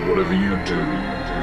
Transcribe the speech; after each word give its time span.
And 0.00 0.08
whatever 0.08 0.32
you 0.32 0.56
do, 0.64 0.80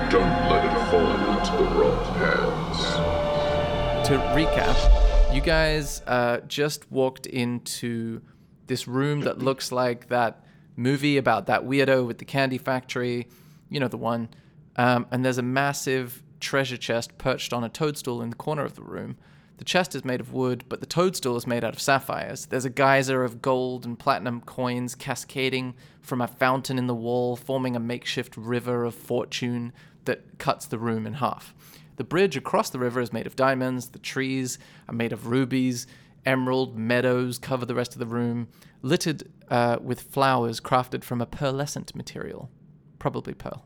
don't 0.10 0.50
let 0.50 0.66
it 0.66 0.74
fall 0.90 1.12
into 1.38 1.52
the 1.58 1.80
wrong 1.80 2.04
hands. 2.16 4.08
to 4.08 4.18
recap, 4.34 5.36
you 5.36 5.42
guys 5.42 6.02
uh, 6.08 6.40
just 6.48 6.92
walked 6.92 7.28
into 7.28 8.24
this 8.66 8.88
room 8.88 9.22
that 9.22 9.38
looks 9.38 9.72
like 9.72 10.08
that 10.08 10.44
movie 10.76 11.18
about 11.18 11.46
that 11.46 11.66
weirdo 11.66 12.08
with 12.08 12.18
the 12.18 12.26
candy 12.26 12.58
factory. 12.58 13.28
You 13.70 13.80
know 13.80 13.88
the 13.88 13.98
one. 13.98 14.30
Um, 14.76 15.06
and 15.12 15.24
there's 15.24 15.38
a 15.38 15.44
massive 15.44 16.24
treasure 16.40 16.78
chest 16.78 17.16
perched 17.20 17.54
on 17.54 17.64
a 17.64 17.70
toadstool 17.70 18.24
in 18.24 18.32
the 18.32 18.36
corner 18.36 18.66
of 18.66 18.74
the 18.74 18.82
room. 18.82 19.18
The 19.58 19.66
chest 19.66 19.96
is 19.96 20.06
made 20.06 20.20
of 20.20 20.34
wood, 20.34 20.66
but 20.70 20.82
the 20.82 20.86
toadstool 20.86 21.36
is 21.36 21.48
made 21.48 21.64
out 21.64 21.74
of 21.74 21.82
sapphires. 21.82 22.46
There's 22.46 22.66
a 22.66 22.70
geyser 22.70 23.24
of 23.24 23.42
gold 23.42 23.86
and 23.86 23.98
platinum 23.98 24.42
coins 24.42 24.94
cascading 24.94 25.74
from 26.00 26.22
a 26.22 26.28
fountain 26.28 26.78
in 26.78 26.86
the 26.86 26.96
wall, 26.96 27.36
forming 27.36 27.76
a 27.76 27.80
makeshift 27.80 28.38
river 28.38 28.86
of 28.86 28.94
fortune 28.94 29.74
that 30.06 30.38
cuts 30.38 30.68
the 30.68 30.78
room 30.78 31.08
in 31.08 31.14
half. 31.14 31.56
The 31.96 32.04
bridge 32.04 32.38
across 32.38 32.70
the 32.70 32.78
river 32.78 33.02
is 33.02 33.12
made 33.12 33.26
of 33.26 33.36
diamonds, 33.36 33.90
the 33.90 34.00
trees 34.00 34.60
are 34.88 34.94
made 34.94 35.12
of 35.12 35.28
rubies, 35.28 35.88
emerald 36.26 36.78
meadows 36.78 37.40
cover 37.40 37.66
the 37.66 37.74
rest 37.74 37.94
of 37.94 38.00
the 38.00 38.06
room, 38.06 38.50
littered 38.84 39.24
uh, 39.50 39.78
with 39.82 40.02
flowers 40.02 40.60
crafted 40.60 41.04
from 41.04 41.20
a 41.20 41.26
pearlescent 41.26 41.96
material, 41.96 42.52
probably 43.00 43.34
pearl. 43.34 43.66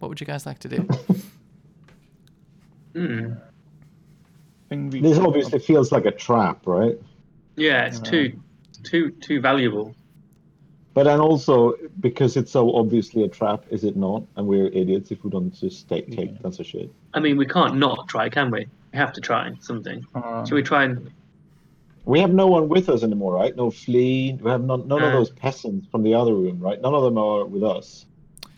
What 0.00 0.08
would 0.08 0.20
you 0.20 0.26
guys 0.26 0.46
like 0.46 0.58
to 0.60 0.68
do? 0.68 0.88
Hmm. 2.94 3.34
Think 4.72 4.92
we 4.94 5.00
This 5.02 5.16
should- 5.18 5.26
obviously 5.26 5.58
feels 5.58 5.92
like 5.92 6.06
a 6.06 6.10
trap, 6.10 6.66
right? 6.66 6.98
Yeah, 7.56 7.84
it's 7.84 8.00
too, 8.00 8.32
too, 8.82 9.10
too 9.10 9.38
valuable. 9.38 9.94
But 10.94 11.04
then 11.04 11.20
also 11.20 11.74
because 12.00 12.38
it's 12.38 12.50
so 12.50 12.74
obviously 12.74 13.22
a 13.24 13.28
trap, 13.28 13.64
is 13.70 13.84
it 13.84 13.96
not? 13.96 14.22
And 14.36 14.46
we're 14.46 14.68
idiots 14.68 15.10
if 15.10 15.24
we 15.24 15.30
don't 15.30 15.52
just 15.54 15.88
take 15.90 16.10
take 16.10 16.40
that's 16.42 16.58
a 16.60 16.64
shit. 16.64 16.90
I 17.12 17.20
mean, 17.20 17.36
we 17.36 17.44
can't 17.46 17.76
not 17.76 18.08
try, 18.08 18.30
can 18.30 18.50
we? 18.50 18.60
We 18.92 18.98
have 18.98 19.12
to 19.14 19.20
try 19.20 19.52
something. 19.60 20.06
Uh, 20.14 20.44
Should 20.46 20.54
we 20.54 20.62
try 20.62 20.84
and? 20.84 21.10
We 22.06 22.20
have 22.20 22.32
no 22.32 22.46
one 22.46 22.68
with 22.68 22.88
us 22.88 23.02
anymore, 23.02 23.34
right? 23.34 23.54
No 23.54 23.70
flea. 23.70 24.38
We 24.42 24.50
have 24.50 24.64
none, 24.64 24.88
none 24.88 25.02
of 25.02 25.12
those 25.12 25.30
peasants 25.30 25.86
from 25.90 26.02
the 26.02 26.14
other 26.14 26.34
room, 26.34 26.58
right? 26.60 26.80
None 26.80 26.94
of 26.94 27.02
them 27.02 27.16
are 27.18 27.44
with 27.44 27.62
us. 27.62 28.06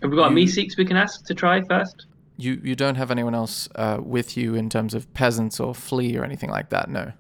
Have 0.00 0.11
we 0.12 0.17
got 0.17 0.30
You- 0.30 0.36
a 0.36 0.41
Meeseeks 0.41 0.77
we 0.77 0.84
can 0.84 0.96
ask 0.96 1.24
to 1.27 1.34
try 1.34 1.61
first? 1.62 2.06
You 2.36 2.60
you 2.64 2.74
don't 2.74 2.96
have 2.96 3.10
anyone 3.10 3.34
else 3.34 3.68
uh, 3.77 3.98
with 4.02 4.36
you 4.36 4.54
in 4.54 4.68
terms 4.68 4.94
of 4.94 5.12
peasants 5.14 5.60
or 5.60 5.74
flea 5.74 6.16
or 6.16 6.24
anything 6.24 6.50
like 6.50 6.70
that, 6.70 6.90
no. 6.90 7.12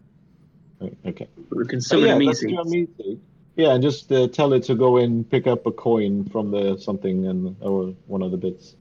Okay. 1.06 1.28
We 1.50 1.66
can 1.66 1.78
Oh, 1.78 1.80
summon 1.80 2.06
yeah, 2.06 2.14
a 2.14 2.18
let's 2.18 2.40
do 2.40 2.48
a 2.48 2.64
Meeseeks. 2.64 2.66
meeting. 2.66 3.20
Yeah, 3.56 3.74
and 3.74 3.82
just 3.82 4.10
uh, 4.10 4.26
tell 4.28 4.52
it 4.52 4.64
to 4.64 4.74
go 4.74 4.96
in, 4.96 5.22
pick 5.24 5.46
up 5.46 5.64
a 5.66 5.70
coin 5.72 6.24
from 6.28 6.50
the 6.50 6.76
something 6.78 7.26
and 7.26 7.56
or 7.60 7.94
one 8.06 8.22
of 8.22 8.32
the 8.32 8.36
bits. 8.36 8.74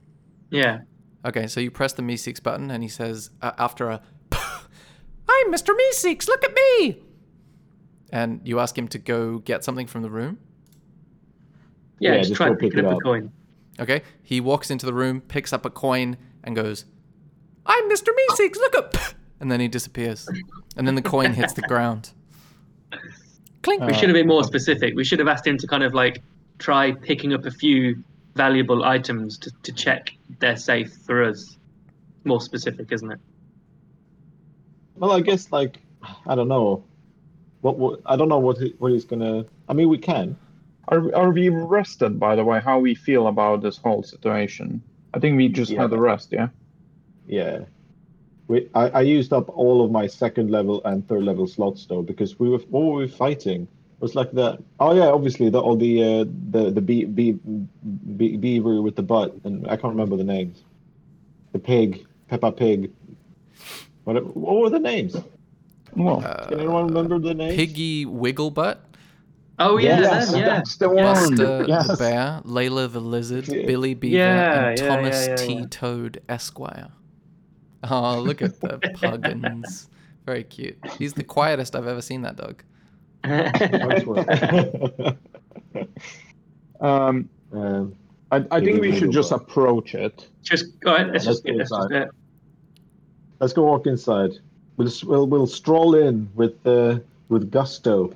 Yeah. 0.49 0.79
Okay, 1.25 1.45
so 1.47 1.59
you 1.59 1.69
press 1.71 1.93
the 1.93 2.01
Meeseeks 2.01 2.41
button, 2.43 2.69
and 2.71 2.81
he 2.83 2.89
says, 2.89 3.29
uh, 3.41 3.51
after 3.57 3.89
a, 3.89 4.01
I'm 4.33 5.53
Mr. 5.53 5.69
Meeseeks, 5.73 6.27
look 6.27 6.43
at 6.43 6.51
me! 6.53 7.01
And 8.11 8.41
you 8.43 8.59
ask 8.59 8.77
him 8.77 8.87
to 8.89 8.97
go 8.97 9.37
get 9.39 9.63
something 9.63 9.87
from 9.87 10.01
the 10.01 10.09
room. 10.09 10.37
Yeah, 11.99 12.11
Yeah, 12.13 12.17
just 12.17 12.29
just 12.29 12.37
try 12.37 12.47
go 12.47 12.51
and 12.53 12.59
pick 12.59 12.71
pick 12.71 12.79
it 12.79 12.85
it 12.85 12.91
up 12.91 12.97
a 12.97 13.01
coin. 13.01 13.31
Okay, 13.79 14.01
he 14.21 14.39
walks 14.39 14.69
into 14.69 14.85
the 14.85 14.93
room, 14.93 15.21
picks 15.21 15.51
up 15.51 15.65
a 15.65 15.69
coin, 15.69 16.17
and 16.43 16.55
goes, 16.55 16.85
I'm 17.65 17.89
Mr. 17.89 18.09
Meeseeks, 18.29 18.57
look 18.57 18.75
up! 18.75 18.95
And 19.39 19.51
then 19.51 19.59
he 19.59 19.67
disappears. 19.67 20.25
And 20.77 20.87
then 20.87 20.95
the 20.95 21.01
coin 21.01 21.33
hits 21.33 21.51
the 21.51 21.63
ground. 21.63 22.11
Clink! 23.61 23.83
We 23.83 23.93
should 23.93 24.07
have 24.07 24.13
been 24.13 24.27
more 24.27 24.45
specific. 24.45 24.95
We 24.95 25.03
should 25.03 25.19
have 25.19 25.27
asked 25.27 25.45
him 25.45 25.57
to 25.57 25.67
kind 25.67 25.83
of 25.83 25.93
like 25.93 26.23
try 26.59 26.93
picking 26.93 27.33
up 27.33 27.43
a 27.43 27.51
few 27.51 28.01
valuable 28.35 28.85
items 28.85 29.37
to, 29.39 29.51
to 29.63 29.73
check 29.73 30.13
they're 30.39 30.55
safe 30.55 30.93
for 31.05 31.23
us. 31.23 31.57
More 32.23 32.39
specific, 32.39 32.91
isn't 32.91 33.11
it? 33.11 33.19
Well, 34.95 35.11
I 35.11 35.19
guess 35.19 35.51
like 35.51 35.77
I 36.25 36.35
don't 36.35 36.47
know. 36.47 36.83
What, 37.61 37.77
what 37.77 37.99
I 38.05 38.15
don't 38.15 38.29
know 38.29 38.39
what 38.39 38.57
he, 38.57 38.73
what 38.77 38.91
he's 38.91 39.05
gonna. 39.05 39.45
I 39.67 39.73
mean, 39.73 39.89
we 39.89 39.97
can. 39.97 40.37
Are, 40.89 41.15
are 41.15 41.31
we 41.31 41.49
rested, 41.49 42.19
by 42.19 42.35
the 42.35 42.43
way, 42.43 42.59
how 42.59 42.79
we 42.79 42.93
feel 42.95 43.27
about 43.27 43.61
this 43.61 43.77
whole 43.77 44.03
situation? 44.03 44.81
I 45.13 45.19
think 45.19 45.37
we 45.37 45.47
just 45.47 45.71
Yeah. 45.71 45.81
had 45.83 45.93
a 45.93 45.99
rest, 45.99 46.29
yeah? 46.31 46.49
Yeah. 47.27 47.59
We, 48.47 48.67
I, 48.75 48.89
I 48.89 49.01
used 49.01 49.31
up 49.31 49.47
all 49.57 49.83
of 49.85 49.91
my 49.91 50.07
second 50.07 50.51
level 50.51 50.81
and 50.83 51.07
third 51.07 51.23
level 51.23 51.47
slots 51.47 51.85
though 51.85 52.01
because 52.01 52.37
we 52.39 52.49
were 52.49 52.57
what 52.69 52.81
were 52.83 52.95
we 52.95 53.07
fighting? 53.07 53.61
It 53.63 54.01
was 54.01 54.15
like 54.15 54.33
that. 54.33 54.59
Oh 54.81 54.93
yeah, 54.93 55.05
obviously 55.07 55.49
the 55.49 55.61
all 55.61 55.77
the 55.77 56.03
uh, 56.03 56.25
the 56.51 56.69
the 56.69 56.81
bee, 56.81 57.05
bee, 57.05 57.31
bee, 58.17 58.35
beaver 58.35 58.81
with 58.81 58.97
the 58.97 59.01
butt 59.03 59.33
and 59.45 59.65
I 59.67 59.77
can't 59.77 59.93
remember 59.93 60.17
the 60.17 60.25
names. 60.25 60.61
The 61.53 61.59
pig, 61.59 62.05
Peppa 62.27 62.51
Pig. 62.51 62.91
What 64.03 64.21
what 64.35 64.57
were 64.57 64.69
the 64.69 64.79
names? 64.79 65.15
Well, 65.95 66.21
Can 66.49 66.59
anyone 66.59 66.87
remember 66.87 67.19
the 67.19 67.33
names? 67.33 67.55
Piggy 67.55 68.05
Wigglebutt, 68.05 68.77
Oh 69.59 69.77
yeah, 69.77 69.99
Yes, 70.01 70.31
them, 70.31 70.39
yeah. 70.41 70.45
that's 70.47 70.75
the 70.77 70.89
one. 70.89 70.97
Buster 71.35 71.65
yes. 71.67 71.87
the 71.87 71.95
Bear, 71.97 72.41
Layla 72.45 72.91
the 72.91 72.99
Lizard, 72.99 73.47
Yeah. 73.47 73.65
Billy 73.67 73.93
Beaver, 73.93 74.15
Yeah, 74.17 74.67
and 74.69 74.79
yeah, 74.79 74.87
Thomas 74.87 75.27
yeah, 75.27 75.29
yeah, 75.29 75.35
T. 75.61 75.65
Toad 75.67 76.21
Esquire. 76.27 76.89
Oh, 77.83 78.19
look 78.19 78.41
at 78.41 78.59
the 78.61 78.79
puggins. 78.95 79.89
Very 80.25 80.43
cute. 80.43 80.77
He's 80.97 81.13
the 81.13 81.23
quietest 81.23 81.75
I've 81.75 81.85
ever 81.87 82.01
seen 82.01 82.21
that 82.23 82.35
dog. 82.37 82.63
Um, 86.81 87.29
um, 87.53 87.95
I, 88.31 88.43
I 88.51 88.59
think 88.59 88.81
we 88.81 88.97
should 88.97 89.11
just 89.11 89.29
Google. 89.31 89.45
approach 89.45 89.95
it. 89.95 90.27
just 90.41 90.77
go 90.81 90.95
ahead. 90.95 91.11
Let's 91.13 91.25
Let's 91.25 91.39
just 91.39 91.43
go 91.45 91.51
get 91.51 91.57
let's 91.59 91.69
just, 91.69 91.81
inside. 91.91 92.01
uh, 92.03 92.11
let's 93.39 93.53
go 93.53 93.63
walk 93.63 93.87
inside. 93.87 94.31
We'll 94.75 94.91
we'll, 95.05 95.27
we'll 95.27 95.47
stroll 95.47 95.95
in 95.95 96.29
with 96.35 96.55
uh, 96.67 96.99
with 97.29 97.51
gusto 97.51 98.13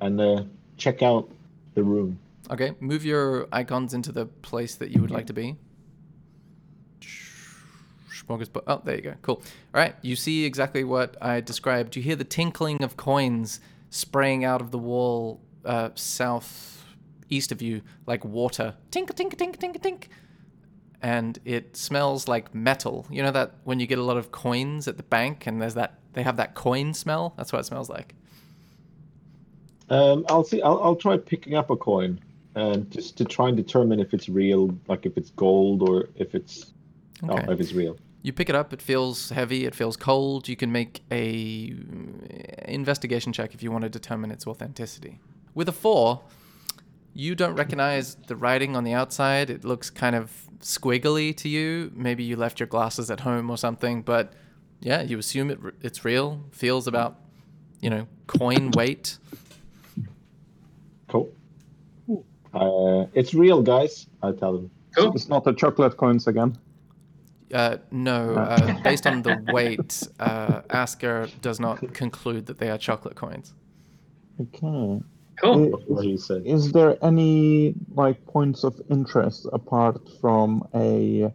and 0.00 0.20
uh, 0.20 0.44
check 0.76 1.02
out 1.02 1.30
the 1.74 1.82
room. 1.82 2.18
Okay, 2.50 2.74
move 2.80 3.04
your 3.04 3.48
icons 3.52 3.94
into 3.94 4.12
the 4.12 4.26
place 4.26 4.76
that 4.76 4.90
you 4.90 5.00
would 5.00 5.10
like 5.10 5.26
to 5.26 5.32
be. 5.32 5.56
Oh, 8.28 8.82
there 8.84 8.96
you 8.96 9.02
go. 9.02 9.14
Cool. 9.22 9.36
All 9.74 9.80
right, 9.80 9.94
you 10.02 10.16
see 10.16 10.44
exactly 10.44 10.82
what 10.84 11.16
I 11.22 11.40
described. 11.40 11.94
You 11.96 12.02
hear 12.02 12.16
the 12.16 12.24
tinkling 12.24 12.82
of 12.82 12.96
coins 12.96 13.60
spraying 13.90 14.44
out 14.44 14.60
of 14.60 14.72
the 14.72 14.78
wall 14.78 15.40
uh, 15.64 15.90
south 15.94 16.84
east 17.28 17.52
of 17.52 17.62
you 17.62 17.82
like 18.06 18.24
water. 18.24 18.74
Tink, 18.90 19.10
tink, 19.12 19.34
tink, 19.34 19.56
tink, 19.56 19.78
tink. 19.80 20.04
And 21.02 21.38
it 21.44 21.76
smells 21.76 22.26
like 22.26 22.54
metal. 22.54 23.06
You 23.10 23.22
know 23.22 23.30
that 23.30 23.54
when 23.64 23.80
you 23.80 23.86
get 23.86 23.98
a 23.98 24.02
lot 24.02 24.16
of 24.16 24.32
coins 24.32 24.88
at 24.88 24.96
the 24.96 25.02
bank 25.02 25.46
and 25.46 25.60
there's 25.60 25.74
that 25.74 26.00
they 26.14 26.22
have 26.22 26.36
that 26.38 26.54
coin 26.54 26.94
smell? 26.94 27.34
That's 27.36 27.52
what 27.52 27.60
it 27.60 27.64
smells 27.64 27.88
like. 27.88 28.14
Um, 29.88 30.24
I'll 30.28 30.44
see. 30.44 30.60
I'll, 30.62 30.82
I'll 30.82 30.96
try 30.96 31.16
picking 31.16 31.54
up 31.54 31.70
a 31.70 31.76
coin 31.76 32.20
and 32.54 32.90
just 32.90 33.16
to 33.18 33.24
try 33.24 33.48
and 33.48 33.56
determine 33.56 34.00
if 34.00 34.14
it's 34.14 34.28
real, 34.28 34.76
like 34.88 35.06
if 35.06 35.16
it's 35.16 35.30
gold 35.30 35.88
or 35.88 36.08
if 36.16 36.34
it's 36.34 36.72
Okay. 37.22 37.44
oh, 37.46 37.52
if 37.52 37.60
it's 37.60 37.72
real. 37.72 37.96
You 38.22 38.32
pick 38.32 38.48
it 38.48 38.54
up. 38.54 38.72
It 38.72 38.82
feels 38.82 39.30
heavy. 39.30 39.66
It 39.66 39.74
feels 39.74 39.96
cold. 39.96 40.48
You 40.48 40.56
can 40.56 40.72
make 40.72 41.02
a 41.10 41.72
uh, 41.72 42.64
investigation 42.66 43.32
check 43.32 43.54
if 43.54 43.62
you 43.62 43.70
want 43.70 43.82
to 43.82 43.88
determine 43.88 44.30
its 44.30 44.46
authenticity. 44.46 45.20
With 45.54 45.68
a 45.68 45.72
four, 45.72 46.22
you 47.14 47.34
don't 47.34 47.54
recognize 47.54 48.16
the 48.26 48.36
writing 48.36 48.76
on 48.76 48.84
the 48.84 48.92
outside. 48.92 49.48
It 49.48 49.64
looks 49.64 49.90
kind 49.90 50.16
of 50.16 50.30
squiggly 50.60 51.34
to 51.36 51.48
you. 51.48 51.92
Maybe 51.94 52.24
you 52.24 52.36
left 52.36 52.58
your 52.58 52.66
glasses 52.66 53.10
at 53.10 53.20
home 53.20 53.48
or 53.48 53.56
something. 53.56 54.02
But 54.02 54.32
yeah, 54.80 55.02
you 55.02 55.18
assume 55.18 55.50
it 55.50 55.58
it's 55.80 56.04
real. 56.04 56.44
Feels 56.50 56.86
about 56.86 57.20
you 57.80 57.90
know 57.90 58.08
coin 58.26 58.72
weight. 58.72 59.18
Cool. 61.08 61.32
Uh, 62.54 63.06
it's 63.12 63.34
real, 63.34 63.62
guys. 63.62 64.06
I 64.22 64.32
tell 64.32 64.54
them. 64.54 64.70
Cool. 64.96 65.12
It's 65.14 65.28
not 65.28 65.44
the 65.44 65.52
chocolate 65.52 65.96
coins 65.96 66.26
again. 66.26 66.56
Uh, 67.52 67.76
no, 67.90 68.34
uh, 68.34 68.82
based 68.82 69.06
on 69.06 69.22
the 69.22 69.40
weight, 69.52 70.02
uh, 70.18 70.62
Asker 70.70 71.28
does 71.42 71.60
not 71.60 71.94
conclude 71.94 72.46
that 72.46 72.58
they 72.58 72.70
are 72.70 72.78
chocolate 72.78 73.14
coins. 73.14 73.54
Okay. 74.40 75.00
Cool. 75.42 75.70
What 75.86 76.04
he 76.04 76.16
said. 76.16 76.42
Is 76.46 76.72
there 76.72 76.96
any 77.04 77.74
like 77.94 78.24
points 78.26 78.64
of 78.64 78.80
interest 78.90 79.46
apart 79.52 80.00
from 80.20 80.66
a 80.74 81.30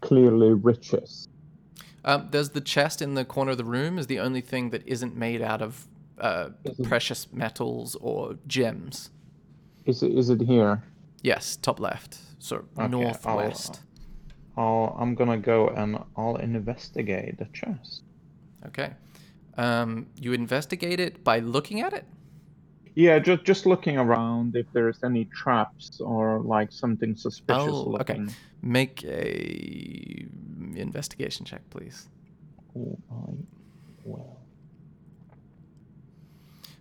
clearly 0.00 0.52
riches? 0.54 1.28
Um, 2.04 2.28
there's 2.30 2.50
the 2.50 2.60
chest 2.60 3.00
in 3.00 3.14
the 3.14 3.24
corner 3.24 3.52
of 3.52 3.58
the 3.58 3.64
room 3.64 3.98
is 3.98 4.06
the 4.06 4.20
only 4.20 4.40
thing 4.40 4.70
that 4.70 4.86
isn't 4.86 5.16
made 5.16 5.40
out 5.40 5.62
of 5.62 5.86
uh, 6.20 6.50
precious 6.82 7.32
metals 7.32 7.96
or 8.00 8.38
gems. 8.46 9.10
Is 9.84 10.02
it 10.02 10.12
is 10.12 10.30
it 10.30 10.40
here? 10.40 10.82
Yes, 11.22 11.56
top 11.56 11.80
left, 11.80 12.18
of 12.52 12.68
Okay, 12.78 12.88
northwest. 12.88 13.80
I'll, 14.56 14.96
I'm 14.98 15.14
gonna 15.14 15.38
go 15.38 15.68
and 15.68 15.98
I'll 16.16 16.36
investigate 16.36 17.38
the 17.38 17.46
chest. 17.52 18.02
Okay. 18.66 18.94
Um, 19.56 20.06
you 20.20 20.32
investigate 20.32 21.00
it 21.00 21.24
by 21.24 21.38
looking 21.38 21.80
at 21.80 21.92
it. 21.92 22.04
Yeah, 22.94 23.18
just 23.18 23.44
just 23.44 23.66
looking 23.66 23.98
around 23.98 24.56
if 24.56 24.66
there's 24.72 25.04
any 25.04 25.26
traps 25.26 26.00
or 26.00 26.40
like 26.40 26.72
something 26.72 27.14
suspicious 27.14 27.68
Oh, 27.68 27.96
okay. 28.00 28.24
Make 28.62 29.04
a 29.04 30.26
investigation 30.74 31.44
check, 31.44 31.68
please. 31.70 32.08
Oh, 32.76 32.98
I 33.10 33.32
will. 34.04 34.35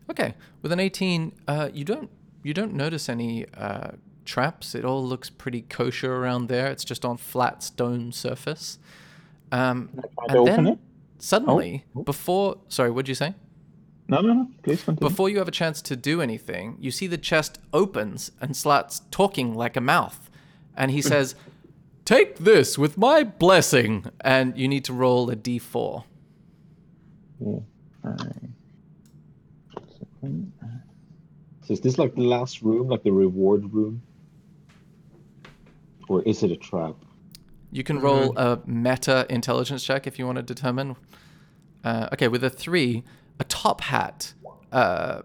Okay, 0.10 0.36
with 0.62 0.72
an 0.72 0.80
18, 0.80 1.32
uh, 1.48 1.70
you 1.74 1.84
don't 1.84 2.10
you 2.44 2.54
don't 2.54 2.74
notice 2.74 3.10
any 3.10 3.46
uh, 3.56 3.92
traps. 4.24 4.76
It 4.76 4.86
all 4.86 5.04
looks 5.04 5.30
pretty 5.32 5.62
kosher 5.64 6.16
around 6.16 6.48
there. 6.48 6.68
It's 6.68 6.86
just 6.86 7.04
on 7.04 7.18
flat 7.18 7.64
stone 7.64 8.12
surface. 8.12 8.78
Um, 9.52 9.90
Can 9.90 10.00
I 10.00 10.34
try 10.34 10.38
and 10.38 10.48
then 10.48 10.68
it? 10.68 10.80
suddenly, 11.18 11.86
Oh. 11.96 12.04
before 12.04 12.58
sorry, 12.68 12.92
what'd 12.92 13.10
you 13.10 13.16
say? 13.16 13.34
No, 14.08 14.22
no, 14.22 14.34
no. 14.34 14.48
Please 14.62 14.84
continue. 14.84 15.10
Before 15.10 15.30
you 15.30 15.40
have 15.40 15.48
a 15.48 15.52
chance 15.52 15.82
to 15.82 15.96
do 15.96 16.22
anything, 16.22 16.78
you 16.80 16.92
see 16.92 17.08
the 17.08 17.18
chest 17.18 17.58
opens 17.74 18.32
and 18.40 18.56
Slats 18.56 19.02
talking 19.10 19.56
like 19.56 19.76
a 19.76 19.82
mouth, 19.82 20.30
and 20.78 20.92
he 20.92 21.02
says, 21.12 21.34
"Take 22.06 22.38
this 22.38 22.78
with 22.78 22.96
my 23.00 23.24
blessing," 23.24 24.06
and 24.22 24.56
you 24.56 24.68
need 24.68 24.86
to 24.86 24.94
roll 24.94 25.32
a 25.32 25.36
d4. 25.36 26.04
Yeah. 27.40 27.60
Alright. 30.26 30.82
So 31.66 31.74
is 31.74 31.82
this 31.82 31.98
like 31.98 32.14
the 32.16 32.22
last 32.22 32.62
room, 32.62 32.90
like 32.90 33.04
the 33.04 33.12
reward 33.12 33.74
room? 33.74 34.02
Or 36.08 36.22
is 36.24 36.44
it 36.44 36.52
a 36.52 36.56
trap? 36.56 36.96
You 37.72 37.84
can 37.84 38.00
roll 38.00 38.38
a 38.38 38.60
meta 38.66 39.26
intelligence 39.30 39.84
check 39.84 40.06
if 40.06 40.20
you 40.20 40.26
want 40.26 40.38
to 40.38 40.44
determine. 40.44 40.96
Uh, 41.84 42.10
okay, 42.14 42.28
with 42.28 42.44
a 42.44 42.50
three, 42.50 43.04
a 43.40 43.44
top 43.44 43.82
hat 43.82 44.34
uh, 44.72 45.24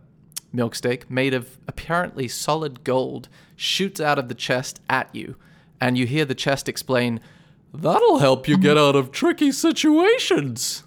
milk 0.52 0.74
steak 0.74 1.10
made 1.10 1.34
of 1.34 1.58
apparently 1.68 2.26
solid 2.26 2.82
gold 2.82 3.28
shoots 3.54 4.00
out 4.00 4.18
of 4.18 4.28
the 4.28 4.34
chest 4.34 4.80
at 4.88 5.14
you, 5.14 5.36
and 5.80 5.98
you 5.98 6.06
hear 6.06 6.24
the 6.24 6.34
chest 6.34 6.68
explain, 6.68 7.20
"That'll 7.74 8.18
help 8.18 8.48
you 8.48 8.56
get 8.56 8.78
out 8.78 8.96
of 8.96 9.12
tricky 9.12 9.52
situations." 9.52 10.84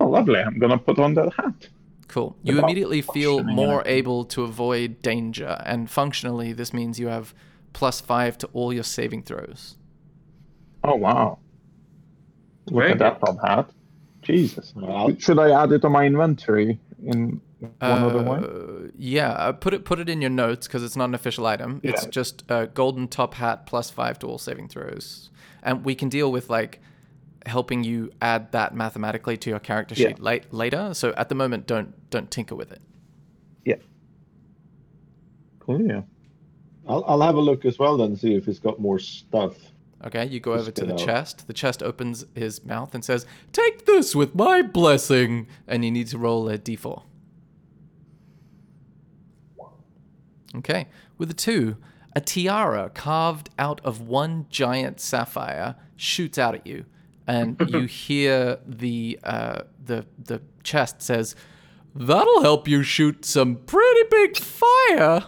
Oh, 0.00 0.06
lovely. 0.06 0.40
I'm 0.40 0.58
gonna 0.58 0.78
put 0.78 0.98
on 0.98 1.14
that 1.14 1.32
hat. 1.34 1.68
Cool. 2.12 2.36
You 2.42 2.58
immediately 2.58 3.00
feel 3.00 3.42
more 3.42 3.82
able 3.86 4.26
to 4.26 4.42
avoid 4.42 5.00
danger, 5.00 5.62
and 5.64 5.90
functionally, 5.90 6.52
this 6.52 6.74
means 6.74 7.00
you 7.00 7.06
have 7.06 7.32
plus 7.72 8.02
five 8.02 8.36
to 8.38 8.46
all 8.52 8.70
your 8.70 8.82
saving 8.82 9.22
throws. 9.22 9.78
Oh 10.84 10.96
wow. 10.96 11.38
Look 12.66 12.82
Very 12.82 12.92
at 12.92 12.98
that 12.98 13.18
top 13.20 13.38
hat. 13.42 13.70
Jesus. 14.20 14.74
Well, 14.76 15.16
Should 15.18 15.38
I 15.38 15.62
add 15.62 15.72
it 15.72 15.80
to 15.80 15.88
my 15.88 16.04
inventory 16.04 16.78
in 17.02 17.40
one 17.60 17.72
other 17.80 18.22
way? 18.22 18.38
Uh, 18.40 18.90
yeah, 18.94 19.30
uh, 19.30 19.52
put 19.52 19.72
it 19.72 19.86
put 19.86 19.98
it 19.98 20.10
in 20.10 20.20
your 20.20 20.30
notes 20.30 20.66
because 20.66 20.84
it's 20.84 20.96
not 20.96 21.06
an 21.06 21.14
official 21.14 21.46
item. 21.46 21.80
Yeah. 21.82 21.92
It's 21.92 22.04
just 22.04 22.44
a 22.50 22.66
golden 22.66 23.08
top 23.08 23.32
hat 23.34 23.64
plus 23.64 23.88
five 23.88 24.18
to 24.18 24.26
all 24.26 24.36
saving 24.36 24.68
throws, 24.68 25.30
and 25.62 25.82
we 25.82 25.94
can 25.94 26.10
deal 26.10 26.30
with 26.30 26.50
like 26.50 26.78
helping 27.46 27.82
you 27.84 28.10
add 28.20 28.52
that 28.52 28.74
mathematically 28.74 29.36
to 29.38 29.50
your 29.50 29.58
character 29.58 29.94
Yeah. 29.96 30.08
sheet 30.08 30.20
late, 30.20 30.52
later. 30.52 30.94
So 30.94 31.12
at 31.16 31.28
the 31.28 31.34
moment, 31.34 31.66
don't 31.66 32.08
don't 32.10 32.30
tinker 32.30 32.54
with 32.54 32.72
it. 32.72 32.80
Yeah. 33.64 33.76
Cool. 35.60 35.82
Yeah. 35.82 36.02
I'll, 36.88 37.04
I'll 37.06 37.20
have 37.22 37.36
a 37.36 37.40
look 37.40 37.64
as 37.64 37.78
well 37.78 37.96
then, 37.96 38.16
see 38.16 38.34
if 38.34 38.48
it's 38.48 38.58
got 38.58 38.80
more 38.80 38.98
stuff. 38.98 39.54
Okay, 40.04 40.26
you 40.26 40.40
go 40.40 40.54
Just 40.56 40.62
over 40.62 40.70
to 40.72 40.84
the 40.86 40.92
out. 40.94 40.98
chest. 40.98 41.46
The 41.46 41.52
chest 41.52 41.80
opens 41.80 42.24
his 42.34 42.64
mouth 42.64 42.92
and 42.92 43.04
says, 43.04 43.24
"Take 43.52 43.86
this 43.86 44.16
with 44.16 44.34
my 44.34 44.60
blessing," 44.62 45.46
and 45.68 45.84
you 45.84 45.92
need 45.92 46.08
to 46.08 46.18
roll 46.18 46.48
a 46.48 46.58
d4. 46.58 47.04
Okay, 50.56 50.86
with 51.18 51.30
a 51.30 51.34
two, 51.34 51.76
a 52.14 52.20
tiara 52.20 52.90
carved 52.92 53.48
out 53.58 53.80
of 53.84 54.00
one 54.02 54.46
giant 54.50 55.00
sapphire 55.00 55.76
shoots 55.96 56.36
out 56.36 56.54
at 56.54 56.66
you, 56.66 56.84
and 57.26 57.56
you 57.68 57.80
hear 57.82 58.58
the 58.66 59.18
uh, 59.24 59.62
the 59.84 60.06
the 60.18 60.40
chest 60.62 61.02
says, 61.02 61.34
"That'll 61.94 62.42
help 62.42 62.68
you 62.68 62.82
shoot 62.82 63.24
some 63.24 63.56
pretty 63.56 64.02
big 64.10 64.36
fire." 64.36 65.24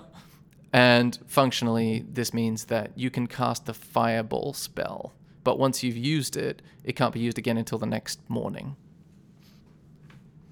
And 0.73 1.17
functionally, 1.29 2.05
this 2.11 2.35
means 2.35 2.65
that 2.65 2.91
you 2.97 3.09
can 3.09 3.29
cast 3.29 3.67
the 3.67 3.75
fireball 3.75 4.53
spell, 4.55 5.13
but 5.45 5.57
once 5.57 5.85
you've 5.85 5.97
used 5.97 6.37
it, 6.37 6.63
it 6.83 6.97
can't 6.97 7.13
be 7.15 7.21
used 7.21 7.39
again 7.39 7.57
until 7.57 7.79
the 7.79 7.87
next 7.87 8.19
morning. 8.29 8.75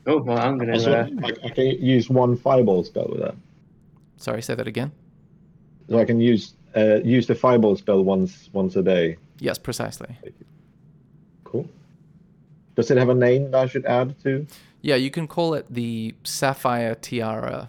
Oh 0.06 0.20
well, 0.22 0.38
I'm 0.38 0.58
gonna. 0.58 0.72
Also, 0.74 0.92
Uh, 0.92 1.08
I, 1.24 1.46
I 1.46 1.50
can 1.50 1.66
use 1.66 2.08
one 2.08 2.36
fireball 2.36 2.84
spell 2.84 3.08
with 3.10 3.20
that. 3.20 3.34
Sorry, 4.16 4.42
say 4.42 4.54
that 4.54 4.66
again. 4.68 4.92
So 5.88 5.98
I 5.98 6.04
can 6.04 6.20
use 6.20 6.54
uh, 6.76 7.00
use 7.04 7.26
the 7.26 7.34
fireball 7.34 7.76
spell 7.76 8.02
once 8.04 8.48
once 8.52 8.76
a 8.76 8.82
day. 8.82 9.16
Yes, 9.40 9.58
precisely. 9.58 10.16
Cool. 11.52 11.68
Does 12.74 12.90
it 12.90 12.96
have 12.96 13.10
a 13.10 13.14
name 13.14 13.50
that 13.50 13.60
I 13.60 13.66
should 13.66 13.84
add 13.84 14.18
to? 14.22 14.46
Yeah, 14.80 14.96
you 14.96 15.10
can 15.10 15.28
call 15.28 15.52
it 15.52 15.66
the 15.68 16.14
Sapphire 16.24 16.94
Tiara 16.94 17.68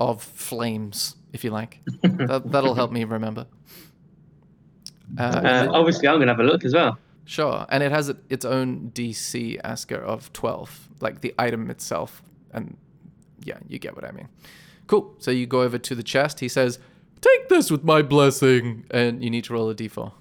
of 0.00 0.22
Flames, 0.22 1.16
if 1.34 1.44
you 1.44 1.50
like. 1.50 1.80
that, 2.02 2.50
that'll 2.50 2.74
help 2.74 2.90
me 2.90 3.04
remember. 3.04 3.46
Uh, 5.18 5.22
uh, 5.22 5.68
obviously, 5.70 6.08
I'm 6.08 6.18
gonna 6.18 6.32
have 6.32 6.40
a 6.40 6.44
look 6.44 6.64
as 6.64 6.72
well. 6.72 6.98
Sure, 7.26 7.66
and 7.68 7.82
it 7.82 7.92
has 7.92 8.12
its 8.30 8.46
own 8.46 8.90
DC 8.94 9.60
Asker 9.62 9.98
of 9.98 10.32
12, 10.32 10.88
like 11.00 11.20
the 11.20 11.34
item 11.38 11.70
itself. 11.70 12.22
And 12.52 12.78
yeah, 13.44 13.58
you 13.68 13.78
get 13.78 13.94
what 13.94 14.04
I 14.04 14.10
mean. 14.12 14.28
Cool. 14.86 15.14
So 15.18 15.30
you 15.30 15.46
go 15.46 15.62
over 15.62 15.78
to 15.78 15.94
the 15.94 16.02
chest. 16.02 16.40
He 16.40 16.48
says, 16.48 16.78
Take 17.20 17.48
this 17.48 17.70
with 17.70 17.84
my 17.84 18.02
blessing. 18.02 18.84
And 18.90 19.22
you 19.22 19.30
need 19.30 19.44
to 19.44 19.52
roll 19.52 19.70
a 19.70 19.74
d4. 19.74 20.12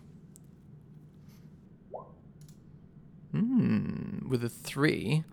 Hmm. 3.32 4.28
With 4.28 4.44
a 4.44 4.50
three, 4.50 5.24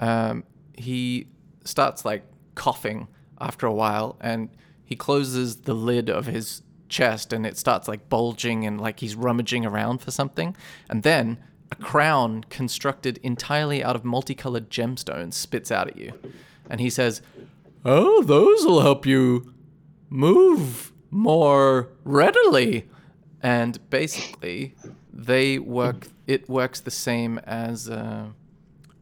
um, 0.00 0.44
he 0.76 1.28
starts 1.64 2.04
like 2.04 2.24
coughing 2.54 3.08
after 3.40 3.66
a 3.66 3.72
while 3.72 4.16
and 4.20 4.48
he 4.84 4.96
closes 4.96 5.56
the 5.62 5.74
lid 5.74 6.08
of 6.08 6.26
his 6.26 6.62
chest 6.88 7.32
and 7.32 7.46
it 7.46 7.58
starts 7.58 7.88
like 7.88 8.08
bulging 8.08 8.66
and 8.66 8.80
like 8.80 9.00
he's 9.00 9.14
rummaging 9.14 9.66
around 9.66 9.98
for 9.98 10.10
something. 10.10 10.56
And 10.88 11.02
then 11.02 11.38
a 11.70 11.76
crown 11.76 12.44
constructed 12.50 13.18
entirely 13.22 13.82
out 13.82 13.96
of 13.96 14.04
multicolored 14.04 14.70
gemstones 14.70 15.34
spits 15.34 15.70
out 15.70 15.88
at 15.88 15.96
you. 15.96 16.12
And 16.68 16.80
he 16.80 16.90
says, 16.90 17.22
Oh, 17.84 18.22
those 18.22 18.64
will 18.64 18.80
help 18.80 19.04
you 19.04 19.52
move 20.08 20.92
more 21.10 21.90
readily. 22.04 22.88
And 23.42 23.78
basically, 23.90 24.74
they 25.14 25.58
work. 25.58 26.08
It 26.26 26.48
works 26.48 26.80
the 26.80 26.90
same 26.90 27.38
as 27.38 27.88
uh, 27.88 28.26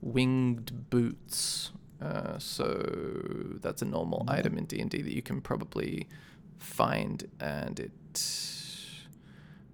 winged 0.00 0.90
boots. 0.90 1.72
Uh, 2.00 2.38
so 2.38 3.58
that's 3.60 3.80
a 3.80 3.84
normal 3.84 4.24
item 4.28 4.58
in 4.58 4.66
D 4.66 4.80
and 4.80 4.90
D 4.90 5.02
that 5.02 5.14
you 5.14 5.22
can 5.22 5.40
probably 5.40 6.08
find, 6.58 7.28
and 7.40 7.80
it 7.80 7.92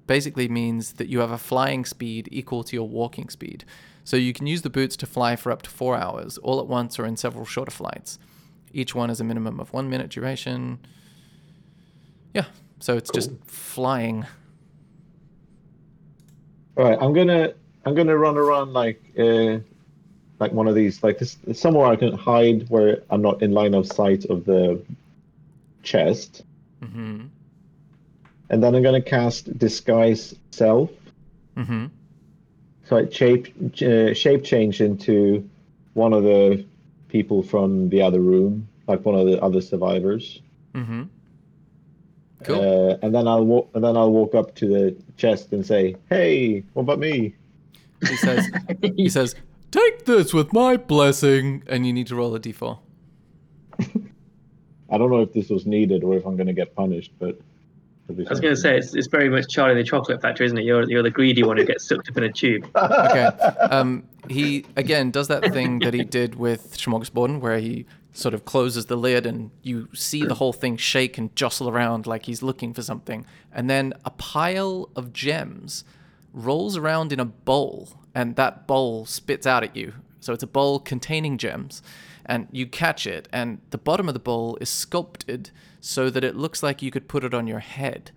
basically 0.06 0.48
means 0.48 0.92
that 0.94 1.08
you 1.08 1.20
have 1.20 1.30
a 1.30 1.38
flying 1.38 1.84
speed 1.84 2.28
equal 2.30 2.62
to 2.64 2.76
your 2.76 2.88
walking 2.88 3.28
speed. 3.28 3.64
So 4.04 4.16
you 4.16 4.32
can 4.32 4.46
use 4.46 4.62
the 4.62 4.70
boots 4.70 4.96
to 4.98 5.06
fly 5.06 5.36
for 5.36 5.52
up 5.52 5.62
to 5.62 5.70
four 5.70 5.96
hours, 5.96 6.38
all 6.38 6.60
at 6.60 6.66
once 6.66 6.98
or 6.98 7.04
in 7.04 7.16
several 7.16 7.44
shorter 7.44 7.70
flights. 7.70 8.18
Each 8.72 8.94
one 8.94 9.08
has 9.08 9.20
a 9.20 9.24
minimum 9.24 9.60
of 9.60 9.72
one 9.72 9.90
minute 9.90 10.10
duration. 10.10 10.78
Yeah, 12.34 12.46
so 12.78 12.96
it's 12.96 13.10
just 13.10 13.30
flying. 13.44 14.26
All 16.78 16.84
right, 16.84 16.98
I'm 17.00 17.12
gonna 17.12 17.54
I'm 17.84 17.94
gonna 17.96 18.16
run 18.16 18.38
around 18.38 18.72
like 18.72 19.02
uh, 19.18 19.58
like 20.38 20.52
one 20.52 20.68
of 20.68 20.76
these 20.76 21.02
like 21.02 21.18
this 21.18 21.36
somewhere 21.52 21.86
I 21.86 21.96
can 21.96 22.16
hide 22.16 22.68
where 22.68 23.02
I'm 23.10 23.20
not 23.20 23.42
in 23.42 23.50
line 23.50 23.74
of 23.74 23.86
sight 23.86 24.24
of 24.26 24.44
the 24.44 24.80
chest, 25.82 26.44
Mm-hmm. 26.80 27.26
and 28.50 28.62
then 28.62 28.74
I'm 28.76 28.82
gonna 28.84 29.02
cast 29.02 29.58
disguise 29.58 30.36
self. 30.52 30.90
Mm-hmm. 31.56 31.86
So 32.84 32.96
I 32.96 33.08
shape 33.08 33.82
uh, 33.82 34.14
shape 34.14 34.44
change 34.44 34.80
into 34.80 35.50
one 35.94 36.12
of 36.12 36.22
the 36.22 36.64
people 37.08 37.42
from 37.42 37.88
the 37.88 38.02
other 38.02 38.20
room, 38.20 38.68
like 38.86 39.04
one 39.04 39.16
of 39.16 39.26
the 39.26 39.42
other 39.42 39.60
survivors. 39.60 40.40
Mm-hmm. 40.74 41.02
Cool. 42.44 42.90
Uh, 42.92 42.98
and 43.02 43.14
then 43.14 43.26
I'll 43.26 43.44
walk 43.44 43.70
and 43.74 43.82
then 43.82 43.96
I'll 43.96 44.12
walk 44.12 44.34
up 44.34 44.54
to 44.56 44.66
the 44.66 44.96
chest 45.16 45.52
and 45.52 45.66
say, 45.66 45.96
"Hey, 46.08 46.64
what 46.72 46.82
about 46.82 46.98
me?" 46.98 47.34
He 48.06 48.16
says 48.16 48.48
he 48.96 49.08
says, 49.08 49.34
Take 49.70 50.06
this 50.06 50.32
with 50.32 50.52
my 50.52 50.76
blessing, 50.76 51.62
and 51.66 51.86
you 51.86 51.92
need 51.92 52.06
to 52.06 52.16
roll 52.16 52.34
a 52.34 52.40
D4. 52.40 52.78
I 54.90 54.96
don't 54.96 55.10
know 55.10 55.20
if 55.20 55.32
this 55.32 55.50
was 55.50 55.66
needed 55.66 56.02
or 56.04 56.16
if 56.16 56.24
I'm 56.24 56.36
gonna 56.36 56.54
get 56.54 56.74
punished, 56.74 57.12
but 57.18 57.38
I 58.08 58.12
was 58.12 58.28
fair. 58.28 58.40
going 58.40 58.54
to 58.54 58.60
say 58.60 58.78
it's, 58.78 58.94
it's 58.94 59.06
very 59.06 59.28
much 59.28 59.48
Charlie 59.48 59.72
and 59.72 59.80
the 59.80 59.84
Chocolate 59.84 60.22
Factory, 60.22 60.46
isn't 60.46 60.56
it? 60.56 60.64
You're 60.64 60.88
you're 60.88 61.02
the 61.02 61.10
greedy 61.10 61.42
one 61.42 61.58
who 61.58 61.64
gets 61.64 61.86
sucked 61.86 62.08
up 62.08 62.16
in 62.16 62.24
a 62.24 62.32
tube. 62.32 62.66
Okay. 62.76 63.26
Um, 63.70 64.04
he 64.28 64.64
again 64.76 65.10
does 65.10 65.28
that 65.28 65.52
thing 65.52 65.80
that 65.80 65.92
he 65.94 66.04
did 66.04 66.36
with 66.36 66.74
Smorgasborden, 66.76 67.40
where 67.40 67.58
he 67.58 67.86
sort 68.18 68.34
of 68.34 68.44
closes 68.44 68.86
the 68.86 68.96
lid 68.96 69.26
and 69.26 69.50
you 69.62 69.88
see 69.94 70.24
the 70.24 70.34
whole 70.34 70.52
thing 70.52 70.76
shake 70.76 71.18
and 71.18 71.34
jostle 71.36 71.68
around 71.68 72.04
like 72.04 72.26
he's 72.26 72.42
looking 72.42 72.74
for 72.74 72.82
something, 72.82 73.24
and 73.52 73.70
then 73.70 73.94
a 74.04 74.10
pile 74.10 74.90
of 74.96 75.12
gems 75.12 75.84
rolls 76.32 76.76
around 76.76 77.12
in 77.12 77.20
a 77.20 77.24
bowl, 77.24 77.88
and 78.14 78.36
that 78.36 78.66
bowl 78.66 79.06
spits 79.06 79.46
out 79.46 79.62
at 79.62 79.76
you. 79.76 79.94
So 80.20 80.32
it's 80.32 80.42
a 80.42 80.48
bowl 80.48 80.80
containing 80.80 81.38
gems, 81.38 81.80
and 82.26 82.48
you 82.50 82.66
catch 82.66 83.06
it, 83.06 83.28
and 83.32 83.60
the 83.70 83.78
bottom 83.78 84.08
of 84.08 84.14
the 84.14 84.20
bowl 84.20 84.58
is 84.60 84.68
sculpted 84.68 85.50
so 85.80 86.10
that 86.10 86.24
it 86.24 86.34
looks 86.34 86.62
like 86.62 86.82
you 86.82 86.90
could 86.90 87.06
put 87.06 87.22
it 87.22 87.32
on 87.32 87.46
your 87.46 87.60
head, 87.60 88.10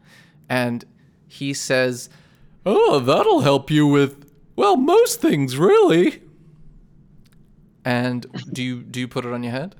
and 0.49 0.83
he 1.27 1.53
says. 1.53 2.09
Oh, 2.65 2.99
that'll 2.99 3.41
help 3.41 3.69
you 3.69 3.87
with 3.87 4.31
well, 4.55 4.75
most 4.75 5.21
things 5.21 5.57
really. 5.57 6.21
And 7.83 8.25
do 8.51 8.61
you 8.61 8.81
do 8.83 8.99
you 8.99 9.07
put 9.07 9.25
it 9.25 9.33
on 9.33 9.43
your 9.43 9.51
head? 9.51 9.75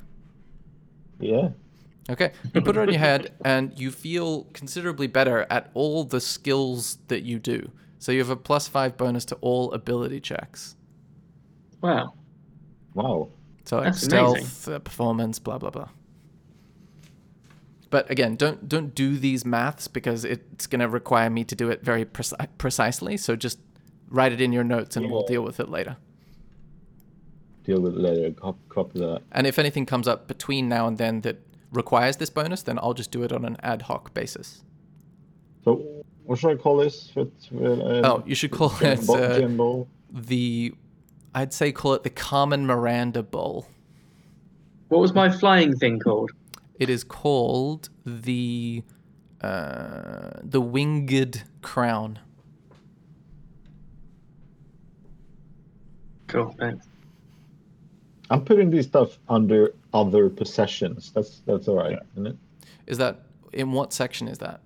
Yeah. 1.22 1.50
Okay, 2.10 2.32
you 2.54 2.62
put 2.62 2.76
it 2.76 2.80
on 2.80 2.90
your 2.90 3.00
head, 3.00 3.34
and 3.46 3.78
you 3.80 3.92
feel 3.92 4.46
considerably 4.54 5.08
better 5.08 5.46
at 5.50 5.70
all 5.74 6.04
the 6.04 6.20
skills 6.20 6.98
that 7.08 7.24
you 7.24 7.40
do. 7.40 7.72
So 8.00 8.12
you 8.12 8.20
have 8.20 8.32
a 8.32 8.36
plus 8.36 8.68
five 8.68 8.98
bonus 8.98 9.24
to 9.26 9.36
all 9.36 9.72
ability 9.72 10.20
checks. 10.20 10.76
Wow. 11.82 12.14
Wow. 12.96 13.30
So 13.66 13.78
like 13.78 13.86
That's 13.86 14.02
stealth, 14.02 14.68
uh, 14.68 14.80
performance, 14.80 15.40
blah 15.40 15.60
blah 15.60 15.70
blah. 15.70 15.90
But 17.92 18.10
again, 18.10 18.36
don't 18.36 18.68
don't 18.68 18.96
do 18.96 19.18
these 19.18 19.46
maths 19.46 19.88
because 19.88 20.26
it's 20.26 20.66
going 20.66 20.80
to 20.80 20.88
require 20.88 21.30
me 21.30 21.44
to 21.44 21.56
do 21.56 21.70
it 21.70 21.84
very 21.84 22.06
preci- 22.06 22.48
precisely. 22.58 23.18
So 23.18 23.36
just 23.36 23.60
write 24.10 24.32
it 24.32 24.42
in 24.42 24.52
your 24.52 24.64
notes, 24.64 24.98
and 24.98 25.12
we'll 25.12 25.26
deal 25.28 25.44
with 25.44 25.60
it 25.60 25.70
later. 25.70 25.98
Deal 27.64 27.80
with 27.80 27.94
it 27.96 28.00
later. 28.00 28.32
Cop, 28.32 28.58
copy 28.70 29.00
that. 29.00 29.22
And 29.32 29.46
if 29.46 29.60
anything 29.60 29.86
comes 29.86 30.08
up 30.08 30.28
between 30.28 30.68
now 30.68 30.88
and 30.88 30.98
then 30.98 31.22
that 31.22 31.38
requires 31.72 32.18
this 32.18 32.30
bonus, 32.30 32.64
then 32.64 32.80
I'll 32.80 32.94
just 32.94 33.12
do 33.12 33.24
it 33.24 33.32
on 33.32 33.46
an 33.46 33.58
ad 33.62 33.84
hoc 33.84 34.14
basis. 34.14 34.64
So, 35.64 36.04
what 36.26 36.40
should 36.40 36.52
I 36.52 36.56
call 36.56 36.78
this? 36.78 37.12
With, 37.16 37.32
with, 37.52 37.80
uh, 37.80 38.02
Oh, 38.04 38.24
you 38.26 38.36
should 38.36 38.52
call 38.52 38.74
it 38.82 39.06
bo- 39.06 39.14
uh, 39.16 39.86
the, 40.12 40.74
I'd 41.36 41.54
say 41.54 41.72
call 41.72 41.94
it 41.94 42.04
the 42.04 42.10
Carmen 42.10 42.66
Miranda 42.66 43.22
Bowl. 43.22 43.68
What 44.90 45.00
was 45.00 45.14
my 45.14 45.30
flying 45.30 45.76
thing 45.78 46.00
called? 46.00 46.32
It 46.80 46.90
is 46.90 47.04
called 47.04 47.90
the, 48.06 48.84
uh, 49.40 50.32
the 50.42 50.60
Winged 50.60 51.44
Crown. 51.62 52.20
Cool. 56.28 56.56
Thanks. 56.60 56.88
I'm 58.32 58.46
putting 58.46 58.72
these 58.72 58.88
stuff 58.88 59.20
under 59.28 59.74
other 59.94 60.30
possessions. 60.30 61.12
That's 61.14 61.42
that's 61.46 61.68
all 61.68 61.76
right, 61.76 62.00
isn't 62.14 62.28
it? 62.28 62.38
Is 62.88 62.98
that 62.98 63.20
in 63.52 63.74
what 63.74 63.92
section 63.92 64.28
is 64.30 64.38
that? 64.38 64.62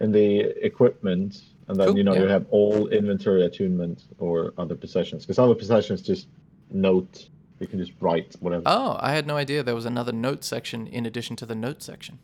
In 0.00 0.10
the 0.10 0.40
equipment, 0.64 1.42
and 1.68 1.78
then 1.78 1.88
Cool, 1.88 1.96
you 1.98 2.04
know 2.04 2.14
yeah. 2.14 2.22
you 2.22 2.26
have 2.26 2.46
all 2.50 2.88
inventory 2.88 3.44
attunement 3.46 4.02
or 4.18 4.52
other 4.58 4.74
possessions. 4.74 5.24
Because 5.24 5.38
other 5.38 5.54
possessions 5.54 6.02
just 6.02 6.26
note. 6.70 7.28
You 7.60 7.66
can 7.66 7.78
just 7.78 7.92
write 8.00 8.34
whatever. 8.40 8.64
Oh, 8.66 8.96
I 9.00 9.12
had 9.12 9.26
no 9.26 9.36
idea 9.36 9.62
there 9.62 9.74
was 9.74 9.86
another 9.86 10.12
note 10.12 10.44
section 10.44 10.86
in 10.88 11.06
addition 11.06 11.36
to 11.36 11.46
the 11.46 11.54
note 11.54 11.82
section. 11.82 12.18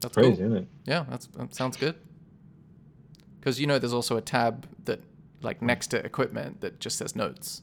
That's 0.00 0.14
Crazy, 0.14 0.36
cool. 0.36 0.46
isn't 0.46 0.56
it? 0.56 0.68
Yeah, 0.84 1.04
that's, 1.08 1.26
that 1.26 1.54
sounds 1.54 1.76
good. 1.76 1.94
Because 3.38 3.60
you 3.60 3.66
know, 3.66 3.78
there's 3.78 3.92
also 3.92 4.16
a 4.16 4.20
tab 4.20 4.66
that, 4.84 5.00
like, 5.40 5.62
next 5.62 5.88
to 5.88 6.04
equipment 6.04 6.62
that 6.62 6.80
just 6.80 6.98
says 6.98 7.14
notes. 7.14 7.62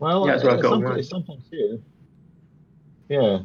Well, 0.00 0.26
Yeah, 0.26 0.32
that's 0.32 0.44
what 0.44 0.54
I've 0.54 0.62
got 0.62 0.70
sometimes, 0.70 1.08
sometimes 1.08 1.44
here. 1.50 1.78
Yeah. 3.08 3.38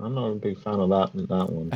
I'm 0.00 0.14
not 0.14 0.26
a 0.26 0.34
big 0.34 0.58
fan 0.58 0.74
of 0.74 0.88
that 0.90 1.12
that 1.28 1.50
one. 1.50 1.70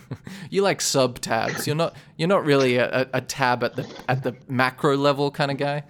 you 0.50 0.62
like 0.62 0.80
sub 0.80 1.20
tabs. 1.20 1.66
You're 1.66 1.74
not. 1.74 1.96
You're 2.16 2.28
not 2.28 2.44
really 2.44 2.76
a, 2.76 3.02
a, 3.02 3.06
a 3.14 3.20
tab 3.20 3.64
at 3.64 3.74
the 3.74 3.92
at 4.08 4.22
the 4.22 4.36
macro 4.48 4.96
level 4.96 5.32
kind 5.32 5.50
of 5.50 5.56
guy. 5.56 5.82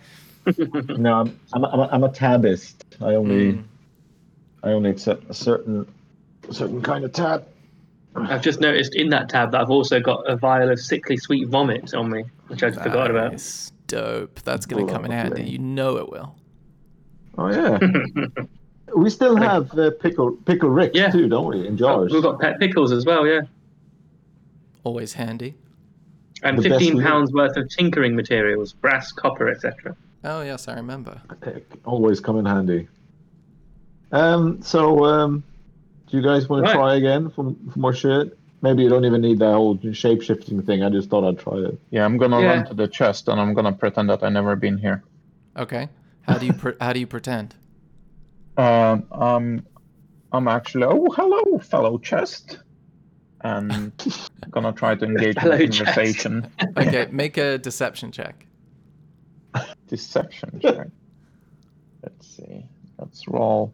no, 0.88 1.20
I'm 1.20 1.38
I'm 1.52 1.64
a, 1.64 1.68
I'm 1.68 1.80
a, 1.80 1.88
I'm 1.92 2.04
a 2.04 2.08
tabist. 2.08 2.76
I 3.02 3.14
only 3.14 3.52
Mm. 3.52 3.64
I 4.62 4.68
only 4.70 4.90
accept 4.90 5.28
a 5.28 5.34
certain 5.34 5.86
a 6.48 6.54
certain 6.54 6.80
kind 6.80 7.04
of 7.04 7.12
tab. 7.12 7.46
I've 8.14 8.40
just 8.42 8.60
noticed 8.60 8.94
in 8.94 9.10
that 9.10 9.28
tab 9.28 9.52
that 9.52 9.60
I've 9.60 9.70
also 9.70 10.00
got 10.00 10.28
a 10.28 10.36
vial 10.36 10.70
of 10.70 10.80
sickly 10.80 11.18
sweet 11.18 11.48
vomit 11.48 11.92
on 11.92 12.10
me, 12.10 12.24
which 12.46 12.62
I'd 12.62 12.74
forgot 12.74 13.10
about. 13.10 13.32
Nice. 13.32 13.70
Dope. 13.86 14.40
That's 14.42 14.64
gonna 14.64 14.86
come 14.90 15.04
in 15.04 15.10
handy. 15.10 15.44
You 15.44 15.58
know 15.58 15.98
it 15.98 16.08
will. 16.10 16.34
Oh 17.38 17.48
yeah. 17.50 17.78
we 18.96 19.10
still 19.10 19.36
have 19.36 19.76
uh, 19.78 19.90
pickle 20.00 20.32
pickle 20.32 20.70
Rick 20.70 20.92
Yeah. 20.94 21.10
too, 21.10 21.28
don't 21.28 21.46
we? 21.48 21.66
In 21.66 21.76
jars. 21.76 22.12
We've 22.12 22.22
got 22.22 22.40
pet 22.40 22.58
pickles 22.58 22.92
as 22.92 23.04
well, 23.04 23.26
yeah. 23.26 23.42
Always 24.84 25.12
handy. 25.14 25.54
And 26.42 26.58
The 26.58 26.68
best 26.68 26.80
15 26.80 26.98
we- 26.98 27.02
pounds 27.02 27.32
worth 27.32 27.56
of 27.56 27.68
tinkering 27.68 28.14
materials, 28.14 28.72
brass, 28.72 29.10
copper, 29.12 29.48
etc. 29.48 29.96
Oh 30.24 30.42
yes, 30.42 30.68
I 30.68 30.74
remember. 30.74 31.20
Always 31.84 32.20
come 32.20 32.38
in 32.38 32.46
handy. 32.46 32.88
Um. 34.12 34.62
So, 34.62 35.04
um, 35.04 35.42
do 36.08 36.16
you 36.16 36.22
guys 36.22 36.48
want 36.48 36.62
Right. 36.62 36.72
to 36.72 36.74
try 36.76 36.94
again 36.96 37.30
for, 37.30 37.54
for 37.72 37.78
more 37.78 37.92
shit? 37.92 38.38
Maybe 38.62 38.82
you 38.82 38.88
don't 38.88 39.04
even 39.04 39.20
need 39.20 39.38
that 39.40 39.52
whole 39.52 39.78
shape 39.92 40.22
shifting 40.22 40.62
thing. 40.62 40.82
I 40.82 40.88
just 40.88 41.10
thought 41.10 41.24
I'd 41.24 41.38
try 41.38 41.58
it. 41.58 41.78
Yeah, 41.90 42.04
I'm 42.04 42.16
gonna 42.16 42.40
Yeah. 42.40 42.46
run 42.54 42.66
to 42.66 42.74
the 42.74 42.88
chest 42.88 43.28
and 43.28 43.40
I'm 43.40 43.52
gonna 43.54 43.72
pretend 43.72 44.08
that 44.10 44.22
I 44.22 44.28
never 44.28 44.56
been 44.56 44.78
here. 44.78 45.02
Okay. 45.56 45.88
How 46.26 46.38
do 46.38 46.46
you 46.46 46.52
pre- 46.52 46.74
how 46.80 46.92
do 46.92 47.00
you 47.00 47.06
pretend? 47.06 47.54
Um, 48.56 49.06
um, 49.12 49.66
I'm 50.32 50.48
actually 50.48 50.84
oh 50.84 51.06
hello 51.14 51.58
fellow 51.58 51.98
chest, 51.98 52.58
and 53.42 53.72
I'm 53.72 53.92
gonna 54.50 54.72
try 54.72 54.94
to 54.94 55.04
engage 55.04 55.36
in 55.36 55.42
Hello, 55.42 55.54
a 55.56 55.68
chest. 55.68 55.84
conversation. 55.84 56.50
Okay, 56.76 57.08
make 57.10 57.36
a 57.36 57.58
deception 57.58 58.10
check. 58.12 58.46
Deception 59.88 60.58
check. 60.60 60.88
Let's 62.02 62.26
see. 62.36 62.66
Let's 62.98 63.26
roll. 63.28 63.72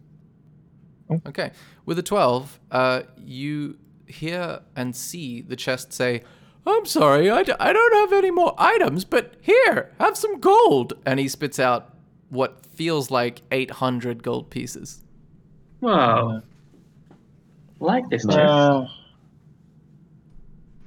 Okay. 1.28 1.50
With 1.84 1.98
a 1.98 2.02
12, 2.02 2.60
uh, 2.70 3.02
you 3.18 3.76
hear 4.06 4.60
and 4.76 4.94
see 4.96 5.40
the 5.42 5.56
chest 5.56 5.92
say, 5.92 6.22
I'm 6.66 6.86
sorry, 6.86 7.28
I, 7.30 7.42
d- 7.42 7.52
I 7.58 7.72
don't 7.72 7.92
have 7.94 8.12
any 8.12 8.30
more 8.30 8.54
items, 8.58 9.04
but 9.04 9.34
here, 9.42 9.92
have 10.00 10.16
some 10.16 10.38
gold. 10.40 10.94
And 11.04 11.18
he 11.20 11.28
spits 11.28 11.58
out 11.58 11.91
what 12.32 12.64
feels 12.64 13.10
like 13.10 13.42
800 13.52 14.22
gold 14.22 14.48
pieces. 14.48 15.02
Wow. 15.82 16.40
like 17.78 18.08
this 18.08 18.22
chest. 18.24 18.36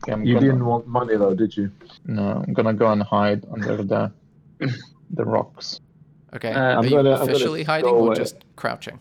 Yeah, 0.08 0.14
I'm 0.14 0.24
You 0.24 0.36
gonna, 0.36 0.46
didn't 0.48 0.66
want 0.66 0.88
money 0.88 1.16
though, 1.18 1.36
did 1.36 1.56
you? 1.56 1.72
No, 2.06 2.44
I'm 2.48 2.54
gonna 2.54 2.74
go 2.74 2.92
and 2.92 3.04
hide 3.04 3.46
under 3.52 3.84
the 3.84 4.12
the 5.12 5.24
rocks. 5.26 5.80
Okay. 6.36 6.52
Uh, 6.52 6.60
Are 6.60 6.78
I'm 6.78 6.84
you 6.86 6.90
gonna- 6.92 7.16
I'm 7.16 7.22
officially 7.30 7.64
hiding 7.64 7.90
or 7.90 8.08
away. 8.08 8.16
just 8.16 8.44
crouching? 8.56 9.00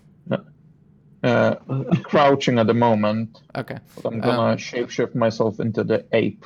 Uh, 1.22 1.54
crouching 2.02 2.58
at 2.58 2.66
the 2.66 2.74
moment, 2.74 3.40
Okay. 3.56 3.78
but 3.96 4.04
I'm 4.12 4.20
gonna 4.20 4.52
Um, 4.52 4.58
shapeshift 4.58 5.14
myself 5.14 5.58
into 5.60 5.82
the 5.82 6.04
ape. 6.12 6.44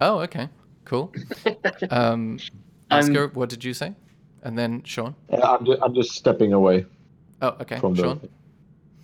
Oh, 0.00 0.20
okay. 0.20 0.48
Cool. 0.86 1.12
Um, 1.90 2.38
I'm- 2.90 3.00
Oscar, 3.10 3.28
what 3.34 3.48
did 3.50 3.64
you 3.64 3.74
say? 3.74 3.94
And 4.44 4.58
then 4.58 4.82
Sean? 4.84 5.14
Yeah, 5.30 5.40
I'm 5.40 5.64
just, 5.64 5.82
I'm 5.82 5.94
just 5.94 6.10
stepping 6.12 6.52
away 6.52 6.84
Oh, 7.42 7.56
okay. 7.60 7.78
from 7.80 7.94
Sean? 7.94 8.18
the. 8.20 8.28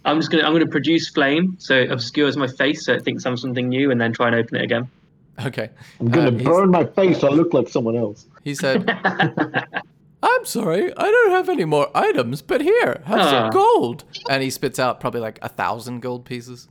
I'm 0.04 0.18
just 0.18 0.30
gonna 0.30 0.44
I'm 0.44 0.52
gonna 0.52 0.66
produce 0.66 1.08
flame 1.08 1.56
so 1.58 1.74
it 1.74 1.90
obscures 1.90 2.36
my 2.36 2.46
face 2.46 2.84
so 2.86 2.92
it 2.94 3.04
thinks 3.04 3.24
I'm 3.26 3.36
something 3.36 3.68
new 3.68 3.90
and 3.90 4.00
then 4.00 4.12
try 4.12 4.26
and 4.28 4.36
open 4.36 4.56
it 4.56 4.62
again. 4.62 4.88
Okay. 5.44 5.70
I'm 5.98 6.08
gonna 6.08 6.28
Uh, 6.28 6.30
he's- 6.32 6.44
burn 6.44 6.70
my 6.70 6.84
face. 6.84 7.20
so 7.20 7.28
I 7.28 7.32
look 7.32 7.52
like 7.54 7.68
someone 7.68 7.96
else. 7.96 8.26
He 8.44 8.54
said, 8.54 8.88
I'm 10.22 10.44
sorry, 10.44 10.92
I 10.96 11.02
don't 11.10 11.30
have 11.30 11.48
any 11.48 11.64
more 11.64 11.88
items, 11.94 12.40
but 12.42 12.60
here, 12.60 13.02
have 13.06 13.20
Ah. 13.20 13.30
some 13.30 13.50
gold. 13.50 14.04
And 14.28 14.42
he 14.42 14.50
spits 14.50 14.78
out 14.78 15.00
probably 15.00 15.20
like 15.20 15.38
a 15.42 15.48
thousand 15.48 16.00
gold 16.00 16.24
pieces. 16.26 16.68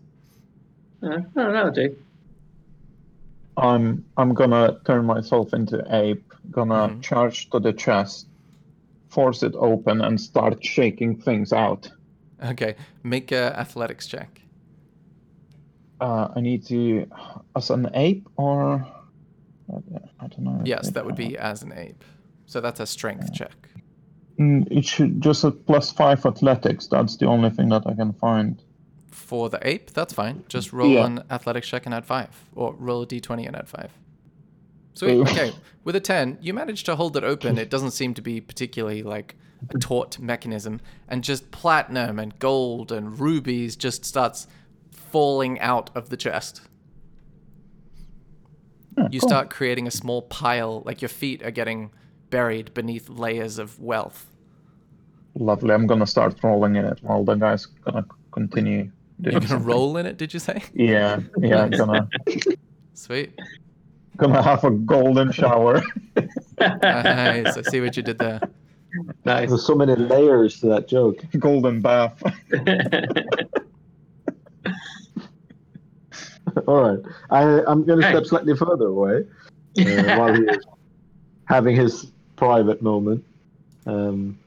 Uh, 1.03 1.19
oh, 1.35 1.51
that'll 1.51 1.71
do. 1.71 1.95
I'm 3.57 4.05
I'm 4.17 4.33
gonna 4.33 4.79
turn 4.85 5.05
myself 5.05 5.53
into 5.53 5.83
ape, 5.89 6.23
gonna 6.51 6.89
Mhm. 6.89 7.01
charge 7.01 7.49
to 7.51 7.59
the 7.59 7.73
chest, 7.73 8.27
force 9.09 9.43
it 9.43 9.53
open, 9.55 10.01
and 10.01 10.19
start 10.19 10.63
shaking 10.63 11.19
things 11.19 11.51
out. 11.53 11.89
Okay, 12.43 12.75
make 13.03 13.31
a 13.31 13.57
athletics 13.59 14.07
check. 14.07 14.41
Uh, 15.99 16.29
I 16.35 16.39
need 16.39 16.65
to, 16.67 17.05
as 17.57 17.69
an 17.69 17.89
ape 17.93 18.27
or, 18.37 18.87
I 19.69 20.27
don't 20.27 20.39
know. 20.39 20.61
Yes, 20.63 20.91
that 20.91 21.05
would 21.05 21.15
be 21.17 21.37
as 21.37 21.61
an 21.61 21.73
ape. 21.73 22.03
So 22.45 22.61
that's 22.61 22.79
a 22.79 22.85
strength 22.87 23.33
check. 23.33 23.67
Mm, 24.39 24.65
It 24.71 24.85
should 24.85 25.19
just 25.21 25.43
a 25.43 25.51
plus 25.51 25.91
five 25.91 26.25
athletics. 26.25 26.87
That's 26.87 27.17
the 27.17 27.25
only 27.25 27.49
thing 27.49 27.67
that 27.69 27.85
I 27.85 27.93
can 27.93 28.13
find. 28.13 28.61
For 29.11 29.49
the 29.49 29.59
ape, 29.67 29.91
that's 29.91 30.13
fine. 30.13 30.45
Just 30.47 30.71
roll 30.71 30.91
Yeah. 30.91 31.05
an 31.05 31.23
athletics 31.29 31.67
check 31.67 31.85
and 31.85 31.93
add 31.93 32.05
five, 32.05 32.29
or 32.55 32.73
roll 32.75 33.01
a 33.01 33.05
d20 33.07 33.45
and 33.45 33.55
add 33.57 33.67
five. 33.67 33.91
Sweet. 34.99 35.21
Okay. 35.21 35.53
With 35.85 35.95
a 35.95 36.01
10, 36.01 36.39
you 36.41 36.53
manage 36.53 36.83
to 36.83 36.95
hold 36.95 37.15
it 37.15 37.23
open. 37.23 37.57
It 37.57 37.69
doesn't 37.69 37.91
seem 37.91 38.13
to 38.15 38.21
be 38.21 38.41
particularly 38.41 39.01
like 39.01 39.35
a 39.73 39.77
taut 39.79 40.19
mechanism. 40.19 40.81
And 41.07 41.23
just 41.23 41.51
platinum 41.51 42.19
and 42.19 42.37
gold 42.39 42.91
and 42.91 43.17
rubies 43.17 43.77
just 43.77 44.03
starts 44.03 44.47
falling 44.91 45.57
out 45.61 45.89
of 45.95 46.09
the 46.09 46.17
chest. 46.17 46.61
Hmm, 48.97 49.05
you 49.09 49.21
cool. 49.21 49.29
start 49.29 49.49
creating 49.49 49.87
a 49.87 49.91
small 49.91 50.21
pile, 50.23 50.83
like 50.85 51.01
your 51.01 51.09
feet 51.09 51.43
are 51.43 51.51
getting 51.51 51.91
buried 52.29 52.73
beneath 52.73 53.07
layers 53.07 53.57
of 53.57 53.79
wealth. 53.79 54.25
Lovely. 55.35 55.73
I'm 55.73 55.87
gonna 55.87 56.07
start 56.07 56.35
rolling 56.43 56.75
in 56.75 56.83
it 56.83 56.99
while 57.03 57.23
the 57.23 57.35
guy's 57.35 57.65
gonna 57.65 58.05
continue 58.33 58.91
doing 59.21 59.31
You're 59.31 59.31
gonna 59.39 59.47
something. 59.47 59.65
roll 59.65 59.95
in 59.95 60.05
it, 60.05 60.17
did 60.17 60.33
you 60.33 60.39
say? 60.41 60.61
Yeah, 60.73 61.21
yeah. 61.37 61.69
Gonna 61.69 62.09
Sweet. 62.93 63.39
Gonna 64.19 64.41
have 64.41 64.63
a 64.71 64.71
golden 64.71 65.31
shower. 65.31 65.81
Nice. 66.59 67.57
I 67.57 67.61
see 67.63 67.81
what 67.81 67.95
you 67.97 68.03
did 68.03 68.17
there. 68.19 68.39
nice. 69.25 69.49
There's 69.49 69.65
so 69.65 69.75
many 69.75 69.95
layers 69.95 70.59
to 70.61 70.67
that 70.67 70.87
joke. 70.87 71.17
golden 71.39 71.81
bath. 71.81 72.21
All 76.67 76.81
right, 76.81 76.99
I, 77.29 77.61
I'm 77.67 77.85
going 77.85 77.99
to 78.01 78.05
Hey. 78.07 78.11
step 78.13 78.25
slightly 78.25 78.55
further 78.55 78.87
away 78.87 79.23
uh, 79.79 80.17
while 80.17 80.33
he 80.33 80.41
is 80.41 80.57
having 81.45 81.75
his 81.75 82.11
private 82.35 82.81
moment. 82.81 83.23
Um, 83.85 84.37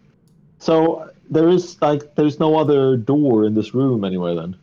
so 0.59 1.11
there 1.31 1.49
is 1.49 1.81
like 1.81 2.14
there's 2.17 2.38
no 2.41 2.57
other 2.57 2.97
door 2.97 3.45
in 3.45 3.55
this 3.55 3.73
room 3.73 4.05
anywhere. 4.05 4.35
Then 4.35 4.57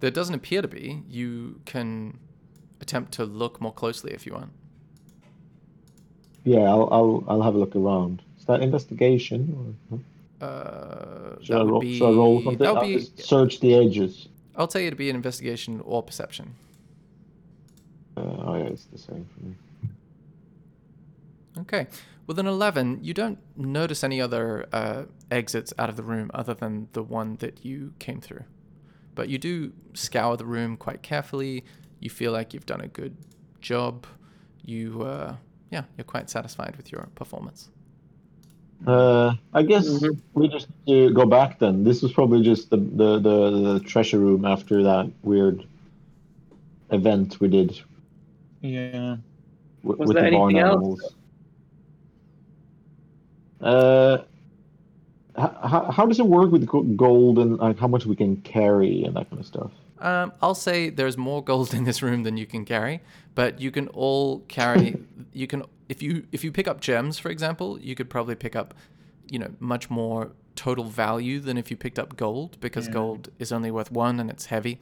There 0.00 0.10
doesn't 0.10 0.34
appear 0.34 0.60
to 0.62 0.68
be. 0.68 1.02
You 1.08 1.60
can 1.64 2.18
attempt 2.88 3.12
to 3.12 3.24
look 3.24 3.60
more 3.60 3.72
closely 3.72 4.12
if 4.12 4.26
you 4.26 4.32
want. 4.32 4.50
yeah, 6.44 6.60
I'll 6.60 6.88
I'll, 6.90 7.24
I'll 7.28 7.42
have 7.42 7.54
a 7.54 7.58
look 7.58 7.76
around. 7.76 8.22
Is 8.38 8.46
that 8.46 8.62
investigation? 8.62 9.76
Or, 9.90 9.98
Uh, 10.40 11.36
should, 11.42 11.56
I 11.56 11.62
roll, 11.62 11.80
be. 11.80 11.98
should 11.98 12.06
I 12.08 12.12
roll 12.12 12.42
something? 12.42 12.66
I'll 12.66 12.80
be. 12.80 13.00
search 13.16 13.60
the 13.60 13.74
edges. 13.74 14.28
I'll 14.56 14.68
tell 14.68 14.80
you 14.80 14.90
to 14.90 14.96
be 14.96 15.10
an 15.10 15.16
investigation 15.16 15.80
or 15.84 16.02
perception. 16.02 16.54
Uh, 18.16 18.20
oh 18.46 18.54
yeah, 18.56 18.64
it's 18.74 18.84
the 18.86 18.98
same 18.98 19.26
for 19.34 19.40
me. 19.44 19.54
Okay. 21.58 21.86
With 22.26 22.38
an 22.38 22.46
11, 22.46 23.00
you 23.02 23.14
don't 23.14 23.38
notice 23.56 24.04
any 24.04 24.20
other 24.20 24.66
uh, 24.72 25.04
exits 25.30 25.72
out 25.78 25.88
of 25.88 25.96
the 25.96 26.02
room 26.02 26.30
other 26.34 26.52
than 26.54 26.88
the 26.92 27.02
one 27.02 27.36
that 27.36 27.64
you 27.64 27.94
came 27.98 28.20
through. 28.20 28.44
But 29.14 29.28
you 29.30 29.38
do 29.38 29.72
scour 29.94 30.36
the 30.36 30.44
room 30.44 30.76
quite 30.76 31.02
carefully. 31.02 31.64
You 32.00 32.10
feel 32.10 32.32
like 32.32 32.54
you've 32.54 32.66
done 32.66 32.80
a 32.80 32.88
good 32.88 33.16
job. 33.60 34.06
You, 34.64 35.02
uh, 35.02 35.36
yeah, 35.70 35.84
you're 35.96 36.04
quite 36.04 36.30
satisfied 36.30 36.76
with 36.76 36.92
your 36.92 37.08
performance. 37.14 37.70
Uh, 38.86 39.34
I 39.52 39.62
guess 39.64 39.88
Mhm. 39.88 40.20
we 40.34 40.46
just 40.48 40.68
uh, 40.86 41.08
go 41.08 41.26
back 41.26 41.58
then. 41.58 41.82
This 41.82 42.00
was 42.02 42.12
probably 42.12 42.42
just 42.42 42.70
the, 42.70 42.76
the, 42.76 43.18
the, 43.18 43.50
the 43.74 43.80
treasure 43.80 44.18
room 44.20 44.44
after 44.44 44.82
that 44.84 45.10
weird 45.22 45.66
event 46.90 47.40
we 47.40 47.48
did 47.48 47.80
Yeah. 48.62 49.16
w- 49.82 49.98
Was 49.98 50.08
with 50.08 50.14
there 50.16 50.30
the 50.30 50.36
barn 50.36 50.50
anything 50.54 50.58
else? 50.68 50.74
animals. 50.76 51.14
Uh, 53.60 54.18
how, 55.36 55.90
how 55.90 56.06
does 56.06 56.20
it 56.20 56.26
work 56.26 56.50
with 56.52 56.66
gold 56.96 57.38
and 57.38 57.58
like 57.58 57.78
how 57.78 57.88
much 57.88 58.06
we 58.06 58.14
can 58.14 58.36
carry 58.42 59.02
and 59.04 59.16
that 59.16 59.28
kind 59.28 59.40
of 59.40 59.46
stuff? 59.46 59.72
Um, 60.00 60.32
I'll 60.40 60.54
say 60.54 60.90
there's 60.90 61.16
more 61.16 61.42
gold 61.42 61.74
in 61.78 61.84
this 61.84 62.02
room 62.02 62.22
than 62.22 62.36
you 62.36 62.46
can 62.46 62.64
carry, 62.64 63.00
but 63.34 63.60
you 63.60 63.70
can 63.70 63.88
all 63.88 64.40
carry. 64.48 64.96
you 65.32 65.46
can 65.46 65.62
if 65.88 66.02
you 66.02 66.26
if 66.32 66.44
you 66.44 66.52
pick 66.52 66.68
up 66.68 66.80
gems, 66.80 67.18
for 67.18 67.30
example, 67.30 67.78
you 67.80 67.94
could 67.94 68.10
probably 68.10 68.34
pick 68.34 68.54
up, 68.56 68.74
you 69.30 69.38
know, 69.38 69.50
much 69.60 69.88
more 69.90 70.32
total 70.54 70.84
value 70.84 71.38
than 71.38 71.56
if 71.56 71.70
you 71.70 71.76
picked 71.76 71.98
up 71.98 72.16
gold 72.16 72.58
because 72.60 72.86
Yeah. 72.88 72.94
gold 72.94 73.28
is 73.38 73.52
only 73.52 73.70
worth 73.70 73.92
one 73.92 74.18
and 74.20 74.28
it's 74.28 74.46
heavy. 74.46 74.78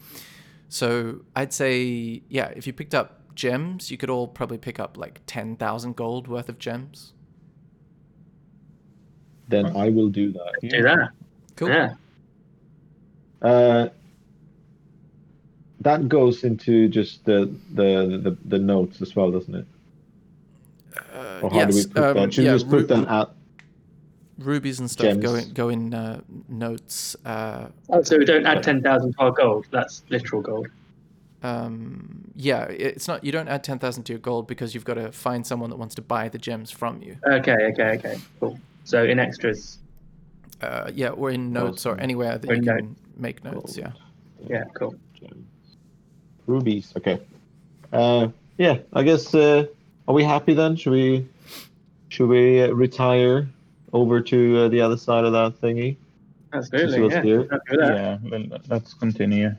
So 0.68 1.20
I'd 1.34 1.52
say 1.52 2.22
yeah, 2.28 2.48
if 2.56 2.66
you 2.66 2.72
picked 2.72 2.94
up 2.94 3.20
gems, 3.34 3.90
you 3.90 3.96
could 3.98 4.10
all 4.10 4.26
probably 4.26 4.58
pick 4.58 4.80
up 4.80 4.96
like 4.96 5.20
ten 5.26 5.56
thousand 5.56 5.94
gold 5.96 6.26
worth 6.28 6.48
of 6.48 6.58
gems. 6.58 7.12
Then 9.48 9.66
I 9.76 9.90
will 9.90 10.08
do 10.08 10.32
that. 10.32 10.52
Do 10.60 10.82
that. 10.82 11.10
Cool. 11.54 11.68
Yeah. 11.68 11.94
Uh, 13.42 13.88
that 15.80 16.08
goes 16.08 16.44
into 16.44 16.88
just 16.88 17.24
the, 17.24 17.50
the 17.74 18.20
the 18.22 18.36
the 18.44 18.58
notes 18.58 19.02
as 19.02 19.14
well, 19.16 19.30
doesn't 19.30 19.54
it? 19.54 19.66
Uh, 21.14 21.40
Or 21.42 21.50
how 21.50 21.56
yes. 21.56 21.70
do 21.70 21.76
we 21.76 21.86
put 21.94 22.04
um, 22.04 22.14
that? 22.16 22.34
Should 22.34 22.44
yeah, 22.44 22.52
we 22.52 22.58
just 22.58 22.70
put 22.70 22.80
ru- 22.80 22.86
them 22.86 23.06
at? 23.08 23.30
rubies 24.38 24.80
and 24.80 24.90
stuff 24.90 25.18
go 25.18 25.34
gems? 25.34 25.46
in, 25.48 25.52
go 25.54 25.68
in 25.70 25.94
uh, 25.94 26.20
notes. 26.48 27.16
Uh, 27.24 27.68
Oh, 27.88 28.02
so 28.02 28.18
we 28.18 28.24
don't 28.26 28.44
add 28.46 28.62
10,000 28.62 29.12
to 29.14 29.18
our 29.18 29.30
gold. 29.30 29.66
That's 29.70 30.02
literal 30.10 30.42
gold. 30.42 30.68
um, 31.42 32.30
yeah, 32.34 32.64
it's 32.64 33.08
not. 33.08 33.24
You 33.24 33.32
don't 33.32 33.48
add 33.48 33.64
ten 33.64 33.78
thousand 33.78 34.04
to 34.04 34.12
your 34.12 34.20
gold 34.20 34.46
because 34.46 34.74
you've 34.74 34.84
got 34.84 34.94
to 34.94 35.10
find 35.12 35.46
someone 35.46 35.70
that 35.70 35.76
wants 35.76 35.94
to 35.94 36.02
buy 36.02 36.28
the 36.28 36.38
gems 36.38 36.70
from 36.70 37.02
you. 37.02 37.16
Okay, 37.26 37.56
okay, 37.72 37.96
okay. 37.98 38.18
Cool. 38.40 38.58
So 38.84 39.04
in 39.04 39.18
extras. 39.18 39.78
Uh, 40.60 40.90
yeah, 40.94 41.10
or 41.10 41.30
in 41.30 41.52
notes 41.52 41.84
or 41.86 41.98
anywhere 42.00 42.36
that 42.38 42.50
Or 42.50 42.54
you 42.54 42.60
in 42.60 42.64
can 42.66 42.96
make 43.16 43.42
notes. 43.44 43.76
Gold. 43.76 43.78
Yeah. 43.78 43.92
Yeah, 44.50 44.64
cool. 44.74 44.94
gems. 45.14 45.46
Rubies. 46.46 46.92
Okay. 46.96 47.20
Uh, 47.92 48.28
yeah. 48.58 48.78
I 48.92 49.02
guess. 49.02 49.34
Uh, 49.34 49.66
are 50.08 50.14
we 50.14 50.22
happy 50.24 50.54
then? 50.54 50.76
Should 50.76 50.92
we? 50.92 51.28
Should 52.08 52.28
we 52.28 52.62
uh, 52.62 52.68
retire 52.68 53.48
over 53.92 54.20
to 54.20 54.58
uh, 54.58 54.68
the 54.68 54.80
other 54.80 54.96
side 54.96 55.24
of 55.24 55.32
that 55.32 55.60
thingy? 55.60 55.96
Absolutely. 56.52 57.00
what's 57.00 57.14
Yeah. 57.14 57.22
here. 57.22 57.40
Happy 57.50 57.58
with 57.70 57.80
that. 57.80 57.94
Yeah. 57.94 58.18
then 58.30 58.52
Let's 58.68 58.94
continue. 58.94 59.50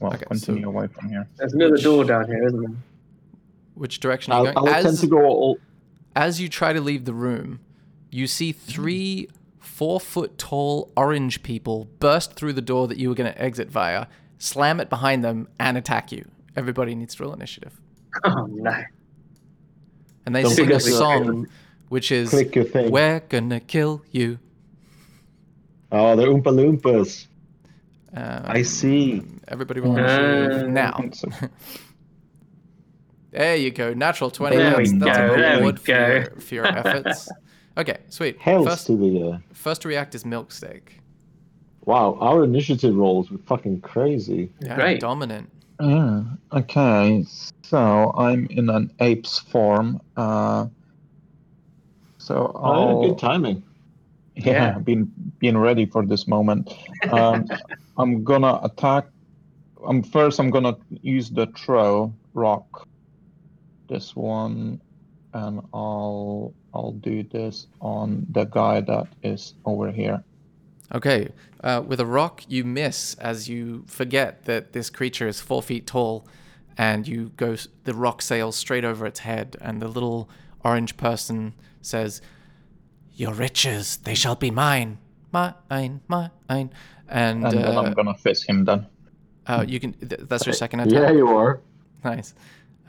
Well, 0.00 0.14
Okay, 0.14 0.24
continue 0.26 0.62
so- 0.62 0.68
away 0.68 0.86
from 0.88 1.10
here. 1.10 1.28
There's 1.36 1.52
another 1.52 1.72
Which- 1.72 1.82
door 1.84 2.04
down 2.04 2.26
here, 2.26 2.46
isn't 2.46 2.60
there? 2.60 2.72
Which 3.74 4.00
direction 4.00 4.32
are 4.32 4.42
you 4.42 4.48
I'll, 4.48 4.54
going? 4.54 4.68
I'll 4.68 4.72
attempt 4.80 4.94
As 4.94 5.00
to 5.00 5.06
go 5.06 5.24
all. 5.24 5.58
as 6.16 6.40
you 6.40 6.48
try 6.48 6.72
to 6.72 6.80
leave 6.80 7.04
the 7.04 7.14
room, 7.14 7.60
you 8.10 8.26
see 8.26 8.52
three 8.52 9.28
four 9.60 10.00
foot 10.00 10.36
tall 10.38 10.90
orange 10.96 11.42
people 11.42 11.88
burst 11.98 12.34
through 12.34 12.52
the 12.52 12.60
door 12.60 12.86
that 12.88 12.98
you 12.98 13.08
were 13.08 13.14
going 13.14 13.32
to 13.32 13.40
exit 13.40 13.70
via, 13.70 14.06
slam 14.42 14.80
it 14.80 14.90
behind 14.90 15.24
them, 15.24 15.48
and 15.60 15.76
attack 15.78 16.10
you. 16.12 16.24
Everybody 16.56 16.94
needs 16.94 17.14
to 17.14 17.22
roll 17.22 17.32
initiative. 17.32 17.78
Oh, 18.24 18.44
no. 18.50 18.74
And 20.26 20.34
they 20.36 20.42
Don't 20.42 20.50
sing 20.52 20.70
a 20.70 20.78
song, 20.80 21.46
which 21.88 22.12
is 22.12 22.28
Click 22.30 22.54
your 22.54 22.64
thing. 22.64 22.90
"We're 22.92 23.20
gonna 23.20 23.58
kill 23.58 24.02
you." 24.10 24.38
Oh, 25.90 26.14
they're 26.14 26.28
Oompa 26.28 26.52
Loompas. 26.52 27.26
Um, 28.14 28.42
I 28.44 28.62
see. 28.62 29.22
Everybody 29.48 29.80
roll 29.80 29.98
Uh, 29.98 30.02
initiative 30.04 30.68
now. 30.68 31.00
So- 31.12 31.28
There 33.30 33.56
you 33.56 33.70
go. 33.70 33.94
Natural 33.94 34.30
20. 34.30 34.56
There 34.56 34.70
that's 34.76 34.92
we 34.92 34.98
that's 34.98 35.16
go, 35.18 35.32
an 35.34 35.40
there 35.40 35.52
we 35.54 35.60
award 35.60 35.80
for 35.80 35.90
your, 35.90 36.24
for 36.40 36.54
your 36.54 36.66
efforts. 36.66 37.28
Okay, 37.78 37.96
sweet. 38.10 38.38
Health 38.38 38.68
First, 38.68 38.86
to 38.88 38.96
the. 38.98 39.30
Uh, 39.30 39.38
first 39.54 39.80
to 39.80 39.88
react 39.88 40.14
is 40.14 40.26
Milk 40.26 40.52
Steak. 40.52 41.00
Wow, 41.84 42.16
our 42.20 42.44
initiative 42.44 42.94
rolls 42.94 43.30
were 43.30 43.38
fucking 43.38 43.80
crazy. 43.80 44.50
Yeah, 44.60 44.74
Great. 44.76 45.00
dominant. 45.00 45.50
Yeah. 45.80 46.22
Okay. 46.52 47.24
So 47.62 48.12
I'm 48.16 48.46
in 48.50 48.70
an 48.70 48.92
ape's 49.00 49.38
form. 49.38 50.00
Uh, 50.16 50.66
so 52.18 52.52
Oh, 52.54 52.72
I'll, 52.72 53.02
good 53.08 53.18
timing. 53.18 53.62
yeah, 54.36 54.52
Yeah. 54.52 54.78
been 54.84 55.10
been 55.40 55.58
ready 55.58 55.86
for 55.86 56.04
this 56.06 56.26
moment. 56.28 56.70
Um, 57.10 57.48
I'm 57.96 58.22
gonna 58.24 58.60
attack. 58.62 59.06
I'm 59.86 60.02
first, 60.02 60.38
I'm 60.38 60.50
gonna 60.50 60.76
use 61.02 61.30
the 61.30 61.46
throw 61.48 62.12
rock. 62.34 62.86
This 63.88 64.14
one, 64.14 64.80
and 65.34 65.60
I'll 65.74 66.54
I'll 66.72 66.92
do 66.92 67.24
this 67.24 67.66
on 67.80 68.26
the 68.30 68.44
guy 68.44 68.80
that 68.82 69.08
is 69.22 69.54
over 69.64 69.90
here. 69.90 70.22
Okay, 70.94 71.30
uh, 71.64 71.82
with 71.86 72.00
a 72.00 72.06
rock, 72.06 72.42
you 72.48 72.64
miss 72.64 73.14
as 73.14 73.48
you 73.48 73.84
forget 73.86 74.44
that 74.44 74.72
this 74.74 74.90
creature 74.90 75.26
is 75.26 75.40
four 75.40 75.62
feet 75.62 75.86
tall, 75.86 76.26
and 76.76 77.08
you 77.08 77.30
go. 77.36 77.56
The 77.84 77.94
rock 77.94 78.20
sails 78.20 78.56
straight 78.56 78.84
over 78.84 79.06
its 79.06 79.20
head, 79.20 79.56
and 79.60 79.80
the 79.80 79.88
little 79.88 80.28
orange 80.64 80.96
person 80.98 81.54
says, 81.80 82.20
"Your 83.14 83.32
riches, 83.32 83.96
they 83.98 84.14
shall 84.14 84.36
be 84.36 84.50
mine, 84.50 84.98
mine, 85.32 86.00
mine." 86.08 86.30
And, 86.48 86.70
And 87.08 87.42
then 87.44 87.64
uh, 87.64 87.80
I'm 87.82 87.92
gonna 87.94 88.14
fist 88.14 88.48
him. 88.48 88.64
Then. 88.64 88.86
uh, 89.46 89.64
you 89.66 89.80
can. 89.80 89.94
Th- 89.94 90.20
that's 90.24 90.44
your 90.46 90.52
second 90.54 90.80
attack. 90.80 90.92
Yeah, 90.92 91.10
you 91.12 91.26
are. 91.28 91.60
Nice. 92.04 92.34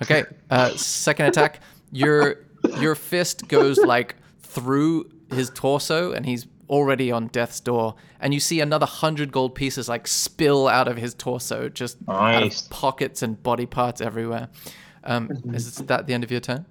Okay. 0.02 0.24
Uh, 0.50 0.70
second 0.72 1.28
attack. 1.28 1.62
Your 1.92 2.40
your 2.82 2.96
fist 2.96 3.48
goes 3.48 3.78
like 3.78 4.16
through 4.42 5.10
his 5.32 5.50
torso, 5.54 6.12
and 6.12 6.26
he's 6.26 6.48
already 6.70 7.12
on 7.12 7.28
death's 7.28 7.60
door, 7.60 7.96
and 8.20 8.34
you 8.34 8.40
see 8.40 8.60
another 8.62 8.86
hundred 8.86 9.32
gold 9.32 9.56
pieces 9.56 9.88
like 9.90 10.08
spill 10.08 10.68
out 10.68 10.88
of 10.88 10.98
his 10.98 11.14
torso, 11.14 11.70
just 11.70 11.98
out 12.08 12.42
Nice. 12.42 12.64
of 12.64 12.70
pockets 12.70 13.22
and 13.22 13.42
body 13.44 13.66
parts 13.66 14.02
everywhere. 14.02 14.50
Um, 15.04 15.30
is 15.54 15.76
that 15.78 16.08
the 16.08 16.14
end 16.14 16.24
of 16.24 16.32
your 16.32 16.40
turn? 16.40 16.66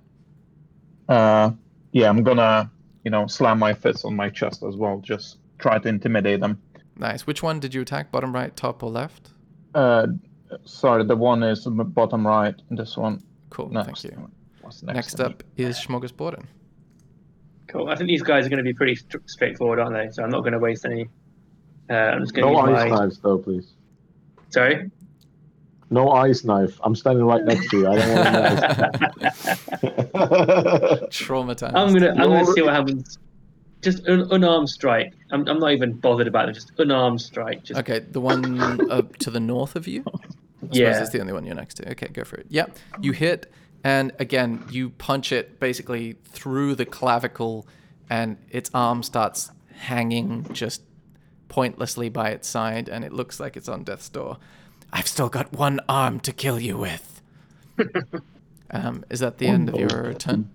Uh, 1.09 1.51
yeah, 1.93 2.09
I'm 2.09 2.23
gonna, 2.23 2.71
you 3.05 3.11
know, 3.11 3.27
slam 3.27 3.59
my 3.59 3.75
fist 3.75 4.05
on 4.05 4.17
my 4.17 4.31
chest 4.31 4.63
as 4.63 4.77
well. 4.77 4.99
Just 4.99 5.39
try 5.59 5.79
to 5.79 5.89
intimidate 5.89 6.41
them. 6.41 6.61
Nice. 6.97 7.27
Which 7.27 7.43
one 7.43 7.61
did 7.61 7.75
you 7.75 7.83
attack? 7.83 8.11
Bottom 8.13 8.35
right, 8.35 8.55
top, 8.57 8.83
or 8.83 8.91
left? 8.91 9.31
Uh, 9.75 10.07
sorry, 10.65 11.05
the 11.05 11.17
one 11.17 11.43
is 11.43 11.67
bottom 11.67 12.27
right. 12.27 12.55
This 12.71 12.97
one 12.97 13.23
Cool. 13.51 13.69
next. 13.71 14.03
Thank 14.03 14.15
you. 14.17 14.31
What's 14.63 14.83
Next 14.83 15.19
me? 15.19 15.25
up 15.25 15.43
is 15.57 15.77
Smorgasborden. 15.79 16.45
Cool. 17.73 17.89
I 17.89 17.97
think 17.97 18.09
these 18.09 18.23
guys 18.23 18.45
are 18.47 18.49
going 18.51 18.59
to 18.59 18.65
be 18.65 18.75
pretty 18.75 18.95
st- 18.97 19.29
straightforward, 19.31 19.79
aren't 19.81 19.95
they? 19.95 20.11
So 20.13 20.23
I'm 20.23 20.31
not 20.31 20.41
going 20.41 20.53
to 20.53 20.59
waste 20.59 20.85
any. 20.85 21.09
Uh, 21.91 21.95
I'm 21.95 22.21
just 22.21 22.35
going 22.35 22.47
to 22.47 22.53
No 22.53 22.59
ice 22.75 22.91
my. 22.91 22.97
knives, 22.97 23.19
though, 23.19 23.39
please. 23.39 23.73
Sorry. 24.51 24.91
No 25.91 26.11
ice 26.11 26.45
knife. 26.45 26.79
I'm 26.85 26.95
standing 26.95 27.25
right 27.25 27.43
next 27.45 27.69
to 27.71 27.79
you. 27.79 27.89
I 27.89 27.97
don't 27.97 28.15
want 28.15 28.25
to. 29.21 29.79
Traumatized. 31.11 31.75
I'm 31.75 31.93
gonna. 31.93 32.11
I'm 32.11 32.17
gonna 32.31 32.47
see 32.47 32.63
what 32.63 32.73
happens. 32.75 33.19
Just 33.83 34.07
un- 34.09 34.29
unarmed 34.31 34.69
strike. 34.69 35.13
I'm, 35.33 35.47
I'm 35.49 35.59
not 35.59 35.73
even 35.73 35.93
bothered 35.95 36.29
about 36.29 36.49
it. 36.49 36.53
Just 36.53 36.73
unarmed 36.79 37.21
strike. 37.21 37.65
Just 37.65 37.81
Okay, 37.81 37.99
the 37.99 38.21
one 38.21 38.91
up 38.91 39.17
to 39.19 39.31
the 39.31 39.41
north 39.41 39.75
of 39.77 39.87
you. 39.89 40.05
I 40.07 40.19
Yeah. 40.71 41.01
it's 41.01 41.11
the 41.11 41.21
only 41.21 41.33
one 41.33 41.45
you're 41.45 41.55
next 41.57 41.75
to. 41.75 41.91
Okay, 41.91 42.07
go 42.09 42.25
for 42.25 42.37
it. 42.37 42.47
Yep, 42.49 42.77
you 43.01 43.13
hit, 43.13 43.53
and 43.85 44.13
again 44.19 44.65
you 44.71 44.91
punch 44.91 45.33
it 45.33 45.59
basically 45.61 46.17
through 46.25 46.75
the 46.75 46.87
clavicle, 46.87 47.67
and 48.11 48.37
its 48.51 48.71
arm 48.75 49.03
starts 49.03 49.51
hanging 49.75 50.47
just 50.53 50.83
pointlessly 51.49 52.09
by 52.09 52.31
its 52.31 52.49
side, 52.49 52.89
and 52.89 53.05
it 53.05 53.13
looks 53.13 53.39
like 53.41 53.57
it's 53.57 53.69
on 53.69 53.85
death's 53.85 54.09
door. 54.09 54.39
I've 54.93 55.07
still 55.07 55.29
got 55.29 55.53
one 55.53 55.81
arm 55.89 56.21
to 56.21 56.33
kill 56.33 56.61
you 56.61 56.77
with. 56.77 57.21
um, 58.71 59.05
is 59.11 59.21
that 59.21 59.39
the 59.39 59.47
end 59.47 59.69
of 59.69 59.77
your 59.77 60.13
turn? 60.15 60.51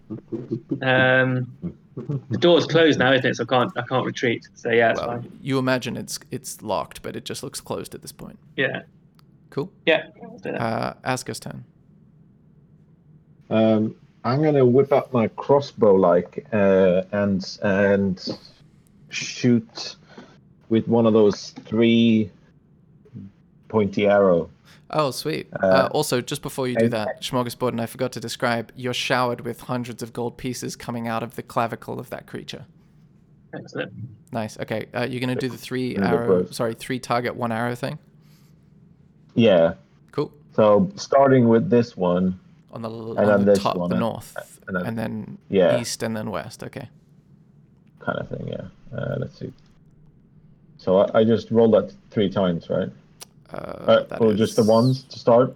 Um, 0.81 1.47
the 1.95 2.37
door's 2.37 2.65
closed 2.67 2.99
now, 2.99 3.11
isn't 3.13 3.25
it? 3.25 3.35
So 3.35 3.43
I 3.43 3.47
can't. 3.47 3.71
I 3.75 3.81
can't 3.81 4.05
retreat. 4.05 4.47
So 4.53 4.69
yeah, 4.69 4.91
it's 4.91 4.99
Well, 4.99 5.09
fine. 5.09 5.39
you 5.41 5.57
imagine 5.57 5.97
it's 5.97 6.19
it's 6.31 6.61
locked, 6.61 7.01
but 7.01 7.15
it 7.15 7.25
just 7.25 7.41
looks 7.43 7.59
closed 7.59 7.95
at 7.95 8.01
this 8.01 8.11
point. 8.11 8.37
Yeah. 8.55 8.83
Cool. 9.49 9.71
Yeah. 9.85 10.07
let's 10.29 10.41
do 10.43 10.51
that. 10.51 10.61
Uh, 10.61 10.93
Asker's 11.03 11.39
turn. 11.39 11.63
Um, 13.49 13.95
I'm 14.23 14.41
gonna 14.43 14.65
whip 14.65 14.91
out 14.91 15.13
my 15.13 15.27
crossbow, 15.29 15.95
like, 15.95 16.45
uh, 16.51 17.03
and 17.11 17.57
and 17.63 18.39
shoot 19.09 19.95
with 20.69 20.87
one 20.87 21.05
of 21.05 21.13
those 21.13 21.51
three 21.65 22.29
pointy 23.69 24.05
arrow. 24.07 24.49
Oh, 24.89 25.11
sweet. 25.11 25.47
Uh, 25.61 25.65
Uh, 25.65 25.89
also, 25.91 26.21
just 26.21 26.41
before 26.41 26.67
you 26.67 26.75
do 26.75 26.85
and- 26.85 26.93
that, 26.93 27.21
Smorgasbord, 27.21 27.69
and 27.69 27.81
I 27.81 27.85
forgot 27.85 28.13
to 28.13 28.19
describe, 28.21 28.71
you're 28.75 28.93
showered 28.93 29.41
with 29.41 29.61
hundreds 29.61 30.01
of 30.01 30.13
gold 30.13 30.37
pieces 30.37 30.75
coming 30.77 31.07
out 31.07 31.23
of 31.23 31.35
the 31.35 31.43
clavicle 31.43 31.99
of 31.99 32.09
that 32.09 32.25
creature. 32.25 32.65
Excellent. 33.53 33.91
Nice. 34.31 34.57
Okay, 34.59 34.87
uh, 34.93 35.07
you're 35.09 35.19
going 35.19 35.33
to 35.33 35.35
do 35.35 35.49
the 35.49 35.57
three 35.57 35.95
arrow, 35.97 36.45
sorry, 36.51 36.73
three 36.73 36.99
target, 36.99 37.35
one 37.35 37.51
arrow 37.51 37.75
thing? 37.75 37.97
Yeah. 39.35 39.73
Cool. 40.11 40.31
So 40.53 40.89
starting 40.95 41.47
with 41.49 41.69
this 41.69 41.95
one, 41.97 42.39
On 42.77 42.83
the, 42.83 42.89
on 42.89 43.25
then 43.27 43.45
the 43.45 43.55
top, 43.55 43.75
one, 43.75 43.89
the 43.89 43.97
north, 43.97 44.35
and 44.67 44.75
then- 44.77 44.85
and 44.85 44.97
then 44.99 45.37
yeah. 45.49 45.79
east, 45.81 46.03
and 46.03 46.15
then 46.15 46.29
west. 46.29 46.63
Okay. 46.63 46.87
kind 47.99 48.19
of 48.19 48.29
thing. 48.29 48.47
Yeah. 48.47 48.67
Uh, 48.95 49.15
let's 49.17 49.37
see. 49.39 49.51
So 50.77 50.99
I, 50.99 51.19
I 51.19 51.23
just 51.23 51.49
rolled 51.49 51.73
that 51.73 51.91
three 52.11 52.29
times, 52.29 52.69
right? 52.69 52.89
Uh, 53.51 54.03
Uh, 54.11 54.17
or 54.19 54.33
just 54.35 54.55
the 54.55 54.63
ones 54.63 55.03
to 55.05 55.17
start? 55.17 55.55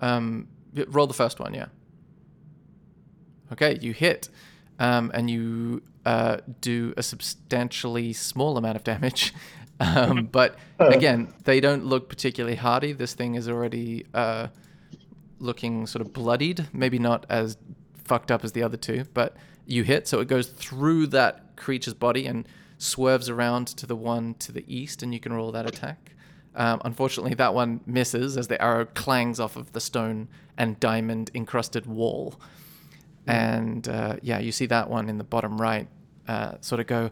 Um, 0.00 0.48
roll 0.88 1.06
the 1.06 1.14
first 1.14 1.38
one, 1.38 1.54
yeah. 1.54 1.66
Okay, 3.52 3.78
you 3.80 3.92
hit, 3.92 4.28
um, 4.80 5.12
and 5.14 5.30
you 5.30 5.80
uh, 6.04 6.38
do 6.60 6.92
a 6.96 7.02
substantially 7.04 8.12
small 8.12 8.56
amount 8.56 8.76
of 8.76 8.82
damage. 8.84 9.32
Um, 9.78 10.24
but 10.32 10.56
again, 10.78 11.34
they 11.44 11.60
don't 11.60 11.84
look 11.84 12.08
particularly 12.08 12.56
hardy. 12.56 12.92
This 12.94 13.12
thing 13.12 13.34
is 13.34 13.46
already 13.46 14.06
uh, 14.14 14.46
looking 15.38 15.86
sort 15.86 16.02
of 16.02 16.12
bloodied. 16.12 16.68
Maybe 16.72 16.98
not 16.98 17.26
as 17.28 17.56
fucked 18.04 18.30
up 18.30 18.44
as 18.44 18.52
the 18.52 18.62
other 18.62 18.76
two, 18.76 19.04
but 19.14 19.36
you 19.66 19.82
hit, 19.82 20.06
so 20.06 20.20
it 20.20 20.28
goes 20.28 20.48
through 20.48 21.08
that 21.08 21.56
creature's 21.56 21.94
body 21.94 22.26
and 22.26 22.46
swerves 22.78 23.28
around 23.28 23.66
to 23.66 23.86
the 23.86 23.96
one 23.96 24.34
to 24.34 24.52
the 24.52 24.64
east, 24.72 25.02
and 25.02 25.12
you 25.12 25.20
can 25.20 25.32
roll 25.32 25.50
that 25.52 25.66
attack. 25.66 26.12
Um, 26.54 26.80
unfortunately, 26.84 27.34
that 27.34 27.52
one 27.52 27.80
misses 27.84 28.36
as 28.36 28.48
the 28.48 28.60
arrow 28.62 28.86
clangs 28.86 29.38
off 29.40 29.56
of 29.56 29.72
the 29.72 29.80
stone 29.80 30.28
and 30.56 30.80
diamond 30.80 31.30
encrusted 31.34 31.84
wall. 31.86 32.40
And 33.26 33.86
uh, 33.88 34.16
yeah, 34.22 34.38
you 34.38 34.52
see 34.52 34.66
that 34.66 34.88
one 34.88 35.08
in 35.08 35.18
the 35.18 35.24
bottom 35.24 35.60
right 35.60 35.88
uh, 36.28 36.54
sort 36.60 36.80
of 36.80 36.86
go, 36.86 37.10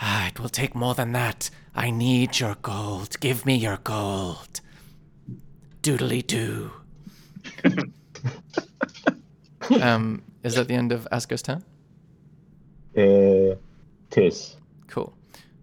ah, 0.00 0.28
It 0.28 0.40
will 0.40 0.48
take 0.48 0.74
more 0.74 0.94
than 0.94 1.12
that. 1.12 1.50
I 1.74 1.90
need 1.90 2.38
your 2.38 2.56
gold. 2.62 3.18
Give 3.20 3.46
me 3.46 3.56
your 3.56 3.78
gold. 3.78 4.60
Doodly 5.82 6.26
doo. 6.26 6.72
um, 9.80 10.22
is 10.42 10.54
that 10.54 10.68
the 10.68 10.74
end 10.74 10.92
of 10.92 11.06
Asker's 11.10 11.42
turn? 11.42 11.64
Uh, 12.96 13.56
tis. 14.10 14.56
Cool. 14.88 15.12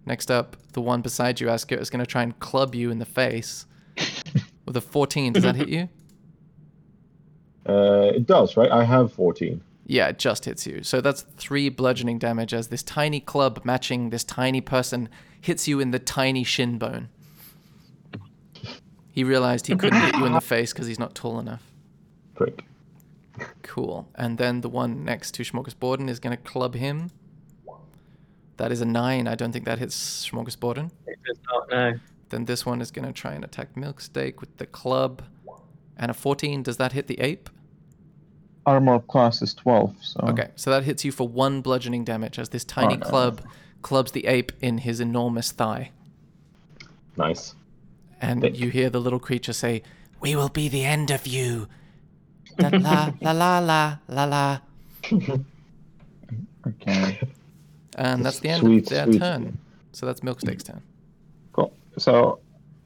Next 0.06 0.30
up, 0.30 0.56
the 0.72 0.80
one 0.80 1.00
beside 1.00 1.40
you, 1.40 1.48
Asker, 1.48 1.76
is 1.76 1.90
going 1.90 2.04
to 2.04 2.06
try 2.06 2.22
and 2.22 2.38
club 2.38 2.74
you 2.74 2.90
in 2.90 2.98
the 2.98 3.06
face 3.06 3.66
with 4.66 4.76
a 4.76 4.80
14. 4.80 5.32
Does 5.32 5.42
that 5.42 5.56
hit 5.56 5.68
you? 5.68 5.88
Uh, 7.66 8.12
it 8.14 8.26
does, 8.26 8.56
right? 8.56 8.70
I 8.70 8.84
have 8.84 9.12
14. 9.12 9.62
Yeah, 9.86 10.08
it 10.08 10.18
just 10.18 10.44
hits 10.44 10.66
you. 10.66 10.82
So 10.82 11.00
that's 11.00 11.22
three 11.22 11.68
bludgeoning 11.68 12.18
damage 12.18 12.54
as 12.54 12.68
this 12.68 12.82
tiny 12.82 13.20
club 13.20 13.62
matching 13.64 14.10
this 14.10 14.24
tiny 14.24 14.60
person 14.60 15.08
hits 15.40 15.68
you 15.68 15.80
in 15.80 15.90
the 15.90 15.98
tiny 15.98 16.44
shin 16.44 16.78
bone. 16.78 17.08
He 19.10 19.24
realized 19.24 19.66
he 19.66 19.76
couldn't 19.76 20.00
hit 20.00 20.16
you 20.16 20.24
in 20.24 20.32
the 20.32 20.40
face 20.52 20.72
because 20.72 20.86
he's 20.86 20.98
not 20.98 21.14
tall 21.14 21.38
enough. 21.38 21.62
Prick. 22.34 22.64
Cool. 23.62 24.08
And 24.14 24.38
then 24.38 24.60
the 24.60 24.68
one 24.68 25.04
next 25.04 25.32
to 25.34 25.42
Schmorgasborden 25.42 26.08
is 26.08 26.20
going 26.20 26.36
to 26.36 26.42
club 26.42 26.74
him. 26.74 27.10
That 28.56 28.70
is 28.70 28.80
a 28.80 28.84
nine. 28.84 29.26
I 29.26 29.34
don't 29.34 29.50
think 29.52 29.64
that 29.64 29.78
hits 29.80 30.28
Schmorgasborden. 30.28 30.90
It 31.06 31.18
does 31.26 31.38
not. 31.50 31.70
No. 31.70 31.92
Then 32.28 32.44
this 32.44 32.64
one 32.64 32.80
is 32.80 32.90
going 32.90 33.06
to 33.06 33.12
try 33.12 33.32
and 33.32 33.44
attack 33.44 33.74
Milksteak 33.74 34.40
with 34.40 34.56
the 34.58 34.66
club. 34.66 35.22
And 35.96 36.10
a 36.10 36.14
14. 36.14 36.62
Does 36.62 36.76
that 36.76 36.92
hit 36.92 37.06
the 37.08 37.20
ape? 37.20 37.50
Armor 38.66 39.00
class 39.00 39.42
is 39.42 39.52
12, 39.54 39.94
so. 40.00 40.20
Okay, 40.28 40.48
so 40.56 40.70
that 40.70 40.84
hits 40.84 41.04
you 41.04 41.12
for 41.12 41.28
one 41.28 41.60
bludgeoning 41.60 42.02
damage 42.02 42.38
as 42.38 42.48
this 42.48 42.64
tiny 42.64 42.94
Oh, 42.94 42.98
no. 42.98 43.06
club 43.06 43.40
clubs 43.82 44.12
the 44.12 44.26
ape 44.26 44.52
in 44.62 44.78
his 44.78 45.00
enormous 45.00 45.52
thigh. 45.52 45.90
Nice. 47.16 47.54
And 48.22 48.40
Thick. 48.40 48.58
you 48.58 48.70
hear 48.70 48.88
the 48.88 49.00
little 49.00 49.18
creature 49.18 49.52
say, 49.52 49.82
We 50.20 50.34
will 50.34 50.48
be 50.48 50.68
the 50.70 50.84
end 50.84 51.10
of 51.10 51.26
you. 51.26 51.68
La 52.58 52.68
la 52.68 53.12
la 53.20 53.32
la 53.32 53.58
la 53.60 53.98
la 54.08 54.24
la. 54.24 54.58
Okay. 56.66 57.20
And 57.96 58.24
that's 58.24 58.40
the 58.40 58.48
end 58.48 58.60
Sweet, 58.60 58.84
of 58.84 58.88
their 58.88 59.04
sweet. 59.06 59.18
turn. 59.18 59.58
So 59.92 60.06
that's 60.06 60.20
Milksteak's 60.20 60.64
turn. 60.64 60.82
Cool. 61.52 61.72
So, 61.98 62.40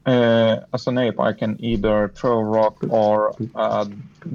uh, 0.05 0.57
as 0.73 0.85
an 0.87 0.97
ape, 0.97 1.19
I 1.19 1.31
can 1.33 1.55
either 1.63 2.09
throw 2.13 2.41
rock 2.41 2.77
or 2.89 3.33
uh, 3.55 3.85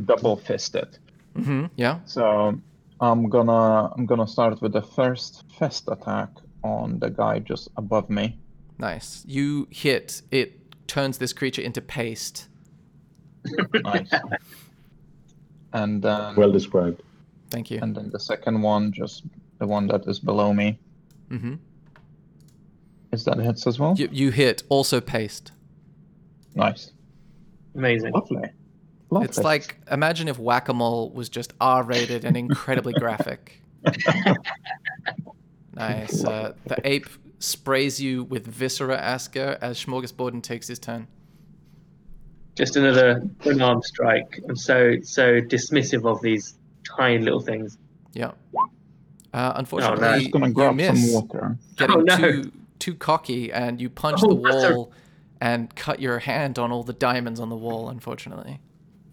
double 0.07 0.37
fist 0.37 0.75
it. 0.75 0.99
Mm-hmm. 1.37 1.67
Yeah. 1.77 1.99
So 2.07 2.59
I'm 3.01 3.29
gonna 3.29 3.93
I'm 3.95 4.07
gonna 4.07 4.27
start 4.27 4.63
with 4.63 4.73
the 4.73 4.83
first 4.83 5.45
fist 5.59 5.89
attack 5.93 6.31
on 6.63 6.99
the 7.01 7.11
guy 7.11 7.41
just 7.41 7.69
above 7.77 8.09
me. 8.09 8.39
Nice. 8.79 9.25
You 9.29 9.69
hit, 9.71 10.23
it 10.31 10.59
turns 10.89 11.19
this 11.19 11.33
creature 11.33 11.63
into 11.63 11.81
paste. 11.83 12.49
Nice. 13.85 14.11
And 15.75 16.03
then 16.03 16.35
Well 16.37 16.51
described. 16.53 17.03
Thank 17.51 17.71
you. 17.71 17.79
and 17.83 17.95
then 17.95 18.11
the 18.11 18.19
second 18.19 18.63
one, 18.63 18.91
just 18.93 19.25
the 19.59 19.67
one 19.67 19.87
that 19.89 20.07
is 20.07 20.19
below 20.19 20.53
me. 20.53 20.79
Mm-hmm. 21.31 21.55
Is 23.13 23.25
that 23.25 23.39
hits 23.39 23.67
as 23.67 23.79
well? 23.79 23.95
You, 23.97 24.09
you 24.11 24.31
hit, 24.31 24.63
also 24.69 25.01
paste. 25.01 25.53
Nice. 26.55 26.91
Amazing. 27.77 28.13
Lovely. 28.13 28.49
Lovely. 29.11 29.29
It's 29.29 29.39
like, 29.39 29.77
imagine 29.91 30.27
if 30.27 30.39
Whack 30.39 30.69
a 30.69 30.75
Mole 30.75 31.11
was 31.11 31.29
just 31.29 31.53
R 31.61 31.85
rated 31.85 32.25
and 32.25 32.37
incredibly 32.37 32.93
graphic. 33.05 33.61
Nice. 35.75 36.25
Uh, 36.25 36.55
the 36.67 36.77
ape 36.85 37.07
sprays 37.39 38.01
you 38.01 38.25
with 38.25 38.47
Viscera 38.47 38.97
Asker 38.97 39.59
as 39.61 39.83
Smorgasborden 39.85 40.43
takes 40.43 40.69
his 40.69 40.79
turn. 40.79 41.07
Just 42.55 42.77
another 42.77 43.23
unarmed 43.45 43.85
strike. 43.85 44.41
I'm 44.49 44.57
so 44.57 44.97
so 45.03 45.41
dismissive 45.41 46.05
of 46.11 46.21
these 46.23 46.55
tiny 46.97 47.19
little 47.19 47.41
things. 47.41 47.79
Yeah. 48.13 48.33
Uh, 49.33 49.53
unfortunately, 49.57 50.07
I'm 50.07 50.21
just 50.21 50.33
gonna 50.33 50.49
you 50.49 50.53
grab 50.55 50.75
miss, 50.77 51.13
some 51.13 51.23
water. 51.23 51.59
getting 51.77 51.97
Oh, 51.97 52.01
no. 52.03 52.17
too 52.17 52.53
too 52.79 52.95
cocky, 52.95 53.53
and 53.53 53.81
you 53.81 53.91
punch 53.91 54.21
Oh, 54.23 54.35
the 54.35 54.41
that's 54.51 54.65
a- 54.65 54.75
wall 54.75 54.93
and 55.41 55.75
cut 55.75 56.01
your 56.01 56.21
hand 56.21 56.59
on 56.59 56.71
all 56.71 56.85
the 56.85 56.93
diamonds 56.93 57.41
on 57.41 57.49
the 57.49 57.57
wall. 57.57 57.89
Unfortunately, 57.89 58.61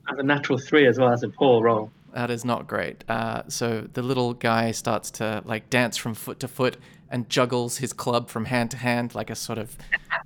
That's 0.07 0.19
a 0.19 0.23
natural 0.23 0.59
three 0.59 0.85
as 0.87 0.99
well. 0.99 1.09
That's 1.09 1.23
a 1.23 1.29
poor 1.29 1.63
roll. 1.63 1.91
that 2.13 2.29
is 2.29 2.43
not 2.45 2.67
great. 2.67 3.03
Uh, 3.09 3.41
so 3.47 3.87
the 3.93 4.01
little 4.03 4.33
guy 4.35 4.71
starts 4.71 5.09
to 5.11 5.41
like 5.45 5.69
dance 5.71 5.97
from 5.97 6.13
foot 6.13 6.39
to 6.41 6.47
foot 6.47 6.77
and 7.09 7.27
juggles 7.29 7.77
his 7.77 7.91
club 7.93 8.29
from 8.29 8.45
hand 8.45 8.69
to 8.71 8.77
hand 8.77 9.15
like 9.15 9.29
a 9.31 9.35
sort 9.35 9.57
of 9.57 9.77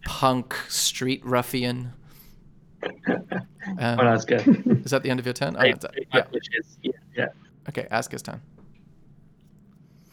punk 0.06 0.54
street 0.68 1.24
ruffian. 1.26 1.94
Um, 2.84 4.00
Oh, 4.00 4.06
that's 4.06 4.26
good. 4.26 4.82
is 4.86 4.92
that 4.92 5.02
the 5.04 5.10
end 5.10 5.20
of 5.20 5.26
your 5.26 5.34
turn? 5.34 5.56
Oh, 5.58 5.64
Eight- 5.64 5.80
that's- 5.82 5.98
eight 6.00 6.08
yeah. 6.14 6.22
pushes. 6.24 6.78
yeah, 6.84 6.92
yeah. 7.18 7.28
Okay, 7.70 7.88
Asker's 7.90 8.22
turn. 8.22 8.42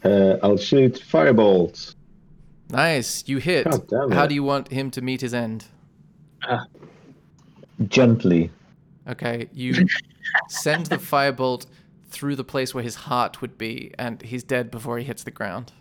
Uh, 0.03 0.37
I'll 0.43 0.57
shoot 0.57 0.95
firebolts. 0.95 1.95
Nice, 2.69 3.23
you 3.27 3.37
hit. 3.37 3.67
How 4.11 4.25
do 4.25 4.33
you 4.33 4.43
want 4.43 4.69
him 4.69 4.89
to 4.91 5.01
meet 5.01 5.21
his 5.21 5.33
end? 5.33 5.65
Gently. 7.87 8.51
Okay, 9.07 9.47
you 9.53 9.85
send 10.49 10.87
the 10.87 10.97
firebolt 10.97 11.65
through 12.09 12.35
the 12.35 12.43
place 12.43 12.73
where 12.73 12.83
his 12.83 12.95
heart 12.95 13.41
would 13.41 13.57
be, 13.57 13.93
and 13.99 14.21
he's 14.21 14.43
dead 14.43 14.71
before 14.71 14.97
he 14.97 15.03
hits 15.03 15.23
the 15.23 15.31
ground. 15.31 15.71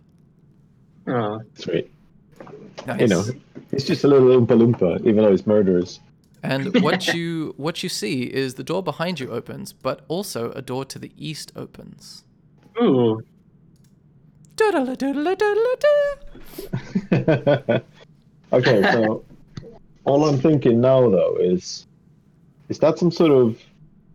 Oh, 1.07 1.41
Sweet. 1.55 1.91
Nice. 2.87 3.01
You 3.01 3.07
know, 3.09 3.25
he's 3.71 3.85
just 3.85 4.05
a 4.05 4.09
little 4.09 4.29
Oompa 4.29 4.57
Loompa, 4.59 5.01
even 5.01 5.17
though 5.19 5.31
he's 5.31 5.47
murderous. 5.47 6.01
And 6.43 6.83
what 6.83 7.09
you 7.15 7.55
what 7.57 7.83
you 7.83 7.89
see 7.89 8.23
is 8.25 8.55
the 8.55 8.65
door 8.65 8.83
behind 8.83 9.21
you 9.21 9.31
opens, 9.31 9.73
but 9.73 10.05
also 10.09 10.51
a 10.53 10.63
door 10.63 10.85
to 10.87 10.99
the 10.99 11.13
east 11.17 11.53
opens. 11.57 12.25
ooh. 12.81 13.23
Okay, 18.53 18.83
so 18.93 19.25
all 20.05 20.29
I'm 20.29 20.39
thinking 20.39 20.81
now 20.81 21.09
though 21.09 21.37
is 21.41 21.87
is 22.69 22.79
that 22.81 22.99
some 22.99 23.11
sort 23.11 23.31
of 23.33 23.59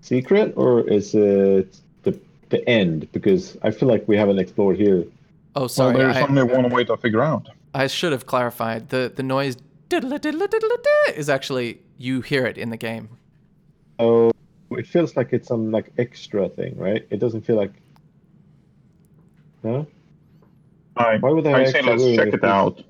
secret 0.02 0.54
or 0.56 0.88
is 0.88 1.16
it 1.16 1.80
the 2.04 2.20
the 2.50 2.68
end? 2.70 3.12
Because 3.12 3.58
I 3.64 3.72
feel 3.72 3.90
like 3.90 4.08
we 4.08 4.16
haven't 4.16 4.38
explored 4.40 4.78
here. 4.78 5.06
Oh, 5.56 5.62
Well, 5.62 5.70
sorry. 5.70 5.98
there's 5.98 6.18
I, 6.18 6.22
only 6.22 6.44
one 6.44 6.70
way 6.70 6.84
to 6.84 6.96
figure 6.98 7.24
out. 7.24 7.50
I 7.74 7.88
should 7.88 8.12
have 8.12 8.26
clarified. 8.28 8.90
The 8.90 9.12
the 9.16 9.24
noise 9.24 9.58
is 11.16 11.30
actually 11.30 11.80
you 11.98 12.22
hear 12.22 12.46
it 12.46 12.58
in 12.58 12.70
the 12.70 12.78
game. 12.78 13.10
Oh, 14.00 14.32
it 14.72 14.88
feels 14.88 15.16
like 15.16 15.34
it's 15.34 15.48
some 15.48 15.72
like 15.72 15.92
extra 15.98 16.50
thing, 16.50 16.78
right? 16.78 17.06
It 17.10 17.20
doesn't 17.20 17.42
feel 17.42 17.56
like. 17.56 17.74
No. 19.64 19.88
I, 20.96 21.18
Why 21.18 21.32
would 21.32 21.44
they 21.44 21.54
I 21.54 21.66
say 21.66 21.80
actually 21.80 22.16
let's 22.16 22.18
check 22.18 22.28
it 22.30 22.34
it 22.36 22.44
out. 22.44 22.84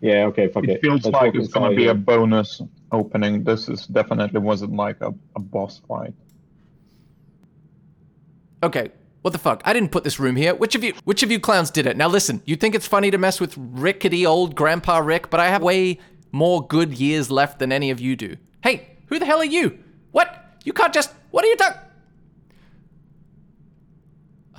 Yeah. 0.00 0.26
Okay. 0.26 0.48
Fuck 0.48 0.64
it. 0.64 0.70
It 0.70 0.80
feels 0.82 1.04
Let's 1.04 1.14
like 1.14 1.34
it's 1.34 1.48
gonna 1.48 1.74
be 1.74 1.86
a 1.86 1.94
bonus 1.94 2.62
opening. 2.90 3.44
This 3.44 3.68
is 3.68 3.86
definitely 3.86 4.40
wasn't 4.40 4.74
like 4.74 5.00
a, 5.00 5.14
a 5.36 5.40
boss 5.40 5.80
fight. 5.88 6.14
Okay, 8.62 8.92
what 9.22 9.32
the 9.32 9.38
fuck? 9.38 9.62
I 9.64 9.72
didn't 9.72 9.90
put 9.90 10.04
this 10.04 10.20
room 10.20 10.36
here. 10.36 10.54
Which 10.54 10.74
of 10.74 10.84
you 10.84 10.94
which 11.04 11.22
of 11.22 11.30
you 11.32 11.40
clowns 11.40 11.70
did 11.70 11.86
it? 11.86 11.96
Now 11.96 12.08
listen, 12.08 12.42
you 12.44 12.54
think 12.54 12.74
it's 12.74 12.86
funny 12.86 13.10
to 13.10 13.18
mess 13.18 13.40
with 13.40 13.54
rickety 13.56 14.24
old 14.24 14.54
grandpa 14.54 14.98
Rick, 14.98 15.30
but 15.30 15.40
I 15.40 15.48
have 15.48 15.62
way 15.62 15.98
more 16.32 16.66
good 16.66 16.98
years 16.98 17.30
left 17.30 17.58
than 17.58 17.70
any 17.70 17.90
of 17.90 18.00
you 18.00 18.16
do. 18.16 18.36
Hey, 18.62 18.96
who 19.06 19.18
the 19.18 19.26
hell 19.26 19.38
are 19.38 19.44
you? 19.44 19.78
What? 20.10 20.44
You 20.64 20.72
can't 20.72 20.94
just 20.94 21.12
What 21.30 21.44
are 21.44 21.48
you 21.48 21.56
doing? 21.56 21.72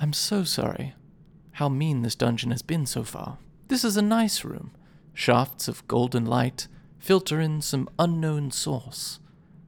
I'm 0.00 0.12
so 0.12 0.44
sorry. 0.44 0.94
How 1.52 1.68
mean 1.68 2.02
this 2.02 2.14
dungeon 2.14 2.50
has 2.50 2.62
been 2.62 2.86
so 2.86 3.04
far. 3.04 3.38
This 3.68 3.84
is 3.84 3.96
a 3.96 4.02
nice 4.02 4.44
room. 4.44 4.72
Shafts 5.12 5.68
of 5.68 5.86
golden 5.86 6.24
light 6.24 6.68
filter 6.98 7.38
in 7.38 7.60
some 7.60 7.88
unknown 7.98 8.50
source. 8.50 9.20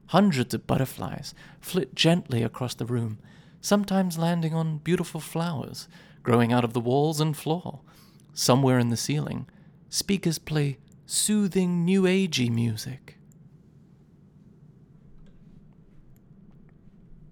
Hundreds 0.07 0.55
of 0.55 0.65
butterflies 0.65 1.35
flit 1.61 1.93
gently 1.93 2.41
across 2.41 2.73
the 2.73 2.85
room, 2.85 3.19
sometimes 3.61 4.17
landing 4.17 4.55
on 4.55 4.79
beautiful 4.79 5.19
flowers 5.19 5.87
growing 6.23 6.51
out 6.51 6.63
of 6.63 6.73
the 6.73 6.79
walls 6.79 7.21
and 7.21 7.37
floor. 7.37 7.81
Somewhere 8.33 8.79
in 8.79 8.89
the 8.89 8.97
ceiling, 8.97 9.47
speakers 9.87 10.39
play 10.39 10.77
soothing 11.07 11.83
new 11.85 12.03
agey 12.03 12.49
music. 12.51 13.17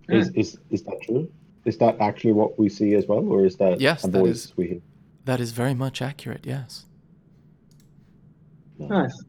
Is, 0.09 0.29
is 0.35 0.57
is 0.69 0.83
that 0.83 1.01
true? 1.03 1.31
Is 1.65 1.77
that 1.79 1.99
actually 1.99 2.33
what 2.33 2.57
we 2.59 2.69
see 2.69 2.93
as 2.93 3.07
well, 3.07 3.27
or 3.27 3.43
is 3.45 3.55
that 3.57 3.79
Yes, 3.81 4.03
a 4.03 4.07
that 4.07 4.19
voice 4.19 4.45
is- 4.45 4.57
we 4.57 4.67
hear? 4.67 4.81
That 5.25 5.39
is 5.39 5.51
very 5.51 5.73
much 5.73 6.01
accurate, 6.03 6.45
yes. 6.45 6.85
Nice. 8.77 9.23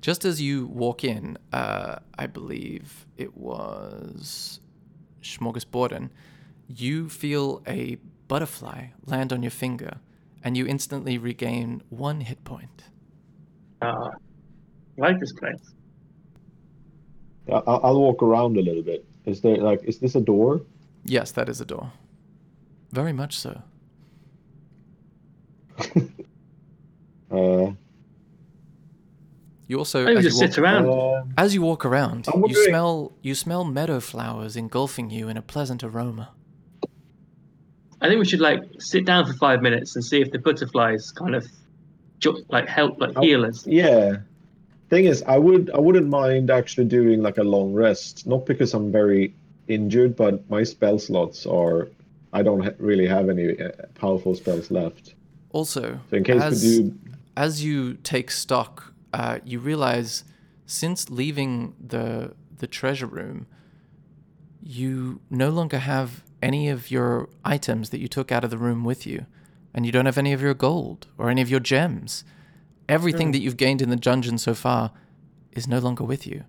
Just 0.00 0.24
as 0.24 0.40
you 0.40 0.66
walk 0.66 1.04
in, 1.04 1.36
uh, 1.52 1.96
I 2.18 2.26
believe 2.26 3.06
it 3.18 3.36
was 3.36 4.60
Smorgasborden, 5.22 6.08
you 6.66 7.10
feel 7.10 7.62
a 7.66 7.96
butterfly 8.26 8.86
land 9.04 9.34
on 9.34 9.42
your 9.42 9.50
finger, 9.50 9.98
and 10.42 10.56
you 10.56 10.64
instantly 10.66 11.18
regain 11.18 11.82
one 11.90 12.22
hit 12.22 12.42
point. 12.44 12.84
Uh, 13.84 14.10
I 14.96 15.00
like 15.00 15.20
this 15.20 15.32
place. 15.32 15.72
I- 17.48 17.62
I'll, 17.66 17.80
I'll 17.84 18.00
walk 18.00 18.22
around 18.22 18.56
a 18.56 18.62
little 18.62 18.82
bit. 18.82 19.04
Is 19.26 19.40
there 19.40 19.56
like 19.58 19.80
is 19.84 19.98
this 19.98 20.14
a 20.14 20.20
door? 20.20 20.62
Yes, 21.04 21.32
that 21.32 21.48
is 21.48 21.60
a 21.60 21.64
door. 21.64 21.92
Very 22.92 23.12
much 23.12 23.36
so. 23.36 23.62
Uh, 27.30 27.72
You 29.66 29.78
also, 29.78 30.04
Maybe 30.04 30.18
as 30.18 30.24
just 30.24 30.40
you, 30.40 30.46
sit 30.52 30.62
walk, 30.62 30.64
around. 30.86 31.34
as 31.38 31.54
you 31.54 31.62
walk 31.62 31.84
around, 31.86 32.26
you 32.46 32.54
smell 32.68 33.12
you 33.22 33.34
smell 33.34 33.64
meadow 33.64 33.98
flowers 33.98 34.56
engulfing 34.56 35.10
you 35.10 35.28
in 35.28 35.36
a 35.36 35.42
pleasant 35.42 35.82
aroma. 35.82 36.28
I 38.00 38.08
think 38.08 38.18
we 38.20 38.26
should 38.26 38.40
like 38.42 38.60
sit 38.78 39.04
down 39.06 39.26
for 39.26 39.32
five 39.32 39.62
minutes 39.62 39.96
and 39.96 40.04
see 40.04 40.20
if 40.20 40.30
the 40.30 40.38
butterflies 40.38 41.10
kind 41.10 41.34
of 41.34 41.46
ju- 42.20 42.44
like 42.48 42.68
help 42.68 43.00
like 43.00 43.12
Oh. 43.16 43.22
heal 43.22 43.44
us. 43.44 43.66
yeah. 43.66 44.16
Thing 44.90 45.06
is, 45.06 45.22
I 45.22 45.38
would 45.38 45.70
I 45.70 45.78
wouldn't 45.80 46.08
mind 46.08 46.50
actually 46.50 46.86
doing 46.86 47.22
like 47.22 47.38
a 47.38 47.42
long 47.44 47.72
rest. 47.72 48.26
Not 48.26 48.44
because 48.46 48.74
I'm 48.74 48.92
very 48.92 49.34
injured, 49.66 50.14
but 50.16 50.48
my 50.50 50.62
spell 50.64 50.98
slots 50.98 51.46
are. 51.46 51.88
I 52.32 52.42
don't 52.42 52.62
ha- 52.64 52.76
really 52.78 53.06
have 53.06 53.28
any 53.30 53.58
uh, 53.60 53.70
powerful 53.94 54.34
spells 54.34 54.70
left. 54.70 55.14
Also, 55.52 56.00
So 56.10 56.16
in 56.16 56.24
case 56.24 56.42
as, 56.42 56.62
we 56.62 56.82
do, 56.82 56.98
as 57.36 57.64
you 57.64 57.94
take 58.02 58.30
stock, 58.30 58.92
uh, 59.12 59.38
you 59.44 59.58
realize 59.60 60.24
since 60.66 61.08
leaving 61.10 61.74
the 61.80 62.32
the 62.58 62.66
treasure 62.66 63.06
room, 63.06 63.46
you 64.62 65.20
no 65.30 65.50
longer 65.50 65.78
have 65.78 66.22
any 66.42 66.68
of 66.68 66.90
your 66.90 67.28
items 67.44 67.90
that 67.90 68.00
you 68.00 68.08
took 68.08 68.30
out 68.32 68.44
of 68.44 68.50
the 68.50 68.58
room 68.58 68.84
with 68.84 69.06
you, 69.06 69.26
and 69.74 69.84
you 69.84 69.92
don't 69.92 70.06
have 70.06 70.18
any 70.18 70.32
of 70.32 70.40
your 70.40 70.54
gold 70.54 71.06
or 71.18 71.28
any 71.30 71.42
of 71.42 71.50
your 71.50 71.60
gems. 71.60 72.24
Everything 72.88 73.32
that 73.32 73.38
you've 73.40 73.56
gained 73.56 73.80
in 73.82 73.88
the 73.90 73.96
dungeon 73.96 74.38
so 74.38 74.54
far 74.54 74.92
is 75.52 75.66
no 75.66 75.78
longer 75.78 76.04
with 76.04 76.26
you, 76.26 76.44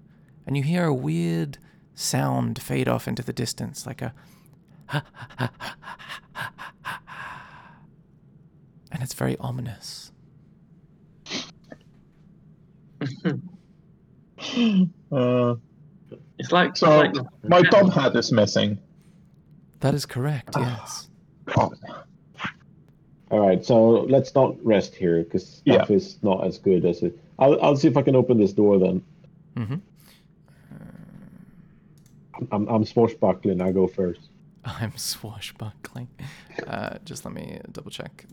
and 0.46 0.56
you 0.58 0.64
hear 0.64 0.86
a 0.86 0.94
weird 0.94 1.58
sound 1.94 2.62
fade 2.62 2.88
off 2.88 3.08
into 3.08 3.24
the 3.24 3.34
distance, 3.34 3.86
like 3.86 4.02
a. 4.02 4.14
And 8.92 9.04
it's 9.04 9.14
very 9.14 9.36
ominous. 9.40 10.12
Uh, 15.12 15.56
It's 16.38 16.52
like 16.52 16.76
so 16.78 17.02
it's 17.02 17.18
like 17.18 17.28
my 17.44 17.62
top 17.64 17.92
hat 17.92 18.16
is 18.16 18.32
missing. 18.32 18.78
That 19.80 19.94
is 19.94 20.06
correct, 20.06 20.56
yes. 20.58 21.10
Oh, 21.58 21.74
all 23.32 23.40
right. 23.40 23.66
So 23.66 23.90
let's 23.90 24.34
not 24.36 24.56
rest 24.64 24.96
here 24.96 25.24
because 25.24 25.48
stuff 25.48 25.90
is 25.90 26.18
not 26.22 26.46
as 26.46 26.58
good 26.58 26.86
as 26.86 27.02
it. 27.04 27.18
I'll 27.40 27.62
I'll 27.62 27.76
see 27.76 27.88
if 27.88 27.98
I 27.98 28.02
can 28.02 28.16
open 28.16 28.38
this 28.38 28.54
door 28.54 28.80
then. 28.80 29.04
Mm-hmm. 29.56 29.76
I'm 32.52 32.68
I'm 32.68 32.86
swashbuckling. 32.86 33.62
I 33.62 33.72
go 33.72 33.88
first. 33.88 34.30
I'm 34.66 34.98
swashbuckling. 34.98 36.10
Uh, 36.68 36.98
just 37.04 37.26
let 37.26 37.34
me 37.34 37.60
double 37.72 37.92
check. 37.92 38.26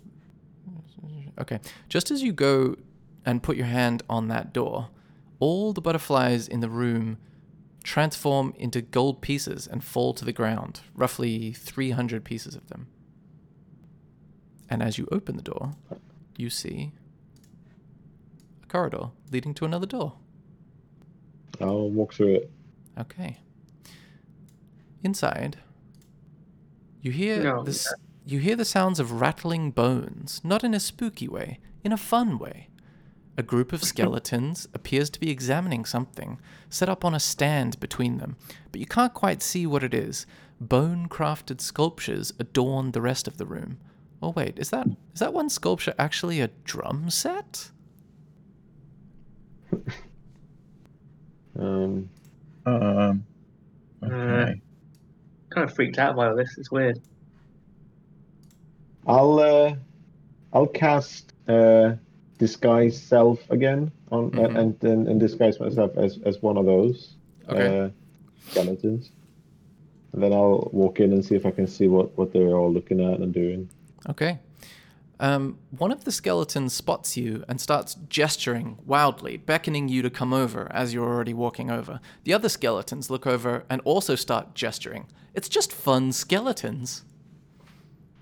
Okay. 1.41 1.61
Just 1.89 2.11
as 2.11 2.23
you 2.23 2.33
go 2.33 2.77
and 3.25 3.43
put 3.43 3.57
your 3.57 3.67
hand 3.67 4.03
on 4.09 4.29
that 4.29 4.53
door, 4.53 4.89
all 5.41 5.73
the 5.73 5.81
butterflies 5.81 6.47
in 6.47 6.61
the 6.61 6.69
room 6.69 7.19
transform 7.83 8.55
into 8.57 8.81
gold 8.81 9.21
pieces 9.21 9.67
and 9.67 9.83
fall 9.83 10.15
to 10.15 10.25
the 10.25 10.33
ground, 10.33 10.81
roughly 10.95 11.53
300 11.53 12.25
pieces 12.25 12.55
of 12.55 12.69
them. 12.69 12.87
And 14.73 14.83
as 14.83 14.97
you 14.97 15.07
open 15.13 15.37
the 15.37 15.43
door, 15.43 15.75
you 16.39 16.49
see 16.49 16.93
a 18.63 18.67
corridor 18.69 19.11
leading 19.31 19.53
to 19.53 19.67
another 19.67 19.85
door. 19.85 20.15
I'll 21.61 21.91
walk 21.91 22.15
through 22.15 22.37
it. 22.37 22.51
Okay. 22.99 23.37
Inside, 25.03 25.59
you 27.03 27.11
hear 27.11 27.43
No. 27.43 27.63
this 27.63 27.87
you 28.25 28.39
hear 28.39 28.57
the 28.57 28.65
sounds 28.65 28.99
of 28.99 29.21
rattling 29.21 29.73
bones, 29.73 30.41
not 30.43 30.65
in 30.65 30.73
a 30.73 30.81
spooky 30.81 31.29
way, 31.29 31.59
in 31.85 31.93
a 31.93 31.99
fun 31.99 32.39
way. 32.39 32.71
A 33.37 33.43
group 33.43 33.75
of 33.75 33.85
skeletons 33.93 34.69
appears 34.73 35.11
to 35.11 35.21
be 35.21 35.31
examining 35.31 35.85
something, 35.85 36.41
set 36.71 36.89
up 36.89 37.05
on 37.05 37.15
a 37.15 37.21
stand 37.21 37.79
between 37.79 38.17
them, 38.17 38.37
but 38.71 38.81
you 38.81 38.87
can't 38.87 39.13
quite 39.13 39.43
see 39.43 39.67
what 39.67 39.85
it 39.85 39.93
is. 39.93 40.25
Bone 40.63 41.11
crafted 41.11 41.61
sculptures 41.61 42.33
adorn 42.39 42.93
the 42.93 43.03
rest 43.03 43.29
of 43.29 43.37
the 43.37 43.45
room. 43.45 43.77
Oh 44.23 44.31
wait, 44.31 44.59
is 44.59 44.71
that 44.71 44.87
is 45.15 45.21
that 45.21 45.35
one 45.35 45.51
sculpture 45.51 45.95
actually 45.99 46.41
a 46.41 46.49
drum 46.65 47.11
set? 47.11 47.71
Um, 51.59 52.09
Um, 52.65 53.25
okay. 54.03 54.61
Kind 55.51 55.69
of 55.69 55.75
freaked 55.75 55.99
out 55.99 56.17
by 56.17 56.29
all 56.29 56.37
this. 56.37 56.57
It's 56.57 56.71
weird. 56.71 57.01
I'll 59.07 59.39
uh, 59.41 59.75
I'll 60.53 60.67
cast 60.69 61.33
uh, 61.49 61.95
disguise 62.39 63.01
self 63.03 63.39
again 63.51 63.91
on 64.13 64.31
Mhm. 64.31 64.57
and, 64.59 64.85
and 64.85 65.09
and 65.09 65.21
disguise 65.21 65.59
myself 65.59 65.97
as 65.97 66.19
as 66.25 66.41
one 66.43 66.57
of 66.57 66.67
those 66.67 67.17
Okay. 67.49 67.87
uh, 67.87 67.89
skeletons. 68.51 69.11
And 70.13 70.23
then 70.23 70.33
I'll 70.33 70.69
walk 70.73 71.01
in 71.01 71.13
and 71.13 71.25
see 71.25 71.35
if 71.35 71.45
I 71.45 71.51
can 71.51 71.67
see 71.67 71.89
what 71.89 72.17
what 72.17 72.33
they're 72.33 72.57
all 72.57 72.73
looking 72.73 73.01
at 73.01 73.19
and 73.19 73.33
doing. 73.35 73.69
Okay. 74.09 74.41
Um, 75.21 75.59
one 75.71 75.93
of 75.93 76.05
the 76.05 76.11
skeletons 76.11 76.73
spots 76.73 77.17
you 77.17 77.45
and 77.49 77.61
starts 77.61 77.95
gesturing 78.09 78.79
wildly, 78.85 79.37
beckoning 79.37 79.89
you 79.89 80.03
to 80.03 80.11
come 80.11 80.33
over 80.33 80.67
as 80.73 80.93
you're 80.93 81.07
already 81.09 81.33
walking 81.35 81.71
over. 81.71 82.01
The 82.25 82.33
other 82.35 82.49
skeletons 82.49 83.09
look 83.09 83.25
over 83.27 83.65
and 83.71 83.81
also 83.85 84.17
start 84.17 84.55
gesturing. 84.55 85.07
It's 85.35 85.49
just 85.49 85.73
fun 85.73 86.11
skeletons. 86.13 87.05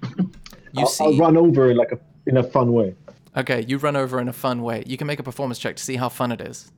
You 0.02 0.30
I'll, 0.76 0.86
see, 0.86 1.04
I'll 1.04 1.16
run 1.16 1.36
over 1.38 1.70
in 1.70 1.76
like 1.76 1.92
a 1.92 1.98
in 2.26 2.36
a 2.36 2.42
fun 2.42 2.72
way. 2.72 2.94
okay, 3.36 3.64
you 3.66 3.78
run 3.78 3.96
over 3.96 4.20
in 4.20 4.28
a 4.28 4.32
fun 4.32 4.62
way. 4.62 4.84
You 4.86 4.96
can 4.98 5.06
make 5.06 5.18
a 5.18 5.22
performance 5.22 5.58
check 5.58 5.76
to 5.76 5.82
see 5.82 5.96
how 5.96 6.08
fun 6.10 6.32
it 6.32 6.40
is. 6.42 6.70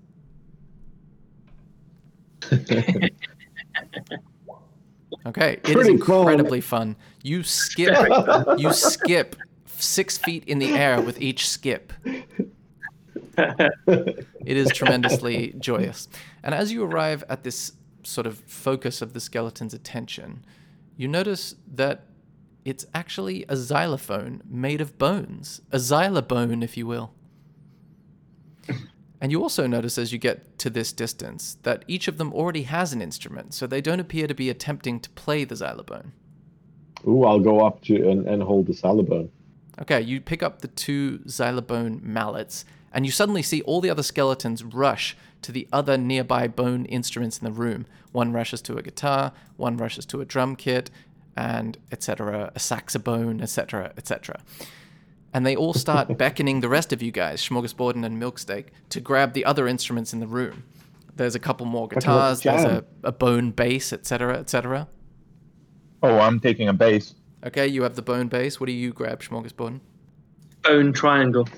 Okay, 5.25 5.53
it 5.53 5.69
is 5.69 5.73
Pretty 5.75 5.97
fun. 5.99 6.19
incredibly 6.19 6.61
fun. 6.61 6.97
You 7.23 7.43
skip, 7.43 7.97
you 8.59 8.73
skip 8.73 9.37
six 9.67 10.19
feet 10.19 10.45
in 10.45 10.59
the 10.59 10.73
air 10.75 11.01
with 11.01 11.21
each 11.21 11.49
skip. 11.49 11.93
It 13.37 14.27
is 14.45 14.69
tremendously 14.71 15.55
joyous. 15.59 16.09
And 16.43 16.55
as 16.55 16.73
you 16.73 16.85
arrive 16.85 17.25
at 17.29 17.45
this 17.45 17.73
sort 18.03 18.27
of 18.27 18.39
focus 18.41 19.01
of 19.01 19.13
the 19.13 19.21
skeleton's 19.21 19.73
attention, 19.73 20.45
you 20.97 21.09
notice 21.09 21.55
that 21.73 22.07
it's 22.65 22.87
actually 22.95 23.45
a 23.49 23.57
xylophone 23.57 24.43
made 24.45 24.81
of 24.81 24.99
bones, 24.99 25.61
a 25.71 25.79
xylobone, 25.79 26.63
if 26.63 26.77
you 26.77 26.87
will. 26.87 27.13
And 29.21 29.31
you 29.31 29.41
also 29.41 29.69
notice 29.69 29.99
as 29.99 30.13
you 30.13 30.19
get 30.19 30.59
to 30.59 30.71
this 30.71 30.93
distance 30.93 31.57
that 31.63 31.85
each 31.87 32.09
of 32.09 32.19
them 32.19 32.33
already 32.33 32.63
has 32.65 32.93
an 32.93 33.01
instrument, 33.01 33.55
so 33.55 33.67
they 33.67 33.81
don't 33.81 34.01
appear 34.01 34.27
to 34.27 34.35
be 34.35 34.51
attempting 34.51 34.99
to 35.01 35.11
play 35.11 35.45
the 35.45 35.55
xylophone. 35.55 36.13
Ooh, 37.07 37.25
I'll 37.25 37.41
go 37.41 37.65
up 37.65 37.83
to 37.85 38.11
and, 38.11 38.27
and 38.27 38.43
hold 38.43 38.67
the 38.67 38.73
xylobone. 38.73 39.29
Okay, 39.81 40.01
you 40.01 40.21
pick 40.21 40.43
up 40.43 40.61
the 40.61 40.69
two 40.69 41.19
xylobone 41.27 42.03
mallets, 42.03 42.65
and 42.93 43.07
you 43.07 43.13
suddenly 43.13 43.43
see 43.43 43.63
all 43.63 43.81
the 43.81 43.91
other 43.91 44.03
skeletons 44.03 44.63
rush 44.63 45.17
to 45.43 45.53
the 45.53 45.67
other 45.73 45.97
nearby 45.97 46.47
bone 46.47 46.85
instruments 46.87 47.39
in 47.39 47.45
the 47.45 47.53
room. 47.53 47.87
One 48.13 48.33
rushes 48.33 48.63
to 48.63 48.77
a 48.77 48.83
guitar, 48.83 49.33
one 49.57 49.77
rushes 49.77 50.07
to 50.07 50.21
a 50.21 50.25
drum 50.25 50.57
kit, 50.57 50.91
and 51.37 51.79
etc., 51.91 52.53
a 52.55 52.59
saxophone, 52.59 53.41
etc., 53.41 53.93
etc. 53.97 54.41
And 55.33 55.47
they 55.47 55.57
all 55.57 55.75
start 55.75 56.19
beckoning 56.19 56.61
the 56.61 56.69
rest 56.69 56.93
of 56.93 57.03
you 57.03 57.11
guys, 57.11 57.47
Smorgasborden 57.47 58.05
and 58.05 58.23
Milksteak, 58.23 58.67
to 58.91 59.01
grab 59.01 59.33
the 59.33 59.45
other 59.45 59.67
instruments 59.67 60.13
in 60.13 60.21
the 60.21 60.27
room. 60.27 60.65
There's 61.17 61.35
a 61.35 61.39
couple 61.39 61.67
more 61.67 61.89
guitars, 61.89 62.43
there's 62.43 62.65
a, 62.65 62.85
a 63.03 63.13
bone 63.13 63.51
bass, 63.51 63.93
etc., 63.93 64.39
etc. 64.39 64.89
Oh, 66.03 66.19
I'm 66.19 66.41
taking 66.41 66.69
a 66.69 66.73
bass. 66.73 67.15
Okay, 67.45 67.67
you 67.67 67.83
have 67.83 67.97
the 67.97 68.03
bone 68.03 68.29
bass. 68.29 68.61
What 68.61 68.67
do 68.67 68.73
you 68.73 68.93
grab, 68.93 69.23
Smorgasborden? 69.23 69.81
Bone 70.63 70.93
triangle. 70.93 71.49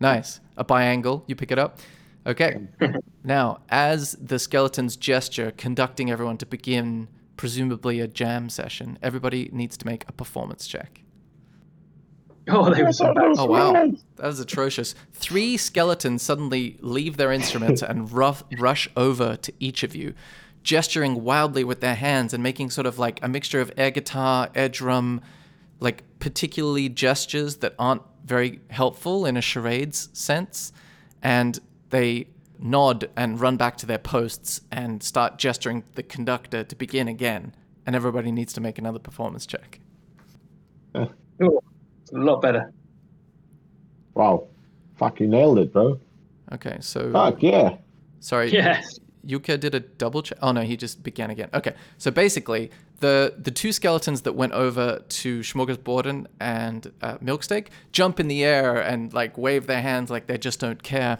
Nice. 0.00 0.40
A 0.56 0.64
biangle. 0.64 1.24
You 1.26 1.36
pick 1.36 1.50
it 1.52 1.58
up. 1.58 1.78
Okay. 2.26 2.60
now, 3.24 3.60
as 3.68 4.12
the 4.20 4.38
skeletons 4.38 4.96
gesture, 4.96 5.52
conducting 5.56 6.10
everyone 6.10 6.38
to 6.38 6.46
begin 6.46 7.08
presumably 7.36 8.00
a 8.00 8.06
jam 8.06 8.48
session, 8.48 8.98
everybody 9.02 9.48
needs 9.52 9.76
to 9.76 9.86
make 9.86 10.04
a 10.08 10.12
performance 10.12 10.66
check. 10.66 11.02
Oh, 12.48 12.74
they 12.74 12.82
were 12.82 12.92
so 12.92 13.14
bad. 13.14 13.34
Oh 13.38 13.46
wow, 13.46 13.72
that 14.16 14.26
is 14.26 14.40
atrocious. 14.40 14.96
Three 15.12 15.56
skeletons 15.56 16.22
suddenly 16.22 16.76
leave 16.80 17.16
their 17.16 17.30
instruments 17.30 17.82
and 17.82 18.10
rough, 18.12 18.42
rush 18.58 18.88
over 18.96 19.36
to 19.36 19.52
each 19.60 19.84
of 19.84 19.94
you, 19.94 20.14
gesturing 20.62 21.24
wildly 21.24 21.64
with 21.64 21.80
their 21.80 21.94
hands 21.94 22.32
and 22.32 22.42
making 22.42 22.70
sort 22.70 22.86
of 22.86 22.98
like 22.98 23.22
a 23.22 23.28
mixture 23.28 23.60
of 23.60 23.72
air 23.76 23.90
guitar, 23.90 24.48
air 24.54 24.68
drum, 24.68 25.20
like 25.80 26.04
particularly 26.18 26.88
gestures 26.88 27.56
that 27.56 27.74
aren't 27.78 28.02
very 28.24 28.60
helpful 28.70 29.26
in 29.26 29.36
a 29.36 29.40
charades 29.40 30.08
sense. 30.12 30.72
And 31.22 31.58
they 31.90 32.28
nod 32.58 33.10
and 33.16 33.40
run 33.40 33.56
back 33.56 33.76
to 33.78 33.86
their 33.86 33.98
posts 33.98 34.60
and 34.70 35.02
start 35.02 35.38
gesturing 35.38 35.84
the 35.94 36.02
conductor 36.02 36.62
to 36.64 36.76
begin 36.76 37.08
again. 37.08 37.54
And 37.84 37.96
everybody 37.96 38.30
needs 38.30 38.52
to 38.52 38.60
make 38.60 38.78
another 38.78 39.00
performance 39.00 39.44
check. 39.44 39.80
Oh, 40.94 41.08
it's 41.40 42.12
a 42.12 42.18
lot 42.18 42.40
better. 42.40 42.72
Wow, 44.14 44.46
fucking 44.96 45.30
nailed 45.30 45.58
it, 45.58 45.72
bro. 45.72 45.98
Okay, 46.52 46.76
so 46.80 47.10
Fuck 47.12 47.42
yeah. 47.42 47.76
sorry. 48.20 48.52
Yes. 48.52 49.00
Yuka 49.26 49.58
did 49.58 49.74
a 49.74 49.80
double 49.80 50.22
check. 50.22 50.38
Oh 50.42 50.52
no, 50.52 50.62
he 50.62 50.76
just 50.76 51.02
began 51.02 51.30
again. 51.30 51.48
Okay, 51.54 51.74
so 51.98 52.10
basically, 52.10 52.70
the 53.00 53.34
the 53.38 53.50
two 53.50 53.72
skeletons 53.72 54.22
that 54.22 54.34
went 54.34 54.52
over 54.52 55.02
to 55.08 55.40
Smorgasborden 55.40 56.26
and 56.40 56.92
uh, 57.00 57.18
Milksteak 57.18 57.68
jump 57.92 58.20
in 58.20 58.28
the 58.28 58.44
air 58.44 58.80
and 58.80 59.12
like 59.12 59.36
wave 59.38 59.66
their 59.66 59.82
hands 59.82 60.10
like 60.10 60.26
they 60.26 60.38
just 60.38 60.60
don't 60.60 60.82
care. 60.82 61.18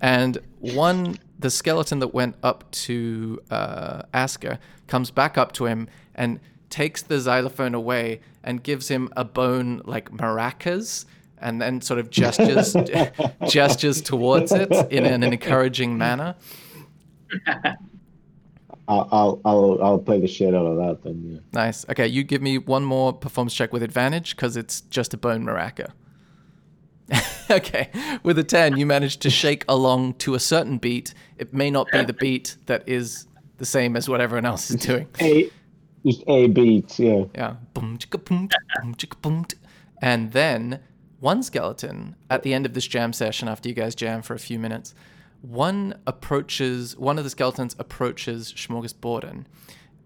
And 0.00 0.38
one, 0.58 1.18
the 1.38 1.50
skeleton 1.50 2.00
that 2.00 2.12
went 2.12 2.36
up 2.42 2.70
to 2.72 3.40
uh, 3.50 4.02
Asker, 4.12 4.58
comes 4.86 5.10
back 5.10 5.38
up 5.38 5.52
to 5.52 5.66
him 5.66 5.88
and 6.14 6.40
takes 6.70 7.02
the 7.02 7.20
xylophone 7.20 7.74
away 7.74 8.20
and 8.42 8.62
gives 8.62 8.88
him 8.88 9.08
a 9.16 9.24
bone 9.24 9.80
like 9.84 10.10
maracas 10.10 11.04
and 11.38 11.60
then 11.60 11.80
sort 11.80 12.00
of 12.00 12.10
gestures 12.10 12.74
gestures 13.48 14.00
towards 14.00 14.50
it 14.52 14.70
in 14.90 15.04
an 15.04 15.22
encouraging 15.22 15.96
manner. 15.96 16.34
I'll, 18.86 19.08
I'll 19.10 19.40
I'll 19.44 19.82
I'll 19.82 19.98
play 19.98 20.20
the 20.20 20.26
shit 20.26 20.54
out 20.54 20.66
of 20.66 20.76
that 20.76 21.02
then. 21.02 21.22
Yeah. 21.24 21.38
Nice. 21.52 21.88
Okay, 21.88 22.06
you 22.06 22.22
give 22.22 22.42
me 22.42 22.58
one 22.58 22.84
more 22.84 23.12
performance 23.12 23.54
check 23.54 23.72
with 23.72 23.82
advantage 23.82 24.36
because 24.36 24.56
it's 24.56 24.82
just 24.82 25.14
a 25.14 25.16
bone 25.16 25.44
maraca. 25.44 25.92
okay, 27.50 27.90
with 28.22 28.38
a 28.38 28.44
10, 28.44 28.78
you 28.78 28.86
manage 28.86 29.18
to 29.18 29.30
shake 29.30 29.64
along 29.68 30.14
to 30.14 30.34
a 30.34 30.40
certain 30.40 30.78
beat. 30.78 31.12
It 31.36 31.52
may 31.52 31.70
not 31.70 31.90
be 31.92 32.02
the 32.02 32.14
beat 32.14 32.56
that 32.66 32.88
is 32.88 33.26
the 33.58 33.66
same 33.66 33.96
as 33.96 34.08
what 34.08 34.20
everyone 34.20 34.46
else 34.46 34.70
is 34.70 34.76
doing. 34.76 35.08
A, 35.20 35.50
just 36.04 36.24
a 36.26 36.46
beat. 36.48 36.98
Yeah. 36.98 37.24
Yeah. 37.34 37.56
Boom, 37.74 37.98
chicka, 37.98 38.24
boom, 38.24 38.48
boom, 38.80 38.94
chicka, 38.94 39.20
boom. 39.20 39.46
And 40.00 40.32
then 40.32 40.80
one 41.20 41.42
skeleton 41.42 42.16
at 42.30 42.42
the 42.42 42.54
end 42.54 42.66
of 42.66 42.74
this 42.74 42.86
jam 42.86 43.12
session, 43.12 43.48
after 43.48 43.68
you 43.68 43.74
guys 43.74 43.94
jam 43.94 44.22
for 44.22 44.34
a 44.34 44.38
few 44.38 44.58
minutes, 44.58 44.94
one 45.44 45.94
approaches, 46.06 46.96
one 46.96 47.18
of 47.18 47.24
the 47.24 47.30
skeletons 47.30 47.76
approaches 47.78 48.52
Smorgasborden, 48.54 49.44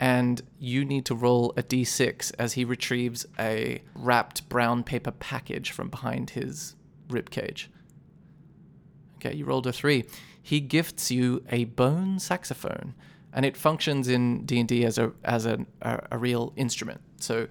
and 0.01 0.42
you 0.59 0.85
need 0.85 1.05
to 1.07 1.14
roll 1.14 1.53
a 1.57 1.62
d6 1.62 2.33
as 2.38 2.55
he 2.55 2.64
retrieves 2.64 3.24
a 3.38 3.83
wrapped 3.94 4.48
brown 4.48 4.83
paper 4.83 5.12
package 5.12 5.70
from 5.70 5.88
behind 5.88 6.31
his 6.31 6.74
rib 7.09 7.31
cage. 7.31 7.70
Okay, 9.16 9.35
you 9.35 9.44
rolled 9.44 9.66
a 9.66 9.72
three. 9.72 10.05
He 10.42 10.61
gifts 10.61 11.11
you 11.11 11.44
a 11.51 11.64
bone 11.64 12.18
saxophone, 12.18 12.94
and 13.33 13.44
it 13.44 13.57
functions 13.57 14.09
in 14.09 14.44
D 14.44 14.59
and 14.61 14.68
D 14.68 14.85
as 14.85 14.98
a 14.98 15.12
as 15.24 15.46
a, 15.46 15.64
a 15.83 16.07
a 16.12 16.18
real 16.18 16.53
instrument. 16.57 17.01
So, 17.20 17.46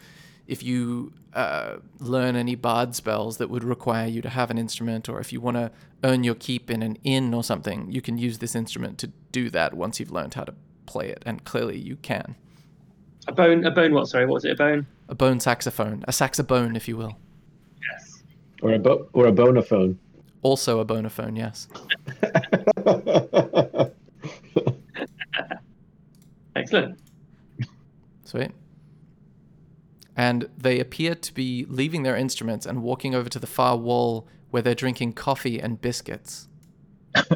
if 0.47 0.63
you 0.63 1.11
uh, 1.33 1.77
learn 1.99 2.35
any 2.35 2.55
bard 2.55 2.95
spells 2.95 3.37
that 3.37 3.49
would 3.49 3.63
require 3.63 4.07
you 4.07 4.21
to 4.21 4.29
have 4.29 4.49
an 4.49 4.57
instrument, 4.57 5.09
or 5.09 5.19
if 5.19 5.33
you 5.33 5.41
want 5.41 5.57
to 5.57 5.71
earn 6.03 6.23
your 6.23 6.35
keep 6.35 6.71
in 6.71 6.81
an 6.81 6.97
inn 7.03 7.33
or 7.33 7.43
something, 7.43 7.91
you 7.91 8.01
can 8.01 8.17
use 8.17 8.39
this 8.39 8.55
instrument 8.55 8.97
to 8.99 9.07
do 9.31 9.49
that 9.49 9.73
once 9.73 9.99
you've 9.99 10.11
learned 10.11 10.33
how 10.33 10.43
to 10.43 10.53
play 10.85 11.09
it, 11.09 11.23
and 11.25 11.43
clearly 11.43 11.77
you 11.77 11.97
can. 11.97 12.35
A 13.27 13.33
bone. 13.33 13.65
A 13.65 13.71
bone. 13.71 13.93
What? 13.93 14.07
Sorry. 14.07 14.25
What 14.25 14.35
was 14.35 14.45
it? 14.45 14.51
A 14.51 14.55
bone. 14.55 14.87
A 15.09 15.15
bone 15.15 15.39
saxophone, 15.39 16.03
a 16.07 16.13
saxophone, 16.13 16.75
if 16.75 16.87
you 16.87 16.97
will. 16.97 17.17
Yes. 17.81 18.23
Or 18.61 18.73
a 18.73 18.79
bo- 18.79 19.09
or 19.13 19.27
a 19.27 19.31
bonophone. 19.31 19.97
Also 20.43 20.79
a 20.79 20.85
bonophone, 20.85 21.37
yes. 21.37 21.67
Excellent. 26.55 26.99
Sweet. 28.23 28.51
And 30.17 30.49
they 30.57 30.79
appear 30.79 31.13
to 31.13 31.33
be 31.33 31.65
leaving 31.69 32.01
their 32.01 32.17
instruments 32.17 32.65
and 32.65 32.81
walking 32.81 33.13
over 33.13 33.29
to 33.29 33.37
the 33.39 33.47
far 33.47 33.77
wall 33.77 34.27
where 34.49 34.63
they're 34.63 34.75
drinking 34.75 35.13
coffee 35.13 35.59
and 35.59 35.79
biscuits. 35.79 36.47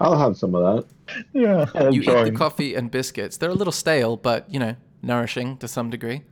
I'll 0.00 0.18
have 0.18 0.36
some 0.36 0.54
of 0.54 0.62
that. 0.62 0.84
Yeah, 1.32 1.66
I'll 1.74 1.94
You 1.94 2.02
eat 2.02 2.24
the 2.24 2.32
coffee 2.32 2.74
and 2.74 2.90
biscuits. 2.90 3.38
They're 3.38 3.50
a 3.50 3.54
little 3.54 3.72
stale, 3.72 4.16
but 4.16 4.52
you 4.52 4.58
know, 4.58 4.76
nourishing 5.02 5.56
to 5.58 5.68
some 5.68 5.88
degree. 5.88 6.22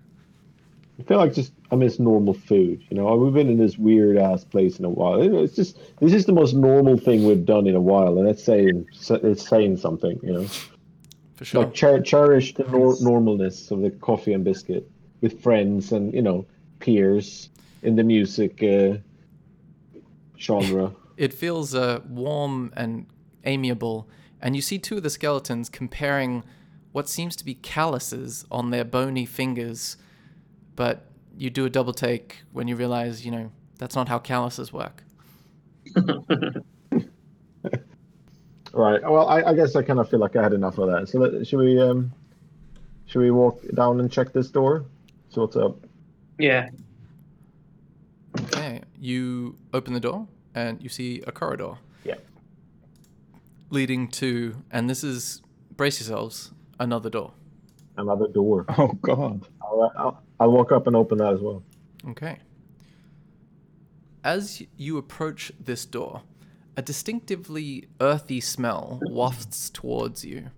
I 0.98 1.04
feel 1.04 1.16
like 1.16 1.32
just 1.32 1.52
I 1.70 1.76
miss 1.76 1.98
normal 1.98 2.34
food. 2.34 2.84
You 2.90 2.96
know, 2.96 3.14
we've 3.16 3.32
been 3.32 3.48
in 3.48 3.58
this 3.58 3.78
weird 3.78 4.18
ass 4.18 4.44
place 4.44 4.78
in 4.78 4.84
a 4.84 4.90
while. 4.90 5.22
It's 5.42 5.56
just 5.56 5.78
this 6.00 6.12
is 6.12 6.26
the 6.26 6.32
most 6.32 6.54
normal 6.54 6.98
thing 6.98 7.24
we've 7.24 7.46
done 7.46 7.66
in 7.66 7.74
a 7.74 7.80
while, 7.80 8.18
and 8.18 8.26
that's 8.26 8.44
saying 8.44 8.86
it's 9.08 9.48
saying 9.48 9.78
something. 9.78 10.20
You 10.22 10.32
know, 10.34 10.46
For 11.42 11.46
sure. 11.46 11.64
like 11.64 11.74
cher- 11.74 12.00
cherish 12.00 12.54
the 12.54 12.62
nor- 12.70 12.94
normalness 12.94 13.72
of 13.72 13.80
the 13.80 13.90
coffee 13.90 14.32
and 14.32 14.44
biscuit 14.44 14.88
with 15.22 15.42
friends 15.42 15.90
and 15.90 16.14
you 16.14 16.22
know 16.22 16.46
peers 16.78 17.50
in 17.82 17.96
the 17.96 18.04
music 18.04 18.62
uh, 18.62 18.98
genre. 20.38 20.92
It 21.16 21.34
feels 21.34 21.74
uh, 21.74 22.00
warm 22.08 22.72
and 22.76 23.06
amiable, 23.44 24.08
and 24.40 24.54
you 24.54 24.62
see 24.62 24.78
two 24.78 24.98
of 24.98 25.02
the 25.02 25.10
skeletons 25.10 25.68
comparing 25.68 26.44
what 26.92 27.08
seems 27.08 27.34
to 27.36 27.44
be 27.44 27.54
calluses 27.54 28.46
on 28.48 28.70
their 28.70 28.84
bony 28.84 29.26
fingers, 29.26 29.96
but 30.76 31.10
you 31.36 31.50
do 31.50 31.66
a 31.66 31.70
double 31.70 31.92
take 31.92 32.42
when 32.52 32.68
you 32.68 32.76
realize, 32.76 33.26
you 33.26 33.32
know, 33.32 33.50
that's 33.78 33.96
not 33.96 34.08
how 34.08 34.20
calluses 34.20 34.72
work. 34.72 35.02
Right. 38.72 39.02
Well, 39.02 39.28
I, 39.28 39.42
I 39.42 39.54
guess 39.54 39.76
I 39.76 39.82
kind 39.82 39.98
of 39.98 40.08
feel 40.08 40.20
like 40.20 40.34
I 40.34 40.42
had 40.42 40.52
enough 40.52 40.78
of 40.78 40.88
that. 40.88 41.08
So 41.08 41.18
let, 41.18 41.46
should 41.46 41.58
we 41.58 41.80
um, 41.80 42.12
should 43.06 43.20
we 43.20 43.30
walk 43.30 43.62
down 43.74 44.00
and 44.00 44.10
check 44.10 44.32
this 44.32 44.50
door? 44.50 44.86
So 45.28 45.42
what's 45.42 45.56
up? 45.56 45.76
Yeah. 46.38 46.68
Okay, 48.40 48.80
you 48.98 49.56
open 49.74 49.92
the 49.92 50.00
door 50.00 50.26
and 50.54 50.82
you 50.82 50.88
see 50.88 51.22
a 51.26 51.32
corridor. 51.32 51.74
Yeah. 52.04 52.14
Leading 53.70 54.08
to, 54.08 54.56
and 54.70 54.88
this 54.88 55.04
is, 55.04 55.42
brace 55.76 56.00
yourselves, 56.00 56.52
another 56.80 57.10
door. 57.10 57.32
Another 57.96 58.28
door. 58.28 58.64
Oh 58.78 58.88
God. 59.02 59.46
I'll, 59.62 59.92
I'll, 59.96 60.22
I'll 60.40 60.50
walk 60.50 60.72
up 60.72 60.86
and 60.86 60.96
open 60.96 61.18
that 61.18 61.34
as 61.34 61.40
well. 61.40 61.62
Okay. 62.08 62.38
As 64.24 64.62
you 64.76 64.98
approach 64.98 65.52
this 65.60 65.84
door, 65.84 66.22
a 66.76 66.82
distinctively 66.82 67.88
earthy 68.00 68.40
smell 68.40 69.00
wafts 69.02 69.70
towards 69.70 70.24
you. 70.24 70.50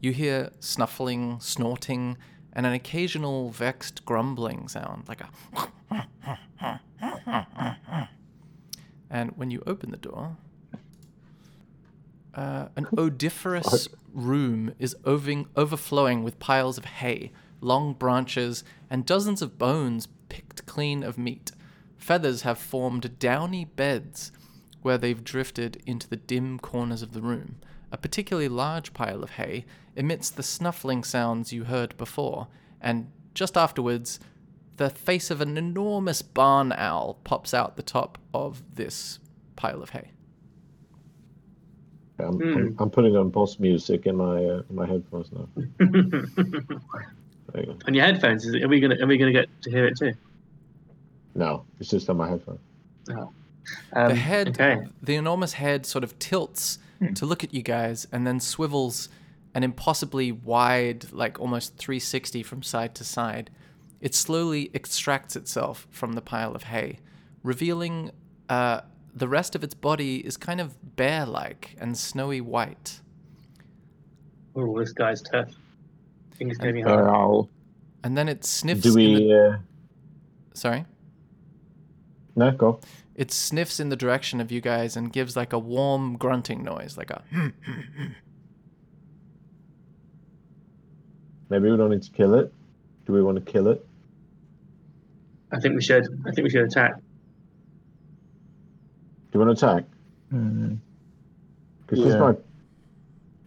You 0.00 0.12
hear 0.12 0.50
snuffling, 0.58 1.38
snorting, 1.40 2.18
and 2.52 2.66
an 2.66 2.72
occasional 2.72 3.50
vexed 3.50 4.04
grumbling 4.04 4.68
sound, 4.68 5.08
like 5.08 5.20
a. 5.20 5.30
And 9.12 9.32
when 9.36 9.50
you 9.50 9.62
open 9.66 9.90
the 9.90 9.98
door, 9.98 10.38
uh, 12.34 12.68
an 12.76 12.86
odoriferous 12.96 13.88
room 14.10 14.74
is 14.78 14.96
oving, 15.04 15.48
overflowing 15.54 16.24
with 16.24 16.38
piles 16.38 16.78
of 16.78 16.86
hay, 16.86 17.30
long 17.60 17.92
branches, 17.92 18.64
and 18.88 19.04
dozens 19.04 19.42
of 19.42 19.58
bones 19.58 20.08
picked 20.30 20.64
clean 20.64 21.02
of 21.02 21.18
meat. 21.18 21.52
Feathers 21.98 22.40
have 22.42 22.56
formed 22.58 23.18
downy 23.18 23.66
beds 23.66 24.32
where 24.82 24.98
they've 24.98 25.24
drifted 25.24 25.82
into 25.86 26.08
the 26.08 26.16
dim 26.16 26.58
corners 26.58 27.02
of 27.02 27.12
the 27.12 27.22
room. 27.22 27.56
A 27.90 27.96
particularly 27.96 28.48
large 28.48 28.92
pile 28.94 29.22
of 29.22 29.30
hay 29.32 29.64
emits 29.96 30.30
the 30.30 30.42
snuffling 30.42 31.04
sounds 31.04 31.52
you 31.52 31.64
heard 31.64 31.96
before, 31.96 32.48
and 32.80 33.10
just 33.34 33.56
afterwards, 33.56 34.18
the 34.76 34.90
face 34.90 35.30
of 35.30 35.40
an 35.40 35.56
enormous 35.56 36.22
barn 36.22 36.72
owl 36.72 37.18
pops 37.24 37.52
out 37.54 37.76
the 37.76 37.82
top 37.82 38.18
of 38.32 38.62
this 38.74 39.18
pile 39.56 39.82
of 39.82 39.90
hay. 39.90 40.10
I'm, 42.18 42.34
Hmm. 42.38 42.56
I'm, 42.56 42.76
I'm 42.78 42.90
putting 42.90 43.16
on 43.16 43.30
post 43.30 43.58
music 43.60 44.06
in 44.06 44.16
my 44.16 44.36
uh, 44.44 44.62
in 44.68 44.74
my 44.76 44.86
headphones 44.86 45.30
now. 45.32 45.48
You. 47.54 47.76
On 47.86 47.92
your 47.92 48.04
headphones, 48.06 48.46
is 48.46 48.54
it, 48.54 48.62
are 48.62 48.68
we 48.68 48.80
gonna 48.80 48.96
are 49.02 49.06
we 49.06 49.18
gonna 49.18 49.32
get 49.32 49.46
to 49.62 49.70
hear 49.70 49.86
it 49.86 49.98
too? 49.98 50.14
No, 51.34 51.66
it's 51.80 51.90
just 51.90 52.08
on 52.08 52.16
my 52.16 52.30
headphones. 52.30 52.60
Um, 53.92 54.08
the 54.08 54.14
head, 54.14 54.48
Okay. 54.48 54.86
the 55.02 55.14
enormous 55.16 55.54
head, 55.54 55.86
sort 55.86 56.04
of 56.04 56.18
tilts 56.18 56.78
to 57.14 57.26
look 57.26 57.42
at 57.42 57.52
you 57.52 57.62
guys, 57.62 58.06
and 58.12 58.26
then 58.26 58.38
swivels 58.40 59.08
an 59.54 59.62
impossibly 59.64 60.30
wide, 60.32 61.12
like 61.12 61.38
almost 61.40 61.76
360 61.76 62.42
from 62.42 62.62
side 62.62 62.94
to 62.94 63.04
side. 63.04 63.50
It 64.00 64.14
slowly 64.14 64.70
extracts 64.74 65.36
itself 65.36 65.86
from 65.90 66.12
the 66.14 66.20
pile 66.22 66.54
of 66.54 66.64
hay, 66.64 66.98
revealing 67.42 68.10
uh, 68.48 68.82
the 69.14 69.28
rest 69.28 69.54
of 69.54 69.62
its 69.64 69.74
body 69.74 70.16
is 70.26 70.36
kind 70.36 70.60
of 70.60 70.96
bear-like 70.96 71.76
and 71.78 71.96
snowy 71.98 72.40
white. 72.40 73.00
Oh, 74.54 74.78
this 74.78 74.92
guy's 74.92 75.22
tough. 75.22 75.50
I 76.32 76.34
think 76.36 76.50
it's 76.50 76.58
gonna 76.58 76.72
be 76.72 76.82
Uh, 76.84 76.88
hard. 76.88 77.06
I'll 77.08 77.48
And 78.04 78.16
then 78.16 78.28
it 78.28 78.44
sniffs. 78.44 78.82
Do 78.82 78.94
we? 78.94 79.14
the, 79.28 79.34
Uh, 79.54 79.58
sorry. 80.54 80.84
no, 82.36 82.50
go. 82.52 82.80
It 83.22 83.30
sniffs 83.30 83.78
in 83.78 83.88
the 83.88 83.94
direction 83.94 84.40
of 84.40 84.50
you 84.50 84.60
guys 84.60 84.96
and 84.96 85.12
gives 85.12 85.36
like 85.36 85.52
a 85.52 85.58
warm 85.60 86.16
grunting 86.16 86.64
noise, 86.64 86.96
like 86.98 87.12
a. 87.12 87.22
Maybe 91.48 91.70
we 91.70 91.76
don't 91.76 91.90
need 91.90 92.02
to 92.02 92.10
kill 92.10 92.34
it. 92.34 92.52
Do 93.06 93.12
we 93.12 93.22
want 93.22 93.36
to 93.38 93.44
kill 93.52 93.68
it? 93.68 93.86
I 95.52 95.60
think 95.60 95.76
we 95.76 95.82
should. 95.82 96.04
I 96.26 96.32
think 96.32 96.46
we 96.46 96.50
should 96.50 96.64
attack. 96.64 96.96
Do 96.96 97.02
you 99.38 99.44
want 99.44 99.56
to 99.56 99.64
attack? 99.66 99.84
mm, 100.32 100.78
Because 101.86 102.04
Yeah. 102.04 102.18
might. 102.18 102.38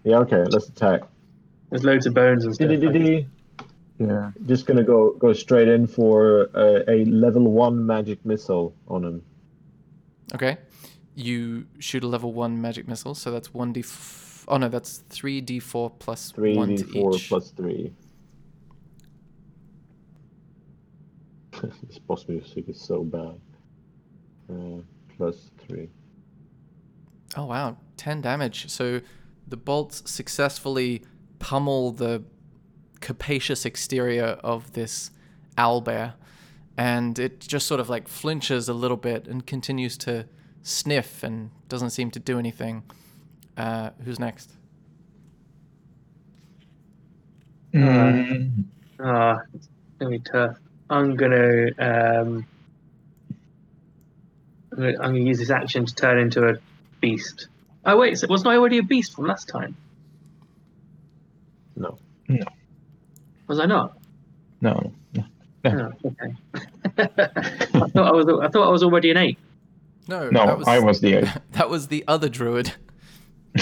Yeah. 0.05 0.19
Okay. 0.19 0.45
Let's 0.45 0.69
attack. 0.69 1.01
There's 1.69 1.83
loads 1.83 2.05
of 2.05 2.13
bones 2.13 2.45
and 2.45 2.55
stuff. 2.55 2.69
Dee-dee-dee-dee. 2.69 3.27
yeah. 3.99 4.31
Just 4.45 4.67
gonna 4.67 4.83
go 4.85 5.11
go 5.19 5.33
straight 5.33 5.67
in 5.67 5.85
for 5.85 6.49
uh, 6.55 6.83
a 6.87 7.03
level 7.03 7.51
one 7.51 7.85
magic 7.85 8.25
missile 8.25 8.73
on 8.87 9.03
him. 9.03 9.21
Okay. 10.33 10.57
You 11.15 11.67
shoot 11.79 12.03
a 12.03 12.07
level 12.07 12.33
one 12.33 12.61
magic 12.61 12.87
missile, 12.87 13.15
so 13.15 13.31
that's 13.31 13.53
one 13.53 13.71
d. 13.73 13.81
F- 13.81 14.45
oh 14.47 14.57
no, 14.57 14.67
that's 14.69 14.97
three 15.09 15.41
d 15.41 15.59
four 15.59 15.89
plus 15.89 16.31
Three 16.31 16.55
one 16.55 16.75
d 16.75 16.83
four 16.83 17.13
plus 17.13 17.51
three. 17.51 17.93
this 21.87 21.99
boss 21.99 22.25
music 22.27 22.67
is 22.67 22.79
so 22.81 23.03
bad. 23.03 23.39
Uh, 24.49 24.81
plus 25.15 25.51
three. 25.65 25.89
Oh 27.37 27.45
wow, 27.45 27.77
ten 27.97 28.21
damage. 28.21 28.69
So 28.69 29.01
the 29.47 29.57
bolts 29.57 30.09
successfully 30.09 31.03
pummel 31.39 31.91
the 31.91 32.23
capacious 32.99 33.65
exterior 33.65 34.37
of 34.43 34.73
this 34.73 35.11
owlbear, 35.57 36.13
and 36.77 37.17
it 37.19 37.39
just 37.41 37.67
sort 37.67 37.79
of 37.79 37.89
like 37.89 38.07
flinches 38.07 38.67
a 38.69 38.73
little 38.73 38.97
bit 38.97 39.27
and 39.27 39.45
continues 39.45 39.97
to 39.99 40.25
sniff 40.63 41.23
and 41.23 41.51
doesn't 41.69 41.91
seem 41.91 42.11
to 42.11 42.19
do 42.19 42.37
anything. 42.39 42.83
Uh, 43.57 43.91
who's 44.03 44.19
next? 44.19 44.51
Mm, 47.73 48.63
Ah, 48.99 49.39
it's 49.53 49.67
gonna 49.99 50.11
be 50.11 50.19
tough. 50.19 50.57
I'm 50.89 51.15
gonna 51.15 51.67
um, 51.79 52.45
I'm 54.71 54.77
gonna, 54.77 54.87
I'm 54.93 54.95
gonna 55.13 55.19
use 55.19 55.39
this 55.39 55.49
action 55.49 55.85
to 55.85 55.93
turn 55.95 56.17
into 56.19 56.47
a 56.47 56.55
beast. 57.01 57.47
Oh 57.85 57.97
wait, 57.97 58.17
so 58.17 58.27
wasn't 58.27 58.47
I 58.49 58.55
already 58.57 58.77
a 58.77 58.83
beast 58.83 59.13
from 59.15 59.25
last 59.27 59.49
time? 59.49 59.75
No. 61.75 61.97
No. 62.29 62.45
Was 63.47 63.59
I 63.59 63.65
not? 63.65 63.97
no. 64.61 64.91
Oh, 65.65 65.91
okay. 66.05 66.35
I 66.97 67.87
thought 67.89 68.07
I 68.07 68.11
was. 68.11 68.27
I 68.27 68.47
thought 68.49 68.67
I 68.67 68.71
was 68.71 68.83
already 68.83 69.11
an 69.11 69.17
ape. 69.17 69.39
No, 70.07 70.29
No, 70.29 70.45
that 70.45 70.57
was, 70.59 70.67
I 70.67 70.79
was 70.79 71.01
the 71.01 71.15
ape. 71.15 71.27
that 71.53 71.69
was 71.69 71.87
the 71.87 72.03
other 72.07 72.29
druid. 72.29 72.73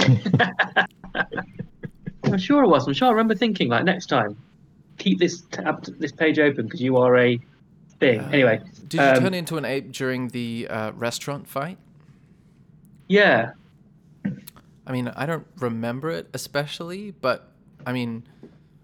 I'm 2.23 2.37
sure 2.37 2.63
I 2.63 2.67
was. 2.67 2.87
I'm 2.87 2.93
sure 2.93 3.07
I 3.07 3.11
remember 3.11 3.35
thinking 3.35 3.69
like 3.69 3.83
next 3.85 4.07
time, 4.07 4.35
keep 4.97 5.19
this 5.19 5.41
tab, 5.51 5.83
this 5.99 6.11
page 6.11 6.39
open 6.39 6.65
because 6.65 6.81
you 6.81 6.97
are 6.97 7.17
a 7.17 7.39
thing. 7.99 8.19
anyway, 8.33 8.59
Did 8.87 8.99
you 8.99 9.05
um, 9.07 9.19
turn 9.19 9.33
into 9.33 9.57
an 9.57 9.65
ape 9.65 9.91
during 9.91 10.29
the 10.29 10.67
uh, 10.69 10.91
restaurant 10.93 11.47
fight? 11.47 11.77
yeah. 13.07 13.51
I 14.85 14.91
mean, 14.91 15.07
I 15.15 15.25
don't 15.25 15.47
remember 15.59 16.09
it 16.09 16.29
especially, 16.33 17.11
but 17.11 17.47
I 17.85 17.93
mean, 17.93 18.23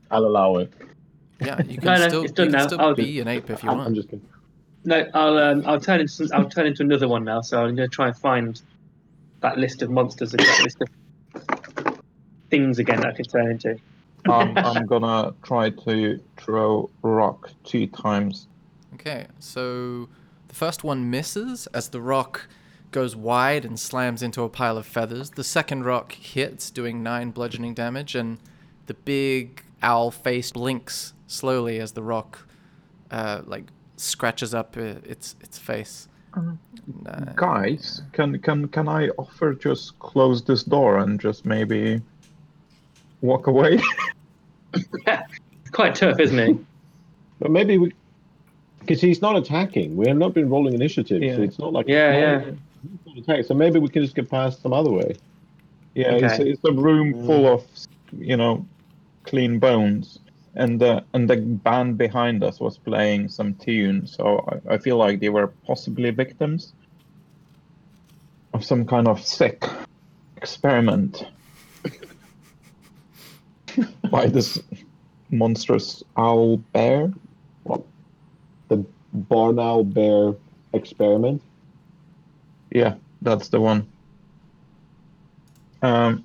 I'll 0.10 0.26
allow 0.26 0.56
it. 0.58 0.72
Yeah, 1.42 1.62
you 1.68 1.78
can 1.78 1.86
No, 1.86 1.96
no, 1.98 2.08
still, 2.08 2.22
it's 2.24 2.30
you 2.32 2.46
can 2.46 2.52
now. 2.52 2.68
still 2.68 2.82
I'll- 2.82 2.96
be 2.96 3.20
an 3.20 3.28
ape 3.28 3.50
if 3.50 3.64
you 3.64 3.70
I'm, 3.70 3.78
want. 3.78 3.88
I'm 3.90 3.96
just 3.96 4.10
kidding. 4.10 4.28
No, 4.86 5.06
I'll 5.14 5.38
um, 5.38 5.64
I'll 5.66 5.80
turn 5.80 6.00
into 6.00 6.30
I'll 6.34 6.50
turn 6.50 6.66
into 6.66 6.84
another 6.84 7.08
one 7.08 7.24
now. 7.26 7.42
So 7.42 7.62
I'm 7.64 7.76
gonna 7.76 7.88
try 7.90 8.08
and 8.08 8.18
find 8.18 8.62
that 9.42 9.58
list 9.58 9.82
of 9.82 9.90
monsters, 9.90 10.32
that 10.32 10.62
list 10.64 10.82
of 10.82 12.00
things 12.50 12.80
again 12.80 13.02
that 13.02 13.08
I 13.08 13.12
can 13.14 13.26
turn 13.26 13.52
into. 13.52 13.78
I'm, 14.30 14.58
I'm 14.58 14.86
gonna 14.86 15.34
try 15.44 15.70
to 15.70 16.20
throw 16.38 16.90
rock 17.02 17.52
two 17.64 17.88
times. 17.88 18.48
Okay, 18.96 19.28
so 19.40 20.10
the 20.48 20.56
first 20.56 20.84
one 20.84 21.10
misses 21.10 21.68
as 21.68 21.90
the 21.90 22.02
rock 22.02 22.48
goes 22.92 23.16
wide 23.16 23.66
and 23.66 23.80
slams 23.80 24.22
into 24.24 24.42
a 24.44 24.50
pile 24.50 24.78
of 24.78 24.86
feathers. 24.86 25.32
The 25.32 25.44
second 25.44 25.84
rock 25.86 26.12
hits, 26.14 26.72
doing 26.72 27.04
nine 27.04 27.32
bludgeoning 27.32 27.76
damage, 27.76 28.16
and 28.16 28.40
the 28.88 28.94
big 28.94 29.64
owl 29.82 30.12
face 30.12 30.52
blinks 30.52 31.14
slowly 31.30 31.80
as 31.80 31.94
the 31.94 32.04
rock, 32.04 32.40
uh, 33.12 33.42
like 33.46 33.66
scratches 33.96 34.54
up 34.54 34.76
uh, 34.78 34.96
its 35.04 35.36
its 35.42 35.58
face. 35.58 36.08
Nine. 36.36 37.34
Guys, 37.36 38.02
can 38.12 38.40
can 38.40 38.68
can 38.68 38.88
I 38.88 39.10
offer 39.18 39.54
just 39.54 39.98
close 40.00 40.44
this 40.44 40.64
door 40.64 40.98
and 40.98 41.20
just 41.20 41.46
maybe 41.46 42.02
walk 43.22 43.48
away? 43.48 43.80
It's 44.74 45.72
quite 45.72 45.96
tough, 45.96 46.20
isn't 46.20 46.38
he? 46.38 46.60
But 47.40 47.52
maybe 47.52 47.78
we, 47.78 47.94
because 48.82 49.00
he's 49.00 49.22
not 49.22 49.38
attacking. 49.38 49.96
We 49.96 50.08
have 50.08 50.18
not 50.18 50.34
been 50.34 50.50
rolling 50.50 50.74
initiative, 50.74 51.22
so 51.36 51.42
it's 51.42 51.58
not 51.58 51.72
like 51.72 51.88
Yeah, 51.88 52.18
yeah. 52.18 53.18
Attack. 53.18 53.46
So 53.46 53.54
maybe 53.54 53.80
we 53.80 53.88
can 53.88 54.02
just 54.04 54.14
get 54.14 54.30
past 54.30 54.62
some 54.62 54.74
other 54.74 54.92
way. 54.92 55.16
Yeah, 55.96 56.12
it's, 56.12 56.40
it's 56.40 56.64
a 56.66 56.74
room 56.74 57.26
full 57.26 57.48
of 57.48 57.66
you 58.18 58.36
know 58.36 58.66
clean 59.24 59.58
bones, 59.58 60.20
and 60.56 60.80
the 60.80 61.04
and 61.14 61.30
the 61.30 61.38
band 61.38 61.98
behind 61.98 62.44
us 62.44 62.60
was 62.60 62.78
playing 62.78 63.30
some 63.30 63.54
tune, 63.56 64.08
so 64.08 64.62
I, 64.68 64.76
I 64.76 64.78
feel 64.78 64.98
like 64.98 65.20
they 65.20 65.30
were 65.30 65.48
possibly 65.66 66.12
victims 66.12 66.74
of 68.54 68.66
some 68.66 68.86
kind 68.86 69.08
of 69.08 69.26
sick 69.26 69.64
experiment 70.38 71.26
by 74.12 74.26
this 74.26 74.60
monstrous 75.30 76.04
owl 76.18 76.58
bear. 76.58 77.14
The 78.70 78.86
barn 79.14 79.60
owl 79.60 79.84
bear 79.84 80.36
experiment. 80.74 81.42
Yeah, 82.72 82.96
that's 83.22 83.50
the 83.50 83.60
one. 83.60 83.88
Um, 85.82 86.24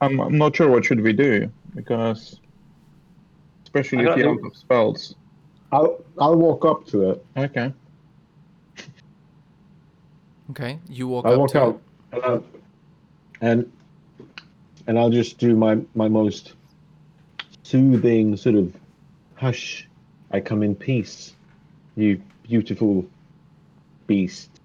I'm, 0.00 0.20
I'm 0.20 0.38
not 0.38 0.54
sure 0.54 0.68
what 0.68 0.84
should 0.84 1.00
we 1.00 1.12
do 1.12 1.50
because, 1.74 2.38
especially 3.74 4.04
if 4.04 4.16
you 4.16 4.22
the- 4.22 4.22
don't 4.22 4.44
have 4.44 4.56
spells. 4.56 5.14
I'll 5.72 6.04
I'll 6.18 6.36
walk 6.36 6.64
up 6.66 6.86
to 6.88 7.10
it. 7.12 7.26
Okay. 7.36 7.72
Okay, 10.50 10.78
you 10.88 11.08
walk 11.08 11.24
I'll 11.24 11.32
up 11.32 11.38
walk 11.38 11.50
to 11.52 11.60
out 11.60 11.80
and, 12.12 12.22
I'll, 12.24 12.44
and 13.40 13.72
and 14.86 14.98
I'll 14.98 15.08
just 15.10 15.38
do 15.38 15.56
my 15.56 15.80
my 15.94 16.08
most 16.08 16.52
soothing 17.62 18.36
sort 18.36 18.56
of 18.56 18.74
hush. 19.36 19.88
I 20.30 20.40
come 20.40 20.62
in 20.62 20.74
peace, 20.74 21.34
you 21.96 22.20
beautiful 22.42 23.06
beast. 24.06 24.50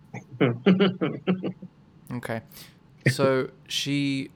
Okay. 2.09 2.41
So 3.09 3.49
she 3.67 4.29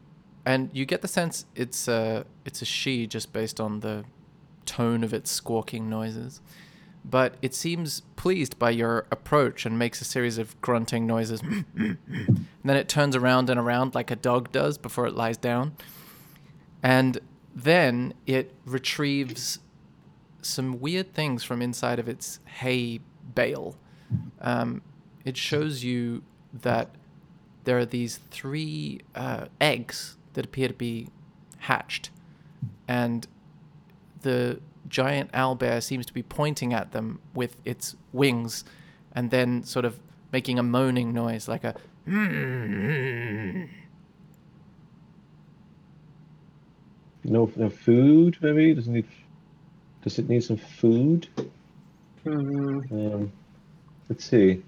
and 0.46 0.70
you 0.74 0.86
get 0.86 1.02
the 1.02 1.08
sense 1.08 1.46
it's 1.56 1.88
a 1.88 2.26
it's 2.44 2.62
a 2.62 2.66
she 2.66 3.08
just 3.08 3.32
based 3.32 3.62
on 3.62 3.80
the 3.80 4.04
tone 4.66 5.04
of 5.04 5.14
its 5.14 5.32
squawking 5.32 5.90
noises. 5.90 6.42
But 7.04 7.36
it 7.42 7.56
seems 7.56 8.02
pleased 8.16 8.60
by 8.60 8.70
your 8.70 9.08
approach 9.12 9.66
and 9.66 9.80
makes 9.80 10.02
a 10.02 10.06
series 10.06 10.38
of 10.38 10.60
grunting 10.62 11.08
noises. 11.08 11.42
and 11.42 11.98
then 12.64 12.78
it 12.78 12.88
turns 12.88 13.16
around 13.16 13.50
and 13.50 13.60
around 13.60 13.96
like 13.96 14.12
a 14.12 14.16
dog 14.16 14.52
does 14.52 14.78
before 14.78 15.08
it 15.08 15.16
lies 15.16 15.38
down. 15.38 15.74
And 16.84 17.20
then 17.56 18.14
it 18.26 18.54
retrieves 18.66 19.60
some 20.42 20.80
weird 20.80 21.14
things 21.14 21.44
from 21.44 21.62
inside 21.62 22.00
of 22.00 22.08
its 22.08 22.40
hay 22.46 23.00
bale. 23.34 23.76
Um, 24.40 24.82
it 25.26 25.38
shows 25.38 25.84
you 25.84 26.24
that 26.54 26.90
there 27.64 27.78
are 27.78 27.86
these 27.86 28.20
three 28.32 29.02
uh, 29.16 29.46
eggs 29.60 30.18
that 30.34 30.46
appear 30.46 30.68
to 30.68 30.74
be 30.74 31.08
hatched, 31.60 32.10
and 32.88 33.28
the 34.22 34.60
giant 34.88 35.30
owl 35.34 35.56
bear 35.56 35.82
seems 35.82 36.06
to 36.08 36.14
be 36.14 36.24
pointing 36.24 36.74
at 36.74 36.92
them 36.92 37.20
with 37.34 37.56
its 37.66 37.96
wings, 38.14 38.64
and 39.14 39.32
then 39.32 39.64
sort 39.64 39.86
of 39.86 40.00
making 40.32 40.60
a 40.60 40.64
moaning 40.64 41.14
noise 41.14 41.48
like 41.48 41.64
a. 41.64 41.76
No, 47.24 47.52
no 47.56 47.70
food. 47.70 48.38
Maybe 48.42 48.74
does 48.74 48.88
it 48.88 48.92
need. 48.92 49.06
Does 50.04 50.18
it 50.18 50.28
need 50.30 50.44
some 50.44 50.58
food? 50.58 51.28
Hmm. 52.24 52.80
Um, 52.92 53.32
let's 54.10 54.26
see. 54.26 54.64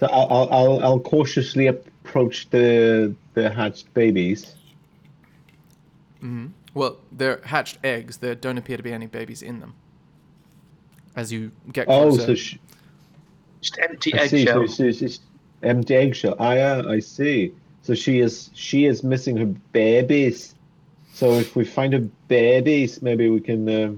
So 0.00 0.06
I'll, 0.06 0.26
I'll, 0.30 0.48
I'll, 0.50 0.84
I'll 0.84 1.00
cautiously 1.00 1.66
approach 1.66 2.48
the 2.50 3.14
the 3.34 3.50
hatched 3.50 3.92
babies. 3.94 4.54
Mhm. 6.22 6.50
Well, 6.74 6.98
they're 7.10 7.40
hatched 7.44 7.78
eggs. 7.84 8.18
There 8.18 8.34
don't 8.34 8.58
appear 8.58 8.76
to 8.76 8.82
be 8.82 8.92
any 8.92 9.06
babies 9.06 9.42
in 9.42 9.60
them. 9.60 9.74
As 11.14 11.30
you 11.32 11.52
get 11.72 11.86
Oh, 11.88 12.08
closer, 12.08 12.26
so 12.28 12.34
she, 12.34 12.58
Just 13.60 13.78
empty 13.82 14.14
I 14.14 14.26
see. 14.26 14.46
So 14.46 14.62
eggshell. 14.62 14.66
she's, 14.76 14.98
she's 14.98 15.20
empty 15.62 15.94
eggshell. 15.94 16.36
Ah, 16.38 16.52
yeah, 16.54 16.82
I 16.88 17.00
see. 17.00 17.52
So 17.82 17.94
she 17.94 18.20
is 18.20 18.50
she 18.54 18.86
is 18.86 19.02
missing 19.04 19.36
her 19.36 19.46
babies. 19.72 20.54
So 21.12 21.34
if 21.34 21.54
we 21.54 21.64
find 21.64 21.92
her 21.92 22.08
babies, 22.28 23.02
maybe 23.02 23.28
we 23.28 23.40
can 23.40 23.68
uh, 23.68 23.92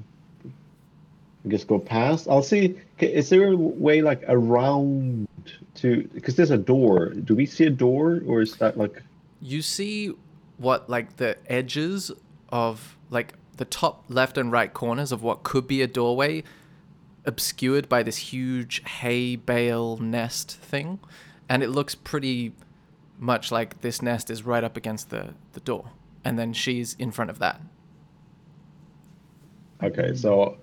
I 1.44 1.48
guess 1.48 1.62
go 1.64 1.78
past. 1.78 2.26
I'll 2.28 2.42
see. 2.42 2.74
Is 2.98 3.28
there 3.28 3.52
a 3.52 3.56
way 3.56 4.02
like 4.02 4.24
around 4.26 5.28
to? 5.76 6.08
Because 6.14 6.34
there's 6.34 6.50
a 6.50 6.58
door. 6.58 7.10
Do 7.10 7.34
we 7.36 7.46
see 7.46 7.66
a 7.66 7.70
door, 7.70 8.22
or 8.26 8.40
is 8.42 8.56
that 8.56 8.76
like? 8.76 9.02
you 9.42 9.60
see 9.62 10.12
what 10.56 10.88
like 10.88 11.16
the 11.18 11.36
edges 11.52 12.10
of 12.54 12.96
like 13.10 13.34
the 13.56 13.64
top 13.64 14.04
left 14.08 14.38
and 14.38 14.52
right 14.52 14.72
corners 14.72 15.10
of 15.10 15.22
what 15.24 15.42
could 15.42 15.66
be 15.66 15.82
a 15.82 15.86
doorway 15.88 16.42
obscured 17.26 17.88
by 17.88 18.00
this 18.02 18.16
huge 18.16 18.80
hay 19.00 19.34
bale 19.34 19.96
nest 19.96 20.52
thing 20.56 21.00
and 21.48 21.62
it 21.64 21.68
looks 21.68 21.94
pretty 21.96 22.52
much 23.18 23.50
like 23.50 23.80
this 23.80 24.00
nest 24.00 24.30
is 24.30 24.44
right 24.44 24.62
up 24.62 24.76
against 24.76 25.10
the 25.10 25.34
the 25.52 25.60
door 25.60 25.90
and 26.24 26.38
then 26.38 26.52
she's 26.52 26.94
in 26.94 27.10
front 27.10 27.28
of 27.28 27.38
that 27.40 27.60
Okay, 29.82 30.14
so 30.14 30.56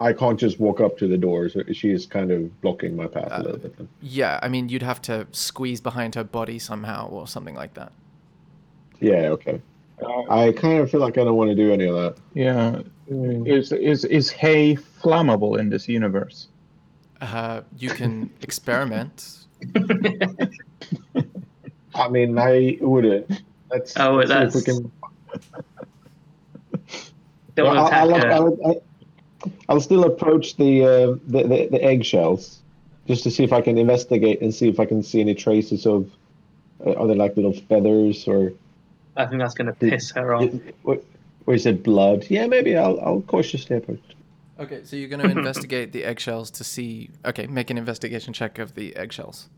I 0.00 0.12
can't 0.12 0.40
just 0.40 0.58
walk 0.58 0.80
up 0.80 0.98
to 0.98 1.06
the 1.06 1.18
door. 1.18 1.48
So 1.48 1.62
she 1.72 1.90
is 1.90 2.04
kind 2.04 2.32
of 2.32 2.60
blocking 2.62 2.96
my 2.96 3.06
path 3.06 3.28
a 3.30 3.42
little 3.42 3.58
bit. 3.58 3.76
Then. 3.76 3.86
Uh, 3.86 3.98
yeah 4.00 4.40
i 4.42 4.48
mean 4.48 4.68
you'd 4.68 4.82
have 4.82 5.00
to 5.02 5.26
squeeze 5.30 5.80
behind 5.80 6.14
her 6.16 6.24
body 6.24 6.58
somehow 6.58 7.08
or 7.08 7.28
something 7.28 7.54
like 7.54 7.74
that 7.74 7.92
Yeah. 8.98 9.28
Okay. 9.36 9.60
I 10.28 10.52
kind 10.52 10.78
of 10.78 10.90
feel 10.90 11.00
like 11.00 11.16
I 11.18 11.24
don't 11.24 11.36
want 11.36 11.48
to 11.50 11.54
do 11.56 11.72
any 11.72 11.84
of 11.86 11.94
that. 11.94 12.16
Yeah. 12.34 12.80
Is 13.08 13.72
is 13.72 14.04
is 14.04 14.30
hay 14.30 14.76
flammable 14.76 15.58
in 15.58 15.68
this 15.70 15.88
universe? 15.88 16.48
uh, 17.22 17.62
you 17.78 17.88
can 17.88 18.28
experiment 18.42 19.46
I 21.94 22.08
mean, 22.10 22.38
I 22.38 22.76
wouldn't. 22.80 23.42
Let's, 23.70 23.94
Oh, 23.98 24.16
let's 24.16 24.30
see 24.30 24.36
if 24.36 24.54
we 24.54 24.60
that's- 24.60 24.64
can. 24.64 24.92
Don't 27.54 27.66
Well, 27.74 27.86
I'll, 27.86 28.14
I'll. 28.14 28.58
I'll, 28.66 28.82
I'll 29.68 29.80
still 29.80 30.04
approach 30.04 30.56
the, 30.56 30.84
uh, 30.84 31.06
the, 31.26 31.42
the 31.44 31.68
the 31.70 31.82
eggshells 31.82 32.60
just 33.06 33.22
to 33.24 33.30
see 33.30 33.44
if 33.44 33.52
I 33.52 33.60
can 33.62 33.78
investigate 33.78 34.42
and 34.42 34.52
see 34.54 34.68
if 34.68 34.78
I 34.80 34.84
can 34.84 35.02
see 35.02 35.20
any 35.20 35.34
traces 35.34 35.86
of 35.86 36.10
uh, 36.84 36.94
are 36.94 37.06
there 37.06 37.16
like 37.16 37.36
little 37.36 37.52
feathers 37.54 38.26
or 38.28 38.52
I 39.16 39.26
think 39.26 39.40
that's 39.40 39.54
going 39.54 39.66
to 39.66 39.72
piss 39.72 40.10
her 40.12 40.34
off. 40.34 40.50
or, 40.84 40.98
or 41.46 41.54
is 41.54 41.66
it 41.66 41.82
blood? 41.82 42.26
Yeah, 42.28 42.46
maybe 42.46 42.76
I'll 42.76 43.00
I'll 43.00 43.22
cautiously 43.22 43.76
approach. 43.76 44.00
Okay, 44.58 44.80
so 44.84 44.96
you're 44.96 45.08
going 45.08 45.22
to 45.28 45.30
investigate 45.30 45.92
the 45.92 46.04
eggshells 46.04 46.50
to 46.52 46.64
see. 46.64 47.10
Okay, 47.24 47.46
make 47.46 47.70
an 47.70 47.78
investigation 47.78 48.32
check 48.32 48.58
of 48.58 48.74
the 48.74 48.94
eggshells. 48.96 49.48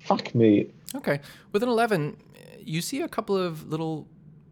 Fuck 0.00 0.34
me. 0.34 0.68
Okay, 0.94 1.20
with 1.52 1.62
an 1.62 1.68
11, 1.68 2.16
you 2.58 2.80
see 2.80 3.02
a 3.02 3.08
couple 3.08 3.36
of 3.36 3.68
little 3.68 4.08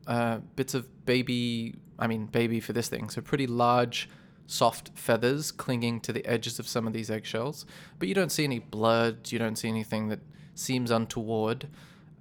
uh, 0.07 0.39
bits 0.57 0.74
of 0.74 1.07
baby. 1.07 1.74
I 1.99 2.07
mean, 2.07 2.26
baby 2.26 2.61
for 2.61 2.72
this 2.72 2.89
thing. 2.89 3.11
So 3.11 3.20
pretty 3.20 3.47
large, 3.47 4.09
soft 4.47 4.91
feathers 4.95 5.53
clinging 5.53 6.01
to 6.01 6.12
the 6.12 6.24
edges 6.24 6.59
of 6.59 6.66
some 6.66 6.87
of 6.87 6.93
these 6.93 7.11
eggshells. 7.11 7.66
But 7.99 8.09
you 8.09 8.14
don't 8.14 8.33
see 8.33 8.45
any 8.45 8.59
blood. 8.59 9.31
You 9.31 9.39
don't 9.39 9.57
see 9.57 9.68
anything 9.68 10.09
that 10.09 10.20
seems 10.55 10.91
untoward. 10.91 11.68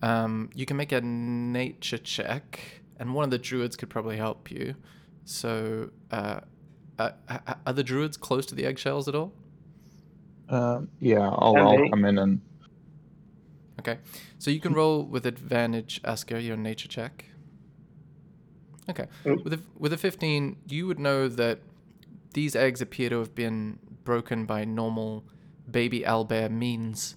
Um, 0.02 0.50
you 0.54 0.66
can 0.66 0.78
make 0.78 0.92
a 0.92 1.02
nature 1.02 1.98
check, 1.98 2.60
and 3.00 3.14
one 3.14 3.24
of 3.26 3.32
the 3.32 3.38
druids 3.38 3.76
could 3.76 3.90
probably 3.90 4.18
help 4.18 4.50
you. 4.52 4.76
So, 5.26 5.92
uh, 6.12 6.42
uh, 6.98 7.12
h- 7.30 7.40
h- 7.48 7.58
are 7.66 7.74
the 7.74 7.84
druids 7.84 8.18
close 8.18 8.46
to 8.48 8.56
the 8.56 8.66
eggshells 8.66 9.08
at 9.08 9.16
all? 9.16 9.34
Um, 10.48 10.90
yeah, 11.00 11.30
I'll, 11.30 11.56
I'll 11.58 11.90
come 11.90 12.06
in 12.06 12.18
and 12.18 12.42
Okay. 13.80 13.98
So 14.38 14.52
you 14.52 14.60
can 14.60 14.74
roll 14.74 15.04
with 15.04 15.26
advantage, 15.26 16.02
Asker, 16.04 16.38
your 16.38 16.58
nature 16.58 16.88
check. 16.88 17.26
Okay. 18.90 19.06
Mm. 19.24 19.44
With 19.44 19.54
a, 19.54 19.60
with 19.78 19.94
a 19.94 19.98
15, 19.98 20.58
you 20.68 20.86
would 20.88 21.00
know 21.00 21.28
that 21.30 21.60
these 22.34 22.56
eggs 22.56 22.82
appear 22.82 23.10
to 23.10 23.20
have 23.20 23.34
been 23.34 23.80
broken 24.04 24.46
by 24.46 24.66
normal 24.66 25.24
baby 25.70 26.02
owlbear 26.02 26.52
means. 26.52 27.16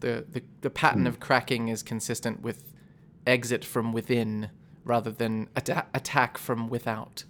The, 0.00 0.24
the, 0.30 0.42
the 0.60 0.70
pattern 0.70 1.06
of 1.06 1.18
cracking 1.20 1.68
is 1.68 1.82
consistent 1.82 2.40
with 2.42 2.62
exit 3.26 3.64
from 3.64 3.92
within 3.92 4.50
rather 4.84 5.10
than 5.10 5.48
atta- 5.56 5.86
attack 5.92 6.38
from 6.38 6.68
without. 6.68 7.24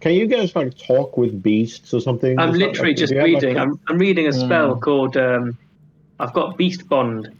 Can 0.00 0.12
you 0.14 0.26
guys 0.26 0.54
like 0.54 0.76
talk 0.78 1.16
with 1.16 1.42
beasts 1.42 1.92
or 1.92 2.00
something? 2.00 2.38
I'm 2.38 2.50
Is 2.50 2.58
that, 2.58 2.66
literally 2.66 2.90
like, 2.90 2.96
just 2.98 3.12
you 3.12 3.18
have, 3.18 3.28
like, 3.30 3.42
reading. 3.42 3.56
a- 3.56 3.60
I'm, 3.62 3.80
I'm 3.88 3.98
reading 3.98 4.26
a 4.28 4.32
spell 4.32 4.76
Mm. 4.76 4.80
called. 4.80 5.16
Um, 5.16 5.58
I've 6.20 6.32
got 6.32 6.56
Beast 6.56 6.88
Bond, 6.88 7.30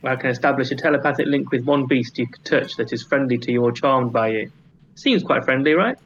where 0.00 0.12
I 0.12 0.16
can 0.16 0.30
establish 0.30 0.70
a 0.70 0.76
telepathic 0.76 1.26
link 1.26 1.50
with 1.52 1.64
one 1.64 1.86
beast 1.86 2.18
you 2.18 2.26
can 2.26 2.42
touch 2.42 2.76
that 2.76 2.92
is 2.92 3.02
friendly 3.04 3.38
to 3.38 3.52
you 3.52 3.62
or 3.62 3.70
charmed 3.72 4.12
by 4.12 4.28
you. 4.28 4.50
Seems 4.96 5.22
quite 5.22 5.44
friendly, 5.44 5.74
right? 5.74 5.96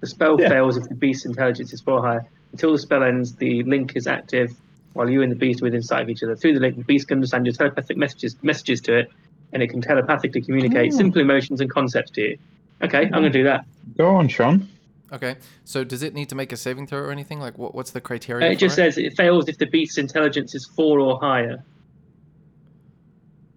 The 0.00 0.06
spell 0.08 0.40
Yeah. 0.40 0.48
fails 0.48 0.76
if 0.76 0.88
the 0.88 0.94
beast's 0.94 1.26
intelligence 1.26 1.72
is 1.72 1.80
four 1.80 1.94
or 1.94 2.02
higher. 2.02 2.26
Until 2.52 2.72
the 2.72 2.78
spell 2.78 3.02
ends, 3.02 3.34
the 3.34 3.62
link 3.64 3.94
is 3.96 4.06
active 4.06 4.54
while 4.94 5.08
you 5.08 5.22
and 5.22 5.30
the 5.30 5.36
beast 5.36 5.62
are 5.62 5.64
within 5.66 5.82
sight 5.82 6.02
of 6.02 6.10
each 6.10 6.22
other. 6.22 6.34
Through 6.36 6.54
the 6.54 6.60
link, 6.60 6.76
the 6.76 6.84
beast 6.84 7.08
can 7.08 7.18
understand 7.18 7.46
your 7.46 7.52
telepathic 7.54 7.96
messages 7.96 8.36
messages 8.42 8.80
to 8.82 8.98
it, 8.98 9.10
and 9.52 9.62
it 9.62 9.68
can 9.68 9.80
telepathically 9.80 10.42
communicate 10.42 10.92
Oh. 10.92 10.96
simple 10.96 11.20
emotions 11.20 11.60
and 11.60 11.70
concepts 11.70 12.10
to 12.12 12.20
you. 12.22 12.38
Okay, 12.82 13.02
I'm 13.04 13.10
going 13.10 13.24
to 13.24 13.30
do 13.30 13.44
that. 13.44 13.64
Go 13.96 14.14
on, 14.14 14.28
Sean. 14.28 14.68
Okay. 15.12 15.36
So 15.64 15.84
does 15.84 16.02
it 16.02 16.14
need 16.14 16.28
to 16.28 16.34
make 16.34 16.52
a 16.52 16.56
saving 16.56 16.86
throw 16.86 17.00
or 17.00 17.10
anything? 17.10 17.40
Like, 17.40 17.56
what, 17.58 17.74
what's 17.74 17.90
the 17.92 18.00
criteria? 18.00 18.46
Uh, 18.46 18.50
it 18.50 18.54
for 18.54 18.60
just 18.60 18.76
says 18.76 18.98
it 18.98 19.16
fails 19.16 19.48
if 19.48 19.58
the 19.58 19.66
beast's 19.66 19.98
intelligence 19.98 20.54
is 20.54 20.66
four 20.66 21.00
or 21.00 21.18
higher. 21.18 21.64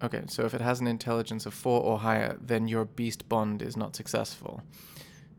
Okay, 0.02 0.22
so 0.26 0.44
if 0.44 0.54
it 0.54 0.60
has 0.60 0.80
an 0.80 0.86
intelligence 0.88 1.46
of 1.46 1.54
four 1.54 1.80
or 1.80 1.98
higher, 2.00 2.36
then 2.40 2.66
your 2.66 2.84
beast 2.86 3.28
bond 3.28 3.62
is 3.62 3.76
not 3.76 3.94
successful. 3.94 4.62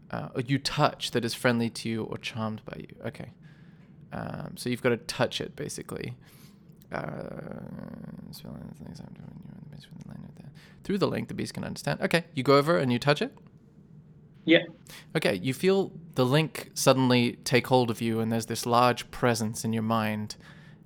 Uh, 0.09 0.29
or 0.35 0.41
you 0.41 0.57
touch 0.59 1.11
that 1.11 1.25
is 1.25 1.33
friendly 1.33 1.69
to 1.71 1.89
you 1.89 2.03
or 2.03 2.17
charmed 2.17 2.61
by 2.63 2.77
you. 2.77 2.95
Okay. 3.07 3.31
Um, 4.13 4.55
so 4.55 4.69
you've 4.69 4.81
got 4.83 4.89
to 4.89 4.97
touch 4.97 5.41
it, 5.41 5.55
basically. 5.55 6.15
Uh, 6.91 7.01
spell 8.31 8.53
and 8.53 8.75
things 8.77 8.99
I'm 8.99 9.11
doing, 9.13 9.41
you're 9.43 9.55
in 9.55 9.63
the 9.63 9.69
midst 9.71 9.87
of 9.87 10.03
the 10.03 10.09
line 10.09 10.23
of 10.29 10.35
the- 10.35 10.51
Through 10.83 10.99
the 10.99 11.07
link, 11.07 11.27
the 11.27 11.33
beast 11.33 11.55
can 11.55 11.63
understand. 11.63 11.99
Okay, 12.01 12.25
you 12.35 12.43
go 12.43 12.57
over 12.57 12.77
and 12.77 12.91
you 12.93 12.99
touch 12.99 13.21
it. 13.21 13.35
Yeah. 14.45 14.59
Okay, 15.15 15.35
you 15.41 15.53
feel 15.53 15.91
the 16.15 16.25
link 16.25 16.69
suddenly 16.75 17.37
take 17.43 17.67
hold 17.67 17.89
of 17.89 18.01
you, 18.01 18.19
and 18.19 18.31
there's 18.31 18.45
this 18.45 18.65
large 18.65 19.09
presence 19.09 19.65
in 19.65 19.73
your 19.73 19.83
mind. 19.83 20.35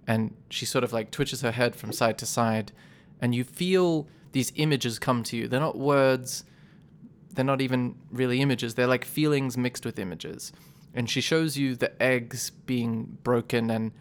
And 0.07 0.34
she 0.49 0.65
sort 0.65 0.86
of 0.86 0.93
like 0.93 1.11
twitches 1.11 1.41
her 1.41 1.51
head 1.51 1.75
from 1.75 1.91
side 1.91 2.17
to 2.19 2.25
side, 2.25 2.71
and 3.19 3.36
you 3.36 3.43
feel 3.43 4.07
these 4.32 4.53
images 4.55 4.99
come 4.99 5.23
to 5.23 5.36
you. 5.36 5.47
They're 5.49 5.59
not 5.59 5.78
words, 5.78 6.45
they're 7.34 7.43
not 7.43 7.59
even 7.59 7.95
really 8.11 8.39
images, 8.39 8.75
they're 8.75 8.88
like 8.88 9.03
feelings 9.03 9.57
mixed 9.57 9.86
with 9.86 9.99
images. 9.99 10.53
And 10.94 11.10
she 11.10 11.22
shows 11.22 11.58
you 11.58 11.76
the 11.76 12.02
eggs 12.02 12.50
being 12.50 13.18
broken 13.24 13.70
and 13.70 13.92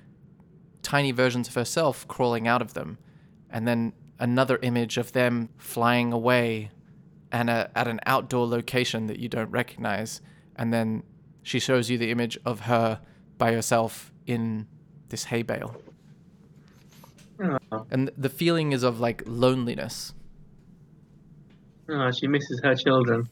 tiny 0.82 1.12
versions 1.12 1.48
of 1.48 1.54
herself 1.54 2.06
crawling 2.08 2.46
out 2.48 2.62
of 2.62 2.74
them, 2.74 2.98
and 3.50 3.66
then 3.66 3.92
another 4.18 4.58
image 4.62 4.96
of 4.96 5.12
them 5.12 5.48
flying 5.58 6.12
away 6.12 6.70
and 7.32 7.50
a, 7.50 7.70
at 7.74 7.86
an 7.88 8.00
outdoor 8.06 8.46
location 8.46 9.06
that 9.08 9.18
you 9.18 9.28
don't 9.28 9.50
recognize. 9.50 10.20
And 10.54 10.72
then 10.72 11.02
she 11.42 11.58
shows 11.58 11.90
you 11.90 11.98
the 11.98 12.10
image 12.10 12.38
of 12.46 12.60
her 12.60 13.00
by 13.36 13.52
herself 13.52 14.10
in 14.26 14.66
this 15.10 15.24
hay 15.24 15.42
bale. 15.42 15.76
Oh, 17.42 17.86
And 17.90 18.10
the 18.16 18.30
feeling 18.30 18.72
is 18.72 18.82
of 18.82 18.98
like 19.00 19.22
loneliness. 19.26 20.14
oh, 21.90 22.10
she 22.10 22.26
misses 22.26 22.60
her 22.64 22.74
children. 22.74 23.28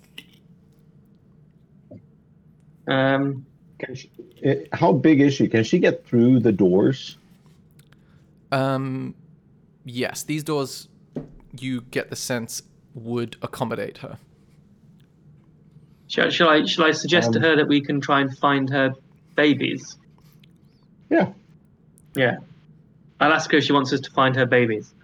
Um, 2.87 3.47
Can 3.79 3.95
she, 3.95 4.11
eh, 4.43 4.65
how 4.73 4.93
big 4.93 5.21
is 5.21 5.35
she? 5.35 5.49
Can 5.49 5.65
she 5.65 5.79
get 5.79 6.07
through 6.07 6.41
the 6.41 6.53
doors? 6.53 7.17
Um, 8.53 9.15
yes, 9.85 10.23
these 10.23 10.45
doors, 10.45 10.89
you 11.59 11.81
get 11.91 12.11
the 12.11 12.17
sense, 12.17 12.63
would 12.95 13.37
accommodate 13.43 13.99
her. 13.99 14.19
shall, 16.07 16.31
shall 16.31 16.49
I 16.49 16.65
shall 16.65 16.85
I 16.85 16.93
suggest 16.93 17.33
to 17.33 17.39
Um, 17.39 17.45
her 17.45 17.57
that 17.57 17.67
we 17.67 17.81
can 17.81 18.01
try 18.01 18.21
and 18.21 18.37
find 18.39 18.71
her 18.71 18.95
babies? 19.35 19.97
Yeah. 21.11 21.33
Yeah. 22.15 22.37
I'll 23.21 23.33
ask 23.33 23.51
her 23.51 23.59
if 23.59 23.65
she 23.65 23.73
wants 23.73 23.93
us 23.93 24.01
to 24.01 24.11
find 24.11 24.37
her 24.37 24.47
babies. 24.47 24.95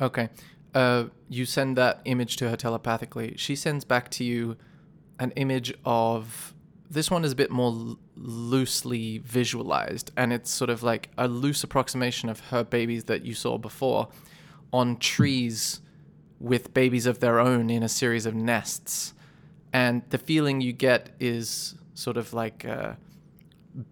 Okay. 0.00 0.28
Uh, 0.74 1.04
you 1.28 1.44
send 1.46 1.76
that 1.76 2.00
image 2.04 2.36
to 2.36 2.48
her 2.50 2.56
telepathically. 2.56 3.34
She 3.36 3.56
sends 3.56 3.84
back 3.84 4.10
to 4.12 4.24
you 4.24 4.56
an 5.18 5.32
image 5.32 5.74
of. 5.84 6.54
This 6.92 7.10
one 7.10 7.24
is 7.24 7.32
a 7.32 7.36
bit 7.36 7.50
more 7.50 7.96
loosely 8.16 9.16
visualized, 9.18 10.10
and 10.14 10.30
it's 10.30 10.50
sort 10.50 10.68
of 10.68 10.82
like 10.82 11.08
a 11.16 11.26
loose 11.26 11.64
approximation 11.64 12.28
of 12.28 12.40
her 12.50 12.62
babies 12.62 13.04
that 13.04 13.24
you 13.24 13.32
saw 13.32 13.56
before 13.56 14.08
on 14.74 14.98
trees 14.98 15.80
with 16.38 16.74
babies 16.74 17.06
of 17.06 17.20
their 17.20 17.40
own 17.40 17.70
in 17.70 17.82
a 17.82 17.88
series 17.88 18.26
of 18.26 18.34
nests. 18.34 19.14
And 19.72 20.02
the 20.10 20.18
feeling 20.18 20.60
you 20.60 20.74
get 20.74 21.08
is 21.18 21.76
sort 21.94 22.18
of 22.18 22.34
like 22.34 22.66
uh, 22.66 22.92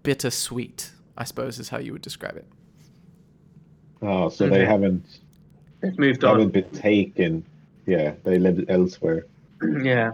bittersweet, 0.02 0.90
I 1.16 1.24
suppose 1.24 1.58
is 1.58 1.70
how 1.70 1.78
you 1.78 1.92
would 1.94 2.02
describe 2.02 2.36
it. 2.36 2.46
Oh, 4.02 4.28
so 4.28 4.46
they 4.48 4.66
haven't 4.66 5.04
They've 5.80 5.98
moved 5.98 6.22
haven't 6.22 6.40
on. 6.42 6.48
been 6.50 6.70
taken. 6.72 7.44
Yeah, 7.86 8.12
they 8.24 8.38
live 8.38 8.62
elsewhere. 8.68 9.24
yeah. 9.82 10.12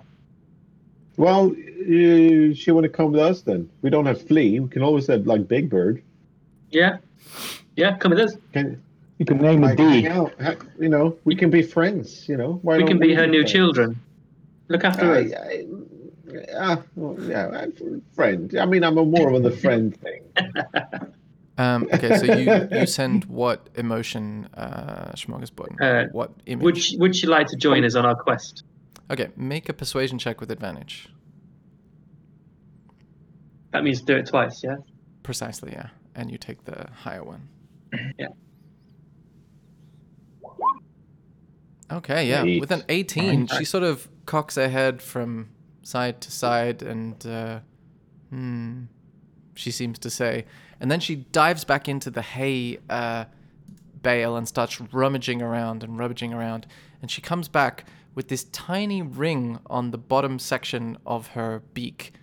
Well, 1.17 1.51
uh, 1.51 2.55
she 2.55 2.71
want 2.73 2.85
to 2.85 2.91
come 2.91 3.12
with 3.12 3.21
us 3.21 3.43
then? 3.43 3.71
We 3.83 3.91
don't 3.91 4.07
have 4.07 4.21
Flea. 4.27 4.61
We 4.61 4.69
can 4.69 4.83
always 4.83 5.07
have 5.07 5.27
like 5.27 5.49
Big 5.49 5.71
Bird. 5.71 6.03
Yeah. 6.71 6.99
Yeah. 7.77 7.97
Come 7.97 8.11
with 8.11 8.21
us. 8.21 8.37
Can 8.53 8.83
You 9.19 9.25
can 9.25 9.39
name 9.39 9.64
a 9.64 9.69
like, 9.69 9.79
hang 9.79 10.09
out? 10.09 10.33
You 10.79 10.89
know, 10.89 11.17
we 11.25 11.35
can 11.35 11.51
be 11.51 11.62
friends. 11.62 12.29
You 12.29 12.37
know, 12.37 12.59
why 12.62 12.79
we 12.79 12.85
can 12.85 12.99
be 12.99 13.14
her 13.14 13.27
new 13.27 13.41
friends? 13.41 13.53
children. 13.53 14.01
Look 14.69 14.85
after 14.85 15.12
I, 15.12 15.23
us. 15.23 15.33
I, 15.33 15.64
uh, 16.59 16.83
well, 16.97 17.17
yeah, 17.29 17.49
I'm 17.49 18.03
friend. 18.12 18.55
I 18.59 18.67
mean, 18.67 18.83
I'm 18.85 18.99
a 18.99 19.05
more 19.05 19.33
of 19.33 19.43
the 19.43 19.51
friend 19.51 19.97
thing. 20.01 20.23
Um, 21.59 21.89
okay, 21.93 22.19
so 22.19 22.25
you, 22.35 22.69
you 22.81 22.87
send 22.87 23.25
what 23.27 23.69
emotion, 23.77 24.49
uh, 24.55 25.12
Smorgasbord? 25.14 25.81
Uh, 25.81 26.09
what 26.12 26.33
image? 26.47 26.64
Would 26.64 26.79
she, 26.79 26.97
would 26.99 27.17
she 27.17 27.27
like 27.27 27.47
to 27.49 27.57
join 27.57 27.85
us 27.85 27.95
on 27.95 28.05
our 28.05 28.14
quest? 28.14 28.64
Okay, 29.11 29.29
make 29.37 29.69
a 29.69 29.73
persuasion 29.73 30.19
check 30.19 30.41
with 30.41 30.51
advantage. 30.51 31.09
That 33.73 33.85
means 33.85 34.01
do 34.01 34.17
it 34.17 34.27
twice. 34.27 34.63
Yeah. 34.65 34.77
Precisely, 35.23 35.73
yeah. 35.73 35.89
And 36.15 36.31
you 36.31 36.39
take 36.39 36.65
the 36.65 36.89
higher 36.93 37.25
one. 37.25 37.49
Yeah. 38.19 38.29
Okay, 41.91 42.29
yeah. 42.29 42.43
Eight. 42.43 42.61
With 42.61 42.73
an 42.73 42.83
18, 42.89 43.47
she 43.47 43.65
sort 43.65 43.85
of 43.85 44.09
cocks 44.27 44.57
her 44.57 44.69
head 44.69 45.01
from 45.01 45.51
side 45.83 46.21
to 46.23 46.33
side 46.33 46.83
and, 46.83 47.25
uh, 47.25 47.61
hmm, 48.31 48.85
she 49.55 49.71
seems 49.71 49.99
to 50.01 50.11
say. 50.11 50.47
And 50.81 50.91
then 50.91 50.99
she 50.99 51.17
dives 51.17 51.65
back 51.65 51.89
into 51.89 52.11
the 52.11 52.23
hay 52.23 52.79
uh, 52.91 53.27
bale 54.03 54.37
and 54.37 54.49
starts 54.49 54.81
rummaging 54.81 55.43
around 55.43 55.85
and 55.85 55.97
rummaging 55.97 56.33
around. 56.33 56.67
And 57.03 57.11
she 57.11 57.21
comes 57.21 57.47
back 57.47 57.85
with 58.17 58.27
this 58.29 58.45
tiny 58.45 59.03
ring 59.03 59.61
on 59.67 59.93
the 59.93 59.99
bottom 59.99 60.41
section 60.41 60.99
of 61.07 61.29
her 61.29 61.62
beak. 61.75 62.14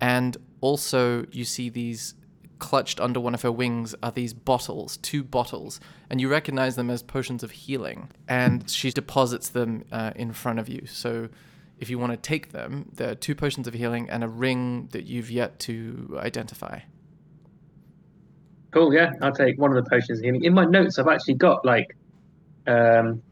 And 0.00 0.36
also, 0.60 1.26
you 1.30 1.44
see 1.44 1.68
these 1.68 2.14
clutched 2.58 2.98
under 2.98 3.20
one 3.20 3.34
of 3.34 3.42
her 3.42 3.52
wings 3.52 3.94
are 4.02 4.10
these 4.10 4.32
bottles, 4.32 4.96
two 4.96 5.22
bottles, 5.22 5.80
and 6.08 6.20
you 6.20 6.28
recognize 6.28 6.76
them 6.76 6.88
as 6.88 7.02
potions 7.02 7.42
of 7.42 7.50
healing. 7.50 8.10
And 8.26 8.68
she 8.68 8.90
deposits 8.90 9.50
them 9.50 9.84
uh, 9.92 10.12
in 10.16 10.32
front 10.32 10.58
of 10.58 10.68
you. 10.68 10.86
So, 10.86 11.28
if 11.78 11.90
you 11.90 11.98
want 11.98 12.12
to 12.12 12.16
take 12.16 12.52
them, 12.52 12.90
there 12.94 13.10
are 13.10 13.14
two 13.14 13.34
potions 13.34 13.66
of 13.66 13.74
healing 13.74 14.08
and 14.08 14.24
a 14.24 14.28
ring 14.28 14.88
that 14.92 15.04
you've 15.04 15.30
yet 15.30 15.58
to 15.60 16.16
identify. 16.20 16.78
Cool. 18.70 18.94
Yeah. 18.94 19.12
I'll 19.20 19.32
take 19.32 19.58
one 19.58 19.76
of 19.76 19.84
the 19.84 19.90
potions 19.90 20.20
of 20.20 20.24
healing. 20.24 20.44
In 20.44 20.54
my 20.54 20.64
notes, 20.64 20.98
I've 20.98 21.08
actually 21.08 21.34
got 21.34 21.64
like, 21.64 21.94
um, 22.66 23.22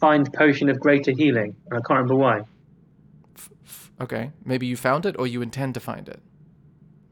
find 0.00 0.32
potion 0.32 0.68
of 0.68 0.80
greater 0.80 1.12
healing. 1.12 1.56
and 1.70 1.74
I 1.74 1.80
can't 1.80 1.90
remember 1.90 2.16
why. 2.16 2.42
Okay, 4.00 4.30
maybe 4.44 4.66
you 4.66 4.76
found 4.76 5.06
it 5.06 5.16
or 5.18 5.26
you 5.26 5.40
intend 5.42 5.74
to 5.74 5.80
find 5.80 6.08
it. 6.08 6.20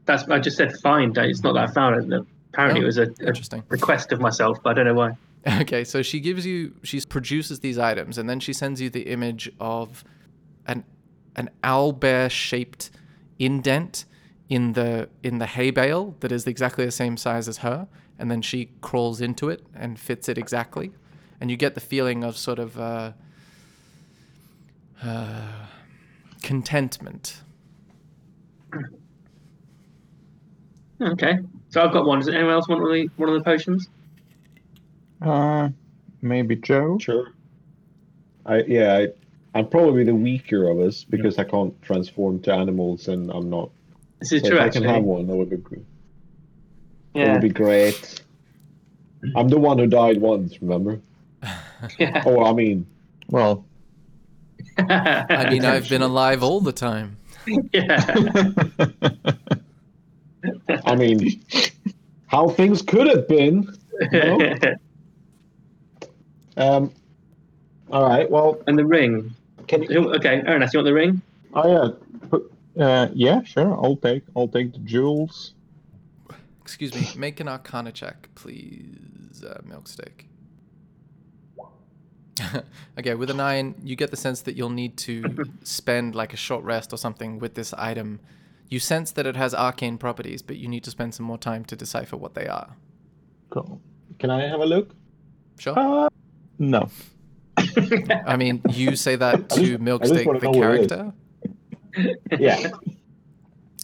That's 0.05 0.23
I 0.27 0.39
just 0.39 0.55
said 0.57 0.71
find. 0.77 1.17
It's 1.17 1.41
not 1.41 1.53
that 1.53 1.69
I 1.69 1.73
found 1.73 2.13
it. 2.13 2.25
Apparently, 2.53 2.81
Oh, 2.81 2.83
it 2.83 2.85
was 2.85 2.97
a, 2.97 3.07
a 3.57 3.63
request 3.69 4.11
of 4.11 4.21
myself, 4.21 4.59
but 4.63 4.69
I 4.69 4.73
don't 4.73 4.85
know 4.85 4.93
why. 4.93 5.17
Okay, 5.61 5.83
so 5.83 6.01
she 6.01 6.19
gives 6.19 6.43
you, 6.43 6.73
she 6.81 6.99
produces 7.01 7.59
these 7.59 7.77
items, 7.77 8.17
and 8.17 8.27
then 8.27 8.39
she 8.39 8.51
sends 8.51 8.81
you 8.81 8.89
the 8.89 9.03
image 9.03 9.51
of 9.59 10.03
an 10.65 10.83
an 11.35 11.51
owl 11.63 11.91
bear 11.91 12.31
shaped 12.31 12.89
indent 13.37 14.05
in 14.49 14.73
the 14.73 15.07
in 15.21 15.37
the 15.37 15.45
hay 15.45 15.69
bale 15.69 16.15
that 16.21 16.31
is 16.31 16.47
exactly 16.47 16.83
the 16.83 16.91
same 16.91 17.15
size 17.15 17.47
as 17.47 17.57
her, 17.59 17.87
and 18.17 18.31
then 18.31 18.41
she 18.41 18.71
crawls 18.81 19.21
into 19.21 19.49
it 19.49 19.63
and 19.75 19.99
fits 19.99 20.27
it 20.27 20.39
exactly, 20.39 20.93
and 21.39 21.51
you 21.51 21.57
get 21.57 21.75
the 21.75 21.81
feeling 21.81 22.23
of 22.23 22.37
sort 22.37 22.59
of 22.59 22.79
uh, 22.79 23.11
Uh, 25.03 25.67
contentment. 26.41 27.41
Okay. 31.01 31.39
So 31.69 31.81
I've 31.81 31.91
got 31.91 32.05
one. 32.05 32.19
Does 32.19 32.29
anyone 32.29 32.53
else 32.53 32.67
want 32.67 32.81
one 32.81 32.91
of 32.91 32.95
the, 32.95 33.09
one 33.17 33.29
of 33.29 33.35
the 33.35 33.43
potions? 33.43 33.89
Uh, 35.21 35.69
maybe 36.21 36.55
Joe. 36.55 36.97
Sure. 36.99 37.27
I 38.45 38.63
yeah, 38.63 38.93
I, 38.93 39.07
I'm 39.59 39.67
probably 39.67 40.03
the 40.03 40.15
weaker 40.15 40.69
of 40.69 40.79
us 40.79 41.03
because 41.03 41.37
I 41.37 41.43
can't 41.43 41.79
transform 41.81 42.41
to 42.43 42.53
animals 42.53 43.07
and 43.07 43.29
I'm 43.31 43.49
not. 43.49 43.69
This 44.19 44.31
is 44.31 44.41
So 44.41 44.49
true, 44.49 44.57
if 44.57 44.63
I 44.63 44.69
can 44.69 44.83
have 44.83 45.03
one, 45.03 45.27
that 45.27 45.35
would 45.35 45.49
be 45.49 45.57
great. 45.57 45.85
That 47.13 47.19
yeah. 47.19 47.33
would 47.33 47.41
be 47.41 47.49
great. 47.49 48.21
I'm 49.35 49.49
the 49.49 49.59
one 49.59 49.77
who 49.79 49.87
died 49.87 50.21
once, 50.21 50.61
remember? 50.61 50.99
Yeah. 51.99 52.23
Oh, 52.25 52.43
I 52.43 52.53
mean, 52.53 52.85
Well, 53.29 53.65
I 54.77 55.49
mean, 55.49 55.63
I've 55.65 55.87
been 55.89 56.01
alive 56.01 56.43
all 56.43 56.59
the 56.61 56.71
time. 56.73 57.17
yeah. 57.73 58.51
I 60.85 60.95
mean, 60.95 61.41
how 62.27 62.49
things 62.49 62.81
could 62.81 63.07
have 63.07 63.27
been. 63.27 63.75
No? 64.11 64.39
Um. 66.57 66.93
All 67.91 68.03
right. 68.07 68.31
Well, 68.31 68.61
and 68.65 68.79
the 68.79 68.85
ring. 68.85 69.35
can 69.67 69.83
you? 69.83 69.89
Who- 70.03 70.13
Okay, 70.15 70.41
Ernest, 70.47 70.73
you 70.73 70.77
want 70.79 70.85
the 70.85 70.93
ring? 70.93 71.21
Oh 71.53 71.93
yeah. 72.77 72.81
Uh, 72.81 73.09
yeah, 73.13 73.43
sure. 73.43 73.73
I'll 73.73 73.97
take. 73.97 74.23
I'll 74.37 74.47
take 74.47 74.71
the 74.71 74.79
jewels. 74.79 75.53
Excuse 76.61 76.95
me. 76.95 77.07
Make 77.19 77.41
an 77.41 77.49
Arcana 77.49 77.91
check, 77.91 78.29
please, 78.35 79.43
uh, 79.43 79.59
Milksteak. 79.67 80.27
okay, 82.99 83.15
with 83.15 83.29
a 83.29 83.33
nine, 83.33 83.75
you 83.83 83.95
get 83.95 84.11
the 84.11 84.17
sense 84.17 84.41
that 84.41 84.55
you'll 84.55 84.69
need 84.69 84.97
to 84.97 85.45
spend 85.63 86.15
like 86.15 86.33
a 86.33 86.37
short 86.37 86.63
rest 86.63 86.91
or 86.93 86.97
something 86.97 87.39
with 87.39 87.53
this 87.55 87.73
item. 87.73 88.19
You 88.69 88.79
sense 88.79 89.11
that 89.11 89.25
it 89.25 89.35
has 89.35 89.53
arcane 89.53 89.97
properties, 89.97 90.41
but 90.41 90.57
you 90.57 90.67
need 90.67 90.83
to 90.83 90.91
spend 90.91 91.13
some 91.13 91.25
more 91.25 91.37
time 91.37 91.63
to 91.65 91.75
decipher 91.75 92.17
what 92.17 92.33
they 92.33 92.47
are. 92.47 92.75
Cool. 93.49 93.79
can 94.19 94.29
I 94.31 94.47
have 94.47 94.59
a 94.59 94.65
look? 94.65 94.95
Sure. 95.59 95.77
Uh, 95.77 96.09
no. 96.59 96.89
I 98.25 98.35
mean, 98.35 98.61
you 98.69 98.95
say 98.95 99.15
that 99.15 99.49
to 99.51 99.61
just- 99.61 99.81
Milksteak, 99.83 100.39
the 100.41 100.51
know 100.51 100.51
what 100.59 100.75
it 100.75 100.81
is. 100.81 100.87
character. 100.87 101.13
Yeah. 102.39 102.71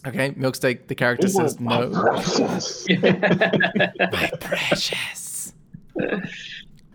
Okay, 0.06 0.32
Milksteak, 0.32 0.88
the 0.88 0.94
character 0.94 1.28
says 1.28 1.58
no. 1.60 1.88
Precious. 1.90 2.86
My 3.00 4.30
precious. 4.40 5.52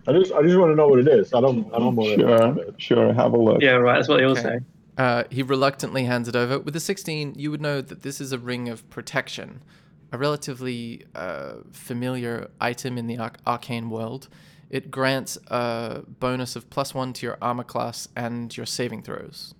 I 0.08 0.12
just, 0.12 0.32
I 0.32 0.42
just 0.42 0.56
want 0.56 0.72
to 0.72 0.74
know 0.76 0.88
what 0.88 1.00
it 1.00 1.08
is. 1.08 1.34
I 1.34 1.40
don't, 1.40 1.66
I 1.74 1.78
don't 1.78 1.94
want 1.94 2.18
Sure. 2.18 2.56
Sure. 2.78 3.12
Have 3.12 3.34
a 3.34 3.38
look. 3.38 3.60
yeah, 3.60 3.72
right. 3.72 3.96
That's 3.96 4.08
what 4.08 4.16
they 4.18 4.24
all 4.24 4.32
Okay. 4.32 4.42
say. 4.42 4.58
Uh, 4.96 5.24
he 5.30 5.42
reluctantly 5.42 6.04
hands 6.04 6.26
it 6.28 6.34
over. 6.34 6.58
With 6.58 6.74
a 6.74 6.80
16, 6.80 7.34
you 7.36 7.50
would 7.50 7.60
know 7.60 7.80
that 7.80 8.02
this 8.02 8.20
is 8.20 8.32
a 8.32 8.38
ring 8.38 8.68
of 8.68 8.88
protection, 8.90 9.62
a 10.10 10.18
relatively 10.18 11.04
uh, 11.14 11.56
familiar 11.72 12.48
item 12.60 12.96
in 12.98 13.06
the 13.06 13.18
arc- 13.18 13.38
arcane 13.46 13.90
world. 13.90 14.28
It 14.70 14.90
grants 14.90 15.38
a 15.48 16.02
bonus 16.08 16.56
of 16.56 16.68
plus 16.70 16.94
one 16.94 17.12
to 17.14 17.26
your 17.26 17.38
armor 17.40 17.62
class 17.64 18.08
and 18.16 18.54
your 18.56 18.66
saving 18.66 19.02
throws. 19.02 19.54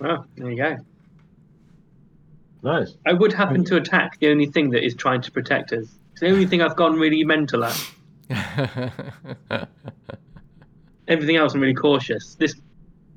Oh, 0.00 0.24
there 0.36 0.50
you 0.50 0.56
go. 0.56 0.76
Nice. 2.62 2.94
I 3.06 3.12
would 3.12 3.32
happen 3.32 3.64
to 3.66 3.76
attack 3.76 4.18
the 4.18 4.28
only 4.30 4.46
thing 4.46 4.70
that 4.70 4.84
is 4.84 4.94
trying 4.94 5.22
to 5.22 5.30
protect 5.30 5.72
us. 5.72 5.86
It's 6.12 6.20
the 6.20 6.28
only 6.28 6.46
thing 6.46 6.60
I've 6.60 6.76
gone 6.76 6.98
really 6.98 7.22
mental 7.24 7.64
at. 7.64 7.90
Everything 11.08 11.36
else, 11.36 11.54
I'm 11.54 11.60
really 11.60 11.74
cautious. 11.74 12.34
This 12.34 12.54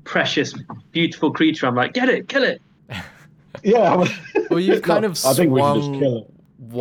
precious, 0.04 0.54
beautiful 0.92 1.32
creature, 1.32 1.66
I'm 1.66 1.74
like, 1.74 1.92
get 1.92 2.08
it, 2.08 2.28
kill 2.28 2.44
it. 2.44 2.60
Yeah. 3.62 3.80
I'm- 3.96 4.08
well, 4.48 4.58
you've 4.58 4.80
kind 4.90 5.02
No, 5.02 5.08
of 5.10 5.24
I 5.26 5.34
think 5.34 5.52
we 5.52 5.60
should 5.60 5.74
just 5.74 5.86
swung 5.86 5.98
kill 6.00 6.16
it. 6.16 6.26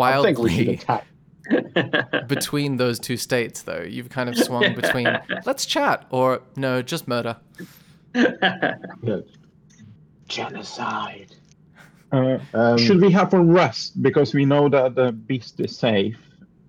I 0.02 0.22
think 0.24 0.40
we 0.40 0.50
should 0.50 0.68
wildly 0.68 0.74
attack. 0.76 2.28
between 2.28 2.78
those 2.78 2.98
two 2.98 3.18
states, 3.18 3.64
though. 3.64 3.82
You've 3.82 4.08
kind 4.10 4.30
of 4.30 4.38
swung 4.38 4.74
between 4.74 5.06
let's 5.46 5.66
chat 5.66 6.06
or 6.12 6.42
no, 6.56 6.82
just 6.82 7.10
murder. 7.10 7.36
Yeah. 8.16 9.20
Genocide. 10.30 11.36
Uh, 12.14 12.40
Um, 12.54 12.78
should 12.78 13.02
we 13.02 13.12
have 13.12 13.34
a 13.34 13.40
rest 13.40 14.02
because 14.02 14.34
we 14.34 14.46
know 14.46 14.70
that 14.70 14.96
the 14.96 15.12
beast 15.12 15.60
is 15.60 15.78
safe 15.78 16.18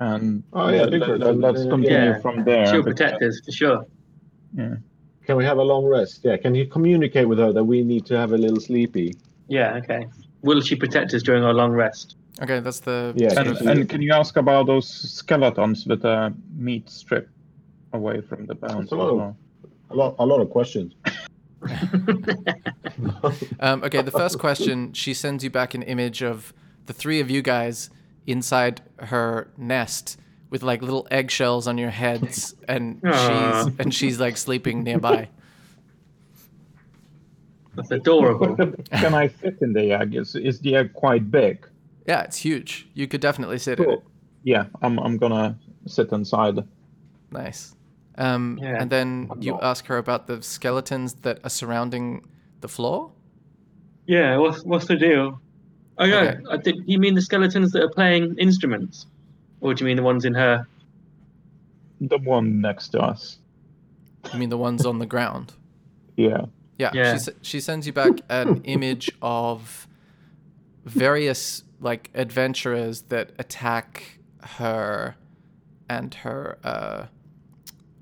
and 0.06 0.42
Oh, 0.52 0.68
yeah, 0.68 0.82
I 0.84 0.90
think 0.90 1.06
let, 1.06 1.20
we're- 1.20 1.44
us 1.54 1.60
uh, 1.66 1.70
continue 1.70 1.90
yeah. 1.90 2.18
from 2.20 2.44
there. 2.44 2.66
She'll 2.66 2.82
protect 2.82 3.22
us, 3.22 3.40
for 3.44 3.52
sure. 3.52 3.86
Yeah. 4.54 4.74
Can 5.26 5.36
we 5.36 5.44
have 5.44 5.58
a 5.58 5.62
long 5.62 5.84
rest? 5.84 6.20
Yeah. 6.24 6.36
Can 6.36 6.54
you 6.54 6.66
communicate 6.66 7.28
with 7.28 7.38
her 7.38 7.52
that 7.52 7.64
we 7.64 7.82
need 7.82 8.04
to 8.06 8.16
have 8.18 8.32
a 8.32 8.36
little 8.38 8.60
sleepy? 8.60 9.14
Yeah, 9.48 9.74
okay. 9.80 10.06
Will 10.42 10.60
she 10.60 10.74
protect 10.76 11.14
us 11.14 11.22
during 11.22 11.44
our 11.44 11.54
long 11.54 11.72
rest? 11.72 12.16
Okay, 12.42 12.60
that's 12.60 12.80
the 12.80 13.12
Yeah. 13.16 13.38
And, 13.40 13.56
and 13.68 13.88
can 13.88 14.02
you 14.02 14.12
ask 14.12 14.36
about 14.36 14.66
those 14.66 14.88
skeletons 14.88 15.86
with 15.86 16.02
the 16.02 16.34
meat 16.56 16.90
strip 16.90 17.28
away 17.92 18.20
from 18.20 18.46
the 18.46 18.54
bones? 18.54 18.90
That's 18.90 18.92
a 18.92 18.96
lot 18.96 19.10
of- 19.10 19.34
A 19.90 19.94
lot, 19.94 20.14
a 20.18 20.26
lot 20.26 20.40
of 20.40 20.48
questions. 20.50 20.94
Um, 23.60 23.82
okay, 23.84 24.02
the 24.02 24.10
first 24.10 24.38
question, 24.38 24.92
she 24.92 25.14
sends 25.14 25.42
you 25.44 25.50
back 25.50 25.74
an 25.74 25.82
image 25.82 26.22
of 26.22 26.52
the 26.86 26.92
three 26.92 27.20
of 27.20 27.30
you 27.30 27.40
guys 27.42 27.88
inside 28.26 28.80
her 28.98 29.50
nest 29.56 30.18
with 30.50 30.62
like 30.62 30.82
little 30.82 31.06
eggshells 31.10 31.66
on 31.66 31.78
your 31.78 31.90
heads, 31.90 32.54
and 32.68 33.00
Aw. 33.06 33.64
she's 33.64 33.74
and 33.78 33.94
she's 33.94 34.20
like 34.20 34.36
sleeping 34.36 34.82
nearby. 34.84 35.28
That's 37.74 37.90
adorable. 37.90 38.56
Can 38.92 39.14
I 39.14 39.28
fit 39.28 39.56
in 39.62 39.72
the 39.72 39.92
egg? 39.92 40.14
Is, 40.14 40.34
is 40.34 40.60
the 40.60 40.76
egg 40.76 40.92
quite 40.92 41.30
big? 41.30 41.66
Yeah, 42.06 42.20
it's 42.22 42.36
huge. 42.36 42.88
You 42.94 43.08
could 43.08 43.20
definitely 43.22 43.58
sit 43.58 43.78
in 43.80 43.90
it. 43.90 44.00
Yeah, 44.42 44.64
I'm, 44.82 44.98
I'm 44.98 45.16
gonna 45.16 45.56
sit 45.86 46.12
inside. 46.12 46.58
Nice. 47.30 47.74
Um, 48.18 48.58
Yeah. 48.60 48.76
And 48.78 48.90
then 48.90 49.30
you 49.40 49.58
ask 49.62 49.86
her 49.86 49.96
about 49.96 50.26
the 50.26 50.42
skeletons 50.42 51.14
that 51.22 51.38
are 51.44 51.50
surrounding 51.50 52.26
the 52.60 52.68
floor. 52.68 53.12
yeah, 54.06 54.36
what's 54.36 54.62
what's 54.64 54.86
the 54.86 54.96
deal? 54.96 55.40
Oh 55.98 56.04
yeah, 56.04 56.16
Okay. 56.16 56.38
I 56.50 56.56
did, 56.56 56.76
you 56.86 56.98
mean 56.98 57.14
the 57.14 57.22
skeletons 57.22 57.72
that 57.72 57.82
are 57.82 57.90
playing 57.90 58.36
instruments, 58.38 59.06
or 59.60 59.74
do 59.74 59.84
you 59.84 59.88
mean 59.88 59.96
the 59.96 60.02
ones 60.02 60.24
in 60.24 60.34
her? 60.34 60.66
The 62.00 62.18
one 62.18 62.60
next 62.60 62.88
to 62.88 63.00
us. 63.00 63.38
You 64.32 64.38
mean 64.38 64.48
the 64.48 64.56
ones 64.58 64.86
on 64.86 64.98
the 64.98 65.06
ground? 65.06 65.52
Yeah. 66.16 66.46
Yeah, 66.78 66.90
Yeah. 66.94 67.18
She, 67.18 67.30
she 67.42 67.60
sends 67.60 67.86
you 67.86 67.92
back 67.92 68.12
an 68.28 68.62
image 68.64 69.12
of 69.20 69.86
various 70.84 71.62
like 71.80 72.10
adventurers 72.14 73.02
that 73.02 73.30
attack 73.38 74.18
her 74.42 75.14
and 75.88 76.12
her 76.14 76.58
uh, 76.64 77.06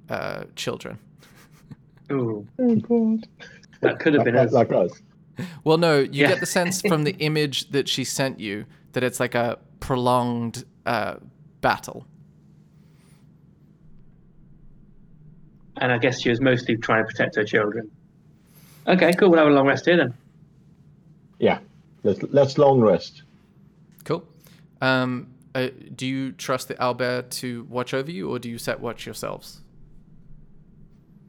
uh, 0.09 0.45
children. 0.57 0.99
Ooh, 2.11 2.47
Oh 2.59 2.75
god. 2.77 3.27
that 3.83 3.99
could 3.99 4.15
have 4.15 4.25
been 4.25 4.37
like, 4.37 4.47
us. 4.47 4.53
like 4.53 4.73
us. 4.73 5.03
Well, 5.65 5.79
no, 5.79 5.99
you 5.99 6.09
Yeah. 6.13 6.29
get 6.29 6.41
the 6.41 6.47
sense 6.47 6.81
from 6.83 7.05
the 7.05 7.13
image 7.19 7.71
that 7.71 7.89
she 7.89 8.05
sent 8.05 8.41
you 8.41 8.67
that 8.93 9.03
it's 9.03 9.21
like 9.21 9.35
a 9.35 9.59
prolonged 9.81 10.65
uh, 10.87 11.17
battle. 11.61 12.07
And 15.77 15.93
I 15.93 15.99
guess 15.99 16.21
she 16.21 16.29
was 16.29 16.41
mostly 16.41 16.77
trying 16.77 17.05
to 17.05 17.07
protect 17.09 17.37
her 17.37 17.45
children. 17.45 17.91
Okay, 18.87 19.13
cool. 19.15 19.31
We'll 19.31 19.39
have 19.39 19.49
a 19.49 19.51
long 19.51 19.67
rest 19.67 19.87
here 19.87 19.97
then. 19.97 20.15
Yeah. 21.39 21.59
Let's 22.03 22.23
let's 22.25 22.59
long 22.59 22.81
rest. 22.81 23.23
Cool. 24.05 24.27
Um, 24.81 25.29
uh, 25.55 25.69
do 25.95 26.07
you 26.07 26.33
trust 26.33 26.69
the 26.69 26.75
owlbear 26.75 27.29
to 27.31 27.65
watch 27.69 27.93
over 27.93 28.11
you, 28.11 28.31
or 28.31 28.39
do 28.39 28.49
you 28.49 28.57
set 28.59 28.81
watch 28.81 29.05
yourselves? 29.05 29.61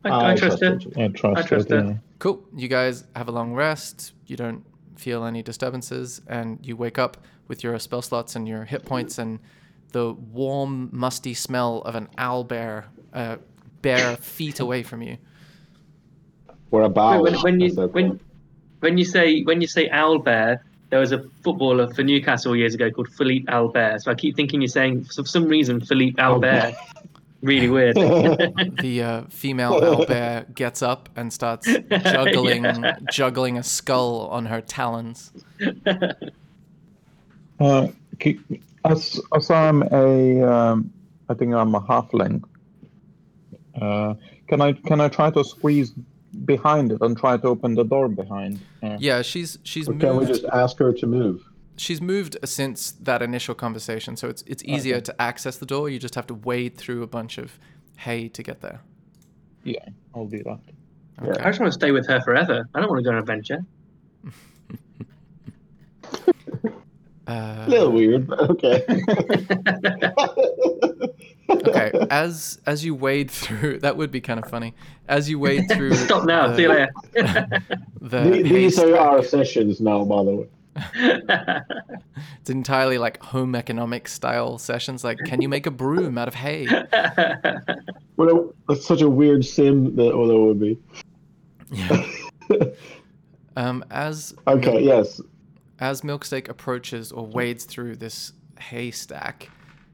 I, 0.04 0.10
Ah, 0.10 0.26
I 0.30 0.36
trust 0.36 0.62
her. 0.62 0.80
you. 0.80 0.92
I 1.04 1.08
trust, 1.10 1.38
I 1.38 1.48
trust 1.48 1.72
it. 1.72 1.80
her. 1.80 1.86
yeah. 1.92 1.94
Cool. 2.20 2.44
You 2.56 2.68
guys 2.68 3.04
have 3.16 3.28
a 3.28 3.32
long 3.32 3.54
rest. 3.54 4.14
You 4.28 4.36
don't 4.38 4.64
feel 4.96 5.24
any 5.26 5.42
disturbances, 5.44 6.22
and 6.28 6.60
you 6.66 6.76
wake 6.76 6.98
up 7.00 7.18
with 7.48 7.64
your 7.64 7.78
spell 7.80 8.02
slots 8.02 8.36
and 8.36 8.48
your 8.48 8.66
hit 8.66 8.86
points, 8.86 9.18
and 9.18 9.40
the 9.92 10.14
warm, 10.14 10.90
musty 10.92 11.34
smell 11.34 11.80
of 11.82 11.96
an 11.96 12.08
owl 12.18 12.44
bear, 12.44 12.86
uh, 13.14 13.38
bear 13.82 14.16
feet 14.18 14.60
away 14.60 14.84
from 14.84 15.02
you. 15.02 15.18
Or 16.72 16.84
a 16.84 16.90
bow. 16.90 17.22
Wait, 17.22 17.34
when, 17.34 17.42
when 17.42 17.62
as 17.62 17.70
you 17.72 17.76
they're 17.76 17.88
when 17.88 18.20
when 18.80 18.98
you 18.98 19.04
say 19.06 19.44
when 19.44 19.60
you 19.62 19.68
say 19.68 19.90
Owlbear, 19.90 20.60
there 20.90 21.00
was 21.00 21.12
a 21.12 21.24
footballer 21.44 21.94
for 21.94 22.04
Newcastle 22.04 22.56
years 22.56 22.74
ago 22.74 22.90
called 22.90 23.10
Philippe 23.10 23.46
Albert. 23.52 24.02
So 24.04 24.12
I 24.12 24.16
keep 24.16 24.36
thinking 24.36 24.62
you're 24.62 24.70
saying 24.70 25.04
for 25.06 25.26
some 25.26 25.46
reason 25.46 25.82
Philippe 25.82 26.22
Albert. 26.22 26.74
really 27.42 27.70
weird. 27.70 27.96
The 28.82 29.04
uh, 29.04 29.22
female 29.30 29.74
owl 29.84 30.06
bear 30.06 30.46
gets 30.54 30.82
up 30.82 31.10
and 31.16 31.32
starts 31.32 31.68
juggling, 31.68 32.64
Yeah. 32.66 32.98
juggling 33.12 33.58
a 33.58 33.64
skull 33.64 34.28
on 34.32 34.46
her 34.46 34.62
talons. 34.62 35.32
Uh, 37.60 37.88
as 38.86 39.20
as 39.36 39.50
I'm 39.52 39.84
a, 39.92 40.42
um, 40.42 40.92
I 41.30 41.34
think 41.34 41.54
I'm 41.54 41.76
a 41.76 41.82
halfling. 41.82 42.44
Uh, 43.80 44.16
can 44.48 44.62
I 44.62 44.74
can 44.74 45.00
I 45.00 45.08
try 45.08 45.30
to 45.32 45.44
squeeze 45.44 45.94
behind 46.46 46.92
it 46.92 47.02
and 47.02 47.18
try 47.18 47.38
to 47.38 47.48
open 47.48 47.76
the 47.76 47.84
door 47.84 48.08
behind. 48.08 48.60
Yeah. 48.82 48.98
Yeah, 49.00 49.22
she's 49.22 49.60
she's 49.64 49.88
Or 49.88 49.94
can 49.94 50.18
we 50.18 50.26
just 50.26 50.46
ask 50.46 50.78
her 50.80 50.92
to 50.94 51.08
move? 51.08 51.44
She's 51.82 52.00
moved 52.00 52.38
since 52.46 52.92
that 53.10 53.24
initial 53.24 53.56
conversation, 53.56 54.16
so 54.16 54.28
it's 54.30 54.44
it's 54.46 54.64
easier 54.66 54.98
Okay. 54.98 55.06
to 55.06 55.20
access 55.22 55.58
the 55.58 55.66
door. 55.66 55.90
You 55.90 55.98
just 55.98 56.14
have 56.14 56.28
to 56.28 56.36
wade 56.36 56.78
through 56.78 57.02
a 57.02 57.08
bunch 57.08 57.40
of 57.40 57.58
hay 57.98 58.30
to 58.30 58.44
get 58.44 58.62
there. 58.62 58.82
Yeah, 59.64 59.84
I'll 60.14 60.28
do 60.28 60.44
that. 60.44 60.60
Yeah. 61.24 61.34
I 61.40 61.46
just 61.50 61.60
want 61.60 61.72
to 61.74 61.80
stay 61.82 61.90
with 61.92 62.06
her 62.08 62.22
forever. 62.22 62.70
I 62.76 62.80
don't 62.80 62.90
want 62.92 63.00
to 63.00 63.04
go 63.04 63.10
on 63.10 63.16
an 63.16 63.22
adventure. 63.22 63.66
Uh, 67.28 67.64
A 67.66 67.70
little 67.70 67.92
weird, 67.92 68.28
but 68.28 68.40
okay. 68.50 68.84
okay, 71.50 71.92
as 72.10 72.60
as 72.66 72.84
you 72.84 72.94
wade 72.96 73.30
through, 73.32 73.80
that 73.80 73.96
would 73.96 74.12
be 74.12 74.20
kind 74.20 74.44
of 74.44 74.50
funny. 74.50 74.74
As 75.08 75.30
you 75.30 75.40
wade 75.40 75.70
through, 75.72 75.94
Stop 75.96 76.26
now. 76.26 76.48
the- 76.48 76.56
See 76.56 76.62
you 76.64 76.70
later. 76.70 76.90
The 77.14 77.62
The- 78.02 78.44
These 78.44 78.80
are 78.80 78.98
our 78.98 79.24
sessions 79.24 79.80
now, 79.80 80.04
by 80.04 80.24
the 80.24 80.36
way. 80.36 80.48
It's 80.76 82.50
entirely 82.50 82.98
like 82.98 83.22
home 83.22 83.56
economics 83.56 84.14
style 84.14 84.58
sessions. 84.58 85.04
Like, 85.04 85.20
can 85.26 85.42
you 85.42 85.50
make 85.50 85.66
a 85.66 85.72
broom 85.72 86.18
out 86.18 86.28
of 86.28 86.36
hay? 86.36 86.68
Well, 88.18 88.54
that's 88.70 88.86
such 88.86 89.02
a 89.02 89.10
weird 89.10 89.44
sim 89.44 89.96
that 89.96 90.12
oh, 90.12 90.28
that 90.28 90.38
would 90.38 90.60
be. 90.60 90.78
Yeah. 91.72 92.06
Um, 93.58 93.84
as 93.92 94.34
Okay, 94.48 94.82
yes. 94.82 95.20
As 95.80 96.02
Milksteak 96.02 96.48
approaches 96.48 97.12
or 97.12 97.26
wades 97.26 97.66
through 97.66 97.98
this 97.98 98.34
haystack, 98.60 99.50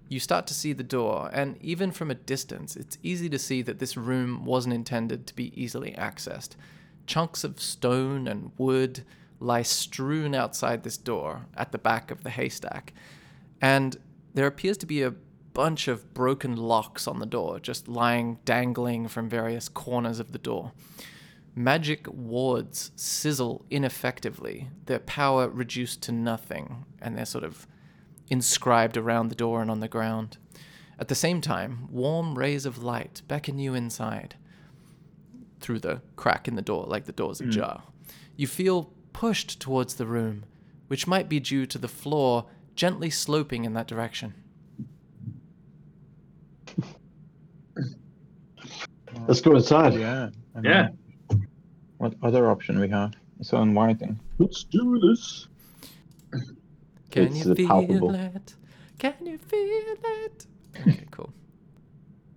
you 0.09 0.19
start 0.19 0.47
to 0.47 0.53
see 0.53 0.73
the 0.73 0.83
door, 0.83 1.29
and 1.33 1.57
even 1.61 1.91
from 1.91 2.11
a 2.11 2.15
distance, 2.15 2.75
it's 2.75 2.97
easy 3.03 3.29
to 3.29 3.39
see 3.39 3.61
that 3.63 3.79
this 3.79 3.97
room 3.97 4.45
wasn't 4.45 4.75
intended 4.75 5.25
to 5.27 5.35
be 5.35 5.51
easily 5.59 5.91
accessed. 5.97 6.51
Chunks 7.07 7.43
of 7.43 7.59
stone 7.59 8.27
and 8.27 8.51
wood 8.57 9.03
lie 9.39 9.61
strewn 9.61 10.33
outside 10.33 10.83
this 10.83 10.97
door 10.97 11.45
at 11.55 11.71
the 11.71 11.77
back 11.77 12.11
of 12.11 12.23
the 12.23 12.29
haystack, 12.29 12.93
and 13.61 13.97
there 14.33 14.47
appears 14.47 14.77
to 14.77 14.85
be 14.85 15.01
a 15.01 15.13
bunch 15.53 15.87
of 15.87 16.13
broken 16.13 16.55
locks 16.55 17.07
on 17.07 17.19
the 17.19 17.25
door, 17.25 17.59
just 17.59 17.87
lying 17.87 18.37
dangling 18.45 19.07
from 19.07 19.27
various 19.27 19.67
corners 19.67 20.19
of 20.19 20.31
the 20.31 20.37
door. 20.37 20.71
Magic 21.55 22.07
wards 22.07 22.91
sizzle 22.95 23.65
ineffectively, 23.71 24.67
their 24.85 24.99
power 24.99 25.49
reduced 25.49 26.03
to 26.03 26.11
nothing, 26.11 26.85
and 27.01 27.17
they're 27.17 27.25
sort 27.25 27.43
of 27.43 27.65
inscribed 28.29 28.97
around 28.97 29.29
the 29.29 29.35
door 29.35 29.61
and 29.61 29.71
on 29.71 29.79
the 29.79 29.87
ground. 29.87 30.37
At 30.99 31.07
the 31.07 31.15
same 31.15 31.41
time, 31.41 31.87
warm 31.91 32.37
rays 32.37 32.65
of 32.67 32.83
light 32.83 33.23
beckon 33.27 33.57
you 33.57 33.73
inside 33.73 34.35
through 35.59 35.79
the 35.79 36.01
crack 36.15 36.47
in 36.47 36.55
the 36.55 36.61
door, 36.61 36.85
like 36.87 37.05
the 37.05 37.11
door's 37.11 37.39
hmm. 37.39 37.49
ajar. 37.49 37.83
You 38.35 38.45
feel 38.45 38.91
pushed 39.17 39.59
towards 39.59 39.95
the 39.95 40.05
room, 40.05 40.43
which 40.89 41.07
might 41.07 41.27
be 41.27 41.39
due 41.39 41.65
to 41.65 41.79
the 41.79 41.87
floor 41.87 42.45
gently 42.75 43.09
sloping 43.09 43.65
in 43.65 43.73
that 43.73 43.87
direction. 43.87 44.35
Let's 49.27 49.41
go 49.41 49.55
inside. 49.55 49.95
Yeah. 49.95 50.29
I 50.55 50.59
Yeah. 50.63 50.89
What 51.97 52.13
other 52.21 52.51
option 52.51 52.79
we 52.79 52.89
have? 52.89 53.13
So 53.41 53.59
inviting. 53.59 54.19
Let's 54.37 54.63
do 54.65 54.99
this. 54.99 55.47
Can 57.09 57.23
It's, 57.23 57.43
you 57.43 57.55
feel 57.55 57.67
palpable. 57.67 58.13
it? 58.13 58.53
Can 58.99 59.15
you 59.25 59.39
feel 59.39 59.95
it? 60.25 60.45
Okay, 60.79 61.05
cool. 61.09 61.33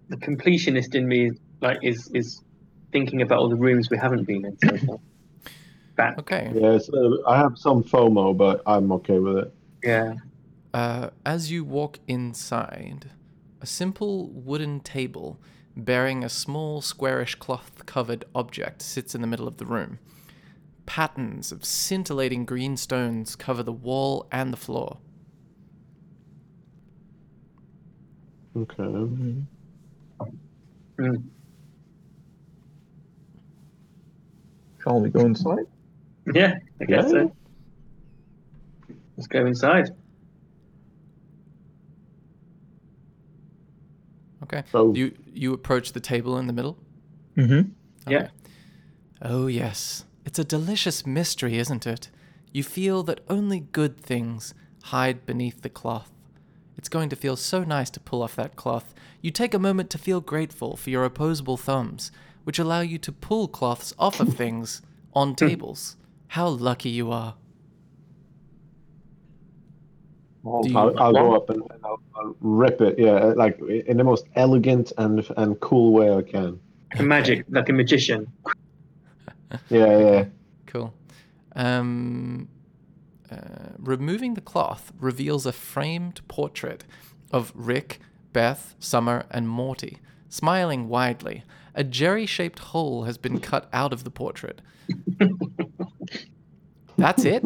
the 0.08 0.16
completionist 0.16 0.94
in 0.94 1.06
me 1.06 1.32
like 1.60 1.78
is 1.82 2.10
is 2.14 2.42
thinking 2.90 3.20
about 3.20 3.38
all 3.40 3.50
the 3.50 3.62
rooms 3.66 3.90
we 3.90 3.98
haven't 3.98 4.24
been 4.24 4.46
in 4.46 4.56
so 4.66 4.76
far. 4.86 4.98
That 6.00 6.18
Okay. 6.18 6.50
Yes, 6.54 6.88
uh, 6.88 7.16
I 7.26 7.36
have 7.36 7.58
some 7.58 7.82
FOMO, 7.82 8.36
but 8.36 8.62
I'm 8.66 8.90
okay 8.92 9.18
with 9.18 9.38
it. 9.38 9.54
yeah. 9.82 10.14
Uh, 10.72 11.10
as 11.26 11.50
you 11.50 11.64
walk 11.64 11.98
inside, 12.06 13.10
a 13.60 13.66
simple 13.66 14.28
wooden 14.30 14.80
table 14.80 15.40
bearing 15.76 16.22
a 16.22 16.28
small 16.28 16.80
squarish 16.80 17.34
cloth 17.34 17.84
covered 17.86 18.24
object 18.34 18.82
sits 18.82 19.14
in 19.14 19.20
the 19.20 19.26
middle 19.26 19.48
of 19.48 19.56
the 19.56 19.66
room. 19.66 19.98
Patterns 20.86 21.52
of 21.52 21.64
scintillating 21.64 22.44
green 22.44 22.76
stones 22.76 23.36
cover 23.36 23.62
the 23.62 23.72
wall 23.72 24.26
and 24.30 24.52
the 24.52 24.56
floor. 24.56 24.98
Okay. 28.56 28.82
Mm. 30.98 31.22
Shall 34.82 35.00
we 35.00 35.10
go 35.10 35.20
inside? 35.20 35.66
Yeah, 36.34 36.58
I 36.80 36.84
guess 36.84 37.04
Yeah. 37.04 37.10
so. 37.10 37.32
Let's 39.16 39.26
go 39.28 39.46
inside. 39.46 39.90
Okay. 44.44 44.62
So 44.72 44.94
You 44.94 45.12
you 45.32 45.52
approach 45.52 45.92
the 45.92 46.00
table 46.00 46.38
in 46.38 46.46
the 46.46 46.52
middle. 46.52 46.78
Mm-hmm. 47.36 47.70
Yeah. 48.10 48.28
Oh, 49.22 49.46
yes. 49.46 50.04
It's 50.24 50.38
a 50.38 50.44
delicious 50.44 51.06
mystery, 51.06 51.58
isn't 51.58 51.86
it? 51.86 52.10
You 52.52 52.62
feel 52.62 53.02
that 53.04 53.20
only 53.28 53.60
good 53.60 54.00
things 54.00 54.54
hide 54.84 55.26
beneath 55.26 55.62
the 55.62 55.68
cloth. 55.68 56.10
It's 56.76 56.88
going 56.88 57.10
to 57.10 57.16
feel 57.16 57.36
so 57.36 57.62
nice 57.62 57.90
to 57.90 58.00
pull 58.00 58.22
off 58.22 58.36
that 58.36 58.56
cloth. 58.56 58.94
You 59.20 59.30
take 59.30 59.52
a 59.54 59.58
moment 59.58 59.90
to 59.90 59.98
feel 59.98 60.20
grateful 60.20 60.76
for 60.76 60.88
your 60.90 61.04
opposable 61.04 61.58
thumbs, 61.58 62.10
which 62.44 62.58
allow 62.58 62.80
you 62.80 62.98
to 62.98 63.12
pull 63.12 63.46
cloths 63.48 63.92
off 63.98 64.18
of 64.18 64.34
things 64.34 64.80
on 65.14 65.34
tables. 65.34 65.96
How 66.30 66.46
lucky 66.46 66.90
you 66.90 67.10
are. 67.10 67.34
Do 70.44 70.70
you- 70.70 70.78
I'll, 70.78 70.96
I'll 71.00 71.12
go 71.12 71.34
up 71.34 71.50
and, 71.50 71.60
and 71.70 71.84
I'll, 71.84 72.00
I'll 72.14 72.36
rip 72.40 72.80
it. 72.80 72.98
Yeah, 73.00 73.32
like 73.36 73.58
in 73.60 73.96
the 73.96 74.04
most 74.04 74.26
elegant 74.36 74.92
and 74.96 75.26
and 75.36 75.58
cool 75.58 75.92
way 75.92 76.14
I 76.14 76.22
can. 76.22 76.60
A 76.98 77.02
magic, 77.02 77.44
like 77.48 77.68
a 77.68 77.72
magician. 77.72 78.26
Yeah, 79.68 79.98
yeah. 79.98 80.24
Cool. 80.66 80.94
Um, 81.56 82.46
uh, 83.32 83.36
removing 83.78 84.34
the 84.34 84.40
cloth 84.40 84.92
reveals 85.00 85.44
a 85.44 85.50
framed 85.50 86.20
portrait 86.28 86.84
of 87.32 87.50
Rick, 87.56 87.98
Beth, 88.32 88.76
Summer, 88.78 89.26
and 89.32 89.48
Morty, 89.48 89.98
smiling 90.28 90.88
widely. 90.88 91.42
A 91.74 91.82
jerry 91.82 92.26
shaped 92.26 92.60
hole 92.60 93.02
has 93.04 93.18
been 93.18 93.40
cut 93.40 93.68
out 93.72 93.92
of 93.92 94.04
the 94.04 94.10
portrait. 94.12 94.62
That's 97.00 97.24
it? 97.24 97.44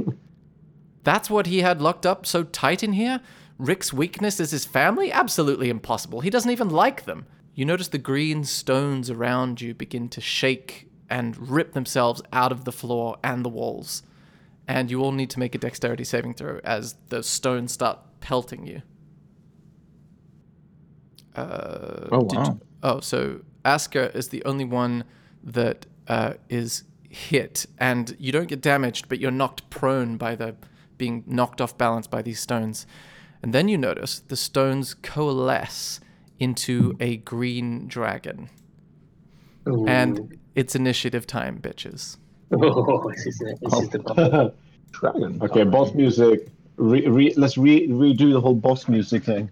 That's 1.04 1.28
what 1.30 1.46
he 1.46 1.60
had 1.60 1.80
locked 1.80 2.06
up 2.06 2.26
so 2.26 2.42
tight 2.44 2.82
in 2.82 2.92
here? 2.94 3.20
Rick's 3.58 3.92
weakness 3.92 4.40
is 4.40 4.50
his 4.50 4.64
family? 4.64 5.12
Absolutely 5.12 5.68
impossible. 5.70 6.20
He 6.20 6.30
doesn't 6.30 6.50
even 6.50 6.70
like 6.70 7.04
them. 7.04 7.26
You 7.54 7.64
notice 7.64 7.88
the 7.88 7.98
green 7.98 8.44
stones 8.44 9.10
around 9.10 9.60
you 9.60 9.74
begin 9.74 10.08
to 10.10 10.20
shake 10.20 10.88
and 11.08 11.36
rip 11.50 11.72
themselves 11.72 12.20
out 12.32 12.50
of 12.50 12.64
the 12.64 12.72
floor 12.72 13.16
and 13.22 13.44
the 13.44 13.48
walls. 13.48 14.02
And 14.66 14.90
you 14.90 15.02
all 15.02 15.12
need 15.12 15.30
to 15.30 15.38
make 15.38 15.54
a 15.54 15.58
dexterity 15.58 16.04
saving 16.04 16.34
throw 16.34 16.58
as 16.64 16.96
the 17.10 17.22
stones 17.22 17.72
start 17.72 17.98
pelting 18.20 18.66
you. 18.66 18.82
Uh, 21.36 22.08
Oh, 22.12 22.28
wow. 22.32 22.58
oh, 22.82 23.00
so 23.00 23.40
Asker 23.64 24.10
is 24.14 24.28
the 24.28 24.44
only 24.44 24.64
one 24.64 25.04
that 25.42 25.86
uh, 26.08 26.34
is 26.48 26.84
hit, 27.14 27.66
and 27.78 28.16
you 28.18 28.32
don't 28.32 28.48
get 28.48 28.60
damaged, 28.60 29.08
but 29.08 29.20
you're 29.20 29.30
knocked 29.30 29.70
prone 29.70 30.16
by 30.16 30.34
the 30.34 30.56
being 30.98 31.24
knocked 31.26 31.60
off 31.60 31.76
balance 31.76 32.06
by 32.06 32.22
these 32.22 32.40
stones. 32.40 32.86
And 33.42 33.52
then 33.52 33.68
you 33.68 33.76
notice 33.76 34.20
the 34.20 34.36
stones 34.36 34.94
coalesce 34.94 36.00
into 36.38 36.96
a 37.00 37.18
green 37.18 37.86
dragon. 37.88 38.50
Ooh. 39.68 39.86
And 39.86 40.38
it's 40.54 40.74
initiative 40.74 41.26
time, 41.26 41.58
bitches. 41.60 42.18
oh, 42.52 43.10
this 43.10 43.26
is 43.26 43.40
it. 43.40 43.58
This 43.60 43.74
is 43.80 43.88
the 43.90 44.52
Dragon. 44.92 45.38
okay, 45.42 45.64
boss 45.64 45.92
music. 45.94 46.48
Re, 46.76 47.06
re, 47.06 47.34
let's 47.36 47.58
re, 47.58 47.88
redo 47.88 48.32
the 48.32 48.40
whole 48.40 48.54
boss 48.54 48.88
music 48.88 49.24
thing. 49.24 49.50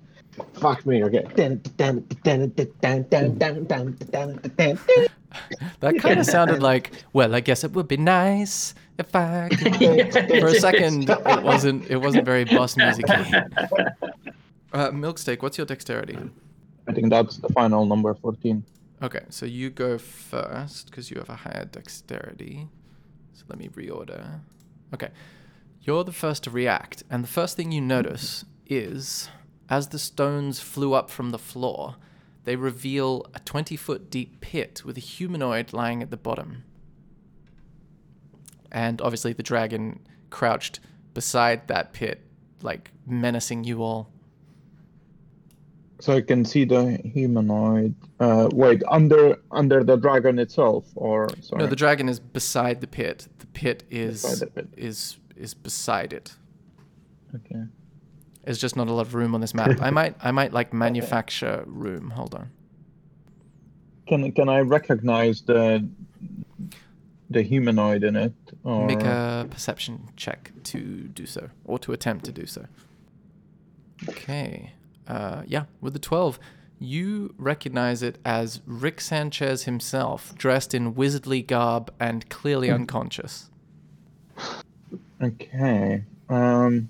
Fuck 0.54 0.86
me. 0.86 1.04
Okay. 1.04 1.26
That 5.80 5.98
kind 5.98 6.20
of 6.20 6.26
sounded 6.26 6.62
like, 6.62 6.92
well, 7.12 7.34
I 7.34 7.40
guess 7.40 7.64
it 7.64 7.72
would 7.72 7.88
be 7.88 7.96
nice 7.96 8.74
if 8.98 9.14
I 9.14 9.48
could. 9.48 10.12
For 10.40 10.46
a 10.46 10.54
second, 10.54 11.10
it 11.10 11.42
wasn't. 11.42 11.90
It 11.90 11.96
wasn't 11.96 12.24
very 12.24 12.44
boss 12.44 12.76
musicy. 12.76 13.02
Uh, 14.72 14.90
Milksteak, 14.90 15.42
what's 15.42 15.58
your 15.58 15.66
dexterity? 15.66 16.18
I 16.88 16.92
think 16.92 17.10
that's 17.10 17.36
the 17.38 17.48
final 17.48 17.84
number 17.84 18.14
14. 18.14 18.64
Okay, 19.02 19.24
so 19.28 19.44
you 19.44 19.70
go 19.70 19.98
first 19.98 20.86
because 20.86 21.10
you 21.10 21.18
have 21.18 21.28
a 21.28 21.34
higher 21.36 21.64
dexterity. 21.64 22.68
So 23.34 23.44
let 23.48 23.58
me 23.58 23.68
reorder. 23.68 24.40
Okay, 24.94 25.10
you're 25.82 26.04
the 26.04 26.12
first 26.12 26.44
to 26.44 26.50
react, 26.50 27.02
and 27.10 27.24
the 27.24 27.28
first 27.28 27.56
thing 27.56 27.72
you 27.72 27.80
notice 27.80 28.44
is 28.66 29.28
as 29.68 29.88
the 29.88 29.98
stones 29.98 30.60
flew 30.60 30.92
up 30.92 31.10
from 31.10 31.30
the 31.30 31.38
floor, 31.38 31.96
they 32.44 32.56
reveal 32.56 33.26
a 33.34 33.38
20 33.40 33.76
foot 33.76 34.10
deep 34.10 34.40
pit 34.40 34.82
with 34.84 34.96
a 34.96 35.00
humanoid 35.00 35.72
lying 35.72 36.02
at 36.02 36.10
the 36.10 36.16
bottom. 36.16 36.64
and 38.70 39.00
obviously 39.02 39.32
the 39.34 39.42
dragon 39.42 40.00
crouched 40.30 40.80
beside 41.14 41.68
that 41.68 41.92
pit, 41.92 42.22
like 42.62 42.90
menacing 43.06 43.64
you 43.64 43.82
all. 43.82 44.08
So 46.00 46.14
I 46.16 46.20
can 46.22 46.44
see 46.44 46.64
the 46.64 46.98
humanoid. 47.04 47.94
Uh, 48.18 48.48
wait, 48.52 48.82
under 48.88 49.36
under 49.52 49.84
the 49.84 49.96
dragon 49.96 50.38
itself, 50.38 50.86
or 50.96 51.28
sorry, 51.42 51.62
No, 51.62 51.66
the 51.68 51.76
dragon 51.76 52.08
is 52.08 52.18
beside 52.18 52.80
the 52.80 52.86
pit. 52.88 53.28
The 53.38 53.46
pit 53.46 53.84
is 53.90 54.40
the 54.40 54.46
pit. 54.46 54.68
is 54.76 55.18
is 55.36 55.54
beside 55.54 56.12
it. 56.12 56.34
okay. 57.36 57.64
There's 58.44 58.58
just 58.58 58.76
not 58.76 58.88
a 58.88 58.92
lot 58.92 59.06
of 59.06 59.14
room 59.14 59.34
on 59.34 59.40
this 59.40 59.54
map. 59.54 59.80
I 59.80 59.90
might 59.90 60.16
I 60.20 60.30
might 60.30 60.52
like 60.52 60.72
manufacture 60.86 61.64
room. 61.66 62.10
Hold 62.10 62.34
on. 62.34 62.50
Can 64.06 64.32
can 64.32 64.48
I 64.48 64.60
recognize 64.60 65.42
the 65.42 65.88
the 67.30 67.42
humanoid 67.42 68.04
in 68.04 68.16
it? 68.16 68.34
Or... 68.64 68.86
Make 68.86 69.02
a 69.02 69.46
perception 69.50 70.08
check 70.16 70.52
to 70.64 70.80
do 70.80 71.26
so, 71.26 71.50
or 71.64 71.78
to 71.80 71.92
attempt 71.92 72.24
to 72.26 72.32
do 72.32 72.46
so. 72.46 72.66
Okay. 74.08 74.72
Uh, 75.06 75.42
yeah, 75.46 75.64
with 75.80 75.92
the 75.92 75.98
12, 75.98 76.38
you 76.78 77.34
recognize 77.38 78.02
it 78.02 78.18
as 78.24 78.60
Rick 78.66 79.00
Sanchez 79.00 79.64
himself, 79.64 80.34
dressed 80.36 80.74
in 80.74 80.94
wizardly 80.94 81.46
garb 81.46 81.92
and 81.98 82.28
clearly 82.28 82.70
unconscious. 82.70 83.50
Okay. 85.20 86.04
Um, 86.28 86.88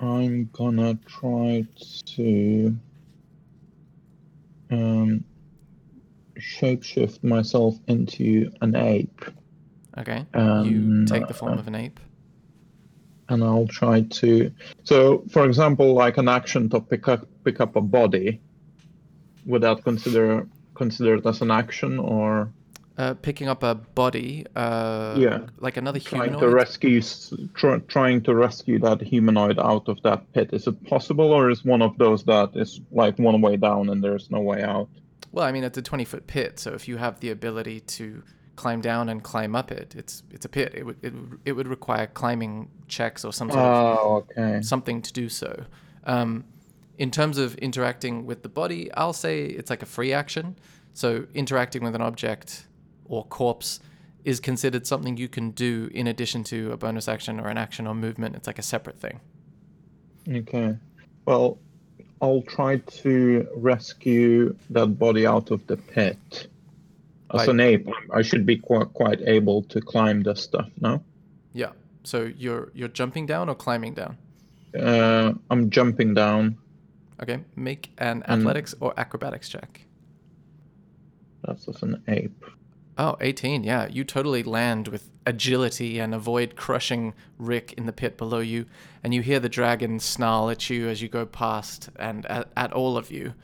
I'm 0.00 0.50
gonna 0.52 0.98
try 1.06 1.66
to 2.16 2.76
um 4.70 5.24
shapeshift 6.38 7.22
myself 7.24 7.76
into 7.88 8.50
an 8.60 8.74
ape, 8.76 9.24
Okay. 9.96 10.26
you 10.34 10.40
Um, 10.40 11.06
take 11.06 11.26
the 11.28 11.34
form 11.34 11.54
uh, 11.54 11.60
of 11.60 11.66
an 11.68 11.74
ape. 11.74 11.98
and 13.30 13.42
I'll 13.42 13.66
try 13.66 14.02
to. 14.02 14.52
So, 14.84 15.24
for 15.30 15.46
example, 15.46 15.94
like 15.94 16.18
an 16.18 16.28
action 16.28 16.68
to 16.70 16.80
pick 16.80 17.08
up 17.08 17.26
pick 17.44 17.60
up 17.60 17.74
a 17.76 17.80
body, 17.80 18.40
would 19.46 19.62
that 19.62 19.82
consider 19.82 20.46
considered 20.74 21.26
as 21.26 21.40
an 21.40 21.50
action 21.50 21.98
or 21.98 22.52
Uh, 22.98 23.12
picking 23.12 23.46
up 23.46 23.62
a 23.62 23.74
body, 23.74 24.46
uh, 24.56 25.14
Yeah. 25.18 25.40
like 25.58 25.76
another 25.76 25.98
humanoid. 25.98 26.28
trying 26.30 26.40
to 26.40 26.48
rescue 26.48 27.02
try, 27.52 27.78
trying 27.80 28.22
to 28.22 28.34
rescue 28.34 28.78
that 28.78 29.02
humanoid 29.02 29.58
out 29.58 29.86
of 29.88 30.00
that 30.02 30.32
pit? 30.32 30.48
Is 30.54 30.66
it 30.66 30.82
possible, 30.86 31.30
or 31.30 31.50
is 31.50 31.62
one 31.62 31.82
of 31.82 31.98
those 31.98 32.24
that 32.24 32.50
is 32.54 32.80
like 32.90 33.18
one 33.18 33.38
way 33.42 33.56
down 33.58 33.90
and 33.90 34.02
there's 34.02 34.30
no 34.30 34.40
way 34.40 34.62
out? 34.62 34.88
Well, 35.32 35.44
I 35.44 35.52
mean, 35.52 35.62
it's 35.64 35.76
a 35.76 35.82
20 35.82 36.06
foot 36.06 36.26
pit, 36.26 36.58
so 36.58 36.72
if 36.72 36.88
you 36.88 36.96
have 36.96 37.20
the 37.20 37.28
ability 37.30 37.80
to 37.80 38.22
climb 38.54 38.80
down 38.80 39.10
and 39.10 39.22
climb 39.22 39.54
up 39.54 39.70
it, 39.70 39.94
it's 39.94 40.22
it's 40.30 40.46
a 40.46 40.48
pit. 40.48 40.72
It 40.74 40.86
would 40.86 40.96
it, 41.02 41.12
would- 41.12 41.38
it 41.44 41.52
would 41.52 41.68
require 41.68 42.06
climbing 42.06 42.70
checks 42.88 43.26
or 43.26 43.32
some 43.34 43.50
sort 43.50 43.62
of 43.62 43.98
Oh, 43.98 44.24
okay. 44.38 44.62
something 44.62 45.02
to 45.02 45.12
do 45.12 45.28
so. 45.28 45.64
Um, 46.06 46.44
in 46.96 47.10
terms 47.10 47.36
of 47.36 47.56
interacting 47.56 48.24
with 48.24 48.42
the 48.42 48.48
body, 48.48 48.90
I'll 48.94 49.12
say 49.12 49.44
it's 49.44 49.68
like 49.68 49.82
a 49.82 49.86
free 49.86 50.14
action. 50.14 50.56
So 50.94 51.26
interacting 51.34 51.84
with 51.84 51.94
an 51.94 52.00
object 52.00 52.66
or 53.08 53.24
corpse 53.26 53.80
is 54.24 54.40
considered 54.40 54.86
something 54.86 55.16
you 55.16 55.28
can 55.28 55.50
do 55.52 55.88
in 55.94 56.06
addition 56.06 56.42
to 56.44 56.72
a 56.72 56.76
bonus 56.76 57.06
action 57.08 57.38
or 57.38 57.48
an 57.48 57.56
action 57.58 57.86
or 57.86 57.94
movement. 57.94 58.34
It's 58.34 58.46
like 58.46 58.58
a 58.58 58.62
separate 58.62 58.98
thing. 58.98 59.20
Okay. 60.28 60.76
Well, 61.26 61.58
I'll 62.20 62.42
try 62.42 62.78
to 62.78 63.46
rescue 63.54 64.56
that 64.70 64.98
body 64.98 65.26
out 65.26 65.50
of 65.50 65.66
the 65.66 65.76
pit. 65.76 66.48
As 67.32 67.40
Right. 67.40 67.48
an 67.48 67.60
ape, 67.60 67.88
I 68.12 68.22
should 68.22 68.46
be 68.46 68.56
quite 68.56 68.92
quite 68.94 69.20
able 69.22 69.62
to 69.64 69.80
climb 69.80 70.22
the 70.22 70.34
stuff. 70.34 70.70
No, 70.80 71.02
Yeah. 71.52 71.72
So 72.04 72.30
you're 72.36 72.70
you're 72.74 72.88
jumping 73.00 73.26
down 73.26 73.48
or 73.48 73.54
climbing 73.54 73.94
down. 73.94 74.16
uh, 74.78 75.32
I'm 75.50 75.70
jumping 75.70 76.14
down. 76.14 76.56
Okay. 77.22 77.38
Make 77.56 77.90
an 77.98 78.22
athletics 78.28 78.74
or 78.80 78.92
acrobatics 78.96 79.48
check. 79.48 79.80
That's 81.44 81.66
as 81.68 81.82
an 81.82 82.02
ape. 82.08 82.44
Oh, 82.98 83.16
18. 83.20 83.62
Yeah, 83.62 83.88
you 83.88 84.04
totally 84.04 84.42
land 84.42 84.88
with 84.88 85.10
agility 85.26 85.98
and 85.98 86.14
avoid 86.14 86.56
crushing 86.56 87.12
Rick 87.38 87.74
in 87.74 87.84
the 87.86 87.92
pit 87.92 88.16
below 88.16 88.38
you. 88.38 88.66
And 89.04 89.12
you 89.12 89.20
hear 89.20 89.38
the 89.38 89.48
dragon 89.48 90.00
snarl 90.00 90.48
at 90.48 90.70
you 90.70 90.88
as 90.88 91.02
you 91.02 91.08
go 91.08 91.26
past 91.26 91.90
and 91.96 92.24
at, 92.26 92.48
at 92.56 92.72
all 92.72 92.96
of 92.96 93.10
you. 93.10 93.34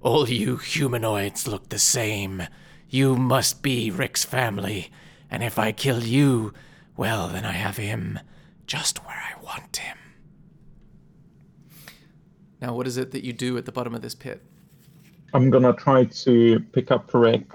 All 0.00 0.28
you 0.28 0.56
humanoids 0.56 1.46
look 1.46 1.68
the 1.68 1.78
same. 1.78 2.42
You 2.88 3.14
must 3.16 3.62
be 3.62 3.90
Rick's 3.90 4.24
family. 4.24 4.90
And 5.30 5.44
if 5.44 5.58
I 5.58 5.70
kill 5.70 6.02
you, 6.02 6.52
well, 6.96 7.28
then 7.28 7.44
I 7.44 7.52
have 7.52 7.76
him 7.76 8.18
just 8.66 9.04
where 9.06 9.16
I 9.16 9.40
want 9.42 9.76
him. 9.76 9.96
Now, 12.60 12.74
what 12.74 12.86
is 12.86 12.96
it 12.96 13.12
that 13.12 13.24
you 13.24 13.32
do 13.32 13.56
at 13.56 13.64
the 13.64 13.72
bottom 13.72 13.94
of 13.94 14.02
this 14.02 14.14
pit? 14.14 14.42
I'm 15.32 15.48
gonna 15.48 15.72
try 15.72 16.04
to 16.04 16.60
pick 16.72 16.90
up 16.90 17.14
Rick, 17.14 17.46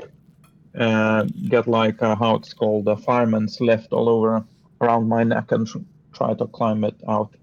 get 1.49 1.67
like 1.67 2.01
uh, 2.01 2.15
how 2.15 2.35
it's 2.35 2.53
called, 2.53 2.87
a 2.87 2.97
fireman's 2.97 3.61
lift 3.61 3.93
all 3.93 4.09
over 4.09 4.43
around 4.81 5.07
my 5.07 5.23
neck 5.23 5.51
and 5.51 5.67
try 6.13 6.33
to 6.33 6.47
climb 6.47 6.83
it 6.83 6.95
out. 7.07 7.33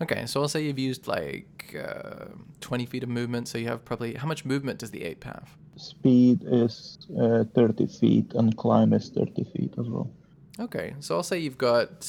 Okay, 0.00 0.26
so 0.26 0.42
I'll 0.42 0.48
say 0.48 0.64
you've 0.64 0.78
used 0.78 1.06
like 1.06 1.76
uh, 1.78 2.26
20 2.60 2.86
feet 2.86 3.02
of 3.02 3.08
movement, 3.08 3.48
so 3.48 3.58
you 3.58 3.68
have 3.68 3.84
probably. 3.84 4.14
How 4.14 4.26
much 4.26 4.44
movement 4.44 4.78
does 4.80 4.90
the 4.90 5.04
ape 5.04 5.24
have? 5.24 5.48
Speed 5.76 6.44
is 6.44 6.98
uh, 7.20 7.44
30 7.54 7.86
feet 7.86 8.34
and 8.34 8.56
climb 8.56 8.92
is 8.92 9.10
30 9.10 9.44
feet 9.44 9.74
as 9.78 9.88
well. 9.88 10.10
Okay, 10.58 10.94
so 11.00 11.16
I'll 11.16 11.22
say 11.22 11.38
you've 11.38 11.58
got. 11.58 12.08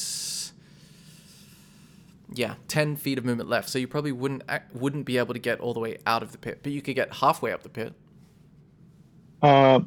Yeah, 2.35 2.55
10 2.67 2.95
feet 2.95 3.19
of 3.19 3.25
movement 3.25 3.47
left, 3.47 3.69
so 3.69 3.77
you 3.77 3.87
probably 3.87 4.11
wouldn't 4.11 4.41
ac- 4.49 4.63
wouldn't 4.73 5.05
be 5.05 5.19
able 5.19 5.35
to 5.35 5.39
get 5.39 5.59
all 5.59 5.75
the 5.75 5.79
way 5.79 5.97
out 6.07 6.23
of 6.23 6.31
the 6.31 6.39
pit, 6.39 6.61
but 6.63 6.71
you 6.71 6.81
could 6.81 6.95
get 6.95 7.15
halfway 7.15 7.51
up 7.51 7.61
the 7.61 7.69
pit. 7.69 7.93
Uh, 9.43 9.81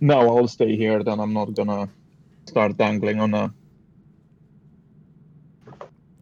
no, 0.00 0.36
I'll 0.36 0.48
stay 0.48 0.76
here. 0.76 1.02
Then 1.02 1.20
I'm 1.20 1.32
not 1.32 1.54
gonna 1.54 1.88
start 2.46 2.76
dangling 2.76 3.20
on 3.20 3.34
a. 3.34 3.52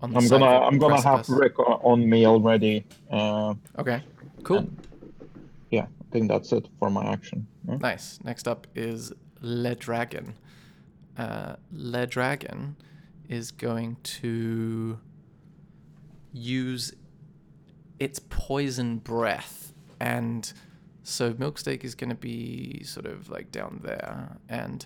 On 0.00 0.16
I'm 0.16 0.28
gonna 0.28 0.46
I'm 0.46 0.78
gonna 0.78 0.94
have 1.00 1.26
precipice. 1.26 1.40
Rick 1.40 1.58
on 1.58 2.08
me 2.08 2.26
already. 2.26 2.84
Uh, 3.10 3.54
Okay, 3.78 4.02
cool. 4.44 4.68
yeah, 5.70 5.82
I 5.86 6.04
think 6.12 6.28
that's 6.28 6.52
it 6.52 6.68
for 6.78 6.88
my 6.90 7.04
action. 7.06 7.46
yeah? 7.68 7.76
Nice. 7.78 8.18
Next 8.22 8.46
up 8.46 8.66
is 8.76 9.12
Le 9.40 9.74
Dragon. 9.74 10.34
Uh, 11.16 11.56
Le 11.72 12.06
Dragon 12.06 12.76
is 13.28 13.50
going 13.50 13.96
to 14.02 14.98
use 16.32 16.94
its 17.98 18.20
poison 18.20 18.98
breath. 18.98 19.72
And 19.98 20.52
so 21.08 21.32
Milksteak 21.32 21.84
is 21.84 21.94
going 21.94 22.10
to 22.10 22.16
be 22.16 22.82
sort 22.84 23.06
of 23.06 23.30
like 23.30 23.50
down 23.50 23.80
there. 23.82 24.36
And 24.48 24.84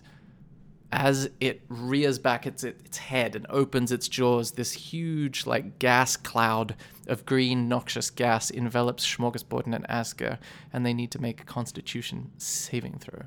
as 0.93 1.31
it 1.41 1.63
rears 1.69 2.19
back 2.19 2.47
its, 2.47 2.65
its 2.65 2.99
head 2.99 3.35
and 3.35 3.47
opens 3.49 3.91
its 3.91 4.09
jaws, 4.09 4.53
this 4.53 4.73
huge, 4.73 5.47
like, 5.47 5.79
gas 5.79 6.17
cloud 6.17 6.77
of 7.09 7.25
green, 7.25 7.69
noxious 7.69 8.11
gas 8.11 8.51
envelops 8.51 9.07
Smorgasborden 9.07 9.75
and 9.75 9.91
Asker, 9.91 10.39
and 10.73 10.85
they 10.85 10.93
need 10.93 11.11
to 11.13 11.21
make 11.21 11.41
a 11.41 11.45
constitution 11.45 12.31
saving 12.37 12.99
throw. 12.99 13.23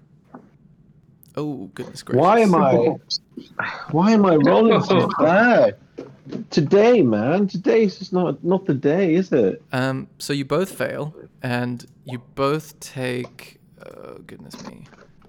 Oh, 1.36 1.72
goodness 1.74 2.04
gracious. 2.04 2.22
Why 2.22 2.40
am 2.40 2.56
I? 2.56 2.96
Why 3.92 4.12
am 4.12 4.26
I 4.26 4.36
rolling 4.36 4.82
so 4.84 5.10
bad? 5.20 5.76
Today, 6.50 7.02
man. 7.02 7.48
Today's 7.48 8.00
just 8.00 8.12
not 8.14 8.44
not 8.44 8.66
the 8.66 8.74
day, 8.74 9.14
is 9.14 9.32
it? 9.32 9.62
Um, 9.72 10.08
so 10.18 10.34
you 10.34 10.44
both 10.46 10.72
fail, 10.72 11.14
and 11.44 11.86
you 12.06 12.20
both 12.36 12.80
take. 12.80 13.60
Oh, 13.86 14.16
goodness 14.26 14.66
me. 14.68 14.86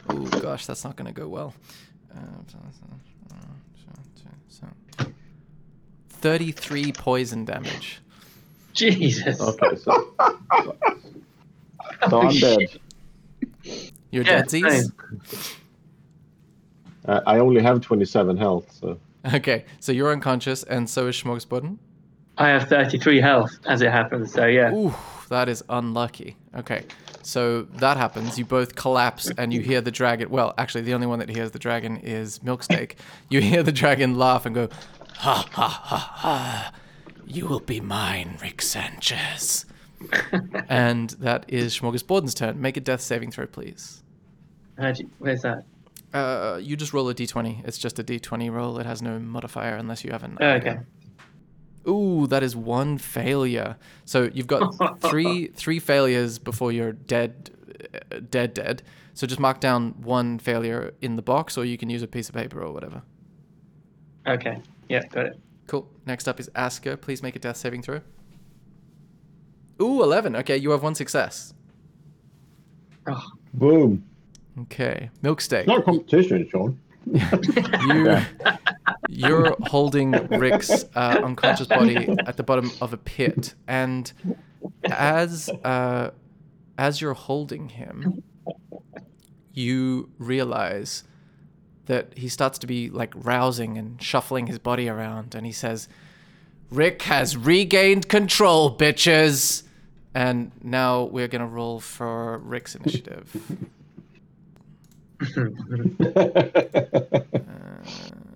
Oh, 0.08 0.24
gosh, 0.40 0.66
that's 0.66 0.84
not 0.84 0.96
going 0.96 1.12
to 1.12 1.18
go 1.20 1.28
well. 1.28 1.52
33 6.08 6.92
poison 6.92 7.44
damage. 7.44 8.00
Jesus. 8.72 9.40
Okay, 9.40 9.76
so 9.76 10.14
so 12.10 12.20
I'm 12.20 12.36
dead. 12.38 12.70
shit. 12.70 12.80
You're 14.10 14.24
Yeah, 14.24 14.42
dead, 14.42 14.50
Z's? 14.50 14.92
Uh, 17.06 17.20
I 17.26 17.38
only 17.38 17.62
have 17.62 17.80
27 17.80 18.36
health, 18.36 18.70
so 18.72 18.98
Okay, 19.34 19.64
so 19.80 19.92
you're 19.92 20.12
unconscious, 20.12 20.62
and 20.62 20.88
so 20.88 21.06
is 21.08 21.16
Smorgasborden. 21.20 21.78
I 22.38 22.48
have 22.48 22.68
33 22.68 23.20
health 23.20 23.58
as 23.66 23.80
it 23.82 23.90
happens, 23.90 24.32
so 24.32 24.46
yeah. 24.46 24.72
Ooh, 24.72 24.94
that 25.30 25.48
is 25.48 25.64
unlucky. 25.68 26.36
Okay, 26.54 26.84
so 27.22 27.62
that 27.62 27.96
happens. 27.96 28.38
You 28.38 28.44
both 28.44 28.74
collapse, 28.76 29.30
and 29.38 29.52
you 29.52 29.60
hear 29.62 29.80
the 29.80 29.90
dragon. 29.90 30.30
Well, 30.30 30.54
actually, 30.58 30.82
the 30.82 30.94
only 30.94 31.06
one 31.06 31.18
that 31.18 31.28
hears 31.30 31.50
the 31.50 31.58
dragon 31.58 31.96
is 31.98 32.38
Milksteak. 32.40 32.92
You 33.30 33.40
hear 33.40 33.62
the 33.62 33.72
dragon 33.72 34.16
laugh 34.18 34.46
and 34.46 34.54
go, 34.54 34.68
"Ha 35.16 35.48
ha 35.50 35.68
ha 35.68 36.12
ha! 36.14 36.72
You 37.26 37.46
will 37.46 37.60
be 37.60 37.80
mine, 37.80 38.38
Rick 38.40 38.62
Sanchez." 38.62 39.66
and 40.68 41.10
that 41.10 41.46
is 41.48 41.76
Smorgasborden's 41.78 42.34
turn. 42.34 42.60
Make 42.60 42.76
a 42.76 42.80
death 42.80 43.00
saving 43.00 43.30
throw, 43.32 43.46
please. 43.46 44.02
How'd 44.78 44.98
you- 44.98 45.10
where's 45.18 45.40
that? 45.42 45.64
Uh, 46.16 46.56
you 46.56 46.76
just 46.76 46.92
roll 46.92 47.08
a 47.08 47.14
d20. 47.14 47.66
It's 47.66 47.78
just 47.78 47.98
a 47.98 48.04
d20 48.04 48.50
roll. 48.50 48.78
It 48.78 48.86
has 48.86 49.02
no 49.02 49.18
modifier 49.18 49.76
unless 49.76 50.04
you 50.04 50.12
have 50.12 50.22
an. 50.22 50.38
Oh, 50.40 50.50
Okay. 50.52 50.78
Ooh, 51.88 52.26
that 52.26 52.42
is 52.42 52.56
one 52.56 52.98
failure. 52.98 53.76
So 54.04 54.28
you've 54.32 54.48
got 54.48 55.00
three 55.00 55.48
three 55.48 55.78
failures 55.78 56.38
before 56.40 56.72
you're 56.72 56.92
dead, 56.92 57.50
uh, 57.94 58.18
dead, 58.28 58.54
dead. 58.54 58.82
So 59.14 59.26
just 59.26 59.38
mark 59.40 59.60
down 59.60 59.94
one 60.02 60.38
failure 60.40 60.94
in 61.00 61.14
the 61.16 61.22
box, 61.22 61.56
or 61.56 61.64
you 61.64 61.78
can 61.78 61.88
use 61.88 62.02
a 62.02 62.08
piece 62.08 62.28
of 62.28 62.34
paper 62.34 62.60
or 62.60 62.72
whatever. 62.72 63.02
Okay. 64.26 64.60
Yeah, 64.88 65.06
got 65.06 65.26
it. 65.26 65.40
Cool. 65.68 65.88
Next 66.06 66.26
up 66.28 66.40
is 66.40 66.50
Asker. 66.56 66.96
Please 66.96 67.22
make 67.22 67.36
a 67.36 67.38
death 67.38 67.56
saving 67.56 67.82
throw. 67.82 68.00
Ooh, 69.80 70.02
11. 70.02 70.34
Okay, 70.36 70.56
you 70.56 70.70
have 70.70 70.82
one 70.82 70.94
success. 70.94 71.54
Oh, 73.06 73.22
Boom. 73.54 74.04
Okay. 74.62 75.10
Milksteak. 75.22 75.66
Not 75.66 75.80
a 75.80 75.82
competition, 75.82 76.48
Sean. 76.50 76.80
You, 77.86 78.18
you're 79.08 79.54
holding 79.62 80.10
Rick's 80.10 80.84
uh, 80.96 81.20
unconscious 81.22 81.68
body 81.68 81.96
at 82.26 82.36
the 82.36 82.42
bottom 82.42 82.70
of 82.80 82.92
a 82.92 82.96
pit, 82.96 83.54
and 83.68 84.12
as 84.84 85.48
uh, 85.62 86.10
as 86.76 87.00
you're 87.00 87.14
holding 87.14 87.68
him, 87.68 88.24
you 89.52 90.10
realize 90.18 91.04
that 91.86 92.18
he 92.18 92.28
starts 92.28 92.58
to 92.58 92.66
be 92.66 92.90
like 92.90 93.12
rousing 93.14 93.78
and 93.78 94.02
shuffling 94.02 94.48
his 94.48 94.58
body 94.58 94.88
around, 94.88 95.36
and 95.36 95.46
he 95.46 95.52
says, 95.52 95.88
"Rick 96.70 97.02
has 97.02 97.36
regained 97.36 98.08
control, 98.08 98.76
bitches." 98.76 99.62
And 100.12 100.50
now 100.62 101.04
we're 101.04 101.28
gonna 101.28 101.46
roll 101.46 101.78
for 101.78 102.38
Rick's 102.38 102.74
initiative. 102.74 103.30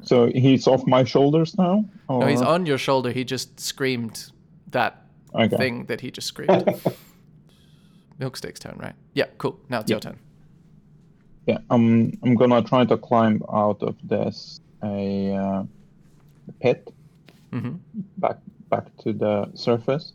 So 0.02 0.26
he's 0.26 0.66
off 0.66 0.86
my 0.86 1.04
shoulders 1.04 1.56
now? 1.56 1.84
No, 2.08 2.26
he's 2.26 2.42
on 2.42 2.66
your 2.66 2.78
shoulder. 2.78 3.12
He 3.12 3.24
just 3.24 3.60
screamed 3.60 4.32
that 4.70 5.04
Okay. 5.34 5.56
thing 5.56 5.86
that 5.86 6.00
he 6.00 6.10
just 6.10 6.26
screamed. 6.28 6.50
Milksteak's 8.20 8.60
turn, 8.60 8.76
right? 8.78 8.94
Yeah, 9.14 9.26
cool. 9.38 9.58
Now 9.68 9.80
it's 9.80 9.90
your 9.90 10.00
turn. 10.00 10.18
Yeah, 11.46 11.58
I'm 11.70 12.18
I'm 12.22 12.34
gonna 12.34 12.62
try 12.62 12.84
to 12.84 12.96
climb 12.96 13.42
out 13.52 13.82
of 13.82 13.96
this 14.04 14.60
a 14.84 15.32
uh, 15.34 15.62
pit 16.60 16.88
hmm 17.50 17.76
back 18.18 18.36
back 18.68 18.84
to 18.98 19.12
the 19.12 19.50
surface 19.54 20.12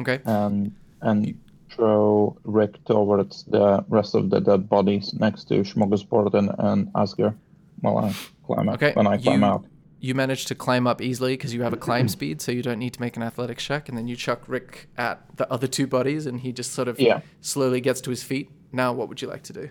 Okay. 0.00 0.20
and 0.24 0.72
and 1.02 1.34
throw 1.74 2.36
Rick 2.44 2.84
towards 2.84 3.44
the 3.44 3.84
rest 3.88 4.14
of 4.14 4.30
the 4.30 4.40
dead 4.40 4.68
bodies 4.68 5.14
next 5.14 5.44
to 5.48 5.54
Smorgasbord 5.62 6.34
and, 6.34 6.50
and 6.58 6.90
Asker 6.94 7.34
while 7.80 7.98
I 7.98 8.14
climb 8.46 8.68
out 8.68 8.76
Okay. 8.82 8.92
when 8.94 9.06
I 9.06 9.16
climb 9.18 9.40
you, 9.40 9.46
out. 9.46 9.64
You 10.00 10.14
manage 10.14 10.44
to 10.46 10.54
climb 10.54 10.86
up 10.86 11.00
easily 11.00 11.32
because 11.34 11.54
you 11.54 11.62
have 11.62 11.72
a 11.72 11.76
climb 11.78 12.08
speed, 12.08 12.40
so 12.40 12.52
you 12.52 12.62
don't 12.62 12.78
need 12.78 12.92
to 12.94 13.00
make 13.00 13.16
an 13.16 13.22
athletics 13.22 13.64
check. 13.64 13.88
And 13.88 13.96
then 13.96 14.06
you 14.06 14.16
chuck 14.16 14.42
Rick 14.46 14.88
at 14.96 15.22
the 15.36 15.50
other 15.50 15.66
two 15.66 15.86
bodies, 15.86 16.26
and 16.26 16.40
he 16.40 16.52
just 16.52 16.72
sort 16.72 16.88
of 16.88 17.00
Yeah. 17.00 17.20
slowly 17.40 17.80
gets 17.80 18.00
to 18.02 18.10
his 18.10 18.22
feet. 18.22 18.50
Now, 18.72 18.92
what 18.92 19.08
would 19.08 19.20
you 19.22 19.28
like 19.28 19.42
to 19.44 19.52
do? 19.52 19.70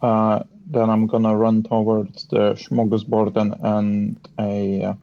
Uh, 0.00 0.42
then 0.66 0.88
I'm 0.90 1.06
gonna 1.06 1.36
run 1.36 1.62
towards 1.62 2.26
the 2.28 2.54
Smorgasbord 2.54 3.36
and, 3.36 3.54
and 3.62 4.28
a 4.38 4.82
uh, 4.84 4.94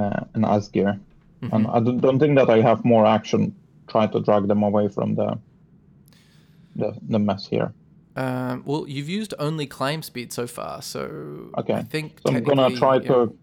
uh, 0.00 0.24
an 0.34 0.44
Asker. 0.44 0.98
Mm-hmm. 1.42 1.54
And 1.54 1.66
I 1.66 1.80
don't 1.80 2.18
think 2.18 2.36
that 2.38 2.50
I 2.50 2.60
have 2.60 2.84
more 2.84 3.06
action. 3.06 3.54
Try 3.88 4.06
to 4.06 4.20
drag 4.20 4.48
them 4.48 4.62
away 4.62 4.88
from 4.88 5.14
the 5.14 5.38
the, 6.74 6.94
the 7.08 7.18
mess 7.18 7.46
here. 7.46 7.72
Um, 8.16 8.62
well, 8.66 8.86
you've 8.88 9.08
used 9.08 9.34
only 9.38 9.66
climb 9.66 10.02
speed 10.02 10.32
so 10.32 10.46
far, 10.46 10.82
so 10.82 11.50
Okay. 11.58 11.74
I 11.74 11.82
think 11.82 12.18
So 12.26 12.34
I'm 12.34 12.42
gonna 12.42 12.70
try 12.76 12.96
yeah. 12.96 13.08
to 13.08 13.38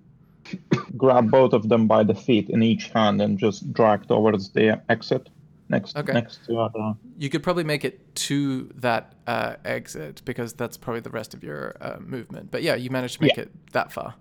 grab 0.97 1.29
both 1.31 1.53
of 1.53 1.69
them 1.69 1.87
by 1.87 2.03
the 2.03 2.15
feet 2.15 2.49
in 2.49 2.63
each 2.63 2.89
hand 2.89 3.21
and 3.21 3.37
just 3.37 3.71
drag 3.73 4.07
towards 4.07 4.49
the 4.49 4.81
exit 4.89 5.29
next 5.69 5.95
Okay. 5.97 6.13
next 6.13 6.45
to 6.45 6.59
uh, 6.59 6.93
You 7.17 7.29
could 7.29 7.41
probably 7.43 7.63
make 7.63 7.85
it 7.85 8.15
to 8.27 8.69
that 8.75 9.13
uh, 9.27 9.55
exit 9.63 10.21
because 10.25 10.53
that's 10.53 10.77
probably 10.77 11.01
the 11.01 11.09
rest 11.11 11.33
of 11.33 11.43
your 11.43 11.75
uh, 11.79 11.97
movement. 11.99 12.51
But 12.51 12.61
yeah, 12.63 12.75
you 12.75 12.89
managed 12.89 13.15
to 13.17 13.21
make 13.23 13.37
Yeah. 13.37 13.43
it 13.43 13.71
that 13.71 13.91
far. 13.91 14.15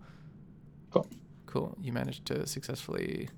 Cool. 0.90 1.06
Cool. 1.46 1.76
You 1.82 1.92
managed 1.92 2.26
to 2.26 2.46
successfully 2.46 3.28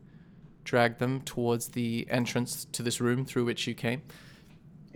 drag 0.65 0.99
them 0.99 1.21
towards 1.21 1.69
the 1.69 2.07
entrance 2.11 2.67
to 2.73 2.83
this 2.83 3.01
room 3.01 3.25
through 3.25 3.45
which 3.45 3.67
you 3.67 3.75
came. 3.75 4.03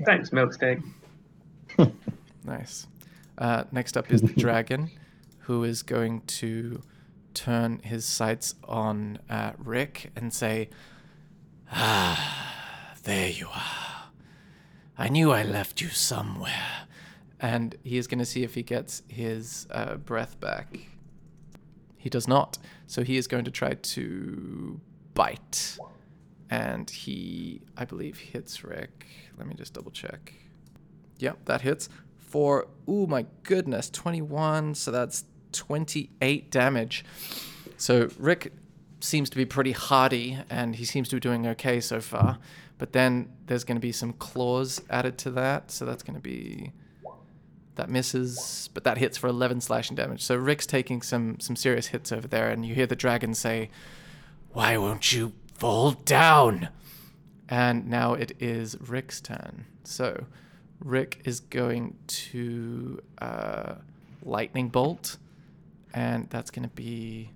thanks, 0.05 0.31
Milksteak. 0.31 0.83
Nice. 2.45 2.87
Uh, 3.37 3.65
next 3.71 3.97
up 3.97 4.11
is 4.11 4.23
the 4.23 4.33
dragon, 4.41 4.91
who 5.41 5.65
is 5.65 5.83
going 5.83 6.23
to 6.23 6.83
turn 7.35 7.79
his 7.85 8.05
sights 8.05 8.55
on 8.65 9.19
uh, 9.29 9.53
Rick 9.59 10.11
and 10.17 10.33
say, 10.33 10.71
Ah, 11.71 12.95
there 13.03 13.29
you 13.29 13.49
are. 13.49 14.11
I 14.97 15.09
knew 15.09 15.31
I 15.31 15.43
left 15.43 15.81
you 15.81 15.89
somewhere. 15.89 16.87
And 17.39 17.77
he 17.85 17.99
is 17.99 18.09
going 18.09 18.19
to 18.19 18.25
see 18.25 18.43
if 18.43 18.55
he 18.55 18.63
gets 18.63 19.03
his 19.07 19.69
uh, 19.71 19.97
breath 19.97 20.41
back. 20.41 20.77
He 21.97 22.09
does 22.09 22.27
not. 22.27 22.59
So 22.87 23.05
he 23.05 23.17
is 23.17 23.29
going 23.29 23.45
to 23.45 23.51
try 23.51 23.75
to 23.75 24.81
bite. 25.19 25.77
And 26.49 26.89
he, 26.89 27.61
I 27.77 27.85
believe, 27.85 28.19
hits 28.19 28.65
Rick. 28.65 29.05
Let 29.37 29.47
me 29.49 29.55
just 29.55 29.75
double 29.75 29.91
check. 29.91 30.33
Yep, 31.19 31.45
that 31.47 31.61
hits 31.63 31.89
for, 32.17 32.69
ooh, 32.89 33.07
my 33.07 33.27
goodness, 33.43 33.91
21. 33.91 34.75
So 34.77 34.91
that's 34.91 35.25
28 35.53 36.51
damage. 36.51 37.05
So 37.77 38.09
Rick 38.19 38.53
seems 39.01 39.29
to 39.31 39.37
be 39.37 39.45
pretty 39.45 39.73
hardy 39.73 40.39
and 40.49 40.77
he 40.77 40.85
seems 40.85 41.09
to 41.09 41.17
be 41.17 41.21
doing 41.21 41.47
okay 41.49 41.81
so 41.81 42.01
far. 42.01 42.39
But 42.79 42.93
then 42.93 43.31
there's 43.47 43.65
going 43.65 43.77
to 43.77 43.81
be 43.81 43.93
some 43.93 44.13
claws 44.13 44.81
added 44.89 45.19
to 45.19 45.31
that. 45.33 45.71
So 45.71 45.85
that's 45.85 46.03
going 46.03 46.17
to 46.17 46.23
be. 46.23 46.73
That 47.75 47.89
misses, 47.89 48.71
but 48.75 48.83
that 48.83 48.99
hits 48.99 49.17
for 49.17 49.29
11 49.29 49.61
slashing 49.61 49.95
damage. 49.95 50.23
So 50.25 50.35
Rick's 50.35 50.67
taking 50.67 51.01
some 51.01 51.39
some 51.39 51.55
serious 51.55 51.87
hits 51.87 52.11
over 52.11 52.27
there, 52.27 52.49
and 52.49 52.67
you 52.67 52.75
hear 52.75 52.87
the 52.87 52.97
dragon 52.97 53.35
say, 53.35 53.71
"Why 54.53 54.77
won't 54.77 55.13
you 55.13 55.33
fall 55.55 55.93
down?" 55.93 56.69
And 57.49 57.89
now 57.89 58.13
it 58.15 58.33
is 58.41 58.77
Rick's 58.81 59.21
turn. 59.21 59.65
So 59.85 60.25
Rick 60.81 61.23
is 61.25 61.41
going 61.41 61.97
to 62.07 63.01
uh, 63.21 63.75
lightning 64.23 64.69
bolt, 64.69 65.17
and 65.95 66.29
that's 66.31 66.51
going 66.51 66.69
to 66.69 66.75
be. 66.75 67.31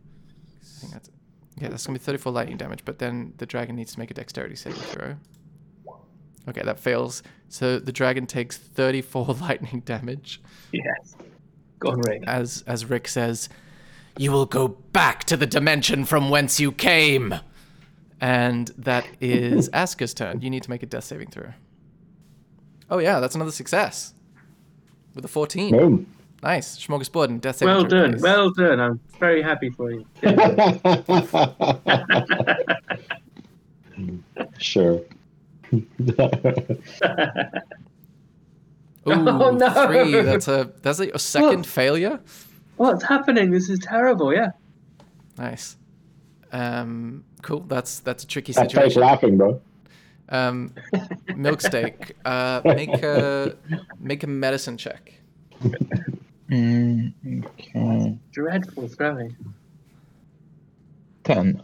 I 0.61 0.81
think 0.81 0.93
that's 0.93 1.11
yeah, 1.59 1.69
that's 1.69 1.87
going 1.87 1.95
to 1.95 2.01
be 2.01 2.05
34 2.05 2.33
lightning 2.33 2.57
damage. 2.57 2.85
But 2.85 2.99
then 2.99 3.35
the 3.39 3.47
dragon 3.47 3.77
needs 3.77 3.93
to 3.95 3.99
make 3.99 4.11
a 4.11 4.15
dexterity 4.15 4.57
saving 4.57 4.81
throw. 4.81 5.17
Okay, 6.49 6.63
that 6.63 6.79
fails. 6.81 7.23
So 7.49 7.79
the 7.79 7.93
dragon 7.93 8.27
takes 8.27 8.57
34 8.57 9.27
lightning 9.41 9.81
damage 9.85 10.41
Yes. 10.73 11.15
Go 11.79 11.91
on, 11.91 12.01
Rick. 12.01 12.23
as 12.27 12.65
as 12.67 12.85
Rick 12.87 13.09
says, 13.09 13.49
"You 14.19 14.33
will 14.33 14.47
go 14.47 14.69
back 14.69 15.25
to 15.25 15.37
the 15.37 15.47
dimension 15.47 16.05
from 16.05 16.31
whence 16.31 16.61
you 16.61 16.73
came." 16.73 17.35
And 18.21 18.69
that 18.79 19.07
is 19.21 19.69
Asker's 19.73 20.15
turn. 20.15 20.41
You 20.43 20.51
need 20.51 20.63
to 20.63 20.71
make 20.71 20.83
a 20.83 20.87
death 20.87 21.05
saving 21.05 21.29
throw. 21.31 21.53
Oh 22.91 22.99
yeah, 22.99 23.21
that's 23.21 23.35
another 23.35 23.51
success. 23.51 24.15
With 25.15 25.25
a 25.25 25.29
14. 25.29 25.73
Boom. 25.77 26.07
Nice. 26.43 26.79
Smorgasbord 26.79 27.41
death 27.41 27.57
saving 27.57 27.75
Well 27.75 27.89
throw. 27.89 28.03
done. 28.03 28.13
please. 28.13 28.23
Well 28.23 28.51
done. 28.51 28.81
I'm 28.81 29.01
very 29.19 29.43
happy 29.43 29.71
for 29.71 29.91
you. 29.91 30.07
sure. 34.59 35.01
Ooh, 35.73 35.87
Oh, 39.05 39.51
no. 39.51 39.87
three. 39.87 40.23
That's 40.23 40.47
a 40.47 40.71
that's 40.83 41.01
a, 41.01 41.11
a 41.11 41.19
second 41.19 41.67
failure. 41.67 42.21
What's 42.83 43.05
happening? 43.05 43.53
This 43.53 43.71
is 43.71 43.79
terrible. 43.79 44.35
Yeah. 44.35 44.51
Nice. 45.39 45.77
Um, 46.51 47.23
cool. 47.41 47.61
That's 47.61 48.01
that's 48.01 48.25
a 48.25 48.27
tricky 48.27 48.53
That's 48.53 48.73
fake 48.73 48.83
situation. 48.83 49.03
laughing, 49.03 49.37
bro. 49.39 49.61
Um, 50.29 50.75
Milksteak, 51.29 52.11
uh, 52.25 52.61
make 52.65 53.01
a 53.05 53.55
make 54.01 54.25
a 54.25 54.27
medicine 54.27 54.77
check. 54.77 55.13
Mm, 56.51 57.13
okay. 57.45 58.19
Dreadful 58.33 58.89
throwing. 58.89 59.37
Ten. 61.23 61.63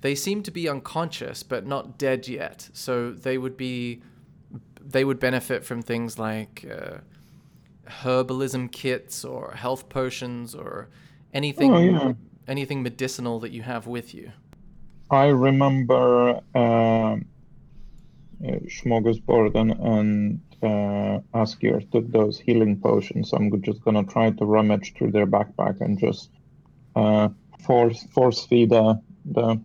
They 0.00 0.16
seem 0.16 0.42
to 0.42 0.50
be 0.50 0.68
unconscious, 0.68 1.44
but 1.44 1.64
not 1.64 1.96
dead 1.96 2.26
yet. 2.26 2.70
So 2.72 3.12
they 3.12 3.38
would 3.38 3.56
be, 3.56 4.02
they 4.84 5.04
would 5.04 5.20
benefit 5.20 5.64
from 5.64 5.80
things 5.80 6.18
like 6.18 6.66
uh, 6.68 6.98
herbalism 7.88 8.70
kits 8.72 9.24
or 9.24 9.52
health 9.52 9.88
potions 9.88 10.54
or 10.54 10.88
anything, 11.32 11.72
Oh, 11.74 11.78
yeah. 11.80 12.12
anything 12.46 12.82
medicinal 12.82 13.40
that 13.40 13.50
you 13.52 13.62
have 13.62 13.86
with 13.86 14.14
you. 14.14 14.32
I 15.10 15.26
remember 15.28 16.40
um 16.54 17.24
uh, 18.46 18.60
Smorgasbord 18.68 19.56
and, 19.56 20.40
uh, 20.62 21.20
Asker 21.34 21.80
took 21.92 22.06
those 22.12 22.38
healing 22.38 22.78
potions. 22.80 23.32
I'm 23.32 23.50
just 23.62 23.82
gonna 23.84 24.04
try 24.04 24.30
to 24.30 24.44
rummage 24.44 24.94
through 24.94 25.10
their 25.10 25.26
backpack 25.26 25.80
and 25.80 25.98
just 25.98 26.30
uh, 26.94 27.28
force 27.66 28.04
force 28.14 28.44
feed 28.46 28.72
uh, 28.72 28.94
the. 29.24 29.60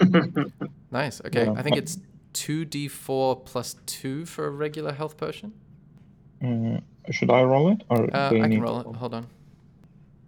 Nice. 0.92 1.20
Okay. 1.26 1.44
Yeah. 1.46 1.54
I 1.56 1.62
think 1.62 1.76
it's 1.76 1.98
2d4 2.34 3.44
plus 3.44 3.74
2 3.86 4.24
for 4.26 4.46
a 4.46 4.50
regular 4.50 4.92
health 4.92 5.16
potion. 5.16 5.52
Uh, 6.42 6.78
should 7.10 7.30
I 7.30 7.42
roll 7.42 7.70
it 7.70 7.82
or 7.88 8.08
Uh, 8.14 8.30
they 8.30 8.40
I 8.42 8.48
can 8.48 8.60
roll 8.60 8.80
it. 8.80 8.96
Hold 8.96 9.14
on. 9.14 9.26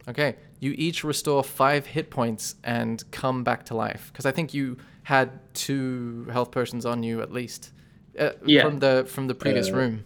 Okay. 0.09 0.36
You 0.61 0.73
each 0.77 1.05
restore 1.05 1.43
5 1.43 1.86
hit 1.86 2.11
points 2.11 2.55
and 2.65 3.03
come 3.11 3.44
back 3.44 3.65
to 3.66 3.74
life. 3.74 4.11
Because 4.12 4.27
I 4.27 4.32
think 4.32 4.55
you 4.55 4.77
had 5.05 5.31
two 5.55 6.27
health 6.32 6.51
potions 6.51 6.85
on 6.86 7.03
you 7.03 7.20
at 7.23 7.32
least. 7.32 7.73
Uh, 8.19 8.31
Yeah. 8.44 8.62
From 8.62 8.78
the 8.81 9.05
from 9.07 9.27
the 9.28 9.35
previous 9.35 9.69
Uh, 9.70 9.77
room. 9.77 10.05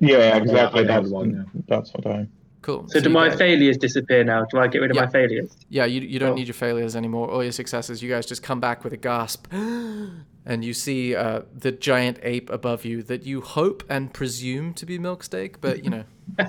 Yeah, 0.00 0.36
exactly. 0.36 0.88
I 0.88 0.92
had 0.92 1.04
that's, 1.04 1.10
one, 1.10 1.30
yeah. 1.54 1.60
that's 1.68 1.92
what 1.92 2.06
I. 2.06 2.26
Cool. 2.62 2.86
So 2.88 3.00
do 3.00 3.08
my 3.08 3.28
guys- 3.28 3.38
failures 3.38 3.78
disappear 3.78 4.22
now? 4.22 4.44
Do 4.50 4.58
I 4.58 4.66
get 4.68 4.80
rid 4.80 4.90
of 4.90 4.96
Yeah. 4.96 5.04
my 5.06 5.10
failures? 5.10 5.56
Yeah, 5.70 5.86
you, 5.86 6.00
you 6.02 6.18
don't 6.18 6.32
Oh. 6.32 6.34
need 6.34 6.46
your 6.46 6.54
failures 6.54 6.94
anymore. 6.94 7.30
All 7.30 7.42
your 7.42 7.52
successes. 7.52 8.02
You 8.02 8.10
guys 8.10 8.26
just 8.26 8.42
come 8.42 8.60
back 8.60 8.84
with 8.84 8.92
a 8.92 8.98
gasp. 8.98 9.46
and 9.52 10.64
you 10.64 10.74
see 10.74 11.14
uh, 11.14 11.42
the 11.56 11.72
giant 11.72 12.18
ape 12.22 12.50
above 12.50 12.84
you 12.84 13.02
that 13.04 13.24
you 13.24 13.40
hope 13.40 13.82
and 13.88 14.12
presume 14.12 14.74
to 14.74 14.84
be 14.86 14.98
Milksteak, 14.98 15.56
but 15.60 15.84
you 15.84 15.90
know. 15.90 16.04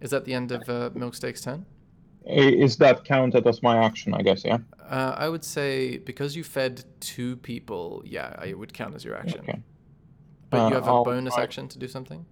Is 0.00 0.10
that 0.10 0.24
the 0.24 0.34
end 0.34 0.52
of 0.52 0.62
uh, 0.68 0.90
Milksteak's 0.90 1.40
turn? 1.42 1.66
I- 2.26 2.32
Is 2.32 2.76
that 2.76 3.04
counted 3.04 3.46
as 3.46 3.62
my 3.62 3.78
action? 3.84 4.14
I 4.14 4.22
guess. 4.22 4.44
Yeah. 4.44 4.58
Uh, 4.88 5.14
I 5.16 5.28
would 5.28 5.44
say 5.44 5.98
because 5.98 6.36
you 6.36 6.44
fed 6.44 6.84
two 7.00 7.36
people, 7.36 8.02
yeah, 8.04 8.42
it 8.44 8.58
would 8.58 8.72
count 8.72 8.94
as 8.94 9.04
your 9.04 9.16
action. 9.16 9.40
Okay. 9.40 9.60
But 10.50 10.60
Uh, 10.60 10.68
you 10.68 10.74
have 10.74 10.84
a 10.86 10.90
I'll 10.90 11.04
bonus 11.04 11.34
try- 11.34 11.42
action 11.44 11.68
to 11.68 11.78
do 11.78 11.88
something? 11.88 12.24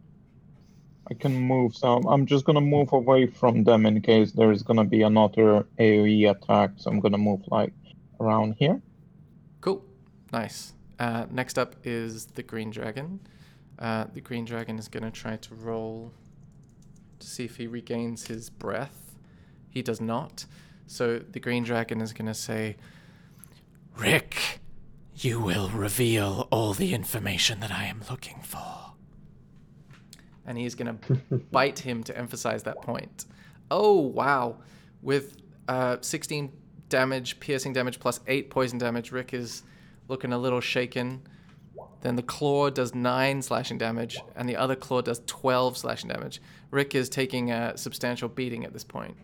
I 1.08 1.14
can 1.14 1.36
move 1.36 1.76
some. 1.76 2.04
I'm 2.06 2.26
just 2.26 2.44
gonna 2.44 2.60
move 2.60 2.92
away 2.92 3.26
from 3.26 3.64
them 3.64 3.86
in 3.86 4.00
case 4.02 4.32
there 4.32 4.50
is 4.50 4.62
gonna 4.62 4.84
be 4.84 5.02
another 5.02 5.66
AOE 5.78 6.30
attack. 6.30 6.70
So 6.76 6.90
I'm 6.90 7.00
gonna 7.00 7.18
move 7.18 7.42
like 7.48 7.72
around 8.20 8.56
here. 8.58 8.80
Cool. 9.60 9.84
Nice. 10.32 10.72
Uh, 10.98 11.26
next 11.30 11.58
up 11.58 11.76
is 11.84 12.26
the 12.26 12.42
green 12.42 12.70
dragon. 12.70 13.20
Uh, 13.78 14.06
the 14.12 14.20
green 14.20 14.44
dragon 14.44 14.78
is 14.78 14.88
to 14.88 15.10
try 15.10 15.36
to 15.36 15.54
roll 15.54 16.12
to 17.18 17.26
see 17.26 17.44
if 17.44 17.56
he 17.56 17.66
regains 17.66 18.26
his 18.26 18.50
breath. 18.50 19.14
He 19.68 19.82
does 19.82 20.00
not. 20.00 20.46
So 20.86 21.18
the 21.18 21.40
green 21.40 21.64
dragon 21.64 22.00
is 22.00 22.12
to 22.12 22.34
say, 22.34 22.76
Rick, 23.96 24.60
you 25.14 25.40
will 25.40 25.68
reveal 25.68 26.48
all 26.50 26.72
the 26.74 26.94
information 26.94 27.60
that 27.60 27.70
I 27.70 27.84
am 27.84 28.02
looking 28.10 28.40
for. 28.42 28.95
And 30.46 30.56
he's 30.56 30.74
going 30.74 30.98
to 31.08 31.36
bite 31.50 31.78
him 31.78 32.02
to 32.04 32.16
emphasize 32.16 32.62
that 32.64 32.80
point. 32.82 33.26
Oh, 33.70 33.98
wow. 33.98 34.58
With 35.02 35.36
uh, 35.68 35.96
16 36.00 36.52
damage, 36.88 37.40
piercing 37.40 37.72
damage, 37.72 37.98
plus 38.00 38.20
8 38.26 38.50
poison 38.50 38.78
damage, 38.78 39.12
Rick 39.12 39.34
is 39.34 39.62
looking 40.08 40.32
a 40.32 40.38
little 40.38 40.60
shaken. 40.60 41.22
Then 42.02 42.16
the 42.16 42.22
claw 42.22 42.70
does 42.70 42.94
9 42.94 43.42
slashing 43.42 43.78
damage, 43.78 44.18
and 44.36 44.48
the 44.48 44.56
other 44.56 44.76
claw 44.76 45.00
does 45.00 45.20
12 45.26 45.76
slashing 45.76 46.08
damage. 46.08 46.40
Rick 46.70 46.94
is 46.94 47.08
taking 47.08 47.50
a 47.50 47.76
substantial 47.76 48.28
beating 48.28 48.64
at 48.64 48.72
this 48.72 48.84
point. 48.84 49.16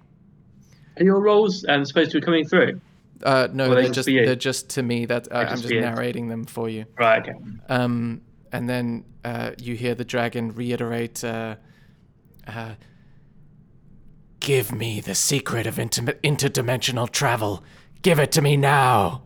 Are 0.99 1.05
your 1.05 1.21
rolls 1.21 1.65
um, 1.69 1.85
supposed 1.85 2.11
to 2.13 2.21
be 2.21 2.25
coming 2.25 2.47
through? 2.47 2.81
Uh, 3.23 3.49
no, 3.53 3.67
they're 3.69 3.83
they're 3.83 3.93
just 3.93 3.95
just 3.95 4.07
they're 4.09 4.35
just 4.35 4.71
to 4.71 4.83
me. 4.83 5.07
That 5.07 5.31
uh, 5.31 5.37
I'm 5.37 5.49
just 5.51 5.63
just 5.63 5.75
narrating 5.75 6.29
them 6.29 6.45
for 6.45 6.69
you. 6.69 6.87
Right. 6.99 7.23
Okay. 7.23 7.39
Um, 7.69 8.21
and 8.53 8.69
then 8.69 9.05
uh, 9.25 9.53
you 9.59 9.75
hear 9.75 9.95
the 9.95 10.05
dragon 10.05 10.55
reiterate, 10.55 11.25
uh, 11.25 11.57
uh, 12.47 12.75
"Give 14.41 14.73
me 14.73 15.01
the 15.01 15.15
secret 15.15 15.67
of 15.67 15.77
intim- 15.77 16.21
interdimensional 16.21 17.11
travel. 17.11 17.65
Give 18.03 18.19
it 18.19 18.31
to 18.33 18.43
me 18.43 18.57
now." 18.57 19.23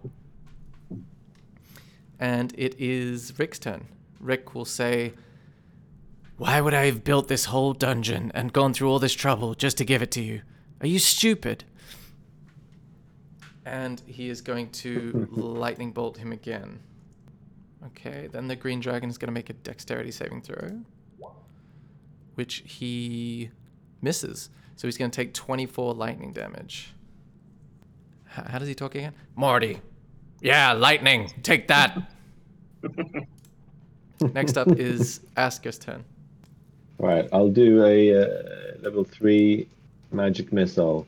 And 2.19 2.55
it 2.57 2.77
is 2.79 3.39
Rick's 3.39 3.59
turn. 3.59 3.89
Rick 4.21 4.55
will 4.55 4.65
say, 4.65 5.15
"Why 6.37 6.61
would 6.61 6.73
I 6.73 6.87
have 6.87 7.03
built 7.03 7.27
this 7.27 7.47
whole 7.47 7.73
dungeon 7.73 8.31
and 8.33 8.53
gone 8.53 8.73
through 8.73 8.91
all 8.91 9.01
this 9.01 9.15
trouble 9.15 9.55
just 9.55 9.77
to 9.79 9.85
give 9.85 10.03
it 10.03 10.13
to 10.13 10.23
you? 10.23 10.43
Are 10.81 10.87
you 10.87 11.01
stupid?" 11.01 11.65
And 13.65 14.01
he 14.07 14.29
is 14.29 14.41
going 14.41 14.71
to 14.71 15.27
lightning 15.33 15.91
bolt 15.91 16.19
him 16.19 16.31
again. 16.31 16.79
Okay, 17.85 18.29
then 18.33 18.49
the 18.49 18.57
green 18.57 18.81
dragon 18.81 19.11
is 19.11 19.19
going 19.19 19.29
to 19.29 19.33
make 19.33 19.51
a 19.51 19.53
dexterity 19.53 20.11
saving 20.11 20.41
throw, 20.43 20.81
which 22.35 22.63
he 22.67 23.51
misses. 24.03 24.51
So 24.77 24.87
he's 24.89 24.97
going 24.99 25.11
to 25.11 25.17
take 25.17 25.35
24 25.35 25.95
lightning 25.95 26.33
damage. 26.33 26.93
H- 28.37 28.45
how 28.47 28.59
does 28.59 28.69
he 28.69 28.75
talk 28.75 28.95
again? 28.95 29.13
Marty. 29.37 29.81
Yeah, 30.41 30.73
lightning. 30.73 31.31
Take 31.43 31.69
that. 31.69 32.11
Next 34.33 34.57
up 34.57 34.69
is 34.73 35.21
Asker's 35.37 35.79
turn. 35.79 36.05
All 36.99 37.07
right, 37.09 37.29
I'll 37.33 37.49
do 37.51 37.85
a 37.85 38.23
uh, 38.23 38.79
level 38.81 39.05
three 39.05 39.69
magic 40.13 40.53
missile 40.53 41.07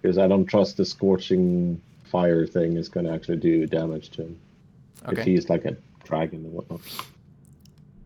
because 0.00 0.16
I 0.18 0.28
don't 0.28 0.46
trust 0.46 0.76
the 0.76 0.84
scorching 0.84 1.80
fire 2.04 2.46
thing 2.46 2.76
is 2.76 2.88
going 2.88 3.06
to 3.06 3.12
actually 3.12 3.38
do 3.38 3.66
damage 3.66 4.10
to 4.10 4.22
him 4.22 4.38
Okay. 5.08 5.20
if 5.20 5.26
he's 5.26 5.48
like 5.50 5.64
a 5.64 5.76
dragon 6.08 6.44
or 6.46 6.48
whatnot. 6.48 6.80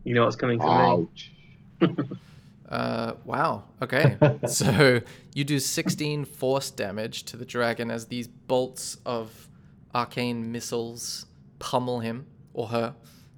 You 0.03 0.13
know 0.13 0.25
what's 0.25 0.35
coming 0.35 0.59
for 0.59 1.07
me. 1.81 1.97
Uh, 2.69 3.13
wow. 3.23 3.65
Okay. 3.83 4.17
so 4.47 4.99
you 5.35 5.43
do 5.43 5.59
16 5.59 6.25
force 6.25 6.71
damage 6.71 7.21
to 7.25 7.37
the 7.37 7.45
dragon 7.45 7.91
as 7.91 8.07
these 8.07 8.27
bolts 8.27 8.97
of 9.05 9.47
arcane 9.93 10.51
missiles 10.51 11.27
pummel 11.59 11.99
him 11.99 12.25
or 12.53 12.69
her. 12.69 12.95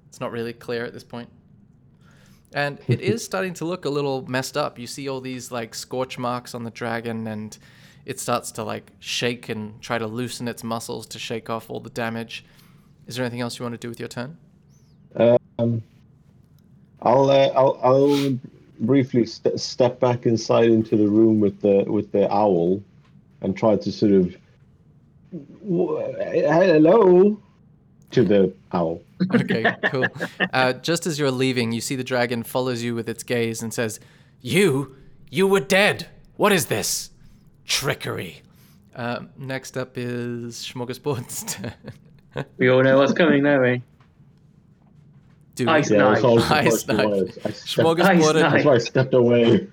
It's 0.08 0.20
not 0.20 0.32
really 0.32 0.54
clear 0.54 0.86
at 0.86 0.94
this 0.94 1.04
point. 1.04 1.28
And 2.54 2.78
it 2.88 3.02
is 3.02 3.22
starting 3.30 3.52
to 3.54 3.66
look 3.66 3.84
a 3.84 3.90
little 3.90 4.26
messed 4.26 4.56
up. 4.56 4.78
You 4.78 4.86
see 4.86 5.06
all 5.06 5.20
these 5.20 5.52
like 5.52 5.74
scorch 5.74 6.16
marks 6.16 6.54
on 6.54 6.64
the 6.64 6.70
dragon, 6.70 7.26
and 7.26 7.58
it 8.06 8.18
starts 8.18 8.50
to 8.52 8.64
like 8.64 8.90
shake 9.00 9.50
and 9.50 9.82
try 9.82 9.98
to 9.98 10.06
loosen 10.06 10.48
its 10.48 10.64
muscles 10.64 11.06
to 11.08 11.18
shake 11.18 11.50
off 11.50 11.68
all 11.68 11.80
the 11.80 11.90
damage. 11.90 12.42
Is 13.06 13.16
there 13.16 13.24
anything 13.26 13.42
else 13.42 13.58
you 13.58 13.64
want 13.64 13.74
to 13.74 13.78
do 13.78 13.90
with 13.90 14.00
your 14.00 14.08
turn? 14.08 14.38
Um, 15.58 15.82
I'll 17.02 17.30
uh, 17.30 17.48
I'll 17.54 17.80
I'll 17.82 18.38
briefly 18.80 19.24
st- 19.26 19.58
step 19.60 20.00
back 20.00 20.26
inside 20.26 20.70
into 20.70 20.96
the 20.96 21.08
room 21.08 21.40
with 21.40 21.60
the 21.60 21.84
with 21.86 22.12
the 22.12 22.30
owl, 22.32 22.82
and 23.40 23.56
try 23.56 23.76
to 23.76 23.92
sort 23.92 24.12
of 24.12 24.36
hello 25.62 27.38
to 28.10 28.24
the 28.24 28.52
owl. 28.72 29.02
Okay, 29.34 29.74
cool. 29.90 30.06
Uh, 30.52 30.72
just 30.74 31.06
as 31.06 31.18
you're 31.18 31.30
leaving, 31.30 31.72
you 31.72 31.80
see 31.80 31.96
the 31.96 32.04
dragon 32.04 32.42
follows 32.42 32.82
you 32.82 32.94
with 32.94 33.08
its 33.08 33.22
gaze 33.22 33.62
and 33.62 33.72
says, 33.72 34.00
You, 34.40 34.96
you 35.30 35.46
were 35.46 35.60
dead. 35.60 36.08
What 36.36 36.52
is 36.52 36.66
this? 36.66 37.10
Trickery. 37.66 38.42
Um, 38.94 39.30
next 39.36 39.76
up 39.76 39.98
is 39.98 40.56
Smorgasbord's 40.56 41.44
turn. 41.54 41.74
We 42.58 42.68
all 42.68 42.82
know 42.82 42.98
what's 42.98 43.12
coming, 43.12 43.42
don't 43.42 43.62
we? 43.62 43.82
Do 45.56 45.68
Ice 45.68 45.90
we? 45.90 45.96
Yeah, 45.96 46.02
Knife. 46.04 46.12
that's 46.14 46.24
all 46.24 46.40
I 46.40 46.58
Ice 46.60 46.80
supposed 46.80 46.86
to 46.86 46.92
knife. 46.94 47.06
was. 47.06 47.38
I 47.44 47.50
stepped, 47.50 47.66
Smorgasbord. 47.78 48.42
Ice 48.42 48.52
that's 48.52 48.64
why 48.64 48.74
I 48.74 48.78
stepped 48.78 49.14
away. 49.14 49.68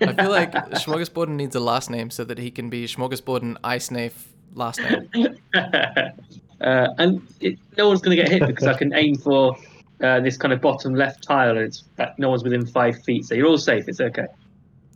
I 0.00 0.12
feel 0.14 0.30
like 0.30 0.52
Smorgasbord 0.84 1.28
needs 1.28 1.54
a 1.56 1.60
last 1.60 1.88
name 1.90 2.10
so 2.10 2.24
that 2.24 2.38
he 2.38 2.50
can 2.50 2.68
be 2.68 2.86
Smorgasbord 2.86 3.42
and 3.42 3.56
Ice 3.64 3.90
Knife 3.90 4.28
last 4.54 4.80
name. 4.80 5.08
uh, 5.54 6.88
and 6.98 7.26
it, 7.40 7.58
no 7.76 7.88
one's 7.88 8.00
going 8.02 8.16
to 8.16 8.22
get 8.22 8.30
hit 8.30 8.46
because 8.46 8.66
I 8.66 8.74
can 8.74 8.92
aim 8.94 9.16
for 9.16 9.56
uh, 10.02 10.20
this 10.20 10.36
kind 10.36 10.52
of 10.52 10.60
bottom 10.60 10.94
left 10.94 11.22
tile, 11.22 11.50
and 11.50 11.60
it's 11.60 11.84
that 11.96 12.18
no 12.18 12.28
one's 12.30 12.42
within 12.44 12.66
five 12.66 13.02
feet, 13.04 13.24
so 13.24 13.34
you're 13.34 13.46
all 13.46 13.58
safe. 13.58 13.88
It's 13.88 14.00
okay. 14.00 14.26